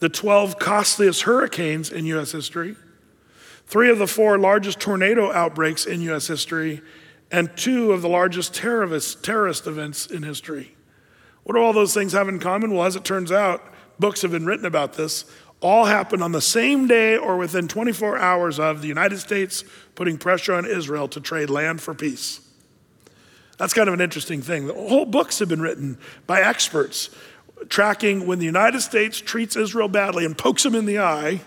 the 0.00 0.08
12 0.08 0.58
costliest 0.58 1.22
hurricanes 1.22 1.90
in 1.90 2.06
U.S. 2.06 2.32
history, 2.32 2.74
three 3.66 3.90
of 3.90 3.98
the 3.98 4.06
four 4.06 4.36
largest 4.38 4.80
tornado 4.80 5.30
outbreaks 5.30 5.86
in 5.86 6.00
U.S. 6.02 6.26
history, 6.26 6.80
and 7.30 7.54
two 7.56 7.92
of 7.92 8.02
the 8.02 8.08
largest 8.08 8.52
terrorist, 8.52 9.22
terrorist 9.22 9.66
events 9.66 10.06
in 10.06 10.22
history. 10.24 10.74
What 11.50 11.56
do 11.56 11.64
all 11.64 11.72
those 11.72 11.92
things 11.92 12.12
have 12.12 12.28
in 12.28 12.38
common? 12.38 12.72
Well, 12.72 12.86
as 12.86 12.94
it 12.94 13.02
turns 13.02 13.32
out, 13.32 13.60
books 13.98 14.22
have 14.22 14.30
been 14.30 14.46
written 14.46 14.66
about 14.66 14.92
this. 14.92 15.24
All 15.60 15.86
happened 15.86 16.22
on 16.22 16.30
the 16.30 16.40
same 16.40 16.86
day 16.86 17.16
or 17.16 17.36
within 17.36 17.66
24 17.66 18.16
hours 18.18 18.60
of 18.60 18.82
the 18.82 18.86
United 18.86 19.18
States 19.18 19.64
putting 19.96 20.16
pressure 20.16 20.54
on 20.54 20.64
Israel 20.64 21.08
to 21.08 21.20
trade 21.20 21.50
land 21.50 21.80
for 21.80 21.92
peace. 21.92 22.40
That's 23.58 23.74
kind 23.74 23.88
of 23.88 23.94
an 23.94 24.00
interesting 24.00 24.42
thing. 24.42 24.68
The 24.68 24.74
whole 24.74 25.04
books 25.04 25.40
have 25.40 25.48
been 25.48 25.60
written 25.60 25.98
by 26.24 26.40
experts 26.40 27.10
tracking 27.68 28.28
when 28.28 28.38
the 28.38 28.46
United 28.46 28.82
States 28.82 29.20
treats 29.20 29.56
Israel 29.56 29.88
badly 29.88 30.24
and 30.24 30.38
pokes 30.38 30.62
them 30.62 30.76
in 30.76 30.86
the 30.86 31.00
eye 31.00 31.40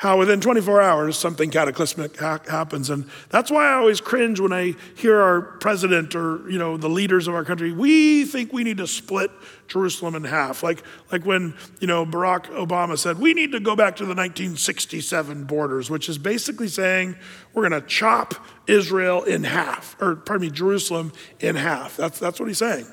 how 0.00 0.16
within 0.16 0.40
24 0.40 0.80
hours 0.80 1.18
something 1.18 1.50
cataclysmic 1.50 2.16
ha- 2.18 2.40
happens. 2.48 2.88
And 2.88 3.04
that's 3.28 3.50
why 3.50 3.66
i 3.66 3.74
always 3.74 4.00
cringe 4.00 4.40
when 4.40 4.50
i 4.50 4.74
hear 4.96 5.20
our 5.20 5.42
president 5.42 6.14
or 6.14 6.50
you 6.50 6.58
know 6.58 6.78
the 6.78 6.88
leaders 6.88 7.28
of 7.28 7.34
our 7.34 7.44
country 7.44 7.70
we 7.70 8.24
think 8.24 8.50
we 8.50 8.64
need 8.64 8.78
to 8.78 8.86
split 8.86 9.30
jerusalem 9.68 10.14
in 10.14 10.24
half. 10.24 10.62
Like 10.62 10.82
like 11.12 11.26
when 11.26 11.52
you 11.80 11.86
know 11.86 12.06
barack 12.06 12.46
obama 12.46 12.96
said 12.96 13.18
we 13.18 13.34
need 13.34 13.52
to 13.52 13.60
go 13.60 13.76
back 13.76 13.96
to 13.96 14.04
the 14.04 14.14
1967 14.14 15.44
borders 15.44 15.90
which 15.90 16.08
is 16.08 16.16
basically 16.16 16.68
saying 16.68 17.14
we're 17.52 17.68
going 17.68 17.78
to 17.78 17.86
chop 17.86 18.34
israel 18.66 19.22
in 19.24 19.44
half 19.44 20.00
or 20.00 20.16
pardon 20.16 20.48
me 20.48 20.50
jerusalem 20.50 21.12
in 21.40 21.56
half. 21.56 21.98
That's 21.98 22.18
that's 22.18 22.40
what 22.40 22.48
he's 22.48 22.58
saying. 22.58 22.86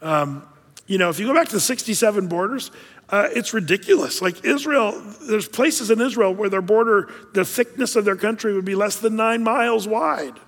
Um, 0.00 0.48
you 0.86 0.96
know 0.96 1.10
if 1.10 1.20
you 1.20 1.26
go 1.26 1.34
back 1.34 1.48
to 1.48 1.54
the 1.56 1.60
67 1.60 2.26
borders 2.28 2.70
uh, 3.12 3.28
it's 3.32 3.52
ridiculous. 3.52 4.22
Like 4.22 4.42
Israel, 4.44 5.00
there's 5.28 5.46
places 5.46 5.90
in 5.90 6.00
Israel 6.00 6.34
where 6.34 6.48
their 6.48 6.62
border, 6.62 7.12
the 7.34 7.44
thickness 7.44 7.94
of 7.94 8.06
their 8.06 8.16
country 8.16 8.54
would 8.54 8.64
be 8.64 8.74
less 8.74 8.96
than 8.96 9.16
nine 9.16 9.44
miles 9.44 9.86
wide. 9.86 10.40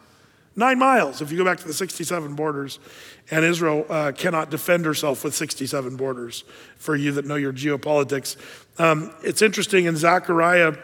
Nine 0.56 0.78
miles 0.78 1.20
if 1.20 1.30
you 1.30 1.36
go 1.36 1.44
back 1.44 1.58
to 1.58 1.66
the 1.66 1.74
67 1.74 2.34
borders. 2.34 2.78
And 3.30 3.44
Israel 3.44 3.84
uh, 3.88 4.12
cannot 4.12 4.50
defend 4.50 4.86
herself 4.86 5.24
with 5.24 5.34
67 5.34 5.96
borders, 5.96 6.44
for 6.76 6.96
you 6.96 7.12
that 7.12 7.26
know 7.26 7.36
your 7.36 7.52
geopolitics. 7.52 8.36
Um, 8.78 9.12
it's 9.22 9.42
interesting 9.42 9.84
in 9.84 9.96
Zechariah 9.96 10.74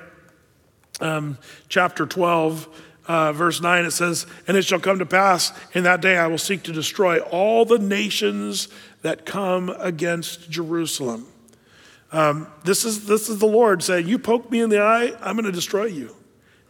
um, 1.00 1.38
chapter 1.68 2.04
12, 2.04 2.68
uh, 3.06 3.32
verse 3.32 3.60
9, 3.60 3.84
it 3.86 3.92
says, 3.92 4.26
And 4.46 4.56
it 4.56 4.64
shall 4.64 4.80
come 4.80 4.98
to 4.98 5.06
pass 5.06 5.52
in 5.72 5.84
that 5.84 6.02
day 6.02 6.18
I 6.18 6.26
will 6.26 6.38
seek 6.38 6.62
to 6.64 6.72
destroy 6.72 7.20
all 7.20 7.64
the 7.64 7.78
nations 7.78 8.68
that 9.02 9.24
come 9.24 9.70
against 9.78 10.50
Jerusalem. 10.50 11.26
Um, 12.12 12.48
this, 12.64 12.84
is, 12.84 13.06
this 13.06 13.28
is 13.28 13.38
the 13.38 13.46
Lord 13.46 13.82
saying, 13.82 14.08
You 14.08 14.18
poke 14.18 14.50
me 14.50 14.60
in 14.60 14.70
the 14.70 14.80
eye, 14.80 15.12
I'm 15.20 15.36
going 15.36 15.44
to 15.44 15.52
destroy 15.52 15.84
you. 15.84 16.16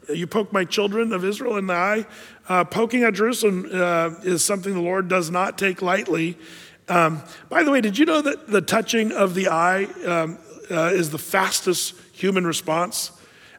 You 0.08 0.26
poke 0.26 0.52
my 0.52 0.64
children 0.64 1.12
of 1.12 1.24
Israel 1.24 1.56
in 1.56 1.66
the 1.66 1.74
eye. 1.74 2.06
Uh, 2.48 2.64
poking 2.64 3.04
at 3.04 3.14
Jerusalem 3.14 3.68
uh, 3.72 4.10
is 4.22 4.44
something 4.44 4.74
the 4.74 4.80
Lord 4.80 5.08
does 5.08 5.30
not 5.30 5.56
take 5.56 5.82
lightly. 5.82 6.36
Um, 6.88 7.22
by 7.48 7.62
the 7.62 7.70
way, 7.70 7.80
did 7.80 7.96
you 7.96 8.04
know 8.04 8.20
that 8.20 8.48
the 8.48 8.60
touching 8.60 9.12
of 9.12 9.34
the 9.34 9.48
eye 9.48 9.84
um, 10.04 10.38
uh, 10.70 10.90
is 10.92 11.10
the 11.10 11.18
fastest 11.18 11.94
human 12.12 12.46
response? 12.46 13.12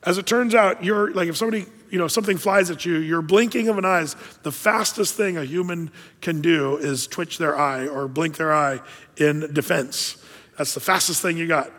As 0.03 0.17
it 0.17 0.25
turns 0.25 0.53
out, 0.53 0.83
you're 0.83 1.13
like 1.13 1.29
if 1.29 1.37
somebody, 1.37 1.65
you 1.89 1.97
know, 1.97 2.07
something 2.07 2.37
flies 2.37 2.69
at 2.69 2.85
you, 2.85 2.97
your 2.97 3.21
blinking 3.21 3.69
of 3.69 3.77
an 3.77 3.85
eye 3.85 4.01
is 4.01 4.15
the 4.43 4.51
fastest 4.51 5.15
thing 5.15 5.37
a 5.37 5.45
human 5.45 5.91
can 6.19 6.41
do 6.41 6.75
is 6.77 7.07
twitch 7.07 7.37
their 7.37 7.57
eye 7.57 7.87
or 7.87 8.07
blink 8.07 8.35
their 8.35 8.53
eye 8.53 8.81
in 9.15 9.53
defense. 9.53 10.20
That's 10.61 10.75
the 10.75 10.79
fastest 10.79 11.23
thing 11.23 11.37
you 11.37 11.47
got, 11.47 11.71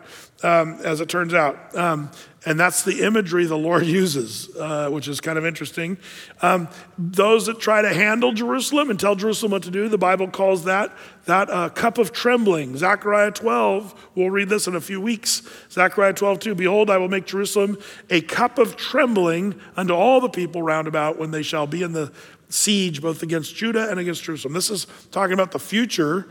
um, 0.43 0.73
as 0.83 0.99
it 0.99 1.07
turns 1.07 1.33
out. 1.33 1.73
Um, 1.73 2.11
and 2.45 2.59
that's 2.59 2.83
the 2.83 3.03
imagery 3.03 3.45
the 3.45 3.57
Lord 3.57 3.85
uses, 3.85 4.53
uh, 4.57 4.89
which 4.89 5.07
is 5.07 5.21
kind 5.21 5.37
of 5.37 5.45
interesting. 5.45 5.97
Um, 6.41 6.67
those 6.97 7.45
that 7.45 7.61
try 7.61 7.81
to 7.81 7.93
handle 7.93 8.33
Jerusalem 8.33 8.89
and 8.89 8.99
tell 8.99 9.15
Jerusalem 9.15 9.53
what 9.53 9.63
to 9.63 9.71
do, 9.71 9.87
the 9.87 9.97
Bible 9.97 10.27
calls 10.27 10.65
that 10.65 10.91
that 11.27 11.49
uh, 11.49 11.69
cup 11.69 11.97
of 11.97 12.11
trembling. 12.11 12.75
Zechariah 12.75 13.31
12, 13.31 14.09
we'll 14.15 14.29
read 14.29 14.49
this 14.49 14.67
in 14.67 14.75
a 14.75 14.81
few 14.81 14.99
weeks. 14.99 15.43
Zechariah 15.71 16.11
12, 16.11 16.39
2, 16.39 16.55
Behold, 16.55 16.89
I 16.89 16.97
will 16.97 17.07
make 17.07 17.25
Jerusalem 17.25 17.77
a 18.09 18.19
cup 18.19 18.57
of 18.57 18.75
trembling 18.75 19.57
unto 19.77 19.93
all 19.93 20.19
the 20.19 20.27
people 20.27 20.61
round 20.61 20.89
about 20.89 21.17
when 21.17 21.31
they 21.31 21.41
shall 21.41 21.67
be 21.67 21.83
in 21.83 21.93
the 21.93 22.11
siege 22.49 23.01
both 23.01 23.23
against 23.23 23.55
Judah 23.55 23.89
and 23.89 23.97
against 23.97 24.23
Jerusalem. 24.23 24.53
This 24.53 24.69
is 24.69 24.87
talking 25.11 25.33
about 25.33 25.53
the 25.53 25.59
future 25.59 26.27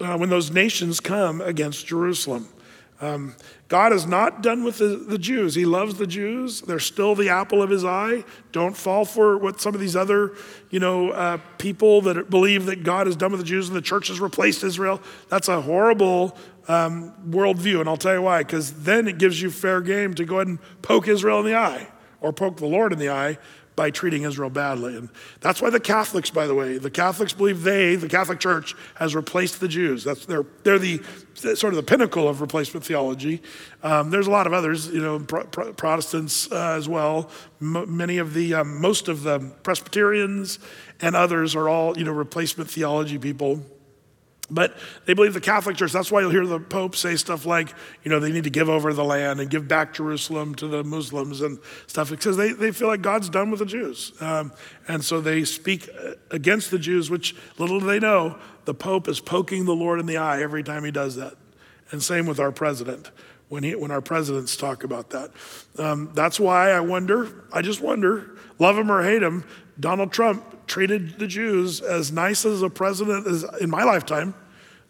uh, 0.00 0.16
when 0.16 0.30
those 0.30 0.50
nations 0.50 1.00
come 1.00 1.40
against 1.40 1.86
Jerusalem. 1.86 2.48
Um, 3.00 3.36
God 3.68 3.92
is 3.92 4.06
not 4.06 4.42
done 4.42 4.64
with 4.64 4.78
the, 4.78 4.96
the, 4.96 5.18
Jews. 5.18 5.54
He 5.54 5.64
loves 5.64 5.94
the 5.94 6.06
Jews. 6.06 6.62
They're 6.62 6.80
still 6.80 7.14
the 7.14 7.28
apple 7.28 7.62
of 7.62 7.70
his 7.70 7.84
eye. 7.84 8.24
Don't 8.50 8.76
fall 8.76 9.04
for 9.04 9.38
what 9.38 9.60
some 9.60 9.72
of 9.72 9.80
these 9.80 9.94
other, 9.94 10.34
you 10.70 10.80
know, 10.80 11.10
uh, 11.10 11.38
people 11.58 12.00
that 12.02 12.28
believe 12.28 12.66
that 12.66 12.82
God 12.82 13.06
is 13.06 13.14
done 13.14 13.30
with 13.30 13.40
the 13.40 13.46
Jews 13.46 13.68
and 13.68 13.76
the 13.76 13.82
church 13.82 14.08
has 14.08 14.20
replaced 14.20 14.64
Israel. 14.64 15.00
That's 15.28 15.46
a 15.46 15.60
horrible 15.60 16.36
um, 16.66 17.12
worldview, 17.28 17.78
and 17.78 17.88
I'll 17.88 17.96
tell 17.96 18.14
you 18.14 18.22
why. 18.22 18.42
Because 18.42 18.72
then 18.82 19.06
it 19.06 19.18
gives 19.18 19.40
you 19.40 19.50
fair 19.50 19.80
game 19.80 20.14
to 20.14 20.24
go 20.24 20.36
ahead 20.36 20.48
and 20.48 20.58
poke 20.82 21.06
Israel 21.06 21.38
in 21.38 21.46
the 21.46 21.54
eye 21.54 21.86
or 22.20 22.32
poke 22.32 22.56
the 22.56 22.66
Lord 22.66 22.92
in 22.92 22.98
the 22.98 23.10
eye 23.10 23.38
by 23.78 23.90
treating 23.90 24.24
Israel 24.24 24.50
badly. 24.50 24.96
And 24.96 25.08
that's 25.40 25.62
why 25.62 25.70
the 25.70 25.78
Catholics, 25.78 26.30
by 26.30 26.48
the 26.48 26.54
way, 26.54 26.78
the 26.78 26.90
Catholics 26.90 27.32
believe 27.32 27.62
they, 27.62 27.94
the 27.94 28.08
Catholic 28.08 28.40
Church, 28.40 28.74
has 28.96 29.14
replaced 29.14 29.60
the 29.60 29.68
Jews. 29.68 30.02
That's 30.02 30.26
they're, 30.26 30.44
they're 30.64 30.80
the 30.80 31.00
sort 31.34 31.72
of 31.72 31.76
the 31.76 31.84
pinnacle 31.84 32.28
of 32.28 32.40
replacement 32.40 32.84
theology. 32.84 33.40
Um, 33.84 34.10
there's 34.10 34.26
a 34.26 34.32
lot 34.32 34.48
of 34.48 34.52
others, 34.52 34.88
you 34.88 35.00
know, 35.00 35.20
Pro- 35.20 35.44
Pro- 35.44 35.72
Protestants 35.72 36.50
uh, 36.50 36.74
as 36.76 36.88
well. 36.88 37.30
M- 37.62 37.96
many 37.96 38.18
of 38.18 38.34
the, 38.34 38.54
um, 38.54 38.80
most 38.80 39.06
of 39.06 39.22
the 39.22 39.38
Presbyterians 39.62 40.58
and 41.00 41.14
others 41.14 41.54
are 41.54 41.68
all, 41.68 41.96
you 41.96 42.04
know, 42.04 42.10
replacement 42.10 42.68
theology 42.68 43.16
people. 43.16 43.62
But 44.50 44.74
they 45.04 45.12
believe 45.12 45.34
the 45.34 45.42
Catholic 45.42 45.76
Church, 45.76 45.92
that's 45.92 46.10
why 46.10 46.22
you'll 46.22 46.30
hear 46.30 46.46
the 46.46 46.58
Pope 46.58 46.96
say 46.96 47.16
stuff 47.16 47.44
like, 47.44 47.74
you 48.02 48.10
know, 48.10 48.18
they 48.18 48.32
need 48.32 48.44
to 48.44 48.50
give 48.50 48.70
over 48.70 48.94
the 48.94 49.04
land 49.04 49.40
and 49.40 49.50
give 49.50 49.68
back 49.68 49.92
Jerusalem 49.92 50.54
to 50.54 50.66
the 50.66 50.82
Muslims 50.82 51.42
and 51.42 51.58
stuff, 51.86 52.08
because 52.08 52.38
they, 52.38 52.52
they 52.52 52.72
feel 52.72 52.88
like 52.88 53.02
God's 53.02 53.28
done 53.28 53.50
with 53.50 53.60
the 53.60 53.66
Jews. 53.66 54.12
Um, 54.22 54.52
and 54.86 55.04
so 55.04 55.20
they 55.20 55.44
speak 55.44 55.90
against 56.30 56.70
the 56.70 56.78
Jews, 56.78 57.10
which 57.10 57.36
little 57.58 57.78
do 57.78 57.86
they 57.86 58.00
know, 58.00 58.38
the 58.64 58.72
Pope 58.72 59.06
is 59.06 59.20
poking 59.20 59.66
the 59.66 59.74
Lord 59.74 60.00
in 60.00 60.06
the 60.06 60.16
eye 60.16 60.40
every 60.40 60.62
time 60.62 60.82
he 60.82 60.90
does 60.90 61.16
that. 61.16 61.34
And 61.90 62.02
same 62.02 62.26
with 62.26 62.40
our 62.40 62.52
president, 62.52 63.10
when, 63.50 63.64
he, 63.64 63.74
when 63.74 63.90
our 63.90 64.00
presidents 64.00 64.56
talk 64.56 64.82
about 64.82 65.10
that. 65.10 65.30
Um, 65.78 66.10
that's 66.14 66.40
why 66.40 66.70
I 66.70 66.80
wonder, 66.80 67.44
I 67.52 67.60
just 67.60 67.82
wonder, 67.82 68.30
love 68.58 68.78
him 68.78 68.90
or 68.90 69.02
hate 69.02 69.22
him, 69.22 69.44
Donald 69.80 70.12
Trump 70.12 70.66
treated 70.66 71.18
the 71.18 71.26
Jews 71.26 71.80
as 71.80 72.12
nice 72.12 72.44
as 72.44 72.62
a 72.62 72.70
president 72.70 73.26
as 73.26 73.44
in 73.60 73.70
my 73.70 73.84
lifetime 73.84 74.34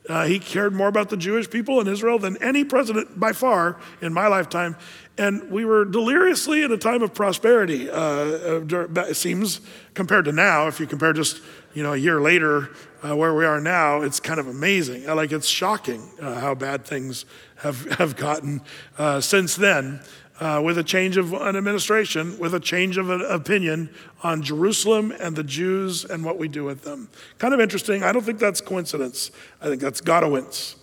Uh, 0.08 0.24
he 0.24 0.38
cared 0.38 0.72
more 0.72 0.88
about 0.88 1.10
the 1.10 1.16
Jewish 1.16 1.50
people 1.50 1.80
in 1.80 1.86
Israel 1.86 2.18
than 2.18 2.42
any 2.42 2.64
president 2.64 3.20
by 3.20 3.32
far 3.32 3.76
in 4.00 4.12
my 4.12 4.26
lifetime. 4.26 4.74
And 5.18 5.50
we 5.50 5.66
were 5.66 5.84
deliriously 5.84 6.62
in 6.62 6.72
a 6.72 6.78
time 6.78 7.02
of 7.02 7.12
prosperity, 7.12 7.90
uh, 7.90 8.62
it 9.06 9.16
seems, 9.16 9.60
compared 9.92 10.24
to 10.24 10.32
now. 10.32 10.66
If 10.66 10.80
you 10.80 10.86
compare 10.86 11.12
just 11.12 11.42
you 11.74 11.82
know, 11.82 11.92
a 11.92 11.96
year 11.96 12.20
later 12.20 12.70
uh, 13.02 13.14
where 13.16 13.34
we 13.34 13.44
are 13.44 13.60
now, 13.60 14.00
it's 14.00 14.20
kind 14.20 14.40
of 14.40 14.46
amazing. 14.46 15.04
Like 15.04 15.30
it's 15.30 15.46
shocking 15.46 16.08
uh, 16.22 16.40
how 16.40 16.54
bad 16.54 16.86
things 16.86 17.26
have, 17.56 17.84
have 17.98 18.16
gotten 18.16 18.62
uh, 18.96 19.20
since 19.20 19.56
then 19.56 20.00
uh, 20.40 20.60
with 20.64 20.78
a 20.78 20.84
change 20.84 21.16
of 21.16 21.32
an 21.32 21.56
administration, 21.56 22.38
with 22.38 22.54
a 22.54 22.60
change 22.60 22.96
of 22.96 23.10
an 23.10 23.22
opinion 23.22 23.90
on 24.22 24.42
Jerusalem 24.42 25.12
and 25.18 25.34
the 25.34 25.42
Jews 25.42 26.04
and 26.04 26.24
what 26.24 26.38
we 26.38 26.48
do 26.48 26.64
with 26.64 26.82
them. 26.82 27.08
Kind 27.38 27.54
of 27.54 27.60
interesting. 27.60 28.02
I 28.02 28.12
don't 28.12 28.22
think 28.22 28.38
that's 28.38 28.60
coincidence. 28.60 29.30
I 29.60 29.66
think 29.66 29.80
that's 29.80 30.00
Godowince. 30.00 30.76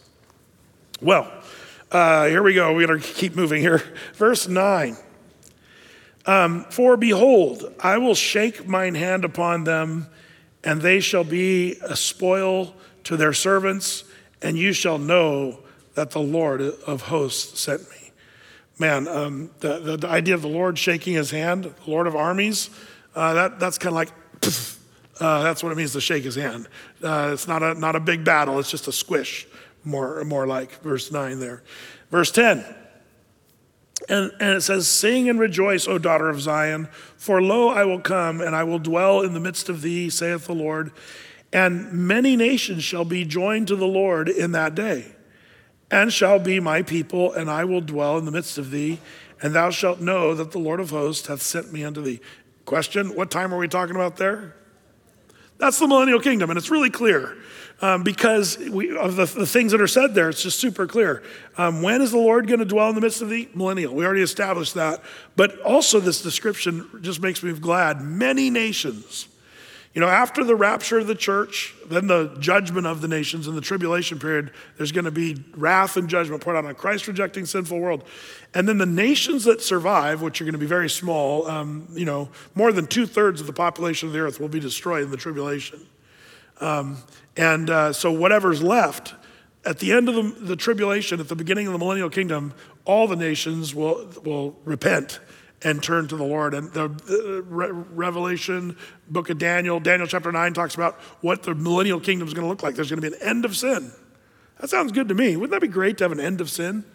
Well, 1.02 1.32
uh, 1.92 2.28
here 2.28 2.44
we 2.44 2.54
go. 2.54 2.74
We're 2.74 2.88
going 2.88 3.00
to 3.00 3.08
keep 3.08 3.36
moving 3.36 3.62
here. 3.62 3.82
Verse 4.16 4.48
9. 4.48 4.98
Um, 6.26 6.66
For 6.70 6.98
behold, 6.98 7.74
I 7.80 7.98
will 7.98 8.16
shake 8.16 8.68
mine 8.68 8.96
hand 8.96 9.24
upon 9.24 9.64
them, 9.64 10.08
and 10.64 10.82
they 10.82 11.00
shall 11.00 11.24
be 11.24 11.78
a 11.84 11.96
spoil 11.96 12.74
to 13.06 13.16
their 13.16 13.34
servants, 13.34 14.04
and 14.42 14.58
you 14.58 14.74
shall 14.74 14.98
know 14.98 15.60
that 15.94 16.12
the 16.12 16.20
Lord 16.20 16.62
of 16.62 17.04
hosts 17.04 17.60
sent 17.62 17.90
me 17.90 18.05
man, 18.78 19.08
um, 19.08 19.50
the, 19.60 19.80
the, 19.80 19.98
the, 19.98 20.08
idea 20.08 20.34
of 20.34 20.42
the 20.42 20.48
Lord 20.48 20.78
shaking 20.78 21.14
his 21.14 21.32
hand, 21.32 21.74
Lord 21.86 22.08
of 22.08 22.16
armies, 22.16 22.70
uh, 23.16 23.34
that, 23.34 23.60
that's 23.60 23.78
kind 23.78 23.92
of 23.92 23.96
like, 23.96 24.12
uh, 25.20 25.44
that's 25.44 25.64
what 25.64 25.72
it 25.72 25.76
means 25.76 25.94
to 25.94 26.02
shake 26.02 26.24
his 26.24 26.36
hand. 26.36 26.68
Uh, 27.02 27.32
it's 27.34 27.48
not 27.48 27.64
a, 27.64 27.74
not 27.74 27.96
a 27.96 28.00
big 28.00 28.24
battle, 28.24 28.60
it's 28.60 28.72
just 28.72 28.88
a 28.88 28.92
squish, 28.92 29.48
more, 29.84 30.24
more 30.26 30.46
like 30.46 30.82
verse 30.82 31.12
9 31.12 31.40
there. 31.40 31.64
Verse 32.12 32.32
10. 32.32 32.64
And, 34.10 34.32
and 34.40 34.58
it 34.58 34.62
says, 34.62 34.88
Sing 34.90 35.30
and 35.30 35.40
rejoice, 35.40 35.88
O 35.88 35.98
daughter 35.98 36.30
of 36.30 36.42
Zion, 36.42 36.90
for 37.18 37.42
lo, 37.42 37.70
I 37.70 37.86
will 37.86 38.02
come 38.02 38.42
and 38.42 38.56
I 38.56 38.64
will 38.64 38.78
dwell 38.78 39.22
in 39.22 39.34
the 39.34 39.40
midst 39.40 39.70
of 39.70 39.82
thee, 39.82 40.10
saith 40.10 40.46
the 40.46 40.54
Lord. 40.54 40.92
And 41.54 41.92
many 41.94 42.36
nations 42.36 42.84
shall 42.84 43.06
be 43.06 43.24
joined 43.24 43.70
to 43.70 43.78
the 43.78 43.88
Lord 43.88 44.28
in 44.28 44.52
that 44.52 44.76
day 44.76 45.15
and 45.92 46.12
shall 46.12 46.40
be 46.40 46.60
my 46.60 46.82
people, 46.82 47.34
and 47.34 47.50
I 47.50 47.66
will 47.66 47.82
dwell 47.82 48.18
in 48.18 48.26
the 48.26 48.32
midst 48.32 48.58
of 48.58 48.72
thee, 48.72 49.00
and 49.42 49.54
thou 49.54 49.70
shalt 49.70 50.00
know 50.00 50.34
that 50.34 50.52
the 50.52 50.60
Lord 50.60 50.80
of 50.80 50.90
hosts 50.90 51.28
hath 51.28 51.42
sent 51.42 51.72
me 51.72 51.84
unto 51.84 52.02
thee. 52.02 52.20
Question 52.66 53.16
What 53.16 53.30
time 53.32 53.54
are 53.54 53.58
we 53.58 53.68
talking 53.68 53.96
about 53.96 54.18
there? 54.18 54.56
That's 55.58 55.80
the 55.80 55.88
millennial 55.88 56.20
kingdom, 56.20 56.50
and 56.50 56.58
it's 56.58 56.70
really 56.70 56.90
clear 56.90 57.38
um, 57.82 58.04
because 58.04 58.58
we, 58.58 58.96
of 58.98 59.16
the, 59.16 59.26
the, 59.26 59.46
things 59.46 59.72
that 59.72 59.82
are 59.82 59.88
said 59.88 60.16
there, 60.16 60.30
it's 60.30 60.44
just 60.44 60.60
super 60.60 60.88
clear. 60.88 61.24
Um, 61.58 61.82
when 61.82 62.02
is 62.02 62.12
the 62.12 62.18
Lord 62.18 62.48
going 62.48 62.60
to 62.60 62.66
dwell 62.66 62.90
in 62.90 62.96
the 62.96 63.02
midst 63.02 63.22
of 63.22 63.30
the 63.30 63.50
millennial? 63.54 63.94
We 63.94 64.06
already 64.06 64.22
established 64.22 64.76
that. 64.76 65.02
But 65.36 65.60
also, 65.62 66.00
this 66.00 66.22
description 66.22 66.88
just 67.02 67.22
makes 67.22 67.44
me 67.44 67.52
glad. 67.54 68.02
Many 68.02 68.50
nations 68.50 69.28
you 69.96 70.02
know, 70.02 70.10
after 70.10 70.44
the 70.44 70.58
rapture 70.58 71.00
of 71.00 71.08
the 71.08 71.16
church, 71.16 71.74
then 71.86 72.08
the 72.08 72.36
judgment 72.40 72.86
of 72.86 73.00
the 73.00 73.08
nations 73.08 73.48
in 73.48 73.56
the 73.56 73.62
tribulation 73.62 74.20
period, 74.20 74.52
there's 74.76 74.92
going 74.92 75.06
to 75.06 75.12
be 75.12 75.42
wrath 75.56 75.96
and 75.96 76.10
judgment 76.10 76.44
poured 76.44 76.58
out 76.58 76.66
on 76.66 76.72
a 76.72 76.74
Christ 76.74 77.08
rejecting 77.08 77.46
sinful 77.46 77.80
world. 77.80 78.04
And 78.54 78.68
then 78.68 78.78
the 78.78 78.86
nations 78.86 79.46
that 79.46 79.62
survive, 79.62 80.22
which 80.22 80.42
are 80.42 80.44
going 80.44 80.52
to 80.52 80.60
be 80.60 80.66
very 80.66 80.90
small, 80.90 81.48
um, 81.48 81.88
you 81.94 82.04
know, 82.04 82.28
more 82.56 82.74
than 82.74 82.88
two 82.88 83.06
thirds 83.06 83.40
of 83.40 83.48
the 83.48 83.54
population 83.54 84.10
of 84.10 84.14
the 84.14 84.20
earth 84.20 84.38
will 84.38 84.50
be 84.50 84.60
destroyed 84.60 85.04
in 85.04 85.12
the 85.12 85.18
tribulation. 85.18 85.80
Um, 86.60 86.98
and 87.38 87.70
uh, 87.70 87.94
so 87.94 88.12
whatever's 88.12 88.62
left, 88.62 89.14
at 89.66 89.80
the 89.80 89.94
end 89.94 90.10
of 90.10 90.16
the, 90.16 90.46
the 90.46 90.56
tribulation, 90.58 91.22
at 91.22 91.30
the 91.30 91.38
beginning 91.38 91.68
of 91.68 91.74
the 91.74 91.80
millennial 91.80 92.10
kingdom, 92.10 92.54
all 92.84 93.08
the 93.08 93.16
nations 93.16 93.74
will, 93.74 94.10
will 94.26 94.60
repent 94.66 95.20
and 95.66 95.82
turn 95.82 96.08
to 96.08 96.16
the 96.16 96.24
Lord. 96.24 96.54
And 96.54 96.72
the, 96.72 96.88
the 96.88 97.44
Re- 97.46 97.72
Revelation, 97.72 98.78
book 99.10 99.30
of 99.32 99.40
Daniel, 99.40 99.80
Daniel 99.80 100.08
chapter 100.08 100.32
9 100.32 100.54
talks 100.54 100.76
about 100.76 100.96
what 101.22 101.44
the 101.44 101.56
millennial 101.56 102.00
kingdom 102.00 102.28
is 102.28 102.34
going 102.34 102.44
to 102.44 102.48
look 102.48 102.64
like. 102.64 102.76
There's 102.76 102.90
going 102.90 103.02
to 103.02 103.10
be 103.10 103.16
an 103.16 103.22
end 103.22 103.44
of 103.44 103.58
sin. 103.58 103.92
That 104.62 104.70
sounds 104.70 104.92
good 104.92 105.10
to 105.10 105.16
me. 105.16 105.36
Wouldn't 105.36 105.52
that 105.52 105.62
be 105.62 105.68
great 105.68 105.98
to 105.98 106.04
have 106.04 106.12
an 106.12 106.20
end 106.20 106.40
of 106.40 106.50
sin? 106.52 106.86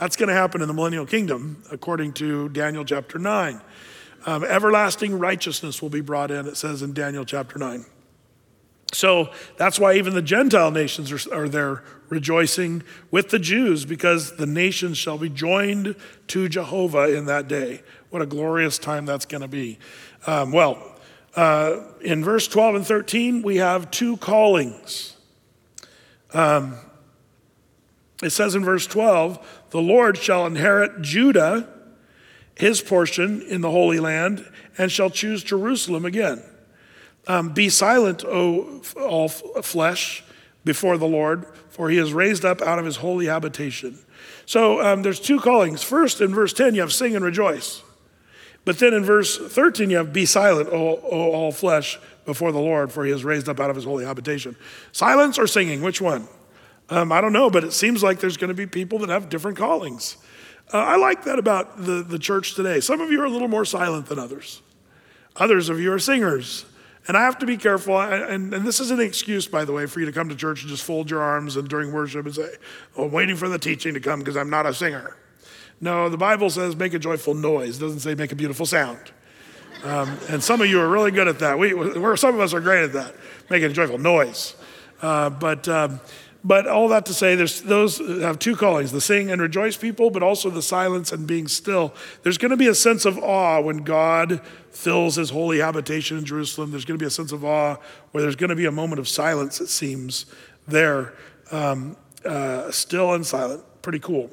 That's 0.00 0.16
going 0.16 0.28
to 0.28 0.34
happen 0.34 0.60
in 0.60 0.68
the 0.68 0.74
millennial 0.74 1.06
kingdom, 1.06 1.62
according 1.70 2.12
to 2.14 2.48
Daniel 2.50 2.84
chapter 2.84 3.18
9. 3.18 3.60
Um, 4.26 4.44
everlasting 4.44 5.18
righteousness 5.18 5.80
will 5.80 5.88
be 5.88 6.00
brought 6.00 6.32
in, 6.32 6.46
it 6.46 6.56
says 6.56 6.82
in 6.82 6.92
Daniel 6.92 7.24
chapter 7.24 7.56
9. 7.56 7.84
So 8.92 9.30
that's 9.56 9.78
why 9.78 9.94
even 9.94 10.14
the 10.14 10.22
Gentile 10.22 10.70
nations 10.70 11.12
are, 11.12 11.34
are 11.34 11.48
there 11.48 11.84
rejoicing 12.08 12.82
with 13.10 13.28
the 13.30 13.38
Jews, 13.38 13.84
because 13.84 14.36
the 14.36 14.46
nations 14.46 14.96
shall 14.96 15.18
be 15.18 15.28
joined 15.28 15.94
to 16.28 16.48
Jehovah 16.48 17.14
in 17.14 17.26
that 17.26 17.48
day. 17.48 17.82
What 18.10 18.22
a 18.22 18.26
glorious 18.26 18.78
time 18.78 19.06
that's 19.06 19.26
going 19.26 19.42
to 19.42 19.48
be. 19.48 19.78
Um, 20.26 20.52
well, 20.52 20.82
uh, 21.36 21.84
in 22.00 22.24
verse 22.24 22.48
12 22.48 22.74
and 22.76 22.86
13, 22.86 23.42
we 23.42 23.56
have 23.56 23.90
two 23.90 24.16
callings. 24.16 25.16
Um, 26.32 26.76
it 28.22 28.30
says 28.30 28.54
in 28.54 28.64
verse 28.64 28.86
12, 28.86 29.66
the 29.70 29.80
Lord 29.80 30.18
shall 30.18 30.46
inherit 30.46 31.02
Judah, 31.02 31.68
his 32.54 32.80
portion 32.80 33.42
in 33.42 33.60
the 33.60 33.70
Holy 33.70 34.00
Land, 34.00 34.44
and 34.76 34.90
shall 34.90 35.10
choose 35.10 35.44
Jerusalem 35.44 36.04
again. 36.04 36.42
Um, 37.26 37.50
Be 37.50 37.68
silent, 37.68 38.24
O 38.24 38.82
all 38.96 39.28
flesh, 39.28 40.24
before 40.64 40.98
the 40.98 41.06
Lord, 41.06 41.46
for 41.68 41.90
he 41.90 41.98
is 41.98 42.12
raised 42.12 42.44
up 42.44 42.60
out 42.60 42.78
of 42.78 42.84
his 42.84 42.96
holy 42.96 43.26
habitation. 43.26 43.98
So 44.44 44.80
um, 44.80 45.02
there's 45.02 45.20
two 45.20 45.38
callings. 45.38 45.82
First, 45.82 46.20
in 46.20 46.34
verse 46.34 46.52
10, 46.52 46.74
you 46.74 46.80
have 46.80 46.92
sing 46.92 47.14
and 47.14 47.24
rejoice. 47.24 47.82
But 48.68 48.78
then 48.80 48.92
in 48.92 49.02
verse 49.02 49.38
13, 49.38 49.88
you 49.88 49.96
have 49.96 50.12
be 50.12 50.26
silent, 50.26 50.68
O, 50.68 51.00
o 51.02 51.32
all 51.32 51.52
flesh, 51.52 51.98
before 52.26 52.52
the 52.52 52.58
Lord, 52.58 52.92
for 52.92 53.02
he 53.02 53.10
is 53.10 53.24
raised 53.24 53.48
up 53.48 53.60
out 53.60 53.70
of 53.70 53.76
his 53.76 53.86
holy 53.86 54.04
habitation. 54.04 54.56
Silence 54.92 55.38
or 55.38 55.46
singing, 55.46 55.80
which 55.80 56.02
one? 56.02 56.28
Um, 56.90 57.10
I 57.10 57.22
don't 57.22 57.32
know, 57.32 57.48
but 57.48 57.64
it 57.64 57.72
seems 57.72 58.02
like 58.02 58.20
there's 58.20 58.36
going 58.36 58.48
to 58.48 58.54
be 58.54 58.66
people 58.66 58.98
that 58.98 59.08
have 59.08 59.30
different 59.30 59.56
callings. 59.56 60.18
Uh, 60.70 60.80
I 60.80 60.96
like 60.96 61.24
that 61.24 61.38
about 61.38 61.82
the, 61.82 62.02
the 62.02 62.18
church 62.18 62.56
today. 62.56 62.80
Some 62.80 63.00
of 63.00 63.10
you 63.10 63.22
are 63.22 63.24
a 63.24 63.30
little 63.30 63.48
more 63.48 63.64
silent 63.64 64.04
than 64.04 64.18
others, 64.18 64.60
others 65.36 65.70
of 65.70 65.80
you 65.80 65.90
are 65.94 65.98
singers. 65.98 66.66
And 67.06 67.16
I 67.16 67.22
have 67.22 67.38
to 67.38 67.46
be 67.46 67.56
careful, 67.56 67.98
and, 67.98 68.52
and 68.52 68.66
this 68.66 68.80
is 68.80 68.90
an 68.90 69.00
excuse, 69.00 69.48
by 69.48 69.64
the 69.64 69.72
way, 69.72 69.86
for 69.86 70.00
you 70.00 70.04
to 70.04 70.12
come 70.12 70.28
to 70.28 70.36
church 70.36 70.60
and 70.60 70.68
just 70.68 70.84
fold 70.84 71.10
your 71.10 71.22
arms 71.22 71.56
and 71.56 71.66
during 71.70 71.90
worship 71.90 72.26
and 72.26 72.34
say, 72.34 72.50
oh, 72.98 73.06
I'm 73.06 73.12
waiting 73.12 73.36
for 73.36 73.48
the 73.48 73.58
teaching 73.58 73.94
to 73.94 74.00
come 74.00 74.18
because 74.18 74.36
I'm 74.36 74.50
not 74.50 74.66
a 74.66 74.74
singer. 74.74 75.16
No, 75.80 76.08
the 76.08 76.16
Bible 76.16 76.50
says 76.50 76.76
make 76.76 76.94
a 76.94 76.98
joyful 76.98 77.34
noise. 77.34 77.78
It 77.78 77.80
doesn't 77.80 78.00
say 78.00 78.14
make 78.14 78.32
a 78.32 78.36
beautiful 78.36 78.66
sound. 78.66 78.98
Um, 79.84 80.18
and 80.28 80.42
some 80.42 80.60
of 80.60 80.68
you 80.68 80.80
are 80.80 80.88
really 80.88 81.12
good 81.12 81.28
at 81.28 81.38
that. 81.38 81.58
We, 81.58 81.72
we're, 81.72 82.16
some 82.16 82.34
of 82.34 82.40
us 82.40 82.52
are 82.52 82.60
great 82.60 82.82
at 82.82 82.92
that, 82.94 83.14
making 83.48 83.70
a 83.70 83.72
joyful 83.72 83.98
noise. 83.98 84.56
Uh, 85.00 85.30
but 85.30 85.68
um, 85.68 86.00
but 86.42 86.66
all 86.66 86.88
that 86.88 87.06
to 87.06 87.14
say, 87.14 87.34
there's 87.34 87.62
those 87.62 87.98
have 87.98 88.38
two 88.38 88.56
callings: 88.56 88.90
the 88.90 89.00
sing 89.00 89.30
and 89.30 89.40
rejoice 89.40 89.76
people, 89.76 90.10
but 90.10 90.22
also 90.22 90.50
the 90.50 90.62
silence 90.62 91.12
and 91.12 91.26
being 91.26 91.46
still. 91.46 91.94
There's 92.22 92.38
going 92.38 92.50
to 92.50 92.56
be 92.56 92.66
a 92.66 92.74
sense 92.74 93.04
of 93.04 93.18
awe 93.18 93.60
when 93.60 93.78
God 93.78 94.40
fills 94.70 95.16
His 95.16 95.30
holy 95.30 95.58
habitation 95.58 96.18
in 96.18 96.24
Jerusalem. 96.24 96.70
There's 96.70 96.84
going 96.84 96.98
to 96.98 97.02
be 97.02 97.06
a 97.06 97.10
sense 97.10 97.32
of 97.32 97.44
awe 97.44 97.76
where 98.10 98.22
there's 98.22 98.36
going 98.36 98.50
to 98.50 98.56
be 98.56 98.66
a 98.66 98.72
moment 98.72 98.98
of 98.98 99.08
silence. 99.08 99.60
It 99.60 99.68
seems 99.68 100.26
there, 100.66 101.14
um, 101.52 101.96
uh, 102.24 102.70
still 102.72 103.14
and 103.14 103.24
silent. 103.24 103.62
Pretty 103.82 104.00
cool. 104.00 104.30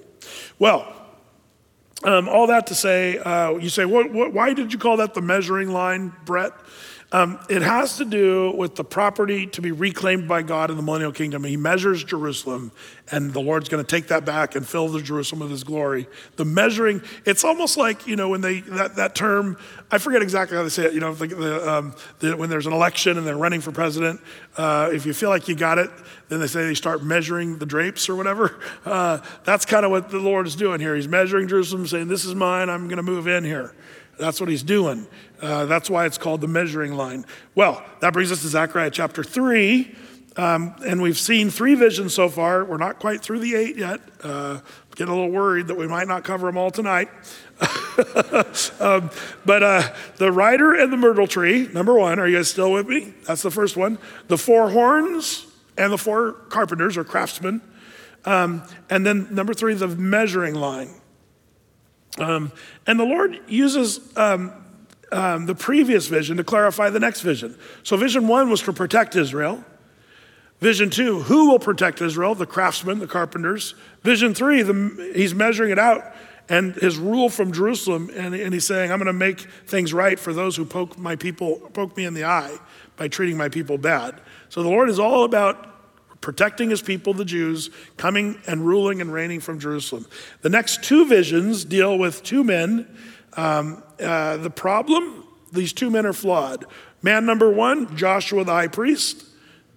Well. 0.58 0.95
Um, 2.06 2.30
all 2.30 2.46
that 2.48 2.68
to 2.68 2.76
say, 2.76 3.18
uh, 3.18 3.56
you 3.58 3.70
say, 3.70 3.84
what, 3.84 4.12
what, 4.12 4.32
why 4.32 4.54
did 4.54 4.72
you 4.72 4.78
call 4.78 4.98
that 4.98 5.16
the 5.16 5.22
measuring 5.22 5.72
line, 5.72 6.14
Brett? 6.24 6.54
Um, 7.16 7.40
it 7.48 7.62
has 7.62 7.96
to 8.00 8.04
do 8.04 8.52
with 8.58 8.76
the 8.76 8.84
property 8.84 9.48
to 9.48 9.62
be 9.62 9.72
reclaimed 9.72 10.28
by 10.28 10.42
God 10.42 10.70
in 10.70 10.76
the 10.76 10.84
millennial 10.84 11.14
kingdom. 11.14 11.46
He 11.46 11.56
measures 11.56 12.04
Jerusalem, 12.04 12.74
and 13.10 13.32
the 13.32 13.40
Lord's 13.40 13.70
going 13.70 13.82
to 13.82 13.90
take 13.90 14.10
that 14.10 14.26
back 14.26 14.54
and 14.56 14.68
fill 14.68 14.90
the 14.90 15.02
Jerusalem 15.02 15.40
with 15.40 15.52
His 15.52 15.64
glory. 15.64 16.08
The 16.36 16.44
measuring, 16.44 17.02
it's 17.24 17.46
almost 17.46 17.78
like 17.78 18.06
you 18.06 18.18
know 18.18 18.28
when 18.28 18.42
they 18.42 18.60
that, 18.60 18.98
that 18.98 19.16
term. 19.16 19.56
I 19.90 19.98
forget 19.98 20.22
exactly 20.22 20.58
how 20.58 20.64
they 20.64 20.70
say 20.70 20.88
it. 20.88 20.94
You 20.94 21.00
know, 21.00 21.14
the, 21.14 21.28
the, 21.28 21.72
um, 21.72 21.96
the, 22.20 22.36
when 22.36 22.50
there's 22.50 22.68
an 22.68 22.74
election 22.74 23.18
and 23.18 23.26
they're 23.26 23.38
running 23.38 23.62
for 23.62 23.72
president, 23.72 24.20
uh, 24.58 24.90
if 24.92 25.06
you 25.06 25.14
feel 25.14 25.30
like 25.30 25.48
you 25.48 25.56
got 25.56 25.78
it, 25.78 25.92
then 26.28 26.42
they 26.42 26.48
say 26.48 26.66
they 26.66 26.74
start 26.74 27.02
measuring 27.02 27.60
the 27.60 27.66
drapes 27.66 28.10
or 28.10 28.16
whatever. 28.18 28.60
Uh, 28.86 29.20
that's 29.44 29.66
kind 29.66 29.84
of 29.84 29.90
what 29.90 30.10
the 30.10 30.20
Lord 30.20 30.46
is 30.46 30.56
doing 30.56 30.80
here. 30.80 30.96
He's 30.96 31.08
measuring 31.08 31.48
Jerusalem, 31.48 31.88
saying, 31.88 32.08
"This 32.08 32.24
is 32.24 32.36
mine. 32.36 32.70
I'm 32.70 32.88
going 32.88 32.98
to 32.98 33.04
move 33.04 33.28
in 33.28 33.44
here." 33.44 33.74
That's 34.18 34.40
what 34.40 34.50
he's 34.50 34.64
doing. 34.64 35.08
Uh, 35.42 35.66
that's 35.66 35.90
why 35.90 36.06
it's 36.06 36.18
called 36.18 36.42
the 36.42 36.48
measuring 36.48 36.96
line. 36.96 37.26
Well, 37.54 37.84
that 38.02 38.14
brings 38.14 38.32
us 38.32 38.42
to 38.42 38.48
Zechariah 38.48 38.92
chapter 38.92 39.24
3. 39.24 39.96
Um, 40.38 40.76
and 40.86 41.02
we've 41.02 41.18
seen 41.18 41.50
three 41.50 41.76
visions 41.76 42.14
so 42.14 42.28
far. 42.28 42.66
We're 42.66 42.78
not 42.78 43.00
quite 43.00 43.22
through 43.22 43.40
the 43.40 43.56
eight 43.56 43.78
yet. 43.78 44.02
Uh, 44.22 44.60
getting 44.96 45.14
a 45.14 45.16
little 45.16 45.32
worried 45.32 45.68
that 45.68 45.78
we 45.78 45.88
might 45.88 46.08
not 46.08 46.26
cover 46.26 46.48
them 46.48 46.58
all 46.58 46.72
tonight. 46.72 47.10
um, 48.82 49.10
but 49.46 49.64
uh, 49.64 49.94
the 50.18 50.30
rider 50.34 50.74
and 50.74 50.92
the 50.92 50.98
myrtle 50.98 51.28
tree, 51.28 51.70
number 51.74 51.94
one, 51.94 52.20
are 52.20 52.28
you 52.28 52.38
guys 52.38 52.50
still 52.50 52.74
with 52.74 52.88
me? 52.88 53.14
That's 53.26 53.44
the 53.44 53.52
first 53.52 53.78
one. 53.78 53.98
The 54.28 54.38
four 54.38 54.72
horns, 54.72 55.48
and 55.78 55.92
the 55.92 55.98
four 55.98 56.34
carpenters 56.50 56.98
or 56.98 57.04
craftsmen. 57.04 57.62
Um, 58.26 58.64
and 58.90 59.06
then 59.06 59.28
number 59.34 59.54
three, 59.54 59.74
the 59.74 59.88
measuring 59.88 60.56
line. 60.56 60.90
Um, 62.18 62.52
and 62.88 63.00
the 63.00 63.04
Lord 63.04 63.40
uses 63.48 64.00
um, 64.18 64.52
um, 65.12 65.46
the 65.46 65.56
previous 65.56 66.08
vision 66.08 66.38
to 66.38 66.44
clarify 66.44 66.90
the 66.90 67.00
next 67.00 67.22
vision. 67.22 67.58
So, 67.84 67.98
vision 67.98 68.28
one 68.28 68.50
was 68.50 68.62
to 68.64 68.74
protect 68.74 69.16
Israel. 69.16 69.64
Vision 70.60 70.90
two, 70.90 71.22
who 71.24 71.50
will 71.50 71.60
protect 71.60 72.02
Israel? 72.02 72.34
The 72.34 72.46
craftsmen, 72.46 73.00
the 73.00 73.08
carpenters. 73.08 73.76
Vision 74.04 74.34
three, 74.34 74.62
the, 74.62 75.12
he's 75.16 75.36
measuring 75.36 75.72
it 75.72 75.80
out 75.80 76.16
and 76.48 76.76
his 76.76 76.98
rule 76.98 77.30
from 77.30 77.52
Jerusalem, 77.52 78.10
and, 78.14 78.36
and 78.36 78.54
he's 78.54 78.66
saying, 78.66 78.92
I'm 78.92 79.00
going 79.00 79.08
to 79.08 79.14
make 79.14 79.40
things 79.40 79.94
right 79.94 80.20
for 80.20 80.34
those 80.34 80.56
who 80.56 80.66
poke 80.66 80.98
my 80.98 81.16
people, 81.16 81.58
poke 81.74 81.98
me 81.98 82.06
in 82.06 82.14
the 82.14 82.26
eye 82.26 82.58
by 82.98 83.08
treating 83.08 83.38
my 83.38 83.50
people 83.50 83.78
bad. 83.78 84.22
So 84.50 84.62
the 84.62 84.70
Lord 84.70 84.90
is 84.90 85.00
all 85.00 85.24
about 85.24 85.72
protecting 86.22 86.70
his 86.70 86.82
people, 86.82 87.14
the 87.14 87.26
Jews, 87.26 87.70
coming 87.98 88.40
and 88.48 88.66
ruling 88.66 89.02
and 89.02 89.12
reigning 89.12 89.40
from 89.40 89.60
Jerusalem. 89.60 90.06
The 90.42 90.50
next 90.50 90.84
two 90.84 91.06
visions 91.06 91.66
deal 91.66 91.98
with 91.98 92.24
two 92.24 92.44
men. 92.44 92.96
Um, 93.38 93.84
uh, 94.00 94.38
the 94.38 94.50
problem, 94.50 95.24
these 95.52 95.74
two 95.74 95.90
men 95.90 96.06
are 96.06 96.14
flawed. 96.14 96.66
Man 97.02 97.26
number 97.26 97.50
one, 97.50 97.96
Joshua 97.96 98.44
the 98.44 98.52
high 98.52 98.68
priest, 98.68 99.26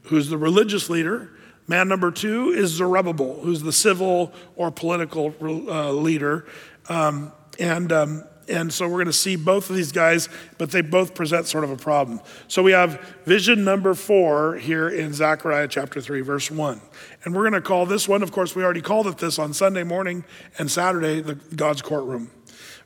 who's 0.05 0.29
the 0.29 0.39
religious 0.39 0.89
leader. 0.89 1.31
Man 1.67 1.89
number 1.89 2.11
two 2.11 2.51
is 2.51 2.71
Zerubbabel, 2.71 3.41
who's 3.43 3.63
the 3.63 3.73
civil 3.73 4.33
or 4.57 4.71
political 4.71 5.35
uh, 5.43 5.93
leader. 5.93 6.47
Um, 6.89 7.33
and 7.59 7.93
um, 7.93 8.25
and 8.49 8.73
so 8.73 8.87
we're 8.87 8.95
going 8.95 9.07
to 9.07 9.13
see 9.13 9.37
both 9.37 9.69
of 9.69 9.77
these 9.77 9.93
guys, 9.93 10.29
but 10.57 10.71
they 10.71 10.81
both 10.81 11.15
present 11.15 11.47
sort 11.47 11.65
of 11.65 11.71
a 11.71 11.77
problem. 11.77 12.21
So 12.49 12.63
we 12.63 12.73
have 12.73 12.99
vision 13.25 13.63
number 13.63 13.95
four 13.95 14.57
here 14.57 14.89
in 14.89 15.13
Zechariah 15.13 15.69
chapter 15.69 16.01
3, 16.01 16.23
verse 16.23 16.51
1. 16.51 16.81
And 17.25 17.35
we're 17.35 17.43
going 17.43 17.61
to 17.61 17.61
call 17.61 17.85
this 17.85 18.09
one, 18.09 18.23
of 18.23 18.33
course, 18.33 18.55
we 18.55 18.65
already 18.65 18.81
called 18.81 19.07
it 19.07 19.19
this 19.19 19.39
on 19.39 19.53
Sunday 19.53 19.85
morning 19.85 20.25
and 20.59 20.71
Saturday, 20.71 21.21
the 21.21 21.35
God's 21.35 21.83
courtroom. 21.83 22.31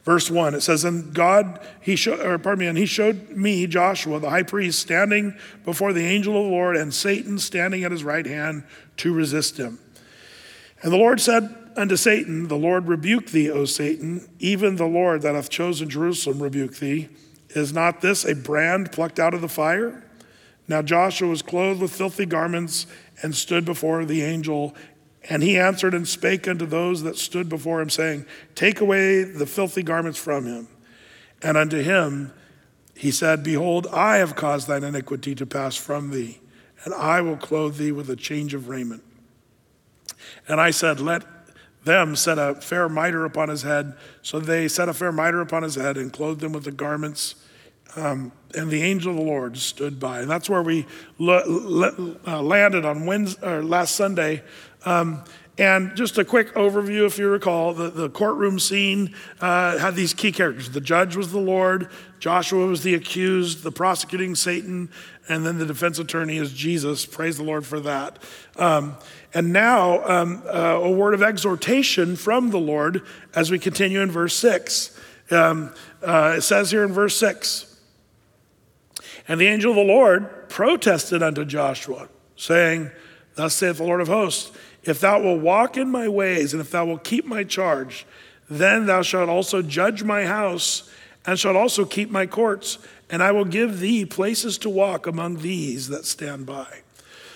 Verse 0.04 0.30
1, 0.30 0.54
it 0.54 0.62
says, 0.62 0.84
And 0.84 1.14
God, 1.14 1.60
he 1.80 1.94
showed, 1.94 2.20
or 2.20 2.36
pardon 2.38 2.60
me, 2.60 2.66
and 2.66 2.76
he 2.78 2.86
showed 2.86 3.30
me, 3.30 3.66
Joshua, 3.68 4.18
the 4.18 4.30
high 4.30 4.42
priest, 4.42 4.80
standing 4.80 5.36
before 5.64 5.92
the 5.92 6.04
angel 6.04 6.36
of 6.36 6.44
the 6.44 6.50
Lord, 6.50 6.76
and 6.76 6.92
Satan 6.92 7.38
standing 7.38 7.84
at 7.84 7.92
his 7.92 8.02
right 8.02 8.26
hand 8.26 8.64
to 8.98 9.14
resist 9.14 9.58
him. 9.58 9.78
And 10.82 10.92
the 10.92 10.96
Lord 10.96 11.20
said, 11.20 11.54
unto 11.76 11.96
Satan, 11.96 12.48
The 12.48 12.56
Lord 12.56 12.88
rebuke 12.88 13.26
thee, 13.26 13.50
O 13.50 13.64
Satan, 13.64 14.28
even 14.38 14.76
the 14.76 14.86
Lord 14.86 15.22
that 15.22 15.34
hath 15.34 15.48
chosen 15.48 15.88
Jerusalem 15.88 16.42
rebuke 16.42 16.76
thee. 16.76 17.08
Is 17.50 17.72
not 17.72 18.00
this 18.00 18.24
a 18.24 18.34
brand 18.34 18.92
plucked 18.92 19.18
out 19.18 19.34
of 19.34 19.40
the 19.40 19.48
fire? 19.48 20.04
Now 20.68 20.82
Joshua 20.82 21.28
was 21.28 21.42
clothed 21.42 21.80
with 21.80 21.94
filthy 21.94 22.26
garments 22.26 22.86
and 23.22 23.34
stood 23.34 23.64
before 23.64 24.04
the 24.04 24.22
angel. 24.22 24.74
And 25.28 25.42
he 25.42 25.58
answered 25.58 25.94
and 25.94 26.06
spake 26.06 26.48
unto 26.48 26.66
those 26.66 27.02
that 27.02 27.16
stood 27.16 27.48
before 27.48 27.80
him, 27.80 27.90
saying, 27.90 28.26
Take 28.54 28.80
away 28.80 29.22
the 29.22 29.46
filthy 29.46 29.82
garments 29.82 30.18
from 30.18 30.46
him. 30.46 30.68
And 31.42 31.56
unto 31.56 31.80
him 31.80 32.32
he 32.96 33.10
said, 33.10 33.42
Behold, 33.42 33.86
I 33.92 34.16
have 34.18 34.36
caused 34.36 34.68
thine 34.68 34.84
iniquity 34.84 35.34
to 35.36 35.46
pass 35.46 35.76
from 35.76 36.10
thee, 36.10 36.40
and 36.84 36.92
I 36.94 37.20
will 37.20 37.36
clothe 37.36 37.76
thee 37.76 37.92
with 37.92 38.10
a 38.10 38.16
change 38.16 38.54
of 38.54 38.68
raiment. 38.68 39.02
And 40.48 40.60
I 40.60 40.70
said, 40.70 41.00
Let 41.00 41.24
them 41.84 42.14
set 42.14 42.38
a 42.38 42.54
fair 42.56 42.88
mitre 42.88 43.24
upon 43.24 43.48
his 43.48 43.62
head. 43.62 43.94
So 44.22 44.40
they 44.40 44.68
set 44.68 44.88
a 44.88 44.94
fair 44.94 45.12
mitre 45.12 45.40
upon 45.40 45.62
his 45.62 45.74
head 45.74 45.96
and 45.96 46.12
clothed 46.12 46.42
him 46.42 46.52
with 46.52 46.64
the 46.64 46.72
garments. 46.72 47.34
Um, 47.94 48.32
and 48.54 48.70
the 48.70 48.82
angel 48.82 49.10
of 49.10 49.18
the 49.18 49.24
Lord 49.24 49.56
stood 49.58 50.00
by. 50.00 50.20
And 50.20 50.30
that's 50.30 50.48
where 50.48 50.62
we 50.62 50.86
uh, 51.20 52.42
landed 52.42 52.84
on 52.84 53.04
Wednesday, 53.04 53.60
last 53.60 53.96
Sunday. 53.96 54.42
Um, 54.84 55.24
and 55.58 55.94
just 55.96 56.16
a 56.16 56.24
quick 56.24 56.54
overview, 56.54 57.04
if 57.06 57.18
you 57.18 57.28
recall, 57.28 57.74
the, 57.74 57.90
the 57.90 58.08
courtroom 58.08 58.58
scene 58.58 59.14
uh, 59.40 59.76
had 59.78 59.94
these 59.94 60.14
key 60.14 60.32
characters. 60.32 60.70
The 60.70 60.80
judge 60.80 61.14
was 61.14 61.30
the 61.30 61.38
Lord, 61.38 61.90
Joshua 62.18 62.66
was 62.66 62.82
the 62.82 62.94
accused, 62.94 63.62
the 63.62 63.70
prosecuting 63.70 64.34
Satan, 64.34 64.88
and 65.28 65.44
then 65.44 65.58
the 65.58 65.66
defense 65.66 65.98
attorney 65.98 66.38
is 66.38 66.52
Jesus. 66.52 67.04
Praise 67.04 67.36
the 67.36 67.42
Lord 67.42 67.66
for 67.66 67.80
that. 67.80 68.18
Um, 68.56 68.96
and 69.34 69.52
now, 69.52 70.04
um, 70.08 70.42
uh, 70.46 70.80
a 70.82 70.90
word 70.90 71.14
of 71.14 71.22
exhortation 71.22 72.16
from 72.16 72.50
the 72.50 72.58
Lord 72.58 73.02
as 73.34 73.50
we 73.50 73.58
continue 73.58 74.00
in 74.00 74.10
verse 74.10 74.34
6. 74.34 74.98
Um, 75.30 75.74
uh, 76.02 76.34
it 76.38 76.42
says 76.42 76.70
here 76.70 76.84
in 76.84 76.92
verse 76.92 77.16
6 77.16 77.78
And 79.28 79.40
the 79.40 79.46
angel 79.46 79.72
of 79.72 79.76
the 79.76 79.82
Lord 79.82 80.48
protested 80.48 81.22
unto 81.22 81.44
Joshua, 81.44 82.08
saying, 82.36 82.90
Thus 83.34 83.54
saith 83.54 83.78
the 83.78 83.84
Lord 83.84 84.00
of 84.00 84.08
hosts, 84.08 84.52
if 84.84 85.00
thou 85.00 85.20
wilt 85.20 85.40
walk 85.40 85.76
in 85.76 85.90
my 85.90 86.08
ways, 86.08 86.52
and 86.52 86.60
if 86.60 86.70
thou 86.70 86.86
wilt 86.86 87.04
keep 87.04 87.24
my 87.24 87.44
charge, 87.44 88.06
then 88.50 88.86
thou 88.86 89.02
shalt 89.02 89.28
also 89.28 89.62
judge 89.62 90.02
my 90.02 90.24
house, 90.24 90.90
and 91.24 91.38
shalt 91.38 91.56
also 91.56 91.84
keep 91.84 92.10
my 92.10 92.26
courts, 92.26 92.78
and 93.08 93.22
I 93.22 93.32
will 93.32 93.44
give 93.44 93.78
thee 93.78 94.04
places 94.04 94.58
to 94.58 94.70
walk 94.70 95.06
among 95.06 95.38
these 95.38 95.88
that 95.88 96.04
stand 96.04 96.46
by. 96.46 96.80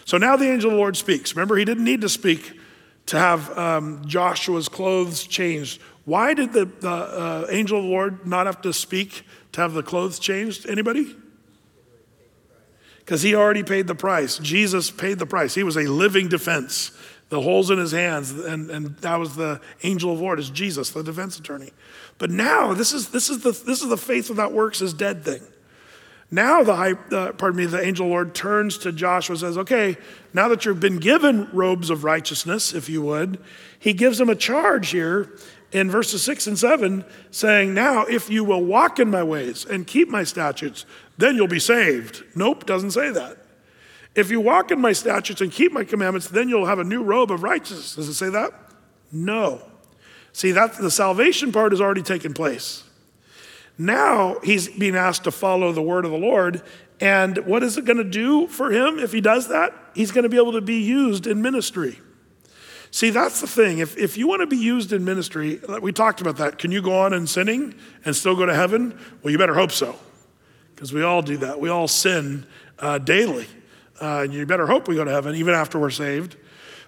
So 0.04 0.18
now 0.18 0.36
the 0.36 0.48
angel 0.48 0.70
of 0.70 0.74
the 0.74 0.78
Lord 0.78 0.96
speaks. 0.96 1.34
Remember, 1.34 1.56
he 1.56 1.64
didn't 1.64 1.84
need 1.84 2.00
to 2.00 2.08
speak 2.08 2.58
to 3.06 3.18
have 3.18 3.56
um, 3.56 4.02
Joshua's 4.06 4.68
clothes 4.68 5.24
changed. 5.24 5.80
Why 6.04 6.34
did 6.34 6.52
the, 6.52 6.64
the 6.64 6.90
uh, 6.90 7.46
angel 7.50 7.78
of 7.78 7.84
the 7.84 7.90
Lord 7.90 8.26
not 8.26 8.46
have 8.46 8.62
to 8.62 8.72
speak 8.72 9.24
to 9.52 9.60
have 9.60 9.72
the 9.72 9.82
clothes 9.82 10.18
changed? 10.18 10.68
Anybody? 10.68 11.16
Because 12.98 13.22
he 13.22 13.34
already 13.34 13.62
paid 13.62 13.86
the 13.86 13.94
price. 13.94 14.38
Jesus 14.38 14.90
paid 14.90 15.18
the 15.18 15.26
price. 15.26 15.54
He 15.54 15.62
was 15.62 15.76
a 15.76 15.82
living 15.82 16.28
defense. 16.28 16.90
The 17.28 17.40
holes 17.40 17.70
in 17.70 17.78
his 17.78 17.92
hands, 17.92 18.30
and, 18.30 18.70
and 18.70 18.96
that 18.98 19.16
was 19.16 19.34
the 19.34 19.60
angel 19.82 20.12
of 20.12 20.20
Lord, 20.20 20.38
is 20.38 20.48
Jesus, 20.48 20.90
the 20.90 21.02
defense 21.02 21.38
attorney. 21.38 21.72
But 22.18 22.30
now, 22.30 22.72
this 22.72 22.92
is, 22.92 23.08
this 23.08 23.28
is, 23.28 23.42
the, 23.42 23.50
this 23.50 23.82
is 23.82 23.88
the 23.88 23.96
faith 23.96 24.28
without 24.28 24.52
works 24.52 24.80
is 24.80 24.94
dead 24.94 25.24
thing. 25.24 25.42
Now 26.30 26.64
the 26.64 26.74
high, 26.74 26.92
uh, 27.12 27.32
pardon 27.32 27.56
me, 27.56 27.66
the 27.66 27.80
angel 27.80 28.08
Lord 28.08 28.34
turns 28.34 28.78
to 28.78 28.90
Joshua 28.90 29.34
and 29.34 29.40
says, 29.40 29.58
"Okay, 29.58 29.96
now 30.34 30.48
that 30.48 30.64
you've 30.64 30.80
been 30.80 30.98
given 30.98 31.48
robes 31.52 31.88
of 31.88 32.02
righteousness, 32.02 32.74
if 32.74 32.88
you 32.88 33.00
would, 33.02 33.38
he 33.78 33.92
gives 33.92 34.20
him 34.20 34.28
a 34.28 34.34
charge 34.34 34.90
here 34.90 35.38
in 35.70 35.88
verses 35.88 36.22
six 36.22 36.48
and 36.48 36.58
seven, 36.58 37.04
saying, 37.30 37.74
"Now 37.74 38.04
if 38.06 38.28
you 38.28 38.42
will 38.42 38.64
walk 38.64 38.98
in 38.98 39.08
my 39.08 39.22
ways 39.22 39.64
and 39.64 39.86
keep 39.86 40.08
my 40.08 40.24
statutes, 40.24 40.84
then 41.16 41.36
you'll 41.36 41.46
be 41.46 41.60
saved." 41.60 42.24
Nope, 42.34 42.66
doesn't 42.66 42.90
say 42.90 43.10
that. 43.10 43.38
If 44.16 44.30
you 44.30 44.40
walk 44.40 44.70
in 44.70 44.80
my 44.80 44.92
statutes 44.92 45.42
and 45.42 45.52
keep 45.52 45.72
my 45.72 45.84
commandments, 45.84 46.28
then 46.28 46.48
you'll 46.48 46.66
have 46.66 46.78
a 46.78 46.84
new 46.84 47.02
robe 47.02 47.30
of 47.30 47.42
righteousness. 47.42 47.94
Does 47.94 48.08
it 48.08 48.14
say 48.14 48.30
that? 48.30 48.52
No. 49.12 49.60
See, 50.32 50.52
that 50.52 50.74
the 50.74 50.90
salvation 50.90 51.52
part 51.52 51.72
has 51.72 51.80
already 51.80 52.02
taken 52.02 52.34
place. 52.34 52.82
Now 53.78 54.38
he's 54.42 54.68
being 54.68 54.96
asked 54.96 55.24
to 55.24 55.30
follow 55.30 55.70
the 55.72 55.82
word 55.82 56.06
of 56.06 56.10
the 56.10 56.18
Lord. 56.18 56.62
And 56.98 57.36
what 57.44 57.62
is 57.62 57.76
it 57.76 57.84
going 57.84 57.98
to 57.98 58.04
do 58.04 58.46
for 58.46 58.70
him 58.70 58.98
if 58.98 59.12
he 59.12 59.20
does 59.20 59.48
that? 59.48 59.74
He's 59.94 60.10
going 60.10 60.22
to 60.22 60.30
be 60.30 60.38
able 60.38 60.52
to 60.52 60.62
be 60.62 60.80
used 60.80 61.26
in 61.26 61.42
ministry. 61.42 61.98
See, 62.90 63.10
that's 63.10 63.42
the 63.42 63.46
thing. 63.46 63.78
If, 63.78 63.98
if 63.98 64.16
you 64.16 64.26
want 64.26 64.40
to 64.40 64.46
be 64.46 64.56
used 64.56 64.94
in 64.94 65.04
ministry, 65.04 65.60
we 65.82 65.92
talked 65.92 66.22
about 66.22 66.38
that. 66.38 66.56
Can 66.56 66.72
you 66.72 66.80
go 66.80 66.98
on 66.98 67.12
in 67.12 67.26
sinning 67.26 67.74
and 68.06 68.16
still 68.16 68.34
go 68.34 68.46
to 68.46 68.54
heaven? 68.54 68.98
Well, 69.22 69.30
you 69.30 69.36
better 69.36 69.54
hope 69.54 69.72
so, 69.72 69.96
because 70.74 70.94
we 70.94 71.02
all 71.02 71.20
do 71.20 71.36
that. 71.38 71.60
We 71.60 71.68
all 71.68 71.88
sin 71.88 72.46
uh, 72.78 72.96
daily. 72.96 73.46
Uh, 74.00 74.26
you 74.28 74.44
better 74.46 74.66
hope 74.66 74.88
we 74.88 74.94
go 74.94 75.04
to 75.04 75.10
heaven 75.10 75.34
even 75.34 75.54
after 75.54 75.78
we're 75.78 75.90
saved. 75.90 76.36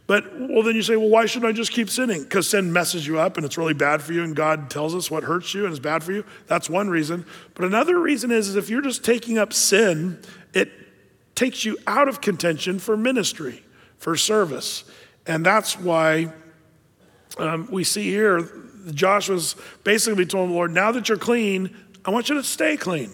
But, 0.06 0.24
well, 0.40 0.62
then 0.62 0.74
you 0.74 0.82
say, 0.82 0.96
well, 0.96 1.10
why 1.10 1.26
shouldn't 1.26 1.50
I 1.50 1.52
just 1.52 1.70
keep 1.70 1.90
sinning? 1.90 2.22
Because 2.22 2.48
sin 2.48 2.72
messes 2.72 3.06
you 3.06 3.18
up 3.18 3.36
and 3.36 3.44
it's 3.44 3.58
really 3.58 3.74
bad 3.74 4.00
for 4.00 4.14
you, 4.14 4.24
and 4.24 4.34
God 4.34 4.70
tells 4.70 4.94
us 4.94 5.10
what 5.10 5.22
hurts 5.22 5.52
you 5.52 5.64
and 5.64 5.72
is 5.72 5.80
bad 5.80 6.02
for 6.02 6.12
you. 6.12 6.24
That's 6.46 6.70
one 6.70 6.88
reason. 6.88 7.26
But 7.52 7.66
another 7.66 7.98
reason 7.98 8.30
is, 8.30 8.48
is 8.48 8.56
if 8.56 8.70
you're 8.70 8.80
just 8.80 9.04
taking 9.04 9.36
up 9.36 9.52
sin, 9.52 10.18
it 10.54 10.72
takes 11.34 11.66
you 11.66 11.76
out 11.86 12.08
of 12.08 12.22
contention 12.22 12.78
for 12.78 12.96
ministry, 12.96 13.62
for 13.98 14.16
service. 14.16 14.84
And 15.26 15.44
that's 15.44 15.78
why 15.78 16.32
um, 17.36 17.68
we 17.70 17.84
see 17.84 18.04
here 18.04 18.48
Joshua's 18.92 19.56
basically 19.84 20.24
told 20.24 20.48
the 20.48 20.54
Lord, 20.54 20.72
now 20.72 20.90
that 20.92 21.10
you're 21.10 21.18
clean, 21.18 21.76
I 22.04 22.10
want 22.10 22.30
you 22.30 22.36
to 22.36 22.42
stay 22.42 22.78
clean. 22.78 23.10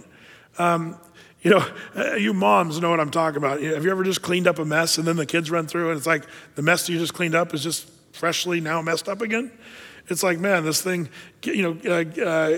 Um, 0.58 0.96
you 1.44 1.50
know, 1.50 1.66
uh, 1.94 2.14
you 2.14 2.32
moms 2.32 2.80
know 2.80 2.90
what 2.90 3.00
I'm 3.00 3.10
talking 3.10 3.36
about. 3.36 3.60
Have 3.60 3.84
you 3.84 3.90
ever 3.90 4.02
just 4.02 4.22
cleaned 4.22 4.48
up 4.48 4.58
a 4.58 4.64
mess 4.64 4.96
and 4.96 5.06
then 5.06 5.16
the 5.16 5.26
kids 5.26 5.50
run 5.50 5.66
through 5.66 5.90
and 5.90 5.98
it's 5.98 6.06
like 6.06 6.24
the 6.54 6.62
mess 6.62 6.88
you 6.88 6.98
just 6.98 7.12
cleaned 7.12 7.34
up 7.34 7.52
is 7.54 7.62
just 7.62 7.86
freshly 8.12 8.60
now 8.60 8.80
messed 8.80 9.08
up 9.08 9.20
again? 9.20 9.52
It's 10.08 10.22
like, 10.22 10.38
man, 10.38 10.64
this 10.64 10.82
thing, 10.82 11.08
you 11.44 11.62
know, 11.62 11.78
uh, 11.86 12.22
uh, 12.22 12.56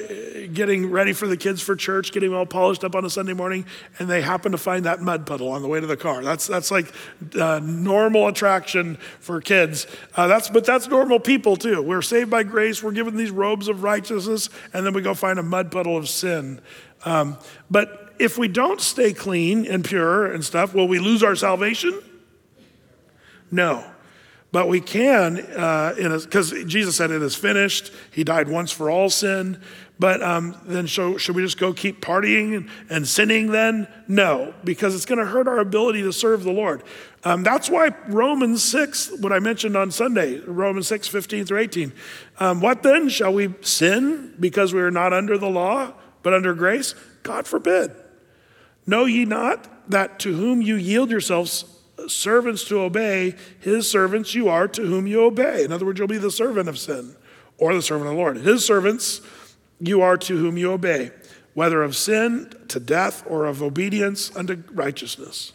getting 0.53 0.91
ready 0.91 1.13
for 1.13 1.29
the 1.29 1.37
kids 1.37 1.63
for 1.63 1.77
church, 1.77 2.11
getting 2.11 2.35
all 2.35 2.47
polished 2.47 2.83
up 2.83 2.97
on 2.97 3.05
a 3.05 3.11
Sunday 3.11 3.35
morning, 3.35 3.67
and 3.99 4.11
they 4.11 4.21
happen 4.21 4.51
to 4.51 4.59
find 4.59 4.85
that 4.85 5.01
mud 5.01 5.27
puddle 5.27 5.49
on 5.49 5.63
the 5.63 5.69
way 5.69 5.79
to 5.79 5.87
the 5.87 5.97
car. 5.97 6.25
That's, 6.25 6.47
that's 6.47 6.73
like 6.73 6.93
uh, 7.39 7.61
normal 7.63 8.27
attraction 8.27 8.97
for 9.21 9.41
kids. 9.41 9.87
Uh, 10.17 10.27
that's, 10.27 10.49
but 10.49 10.65
that's 10.65 10.89
normal 10.89 11.21
people 11.21 11.57
too. 11.57 11.83
We're 11.83 12.03
saved 12.03 12.31
by 12.31 12.43
grace, 12.43 12.83
we're 12.83 12.93
given 12.93 13.17
these 13.17 13.31
robes 13.31 13.69
of 13.69 13.85
righteousness, 13.85 14.49
and 14.73 14.85
then 14.85 14.93
we 14.93 15.03
go 15.03 15.15
find 15.15 15.39
a 15.39 15.45
mud 15.45 15.71
puddle 15.71 15.97
of 15.97 16.09
sin. 16.09 16.61
Um, 17.05 17.39
but 17.71 18.06
if 18.19 18.39
we 18.39 18.49
don't 18.49 18.81
stay 18.81 19.13
clean 19.13 19.67
and 19.67 19.85
pure 19.85 20.27
and 20.27 20.45
stuff, 20.45 20.75
will 20.75 20.89
we 20.89 20.99
lose 20.99 21.23
our 21.23 21.37
salvation? 21.37 22.01
No. 23.51 23.85
But 24.53 24.69
we 24.69 24.81
can, 24.81 25.39
uh, 25.39 25.95
because 25.97 26.51
Jesus 26.67 26.97
said 26.97 27.11
it 27.11 27.21
is 27.21 27.35
finished. 27.35 27.93
He 28.11 28.25
died 28.25 28.49
once 28.49 28.73
for 28.73 28.91
all 28.91 29.11
sin. 29.11 29.61
But 29.99 30.23
um, 30.23 30.57
then, 30.65 30.89
so, 30.89 31.17
should 31.17 31.37
we 31.37 31.43
just 31.43 31.59
go 31.59 31.73
keep 31.73 32.01
partying 32.01 32.57
and, 32.57 32.71
and 32.91 33.09
sinning 33.09 33.51
then? 33.51 33.89
No, 34.09 34.55
because 34.63 34.95
it's 34.95 35.07
going 35.07 35.19
to 35.19 35.27
hurt 35.27 35.49
our 35.49 35.59
ability 35.59 36.03
to 36.03 36.13
serve 36.13 36.45
the 36.45 36.53
Lord. 36.53 36.83
Um, 37.25 37.43
that's 37.43 37.69
why 37.69 37.91
Romans 38.09 38.63
6, 38.63 39.19
what 39.21 39.33
I 39.33 39.41
mentioned 39.41 39.77
on 39.77 39.91
Sunday, 39.91 40.39
Romans 40.41 40.87
6, 40.87 41.09
15 41.09 41.47
through 41.47 41.59
18. 41.59 41.93
Um, 42.39 42.61
what 42.61 42.83
then? 42.83 43.09
Shall 43.09 43.33
we 43.33 43.55
sin 43.63 44.35
because 44.39 44.73
we 44.73 44.81
are 44.81 44.91
not 44.91 45.13
under 45.13 45.39
the 45.39 45.49
law, 45.49 45.93
but 46.23 46.35
under 46.35 46.55
grace? 46.55 46.95
God 47.23 47.47
forbid. 47.47 47.91
Know 48.87 49.05
ye 49.05 49.25
not 49.25 49.91
that 49.91 50.19
to 50.21 50.35
whom 50.35 50.63
you 50.63 50.77
yield 50.77 51.11
yourselves 51.11 51.65
servants 52.09 52.65
to 52.65 52.81
obey, 52.81 53.35
his 53.59 53.91
servants 53.91 54.35
you 54.35 54.49
are 54.49 54.69
to 54.69 54.83
whom 54.83 55.07
you 55.07 55.25
obey. 55.25 55.65
In 55.65 55.73
other 55.73 55.87
words, 55.87 55.99
you'll 55.99 56.09
be 56.09 56.19
the 56.19 56.31
servant 56.31 56.69
of 56.69 56.79
sin 56.79 57.17
or 57.59 57.75
the 57.75 57.83
servant 57.83 58.09
of 58.09 58.15
the 58.15 58.19
Lord. 58.19 58.37
His 58.39 58.65
servants 58.65 59.21
you 59.81 60.03
are 60.03 60.17
to 60.17 60.37
whom 60.37 60.57
you 60.57 60.73
obey, 60.73 61.11
whether 61.55 61.83
of 61.83 61.97
sin 61.97 62.53
to 62.69 62.81
death 62.81 63.25
or 63.27 63.47
of 63.47 63.63
obedience 63.63 64.35
unto 64.37 64.63
righteousness. 64.73 65.53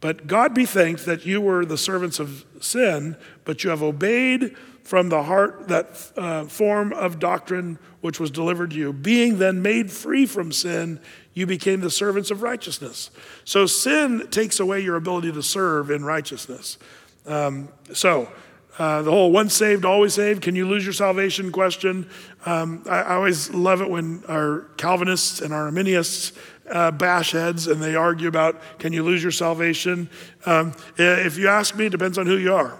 But 0.00 0.26
God 0.26 0.52
be 0.52 0.66
thanked 0.66 1.06
that 1.06 1.24
you 1.26 1.40
were 1.40 1.64
the 1.64 1.78
servants 1.78 2.18
of 2.18 2.44
sin, 2.60 3.16
but 3.44 3.62
you 3.62 3.70
have 3.70 3.82
obeyed 3.82 4.56
from 4.82 5.10
the 5.10 5.22
heart 5.22 5.68
that 5.68 6.12
uh, 6.16 6.44
form 6.46 6.92
of 6.92 7.20
doctrine 7.20 7.78
which 8.00 8.18
was 8.18 8.32
delivered 8.32 8.72
to 8.72 8.76
you. 8.76 8.92
Being 8.92 9.38
then 9.38 9.62
made 9.62 9.92
free 9.92 10.26
from 10.26 10.50
sin, 10.50 11.00
you 11.34 11.46
became 11.46 11.80
the 11.80 11.90
servants 11.90 12.30
of 12.30 12.42
righteousness. 12.42 13.10
So 13.44 13.66
sin 13.66 14.28
takes 14.30 14.60
away 14.60 14.80
your 14.80 14.96
ability 14.96 15.32
to 15.32 15.42
serve 15.42 15.90
in 15.90 16.04
righteousness. 16.04 16.78
Um, 17.26 17.68
so, 17.92 18.30
uh, 18.78 19.02
the 19.02 19.10
whole 19.10 19.30
once 19.30 19.52
saved, 19.54 19.84
always 19.84 20.14
saved, 20.14 20.42
can 20.42 20.56
you 20.56 20.66
lose 20.66 20.82
your 20.82 20.94
salvation 20.94 21.52
question? 21.52 22.08
Um, 22.46 22.82
I, 22.88 23.02
I, 23.02 23.14
always 23.16 23.50
love 23.50 23.82
it 23.82 23.90
when 23.90 24.24
our 24.28 24.62
Calvinists 24.78 25.42
and 25.42 25.52
our 25.52 25.64
Arminians 25.66 26.32
uh, 26.70 26.90
bash 26.90 27.32
heads 27.32 27.66
and 27.66 27.82
they 27.82 27.94
argue 27.94 28.28
about 28.28 28.62
can 28.78 28.94
you 28.94 29.02
lose 29.02 29.22
your 29.22 29.30
salvation? 29.30 30.08
Um, 30.46 30.72
if 30.96 31.36
you 31.36 31.48
ask 31.48 31.76
me, 31.76 31.86
it 31.86 31.90
depends 31.90 32.16
on 32.16 32.26
who 32.26 32.38
you 32.38 32.54
are. 32.54 32.78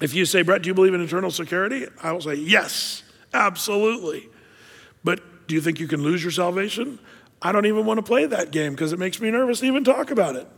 If 0.00 0.14
you 0.14 0.24
say, 0.24 0.42
Brett, 0.42 0.62
do 0.62 0.68
you 0.68 0.74
believe 0.74 0.94
in 0.94 1.00
eternal 1.00 1.30
security? 1.30 1.86
I 2.02 2.10
will 2.10 2.20
say, 2.20 2.34
yes, 2.34 3.04
absolutely. 3.32 4.28
But 5.04 5.46
do 5.46 5.54
you 5.54 5.60
think 5.60 5.78
you 5.78 5.86
can 5.86 6.02
lose 6.02 6.24
your 6.24 6.32
salvation? 6.32 6.98
I 7.42 7.52
don't 7.52 7.66
even 7.66 7.84
want 7.84 7.98
to 7.98 8.02
play 8.02 8.24
that 8.26 8.52
game 8.52 8.72
because 8.72 8.92
it 8.92 8.98
makes 8.98 9.20
me 9.20 9.30
nervous 9.30 9.60
to 9.60 9.66
even 9.66 9.84
talk 9.84 10.10
about 10.10 10.36
it. 10.36 10.48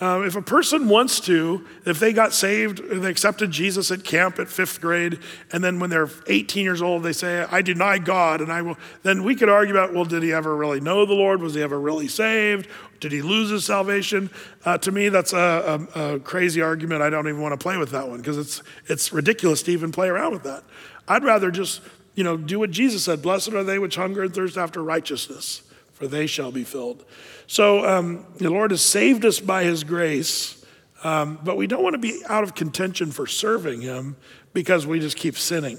Um, 0.00 0.24
if 0.24 0.36
a 0.36 0.42
person 0.42 0.88
wants 0.88 1.18
to, 1.20 1.66
if 1.84 1.98
they 1.98 2.12
got 2.12 2.32
saved, 2.32 2.80
they 2.88 3.10
accepted 3.10 3.50
Jesus 3.50 3.90
at 3.90 4.04
camp 4.04 4.38
at 4.38 4.46
fifth 4.46 4.80
grade, 4.80 5.18
and 5.50 5.64
then 5.64 5.80
when 5.80 5.90
they're 5.90 6.08
18 6.28 6.62
years 6.62 6.80
old, 6.80 7.02
they 7.02 7.12
say, 7.12 7.44
I 7.50 7.62
deny 7.62 7.98
God, 7.98 8.40
and 8.40 8.52
I 8.52 8.62
will, 8.62 8.78
then 9.02 9.24
we 9.24 9.34
could 9.34 9.48
argue 9.48 9.74
about, 9.74 9.94
well, 9.94 10.04
did 10.04 10.22
he 10.22 10.32
ever 10.32 10.54
really 10.54 10.80
know 10.80 11.04
the 11.04 11.14
Lord? 11.14 11.42
Was 11.42 11.54
he 11.54 11.62
ever 11.62 11.80
really 11.80 12.06
saved? 12.06 12.68
Did 13.00 13.10
he 13.10 13.22
lose 13.22 13.50
his 13.50 13.64
salvation? 13.64 14.30
Uh, 14.64 14.78
to 14.78 14.92
me, 14.92 15.08
that's 15.08 15.32
a, 15.32 15.88
a, 15.96 16.14
a 16.14 16.20
crazy 16.20 16.62
argument. 16.62 17.02
I 17.02 17.10
don't 17.10 17.26
even 17.26 17.40
want 17.40 17.58
to 17.58 17.62
play 17.62 17.76
with 17.76 17.90
that 17.90 18.08
one 18.08 18.18
because 18.18 18.38
it's, 18.38 18.62
it's 18.86 19.12
ridiculous 19.12 19.64
to 19.64 19.72
even 19.72 19.90
play 19.90 20.08
around 20.08 20.32
with 20.32 20.44
that. 20.44 20.62
I'd 21.08 21.24
rather 21.24 21.50
just, 21.50 21.80
you 22.14 22.22
know, 22.22 22.36
do 22.36 22.60
what 22.60 22.70
Jesus 22.70 23.02
said 23.02 23.20
Blessed 23.20 23.48
are 23.48 23.64
they 23.64 23.80
which 23.80 23.96
hunger 23.96 24.22
and 24.22 24.32
thirst 24.32 24.56
after 24.56 24.80
righteousness 24.80 25.62
for 25.98 26.06
they 26.06 26.26
shall 26.26 26.52
be 26.52 26.62
filled. 26.62 27.04
So 27.48 27.84
um, 27.84 28.24
the 28.36 28.50
Lord 28.50 28.70
has 28.70 28.84
saved 28.84 29.24
us 29.24 29.40
by 29.40 29.64
his 29.64 29.82
grace, 29.82 30.64
um, 31.02 31.40
but 31.42 31.56
we 31.56 31.66
don't 31.66 31.82
want 31.82 31.94
to 31.94 31.98
be 31.98 32.22
out 32.28 32.44
of 32.44 32.54
contention 32.54 33.10
for 33.10 33.26
serving 33.26 33.80
him 33.80 34.16
because 34.52 34.86
we 34.86 35.00
just 35.00 35.16
keep 35.16 35.36
sinning. 35.36 35.78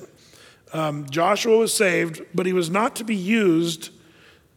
Um, 0.74 1.10
Joshua 1.10 1.58
was 1.58 1.74
saved, 1.74 2.22
but 2.36 2.46
he 2.46 2.54
was 2.54 2.70
not 2.70 2.98
to 2.98 3.04
be 3.04 3.16
used 3.16 3.92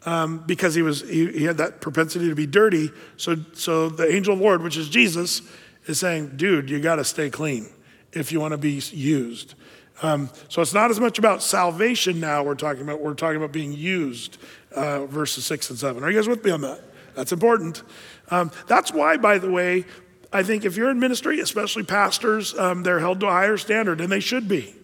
um, 0.05 0.39
because 0.47 0.75
he, 0.75 0.83
was, 0.83 1.03
he, 1.03 1.31
he, 1.31 1.45
had 1.45 1.59
that 1.59 1.81
propensity 1.81 2.29
to 2.29 2.35
be 2.35 2.47
dirty. 2.47 2.91
So, 3.17 3.37
so 3.53 3.89
the 3.89 4.13
angel 4.13 4.33
of 4.33 4.41
the 4.41 4.45
Lord, 4.45 4.63
which 4.63 4.77
is 4.77 4.89
Jesus, 4.89 5.43
is 5.87 6.01
saying, 6.01 6.33
dude, 6.37 6.69
you 6.69 6.81
got 6.81 6.97
to 6.97 7.05
stay 7.05 7.31
clean 7.31 7.69
if 8.13 8.33
you 8.33 8.41
want 8.41 8.51
to 8.51 8.59
be 8.59 8.83
used. 8.91 9.55
Um, 10.03 10.29
so 10.49 10.61
it's 10.61 10.75
not 10.75 10.91
as 10.91 10.99
much 10.99 11.19
about 11.19 11.43
salvation 11.43 12.19
now 12.19 12.43
we're 12.43 12.57
talking 12.57 12.83
about, 12.83 13.01
we're 13.01 13.15
talking 13.15 13.37
about 13.37 13.53
being 13.53 13.73
used 13.73 14.39
uh, 14.75 15.07
verses 15.07 15.45
six 15.45 15.71
and 15.71 15.79
seven. 15.79 16.05
Are 16.05 16.11
you 16.11 16.19
guys 16.19 16.29
with 16.29 16.45
me 16.45 16.51
on 16.51 16.61
that? 16.63 16.81
That's 17.15 17.33
important. 17.33 17.83
Um, 18.31 18.51
that's 18.67 18.93
why, 18.93 19.17
by 19.17 19.39
the 19.39 19.51
way, 19.51 19.85
I 20.33 20.43
think 20.43 20.65
if 20.65 20.77
you're 20.77 20.91
in 20.91 20.99
ministry, 20.99 21.41
especially 21.41 21.83
pastors, 21.83 22.57
um, 22.59 22.83
they're 22.83 23.01
held 23.01 23.21
to 23.21 23.27
a 23.27 23.31
higher 23.31 23.59
standard, 23.59 24.01
and 24.01 24.11
they 24.11 24.21
should 24.21 24.49
be. 24.49 24.75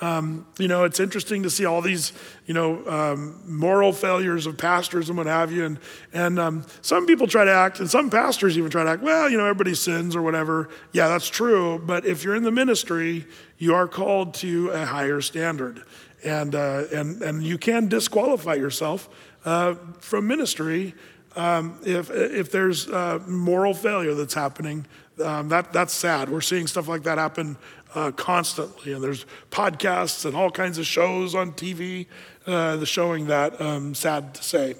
Um, 0.00 0.46
you 0.58 0.66
know, 0.66 0.84
it's 0.84 0.98
interesting 0.98 1.44
to 1.44 1.50
see 1.50 1.64
all 1.64 1.80
these, 1.80 2.12
you 2.46 2.54
know, 2.54 2.86
um, 2.88 3.40
moral 3.46 3.92
failures 3.92 4.46
of 4.46 4.58
pastors 4.58 5.08
and 5.08 5.16
what 5.16 5.26
have 5.26 5.52
you. 5.52 5.64
And, 5.64 5.78
and 6.12 6.38
um, 6.38 6.66
some 6.82 7.06
people 7.06 7.26
try 7.26 7.44
to 7.44 7.52
act, 7.52 7.78
and 7.80 7.88
some 7.88 8.10
pastors 8.10 8.58
even 8.58 8.70
try 8.70 8.84
to 8.84 8.90
act, 8.90 9.02
well, 9.02 9.30
you 9.30 9.38
know, 9.38 9.44
everybody 9.44 9.74
sins 9.74 10.16
or 10.16 10.22
whatever. 10.22 10.68
Yeah, 10.92 11.08
that's 11.08 11.28
true. 11.28 11.78
But 11.78 12.04
if 12.06 12.24
you're 12.24 12.34
in 12.34 12.42
the 12.42 12.50
ministry, 12.50 13.26
you 13.58 13.74
are 13.74 13.86
called 13.86 14.34
to 14.34 14.70
a 14.70 14.84
higher 14.84 15.20
standard. 15.20 15.84
And, 16.24 16.54
uh, 16.54 16.84
and, 16.92 17.22
and 17.22 17.42
you 17.42 17.56
can 17.56 17.88
disqualify 17.88 18.54
yourself 18.54 19.08
uh, 19.44 19.74
from 20.00 20.26
ministry 20.26 20.94
um, 21.36 21.78
if, 21.84 22.10
if 22.10 22.50
there's 22.50 22.88
uh, 22.88 23.20
moral 23.26 23.74
failure 23.74 24.14
that's 24.14 24.34
happening. 24.34 24.86
Um, 25.22 25.48
that, 25.48 25.72
that's 25.72 25.92
sad. 25.92 26.28
We're 26.28 26.40
seeing 26.40 26.66
stuff 26.66 26.88
like 26.88 27.02
that 27.04 27.18
happen 27.18 27.56
uh, 27.94 28.10
constantly. 28.12 28.92
And 28.92 29.02
there's 29.02 29.26
podcasts 29.50 30.24
and 30.24 30.36
all 30.36 30.50
kinds 30.50 30.78
of 30.78 30.86
shows 30.86 31.34
on 31.34 31.52
TV 31.52 32.06
uh, 32.46 32.84
showing 32.84 33.26
that, 33.26 33.60
um, 33.60 33.94
sad 33.94 34.34
to 34.34 34.42
say. 34.42 34.74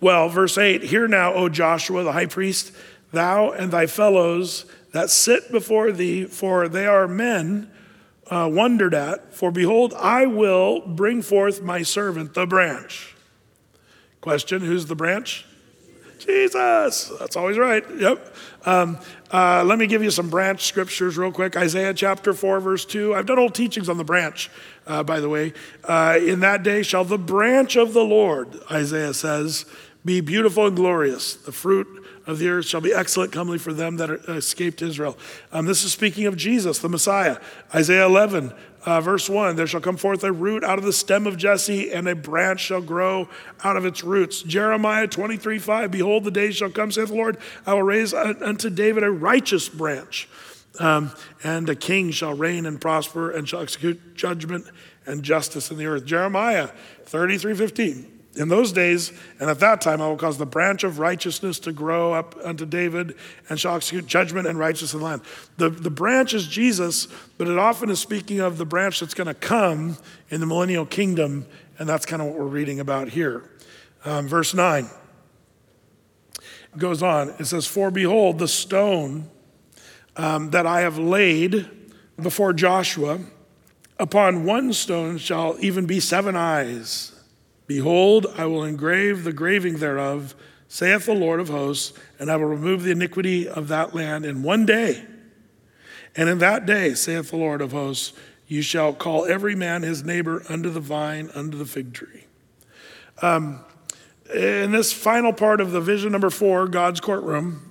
Well, 0.00 0.28
verse 0.28 0.56
8 0.56 0.82
Hear 0.84 1.08
now, 1.08 1.34
O 1.34 1.48
Joshua, 1.48 2.04
the 2.04 2.12
high 2.12 2.26
priest, 2.26 2.72
thou 3.12 3.50
and 3.50 3.72
thy 3.72 3.86
fellows 3.86 4.64
that 4.92 5.10
sit 5.10 5.50
before 5.50 5.92
thee, 5.92 6.24
for 6.24 6.68
they 6.68 6.86
are 6.86 7.08
men 7.08 7.70
uh, 8.30 8.48
wondered 8.52 8.94
at. 8.94 9.34
For 9.34 9.50
behold, 9.50 9.94
I 9.94 10.26
will 10.26 10.80
bring 10.80 11.22
forth 11.22 11.62
my 11.62 11.82
servant, 11.82 12.34
the 12.34 12.46
branch. 12.46 13.14
Question 14.20 14.62
Who's 14.62 14.86
the 14.86 14.96
branch? 14.96 15.44
Jesus. 16.18 17.12
That's 17.18 17.36
always 17.36 17.56
right. 17.56 17.84
Yep. 17.96 18.34
Um, 18.66 18.98
uh, 19.32 19.62
let 19.64 19.78
me 19.78 19.86
give 19.86 20.02
you 20.02 20.10
some 20.10 20.28
branch 20.28 20.66
scriptures 20.66 21.16
real 21.16 21.32
quick. 21.32 21.56
Isaiah 21.56 21.94
chapter 21.94 22.34
4, 22.34 22.60
verse 22.60 22.84
2. 22.84 23.14
I've 23.14 23.26
done 23.26 23.38
old 23.38 23.54
teachings 23.54 23.88
on 23.88 23.98
the 23.98 24.04
branch, 24.04 24.50
uh, 24.86 25.02
by 25.02 25.20
the 25.20 25.28
way. 25.28 25.52
Uh, 25.84 26.18
in 26.20 26.40
that 26.40 26.62
day 26.62 26.82
shall 26.82 27.04
the 27.04 27.18
branch 27.18 27.76
of 27.76 27.92
the 27.92 28.04
Lord, 28.04 28.58
Isaiah 28.70 29.14
says, 29.14 29.64
be 30.04 30.20
beautiful 30.20 30.66
and 30.66 30.76
glorious. 30.76 31.34
The 31.34 31.52
fruit 31.52 31.86
of 32.28 32.38
the 32.38 32.48
earth 32.48 32.66
shall 32.66 32.82
be 32.82 32.92
excellent, 32.92 33.32
comely 33.32 33.58
for 33.58 33.72
them 33.72 33.96
that 33.96 34.10
escaped 34.28 34.82
Israel. 34.82 35.16
Um, 35.50 35.64
this 35.64 35.82
is 35.82 35.92
speaking 35.92 36.26
of 36.26 36.36
Jesus, 36.36 36.78
the 36.78 36.88
Messiah. 36.88 37.38
Isaiah 37.74 38.04
11, 38.04 38.52
uh, 38.84 39.00
verse 39.00 39.30
1 39.30 39.56
There 39.56 39.66
shall 39.66 39.80
come 39.80 39.96
forth 39.96 40.22
a 40.22 40.30
root 40.30 40.62
out 40.62 40.78
of 40.78 40.84
the 40.84 40.92
stem 40.92 41.26
of 41.26 41.38
Jesse, 41.38 41.90
and 41.90 42.06
a 42.06 42.14
branch 42.14 42.60
shall 42.60 42.82
grow 42.82 43.30
out 43.64 43.78
of 43.78 43.86
its 43.86 44.04
roots. 44.04 44.42
Jeremiah 44.42 45.08
23, 45.08 45.58
5 45.58 45.90
Behold, 45.90 46.24
the 46.24 46.30
day 46.30 46.50
shall 46.50 46.70
come, 46.70 46.92
saith 46.92 47.08
the 47.08 47.14
Lord, 47.14 47.38
I 47.66 47.72
will 47.72 47.82
raise 47.82 48.12
unto 48.12 48.68
David 48.68 49.04
a 49.04 49.10
righteous 49.10 49.70
branch. 49.70 50.28
Um, 50.78 51.12
and 51.42 51.68
a 51.70 51.74
king 51.74 52.10
shall 52.10 52.34
reign 52.34 52.66
and 52.66 52.78
prosper 52.78 53.30
and 53.30 53.48
shall 53.48 53.62
execute 53.62 54.14
judgment 54.14 54.66
and 55.06 55.22
justice 55.22 55.70
in 55.70 55.78
the 55.78 55.86
earth. 55.86 56.04
Jeremiah 56.04 56.68
33, 57.06 57.54
15. 57.54 58.17
In 58.36 58.48
those 58.48 58.72
days 58.72 59.12
and 59.40 59.50
at 59.50 59.58
that 59.60 59.80
time, 59.80 60.00
I 60.00 60.06
will 60.06 60.16
cause 60.16 60.38
the 60.38 60.46
branch 60.46 60.84
of 60.84 60.98
righteousness 60.98 61.58
to 61.60 61.72
grow 61.72 62.12
up 62.12 62.36
unto 62.44 62.64
David 62.66 63.16
and 63.48 63.58
shall 63.58 63.74
execute 63.74 64.06
judgment 64.06 64.46
and 64.46 64.58
righteousness 64.58 64.92
in 64.92 65.00
the 65.00 65.04
land. 65.04 65.22
The, 65.56 65.70
the 65.70 65.90
branch 65.90 66.34
is 66.34 66.46
Jesus, 66.46 67.08
but 67.36 67.48
it 67.48 67.58
often 67.58 67.90
is 67.90 67.98
speaking 67.98 68.40
of 68.40 68.58
the 68.58 68.66
branch 68.66 69.00
that's 69.00 69.14
going 69.14 69.26
to 69.26 69.34
come 69.34 69.96
in 70.30 70.40
the 70.40 70.46
millennial 70.46 70.86
kingdom, 70.86 71.46
and 71.78 71.88
that's 71.88 72.06
kind 72.06 72.22
of 72.22 72.28
what 72.28 72.38
we're 72.38 72.46
reading 72.46 72.80
about 72.80 73.08
here. 73.08 73.44
Um, 74.04 74.28
verse 74.28 74.54
9 74.54 74.88
it 76.74 76.78
goes 76.78 77.02
on. 77.02 77.30
It 77.38 77.46
says, 77.46 77.66
For 77.66 77.90
behold, 77.90 78.38
the 78.38 78.48
stone 78.48 79.30
um, 80.16 80.50
that 80.50 80.66
I 80.66 80.82
have 80.82 80.98
laid 80.98 81.68
before 82.20 82.52
Joshua, 82.52 83.20
upon 83.98 84.44
one 84.44 84.72
stone 84.72 85.18
shall 85.18 85.56
even 85.60 85.86
be 85.86 86.00
seven 86.00 86.36
eyes. 86.36 87.17
Behold, 87.68 88.26
I 88.36 88.46
will 88.46 88.64
engrave 88.64 89.22
the 89.22 89.32
graving 89.32 89.76
thereof, 89.76 90.34
saith 90.66 91.06
the 91.06 91.14
Lord 91.14 91.38
of 91.38 91.48
hosts, 91.48 91.96
and 92.18 92.30
I 92.30 92.36
will 92.36 92.46
remove 92.46 92.82
the 92.82 92.90
iniquity 92.90 93.46
of 93.46 93.68
that 93.68 93.94
land 93.94 94.24
in 94.24 94.42
one 94.42 94.66
day. 94.66 95.04
And 96.16 96.28
in 96.28 96.38
that 96.38 96.66
day, 96.66 96.94
saith 96.94 97.30
the 97.30 97.36
Lord 97.36 97.60
of 97.60 97.72
hosts, 97.72 98.14
you 98.48 98.62
shall 98.62 98.94
call 98.94 99.26
every 99.26 99.54
man 99.54 99.82
his 99.82 100.02
neighbor 100.02 100.42
under 100.48 100.70
the 100.70 100.80
vine, 100.80 101.30
under 101.34 101.58
the 101.58 101.66
fig 101.66 101.92
tree. 101.92 102.24
Um, 103.20 103.60
in 104.34 104.72
this 104.72 104.92
final 104.92 105.34
part 105.34 105.60
of 105.60 105.70
the 105.70 105.80
vision 105.80 106.10
number 106.12 106.30
four, 106.30 106.68
God's 106.68 107.00
courtroom, 107.00 107.70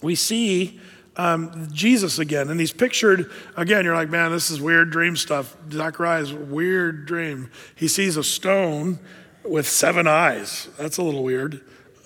we 0.00 0.14
see 0.14 0.80
um, 1.16 1.68
Jesus 1.72 2.18
again. 2.18 2.50
And 2.50 2.60
he's 2.60 2.72
pictured, 2.72 3.30
again, 3.56 3.84
you're 3.84 3.94
like, 3.94 4.10
man, 4.10 4.32
this 4.32 4.50
is 4.50 4.60
weird 4.60 4.90
dream 4.90 5.16
stuff. 5.16 5.56
Zechariah's 5.70 6.32
weird 6.32 7.06
dream. 7.06 7.50
He 7.74 7.88
sees 7.88 8.16
a 8.16 8.24
stone 8.24 8.98
with 9.44 9.68
seven 9.68 10.06
eyes. 10.06 10.68
That's 10.78 10.98
a 10.98 11.02
little 11.02 11.22
weird. 11.22 11.60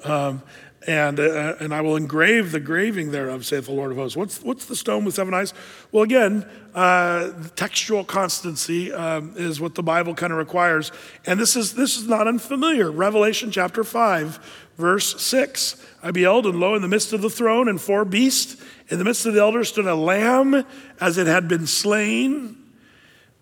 Um, 0.05 0.43
and, 0.87 1.21
uh, 1.21 1.57
and 1.61 1.75
I 1.75 1.83
will 1.83 1.97
engrave 1.97 2.53
the 2.53 2.61
graving 2.61 3.11
thereof, 3.11 3.45
saith 3.45 3.67
the 3.67 3.73
Lord 3.73 3.91
of 3.91 3.99
hosts. 3.99 4.17
What's, 4.17 4.43
what's 4.43 4.65
the 4.65 4.77
stone 4.77 5.05
with 5.05 5.15
seven 5.15 5.35
eyes? 5.35 5.53
Well, 5.93 6.03
again, 6.03 6.49
uh, 6.75 7.33
textual 7.55 8.03
constancy 8.03 8.91
um, 8.93 9.35
is 9.37 9.61
what 9.61 9.75
the 9.75 9.83
Bible 9.83 10.15
kind 10.15 10.33
of 10.33 10.39
requires. 10.39 10.91
And 11.27 11.39
this 11.39 11.55
is, 11.55 11.75
this 11.75 11.99
is 11.99 12.09
not 12.09 12.27
unfamiliar. 12.27 12.91
Revelation 12.91 13.51
chapter 13.51 13.85
5, 13.85 14.69
verse 14.79 15.21
6. 15.21 15.85
I 16.03 16.13
beheld, 16.13 16.47
and 16.47 16.59
lo, 16.59 16.75
in 16.75 16.81
the 16.81 16.89
midst 16.89 17.13
of 17.13 17.21
the 17.21 17.31
throne 17.31 17.69
and 17.69 17.79
four 17.79 18.07
beasts, 18.07 18.57
in 18.91 18.99
the 18.99 19.05
midst 19.05 19.25
of 19.27 19.35
the 19.35 19.41
elders 19.41 19.69
stood 19.69 19.87
a 19.87 19.95
lamb 19.95 20.65
as 21.01 21.17
it 21.17 21.27
had 21.27 21.49
been 21.49 21.67
slain. 21.67 22.57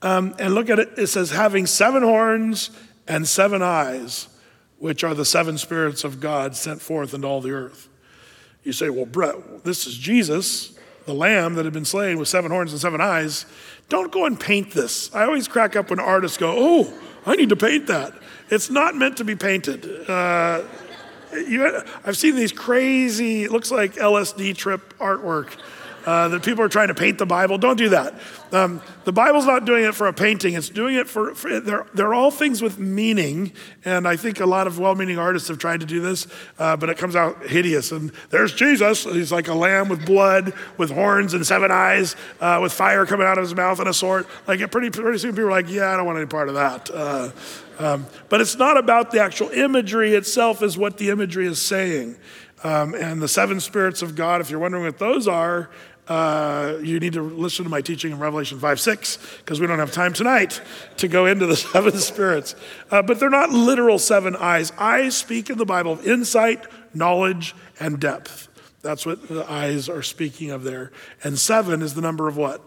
Um, 0.02 0.34
and 0.38 0.54
look 0.54 0.70
at 0.70 0.78
it, 0.78 0.90
it 0.96 1.06
says, 1.08 1.30
having 1.30 1.66
seven 1.66 2.02
horns 2.02 2.70
and 3.08 3.26
seven 3.26 3.62
eyes 3.62 4.28
which 4.78 5.02
are 5.02 5.14
the 5.14 5.24
seven 5.24 5.58
spirits 5.58 6.04
of 6.04 6.20
God 6.20 6.54
sent 6.54 6.80
forth 6.80 7.14
into 7.14 7.26
all 7.26 7.40
the 7.40 7.50
earth. 7.50 7.88
You 8.62 8.72
say, 8.72 8.90
well, 8.90 9.06
Brett, 9.06 9.64
this 9.64 9.86
is 9.86 9.96
Jesus, 9.96 10.78
the 11.06 11.14
lamb 11.14 11.54
that 11.54 11.64
had 11.64 11.74
been 11.74 11.84
slain 11.84 12.18
with 12.18 12.28
seven 12.28 12.50
horns 12.50 12.72
and 12.72 12.80
seven 12.80 13.00
eyes. 13.00 13.46
Don't 13.88 14.12
go 14.12 14.24
and 14.26 14.38
paint 14.38 14.72
this. 14.72 15.12
I 15.14 15.24
always 15.24 15.48
crack 15.48 15.74
up 15.74 15.90
when 15.90 15.98
artists 15.98 16.36
go, 16.36 16.54
oh, 16.56 17.00
I 17.26 17.34
need 17.34 17.48
to 17.48 17.56
paint 17.56 17.86
that. 17.88 18.12
It's 18.50 18.70
not 18.70 18.94
meant 18.94 19.16
to 19.18 19.24
be 19.24 19.34
painted. 19.34 20.08
Uh, 20.08 20.62
you, 21.32 21.82
I've 22.04 22.16
seen 22.16 22.36
these 22.36 22.52
crazy, 22.52 23.48
looks 23.48 23.70
like 23.70 23.94
LSD 23.94 24.56
trip 24.56 24.94
artwork 24.98 25.48
uh, 26.08 26.26
that 26.26 26.42
people 26.42 26.64
are 26.64 26.70
trying 26.70 26.88
to 26.88 26.94
paint 26.94 27.18
the 27.18 27.26
Bible. 27.26 27.58
Don't 27.58 27.76
do 27.76 27.90
that. 27.90 28.14
Um, 28.50 28.80
the 29.04 29.12
Bible's 29.12 29.44
not 29.44 29.66
doing 29.66 29.84
it 29.84 29.94
for 29.94 30.06
a 30.06 30.12
painting, 30.14 30.54
it's 30.54 30.70
doing 30.70 30.94
it 30.94 31.06
for, 31.06 31.34
for 31.34 31.60
they're, 31.60 31.86
they're 31.92 32.14
all 32.14 32.30
things 32.30 32.62
with 32.62 32.78
meaning. 32.78 33.52
And 33.84 34.08
I 34.08 34.16
think 34.16 34.40
a 34.40 34.46
lot 34.46 34.66
of 34.66 34.78
well 34.78 34.94
meaning 34.94 35.18
artists 35.18 35.48
have 35.48 35.58
tried 35.58 35.80
to 35.80 35.86
do 35.86 36.00
this, 36.00 36.26
uh, 36.58 36.78
but 36.78 36.88
it 36.88 36.96
comes 36.96 37.14
out 37.14 37.46
hideous. 37.46 37.92
And 37.92 38.10
there's 38.30 38.54
Jesus. 38.54 39.04
He's 39.04 39.30
like 39.30 39.48
a 39.48 39.54
lamb 39.54 39.90
with 39.90 40.06
blood, 40.06 40.54
with 40.78 40.90
horns 40.90 41.34
and 41.34 41.46
seven 41.46 41.70
eyes, 41.70 42.16
uh, 42.40 42.58
with 42.62 42.72
fire 42.72 43.04
coming 43.04 43.26
out 43.26 43.36
of 43.36 43.44
his 43.44 43.54
mouth 43.54 43.78
and 43.78 43.88
a 43.90 43.92
sword. 43.92 44.24
Like, 44.46 44.60
pretty, 44.70 44.88
pretty 44.88 45.18
soon 45.18 45.32
people 45.32 45.48
are 45.48 45.50
like, 45.50 45.68
yeah, 45.68 45.92
I 45.92 45.96
don't 45.98 46.06
want 46.06 46.16
any 46.16 46.26
part 46.26 46.48
of 46.48 46.54
that. 46.54 46.90
Uh, 46.90 47.30
um, 47.78 48.06
but 48.30 48.40
it's 48.40 48.56
not 48.56 48.78
about 48.78 49.10
the 49.10 49.20
actual 49.20 49.50
imagery 49.50 50.14
itself, 50.14 50.62
is 50.62 50.78
what 50.78 50.96
the 50.96 51.10
imagery 51.10 51.46
is 51.46 51.60
saying. 51.60 52.16
Um, 52.64 52.94
and 52.94 53.22
the 53.22 53.28
seven 53.28 53.60
spirits 53.60 54.02
of 54.02 54.16
God, 54.16 54.40
if 54.40 54.50
you're 54.50 54.58
wondering 54.58 54.84
what 54.84 54.98
those 54.98 55.28
are, 55.28 55.70
uh, 56.08 56.78
you 56.82 56.98
need 56.98 57.12
to 57.12 57.22
listen 57.22 57.64
to 57.64 57.70
my 57.70 57.82
teaching 57.82 58.12
in 58.12 58.18
Revelation 58.18 58.58
5 58.58 58.80
6, 58.80 59.18
because 59.38 59.60
we 59.60 59.66
don't 59.66 59.78
have 59.78 59.92
time 59.92 60.12
tonight 60.12 60.60
to 60.96 61.08
go 61.08 61.26
into 61.26 61.46
the 61.46 61.56
seven 61.56 61.98
spirits. 61.98 62.54
Uh, 62.90 63.02
but 63.02 63.20
they're 63.20 63.28
not 63.28 63.50
literal 63.50 63.98
seven 63.98 64.34
eyes. 64.36 64.72
Eyes 64.78 65.16
speak 65.16 65.50
in 65.50 65.58
the 65.58 65.66
Bible 65.66 65.92
of 65.92 66.06
insight, 66.06 66.66
knowledge, 66.94 67.54
and 67.78 68.00
depth. 68.00 68.48
That's 68.80 69.04
what 69.04 69.28
the 69.28 69.50
eyes 69.50 69.88
are 69.88 70.02
speaking 70.02 70.50
of 70.50 70.64
there. 70.64 70.92
And 71.22 71.38
seven 71.38 71.82
is 71.82 71.94
the 71.94 72.00
number 72.00 72.26
of 72.26 72.36
what? 72.36 72.62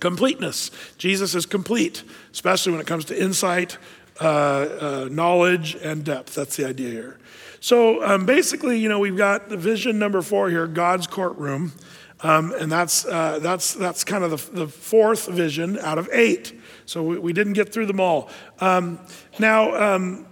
Completeness. 0.00 0.70
Jesus 0.96 1.34
is 1.34 1.44
complete, 1.44 2.04
especially 2.32 2.72
when 2.72 2.80
it 2.80 2.86
comes 2.86 3.04
to 3.06 3.20
insight, 3.20 3.76
uh, 4.20 4.24
uh 4.24 5.08
knowledge, 5.10 5.74
and 5.74 6.04
depth. 6.04 6.34
That's 6.34 6.56
the 6.56 6.66
idea 6.66 6.90
here. 6.90 7.18
So 7.60 8.04
um, 8.04 8.24
basically, 8.24 8.78
you 8.78 8.88
know, 8.88 9.00
we've 9.00 9.16
got 9.16 9.48
the 9.48 9.56
vision 9.56 9.98
number 9.98 10.22
four 10.22 10.48
here 10.48 10.66
God's 10.66 11.06
courtroom. 11.06 11.72
Um, 12.20 12.52
and 12.58 12.70
that's, 12.70 13.04
uh, 13.04 13.38
that's, 13.40 13.74
that's 13.74 14.02
kind 14.02 14.24
of 14.24 14.30
the, 14.30 14.62
the, 14.64 14.68
fourth 14.68 15.28
vision 15.28 15.78
out 15.78 15.98
of 15.98 16.08
eight. 16.12 16.58
So 16.84 17.02
we, 17.02 17.18
we 17.18 17.32
didn't 17.32 17.52
get 17.52 17.72
through 17.72 17.86
them 17.86 18.00
all. 18.00 18.28
Um, 18.60 18.98
now, 19.38 19.94
um, 19.94 20.26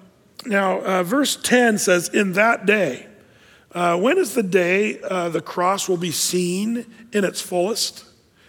now 0.45 0.81
uh, 0.81 1.03
verse 1.05 1.37
10 1.37 1.79
says, 1.79 2.09
In 2.09 2.33
that 2.33 2.67
day, 2.67 3.07
uh, 3.73 3.97
when 3.99 4.19
is 4.19 4.35
the 4.35 4.43
day 4.43 5.01
uh, 5.01 5.29
the 5.29 5.41
cross 5.41 5.89
will 5.89 5.97
be 5.97 6.11
seen 6.11 6.87
in 7.13 7.25
its 7.25 7.41
fullest? 7.41 8.05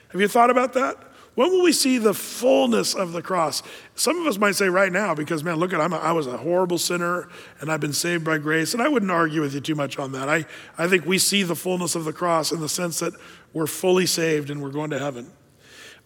Have 0.10 0.22
you 0.22 0.28
thought 0.28 0.50
about 0.50 0.74
that? 0.74 0.98
When 1.38 1.52
will 1.52 1.62
we 1.62 1.72
see 1.72 2.00
the 2.00 2.16
fullness 2.16 2.96
of 2.96 3.12
the 3.12 3.22
cross? 3.22 3.62
Some 3.94 4.20
of 4.20 4.26
us 4.26 4.40
might 4.40 4.56
say 4.56 4.70
right 4.70 4.92
now, 4.92 5.14
because 5.14 5.44
man, 5.44 5.58
look 5.58 5.72
at 5.72 5.80
I'm 5.80 5.94
a, 5.94 5.98
I 5.98 6.12
was 6.12 6.26
a 6.26 6.36
horrible 6.36 6.80
sinner 6.80 7.30
and 7.62 7.72
I've 7.72 7.80
been 7.80 7.94
saved 7.94 8.26
by 8.26 8.40
grace. 8.40 8.74
And 8.74 8.82
I 8.82 8.88
wouldn't 8.88 9.12
argue 9.12 9.42
with 9.42 9.54
you 9.54 9.62
too 9.62 9.76
much 9.76 10.00
on 10.00 10.14
that. 10.14 10.30
I, 10.30 10.48
I 10.80 10.88
think 10.88 11.06
we 11.06 11.20
see 11.20 11.44
the 11.44 11.56
fullness 11.56 11.94
of 11.94 12.06
the 12.06 12.12
cross 12.12 12.52
in 12.52 12.60
the 12.60 12.68
sense 12.68 12.98
that 13.02 13.14
we're 13.54 13.68
fully 13.68 14.08
saved 14.08 14.50
and 14.50 14.64
we're 14.64 14.72
going 14.72 14.90
to 14.90 14.98
heaven. 14.98 15.32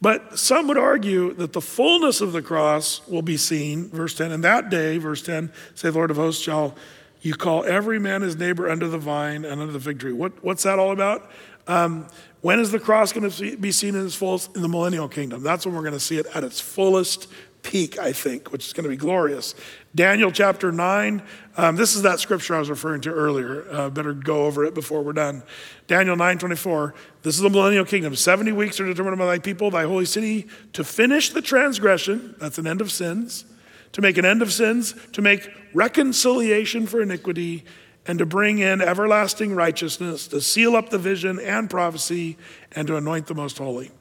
But 0.02 0.38
some 0.38 0.68
would 0.68 0.78
argue 0.78 1.34
that 1.36 1.54
the 1.54 1.62
fullness 1.62 2.20
of 2.20 2.34
the 2.34 2.42
cross 2.42 3.00
will 3.08 3.22
be 3.22 3.38
seen, 3.38 3.88
verse 3.90 4.14
10, 4.16 4.34
and 4.34 4.44
that 4.44 4.70
day, 4.70 4.98
verse 4.98 5.22
10, 5.22 5.50
say 5.76 5.92
Lord 5.92 6.12
of 6.12 6.18
hosts 6.18 6.44
shall 6.44 6.76
you 7.22 7.36
call 7.36 7.64
every 7.64 8.00
man 8.00 8.22
his 8.22 8.36
neighbor 8.36 8.70
under 8.70 8.90
the 8.90 8.98
vine 8.98 9.46
and 9.46 9.62
under 9.62 9.72
the 9.72 9.80
fig 9.80 10.00
tree. 10.00 10.12
What, 10.12 10.44
what's 10.44 10.64
that 10.64 10.78
all 10.78 10.92
about? 10.92 11.32
Um, 11.68 12.08
when 12.42 12.60
is 12.60 12.72
the 12.72 12.80
cross 12.80 13.14
going 13.14 13.30
to 13.30 13.58
be 13.58 13.72
seen 13.72 13.96
in 13.96 14.06
its 14.06 14.16
fullest? 14.16 14.56
In 14.56 14.62
the 14.62 14.68
millennial 14.68 15.08
kingdom. 15.08 15.44
That's 15.44 15.66
when 15.66 15.76
we're 15.76 15.82
going 15.82 15.94
to 15.94 16.00
see 16.00 16.18
it 16.18 16.26
at 16.34 16.44
its 16.44 16.60
fullest 16.60 17.28
peak, 17.64 18.00
I 18.00 18.12
think, 18.12 18.52
which 18.52 18.66
is 18.66 18.74
going 18.74 18.84
to 18.84 18.90
be 18.90 18.98
glorious. 18.98 19.56
Daniel 19.94 20.32
chapter 20.32 20.72
9, 20.72 21.22
um, 21.58 21.76
this 21.76 21.96
is 21.96 22.02
that 22.02 22.20
scripture 22.20 22.56
I 22.56 22.60
was 22.60 22.70
referring 22.70 23.02
to 23.02 23.12
earlier. 23.12 23.66
Uh, 23.70 23.90
better 23.90 24.14
go 24.14 24.46
over 24.46 24.66
it 24.66 24.74
before 24.74 25.04
we're 25.04 25.14
done. 25.14 25.44
Daniel 25.88 26.16
9 26.16 26.38
24, 26.40 26.94
this 27.24 27.36
is 27.36 27.42
the 27.42 27.50
millennial 27.50 27.86
kingdom. 27.86 28.16
70 28.16 28.52
weeks 28.54 28.80
are 28.80 28.86
determined 28.86 29.18
by 29.18 29.26
thy 29.26 29.40
people, 29.40 29.70
thy 29.70 29.84
holy 29.84 30.06
city, 30.06 30.48
to 30.74 30.84
finish 30.84 31.30
the 31.30 31.42
transgression, 31.42 32.36
that's 32.40 32.58
an 32.58 32.68
end 32.68 32.82
of 32.82 32.92
sins, 32.92 33.46
to 33.92 34.02
make 34.02 34.18
an 34.18 34.26
end 34.26 34.42
of 34.42 34.52
sins, 34.52 34.96
to 35.12 35.22
make 35.22 35.50
reconciliation 35.74 36.88
for 36.88 37.02
iniquity, 37.02 37.66
and 38.08 38.20
to 38.20 38.26
bring 38.26 38.60
in 38.60 38.82
everlasting 38.82 39.54
righteousness, 39.54 40.28
to 40.28 40.42
seal 40.42 40.76
up 40.76 40.90
the 40.90 40.98
vision 40.98 41.40
and 41.40 41.70
prophecy, 41.70 42.38
and 42.72 42.88
to 42.88 42.96
anoint 42.96 43.28
the 43.28 43.36
most 43.36 43.58
holy. 43.58 43.92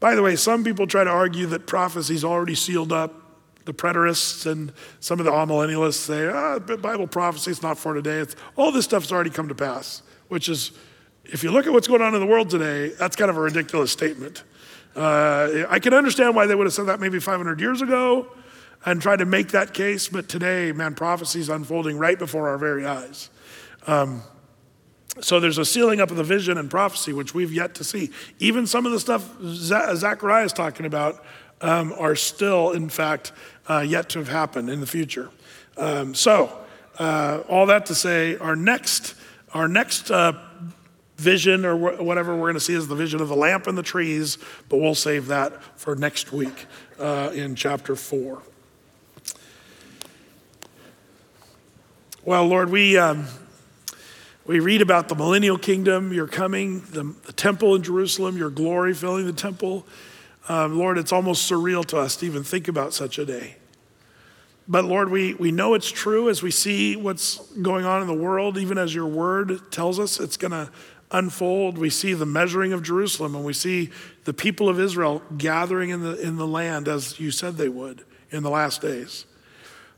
By 0.00 0.14
the 0.14 0.22
way, 0.22 0.36
some 0.36 0.64
people 0.64 0.86
try 0.86 1.04
to 1.04 1.10
argue 1.10 1.46
that 1.46 1.66
prophecy's 1.66 2.24
already 2.24 2.54
sealed 2.54 2.92
up. 2.92 3.14
The 3.64 3.74
preterists 3.74 4.50
and 4.50 4.72
some 5.00 5.18
of 5.18 5.26
the 5.26 5.32
amillennialists 5.32 5.94
say, 5.94 6.26
ah, 6.26 6.58
Bible 6.58 7.06
prophecy 7.06 7.50
is 7.50 7.62
not 7.62 7.78
for 7.78 7.94
today. 7.94 8.18
It's, 8.18 8.34
all 8.56 8.72
this 8.72 8.86
stuff's 8.86 9.12
already 9.12 9.30
come 9.30 9.48
to 9.48 9.54
pass, 9.54 10.02
which 10.28 10.48
is, 10.48 10.72
if 11.24 11.42
you 11.44 11.50
look 11.50 11.66
at 11.66 11.72
what's 11.72 11.86
going 11.86 12.00
on 12.00 12.14
in 12.14 12.20
the 12.20 12.26
world 12.26 12.48
today, 12.48 12.88
that's 12.98 13.14
kind 13.14 13.30
of 13.30 13.36
a 13.36 13.40
ridiculous 13.40 13.92
statement. 13.92 14.44
Uh, 14.96 15.66
I 15.68 15.78
can 15.80 15.92
understand 15.92 16.34
why 16.34 16.46
they 16.46 16.54
would 16.54 16.66
have 16.66 16.72
said 16.72 16.86
that 16.86 16.98
maybe 16.98 17.18
500 17.18 17.60
years 17.60 17.82
ago, 17.82 18.28
and 18.90 19.02
try 19.02 19.16
to 19.16 19.26
make 19.26 19.48
that 19.48 19.74
case, 19.74 20.08
but 20.08 20.30
today, 20.30 20.72
man, 20.72 20.94
prophecy 20.94 21.40
is 21.40 21.50
unfolding 21.50 21.98
right 21.98 22.18
before 22.18 22.48
our 22.48 22.56
very 22.56 22.86
eyes. 22.86 23.28
Um, 23.86 24.22
so 25.20 25.40
there's 25.40 25.58
a 25.58 25.64
sealing 25.64 26.00
up 26.00 26.10
of 26.10 26.16
the 26.16 26.24
vision 26.24 26.56
and 26.56 26.70
prophecy, 26.70 27.12
which 27.12 27.34
we've 27.34 27.52
yet 27.52 27.74
to 27.74 27.84
see. 27.84 28.10
Even 28.38 28.66
some 28.66 28.86
of 28.86 28.92
the 28.92 29.00
stuff 29.00 29.28
Zechariah 29.42 30.44
is 30.46 30.54
talking 30.54 30.86
about 30.86 31.22
um, 31.60 31.92
are 31.98 32.16
still, 32.16 32.70
in 32.70 32.88
fact, 32.88 33.32
uh, 33.68 33.84
yet 33.86 34.08
to 34.10 34.20
have 34.20 34.28
happened 34.28 34.70
in 34.70 34.80
the 34.80 34.86
future. 34.86 35.28
Um, 35.76 36.14
so, 36.14 36.50
uh, 36.98 37.42
all 37.46 37.66
that 37.66 37.84
to 37.86 37.94
say, 37.94 38.38
our 38.38 38.56
next, 38.56 39.16
our 39.52 39.68
next 39.68 40.10
uh, 40.10 40.32
vision 41.16 41.66
or 41.66 41.76
wh- 41.76 42.00
whatever 42.02 42.34
we're 42.34 42.42
going 42.42 42.54
to 42.54 42.60
see 42.60 42.74
is 42.74 42.88
the 42.88 42.96
vision 42.96 43.20
of 43.20 43.28
the 43.28 43.36
lamp 43.36 43.66
and 43.66 43.76
the 43.76 43.82
trees, 43.82 44.38
but 44.70 44.78
we'll 44.78 44.94
save 44.94 45.26
that 45.26 45.62
for 45.78 45.94
next 45.94 46.32
week 46.32 46.64
uh, 46.98 47.30
in 47.34 47.54
chapter 47.54 47.94
four. 47.94 48.40
Well, 52.28 52.44
Lord, 52.46 52.68
we, 52.68 52.98
um, 52.98 53.24
we 54.44 54.60
read 54.60 54.82
about 54.82 55.08
the 55.08 55.14
millennial 55.14 55.56
kingdom, 55.56 56.12
your 56.12 56.26
coming, 56.26 56.80
the, 56.80 57.14
the 57.24 57.32
temple 57.32 57.74
in 57.74 57.82
Jerusalem, 57.82 58.36
your 58.36 58.50
glory 58.50 58.92
filling 58.92 59.24
the 59.24 59.32
temple. 59.32 59.86
Um, 60.46 60.78
Lord, 60.78 60.98
it's 60.98 61.10
almost 61.10 61.50
surreal 61.50 61.86
to 61.86 61.96
us 61.96 62.16
to 62.16 62.26
even 62.26 62.44
think 62.44 62.68
about 62.68 62.92
such 62.92 63.18
a 63.18 63.24
day. 63.24 63.56
But 64.68 64.84
Lord, 64.84 65.10
we, 65.10 65.32
we 65.36 65.50
know 65.50 65.72
it's 65.72 65.90
true 65.90 66.28
as 66.28 66.42
we 66.42 66.50
see 66.50 66.96
what's 66.96 67.38
going 67.62 67.86
on 67.86 68.02
in 68.02 68.06
the 68.06 68.12
world, 68.12 68.58
even 68.58 68.76
as 68.76 68.94
your 68.94 69.06
word 69.06 69.72
tells 69.72 69.98
us 69.98 70.20
it's 70.20 70.36
going 70.36 70.50
to 70.50 70.70
unfold. 71.10 71.78
We 71.78 71.88
see 71.88 72.12
the 72.12 72.26
measuring 72.26 72.74
of 72.74 72.82
Jerusalem 72.82 73.36
and 73.36 73.42
we 73.42 73.54
see 73.54 73.88
the 74.24 74.34
people 74.34 74.68
of 74.68 74.78
Israel 74.78 75.22
gathering 75.38 75.88
in 75.88 76.02
the, 76.02 76.20
in 76.20 76.36
the 76.36 76.46
land 76.46 76.88
as 76.88 77.18
you 77.18 77.30
said 77.30 77.56
they 77.56 77.70
would 77.70 78.04
in 78.30 78.42
the 78.42 78.50
last 78.50 78.82
days. 78.82 79.24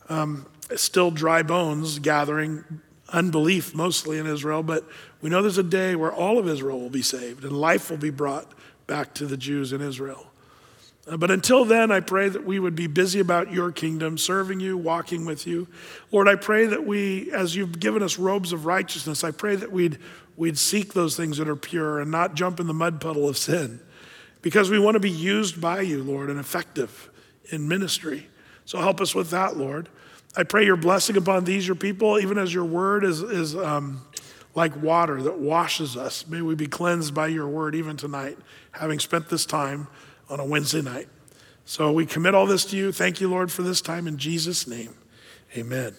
Um, 0.09 0.47
still 0.77 1.11
dry 1.11 1.43
bones 1.43 1.99
gathering, 1.99 2.65
unbelief 3.09 3.75
mostly 3.75 4.19
in 4.19 4.27
Israel, 4.27 4.63
but 4.63 4.85
we 5.21 5.31
know 5.31 5.43
there's 5.43 5.59
a 5.59 5.63
day 5.63 5.97
where 5.97 6.13
all 6.13 6.39
of 6.39 6.49
Israel 6.49 6.81
will 6.81 6.91
be 6.91 7.03
saved 7.03 7.45
and 7.45 7.53
life 7.53 7.91
will 7.91 7.99
be 7.99 8.11
brought 8.11 8.53
back 8.87 9.15
to 9.15 9.27
the 9.27 9.37
Jews 9.37 9.73
in 9.73 9.81
Israel. 9.81 10.27
Uh, 11.07 11.17
But 11.17 11.31
until 11.31 11.65
then, 11.65 11.91
I 11.91 12.01
pray 12.01 12.29
that 12.29 12.45
we 12.45 12.59
would 12.59 12.75
be 12.75 12.87
busy 12.87 13.21
about 13.21 13.53
your 13.53 13.73
kingdom, 13.73 14.19
serving 14.19 14.61
you, 14.61 14.77
walking 14.77 15.25
with 15.25 15.47
you. 15.47 15.67
Lord, 16.13 16.29
I 16.29 16.37
pray 16.37 16.67
that 16.67 16.85
we, 16.87 17.31
as 17.33 17.57
you've 17.57 17.81
given 17.81 18.03
us 18.03 18.19
robes 18.19 18.53
of 18.53 18.67
righteousness, 18.67 19.25
I 19.25 19.31
pray 19.31 19.57
that 19.57 19.73
we'd, 19.73 19.99
we'd 20.37 20.59
seek 20.59 20.93
those 20.93 21.17
things 21.17 21.39
that 21.39 21.49
are 21.49 21.57
pure 21.57 22.01
and 22.01 22.11
not 22.11 22.35
jump 22.35 22.61
in 22.61 22.67
the 22.67 22.75
mud 22.75 23.01
puddle 23.01 23.29
of 23.29 23.37
sin 23.37 23.81
because 24.43 24.71
we 24.71 24.79
want 24.79 24.95
to 24.95 25.01
be 25.01 25.11
used 25.11 25.61
by 25.61 25.81
you, 25.81 26.03
Lord, 26.03 26.31
and 26.31 26.39
effective 26.39 27.11
in 27.51 27.69
ministry. 27.69 28.29
So 28.65 28.79
help 28.79 29.01
us 29.01 29.15
with 29.15 29.31
that, 29.31 29.57
Lord. 29.57 29.89
I 30.37 30.45
pray 30.45 30.65
your 30.65 30.77
blessing 30.77 31.17
upon 31.17 31.45
these, 31.45 31.67
your 31.67 31.77
people, 31.77 32.19
even 32.19 32.39
as 32.39 32.55
your 32.55 32.65
word 32.65 33.05
is, 33.05 33.21
is 33.21 33.57
um, 33.57 34.03
like 34.55 34.81
water 34.81 35.21
that 35.23 35.39
washes 35.39 35.97
us. 35.97 36.27
May 36.27 36.41
we 36.41 36.55
be 36.55 36.67
cleansed 36.67 37.15
by 37.15 37.29
your 37.29 37.49
word 37.49 37.75
even 37.75 37.97
tonight, 37.97 38.39
having 38.73 39.01
spent 39.01 39.29
this 39.29 39.45
time 39.45 39.89
on 40.29 40.39
a 40.39 40.45
Wednesday 40.45 40.83
night. 40.83 41.09
So 41.65 41.93
we 41.93 42.07
commit 42.07 42.35
all 42.35 42.47
this 42.47 42.65
to 42.67 42.77
you. 42.77 42.93
Thank 42.93 43.21
you, 43.21 43.29
Lord, 43.29 43.51
for 43.51 43.63
this 43.63 43.81
time 43.81 44.07
in 44.07 44.19
Jesus' 44.19 44.67
name. 44.67 44.95
Amen. 45.57 45.95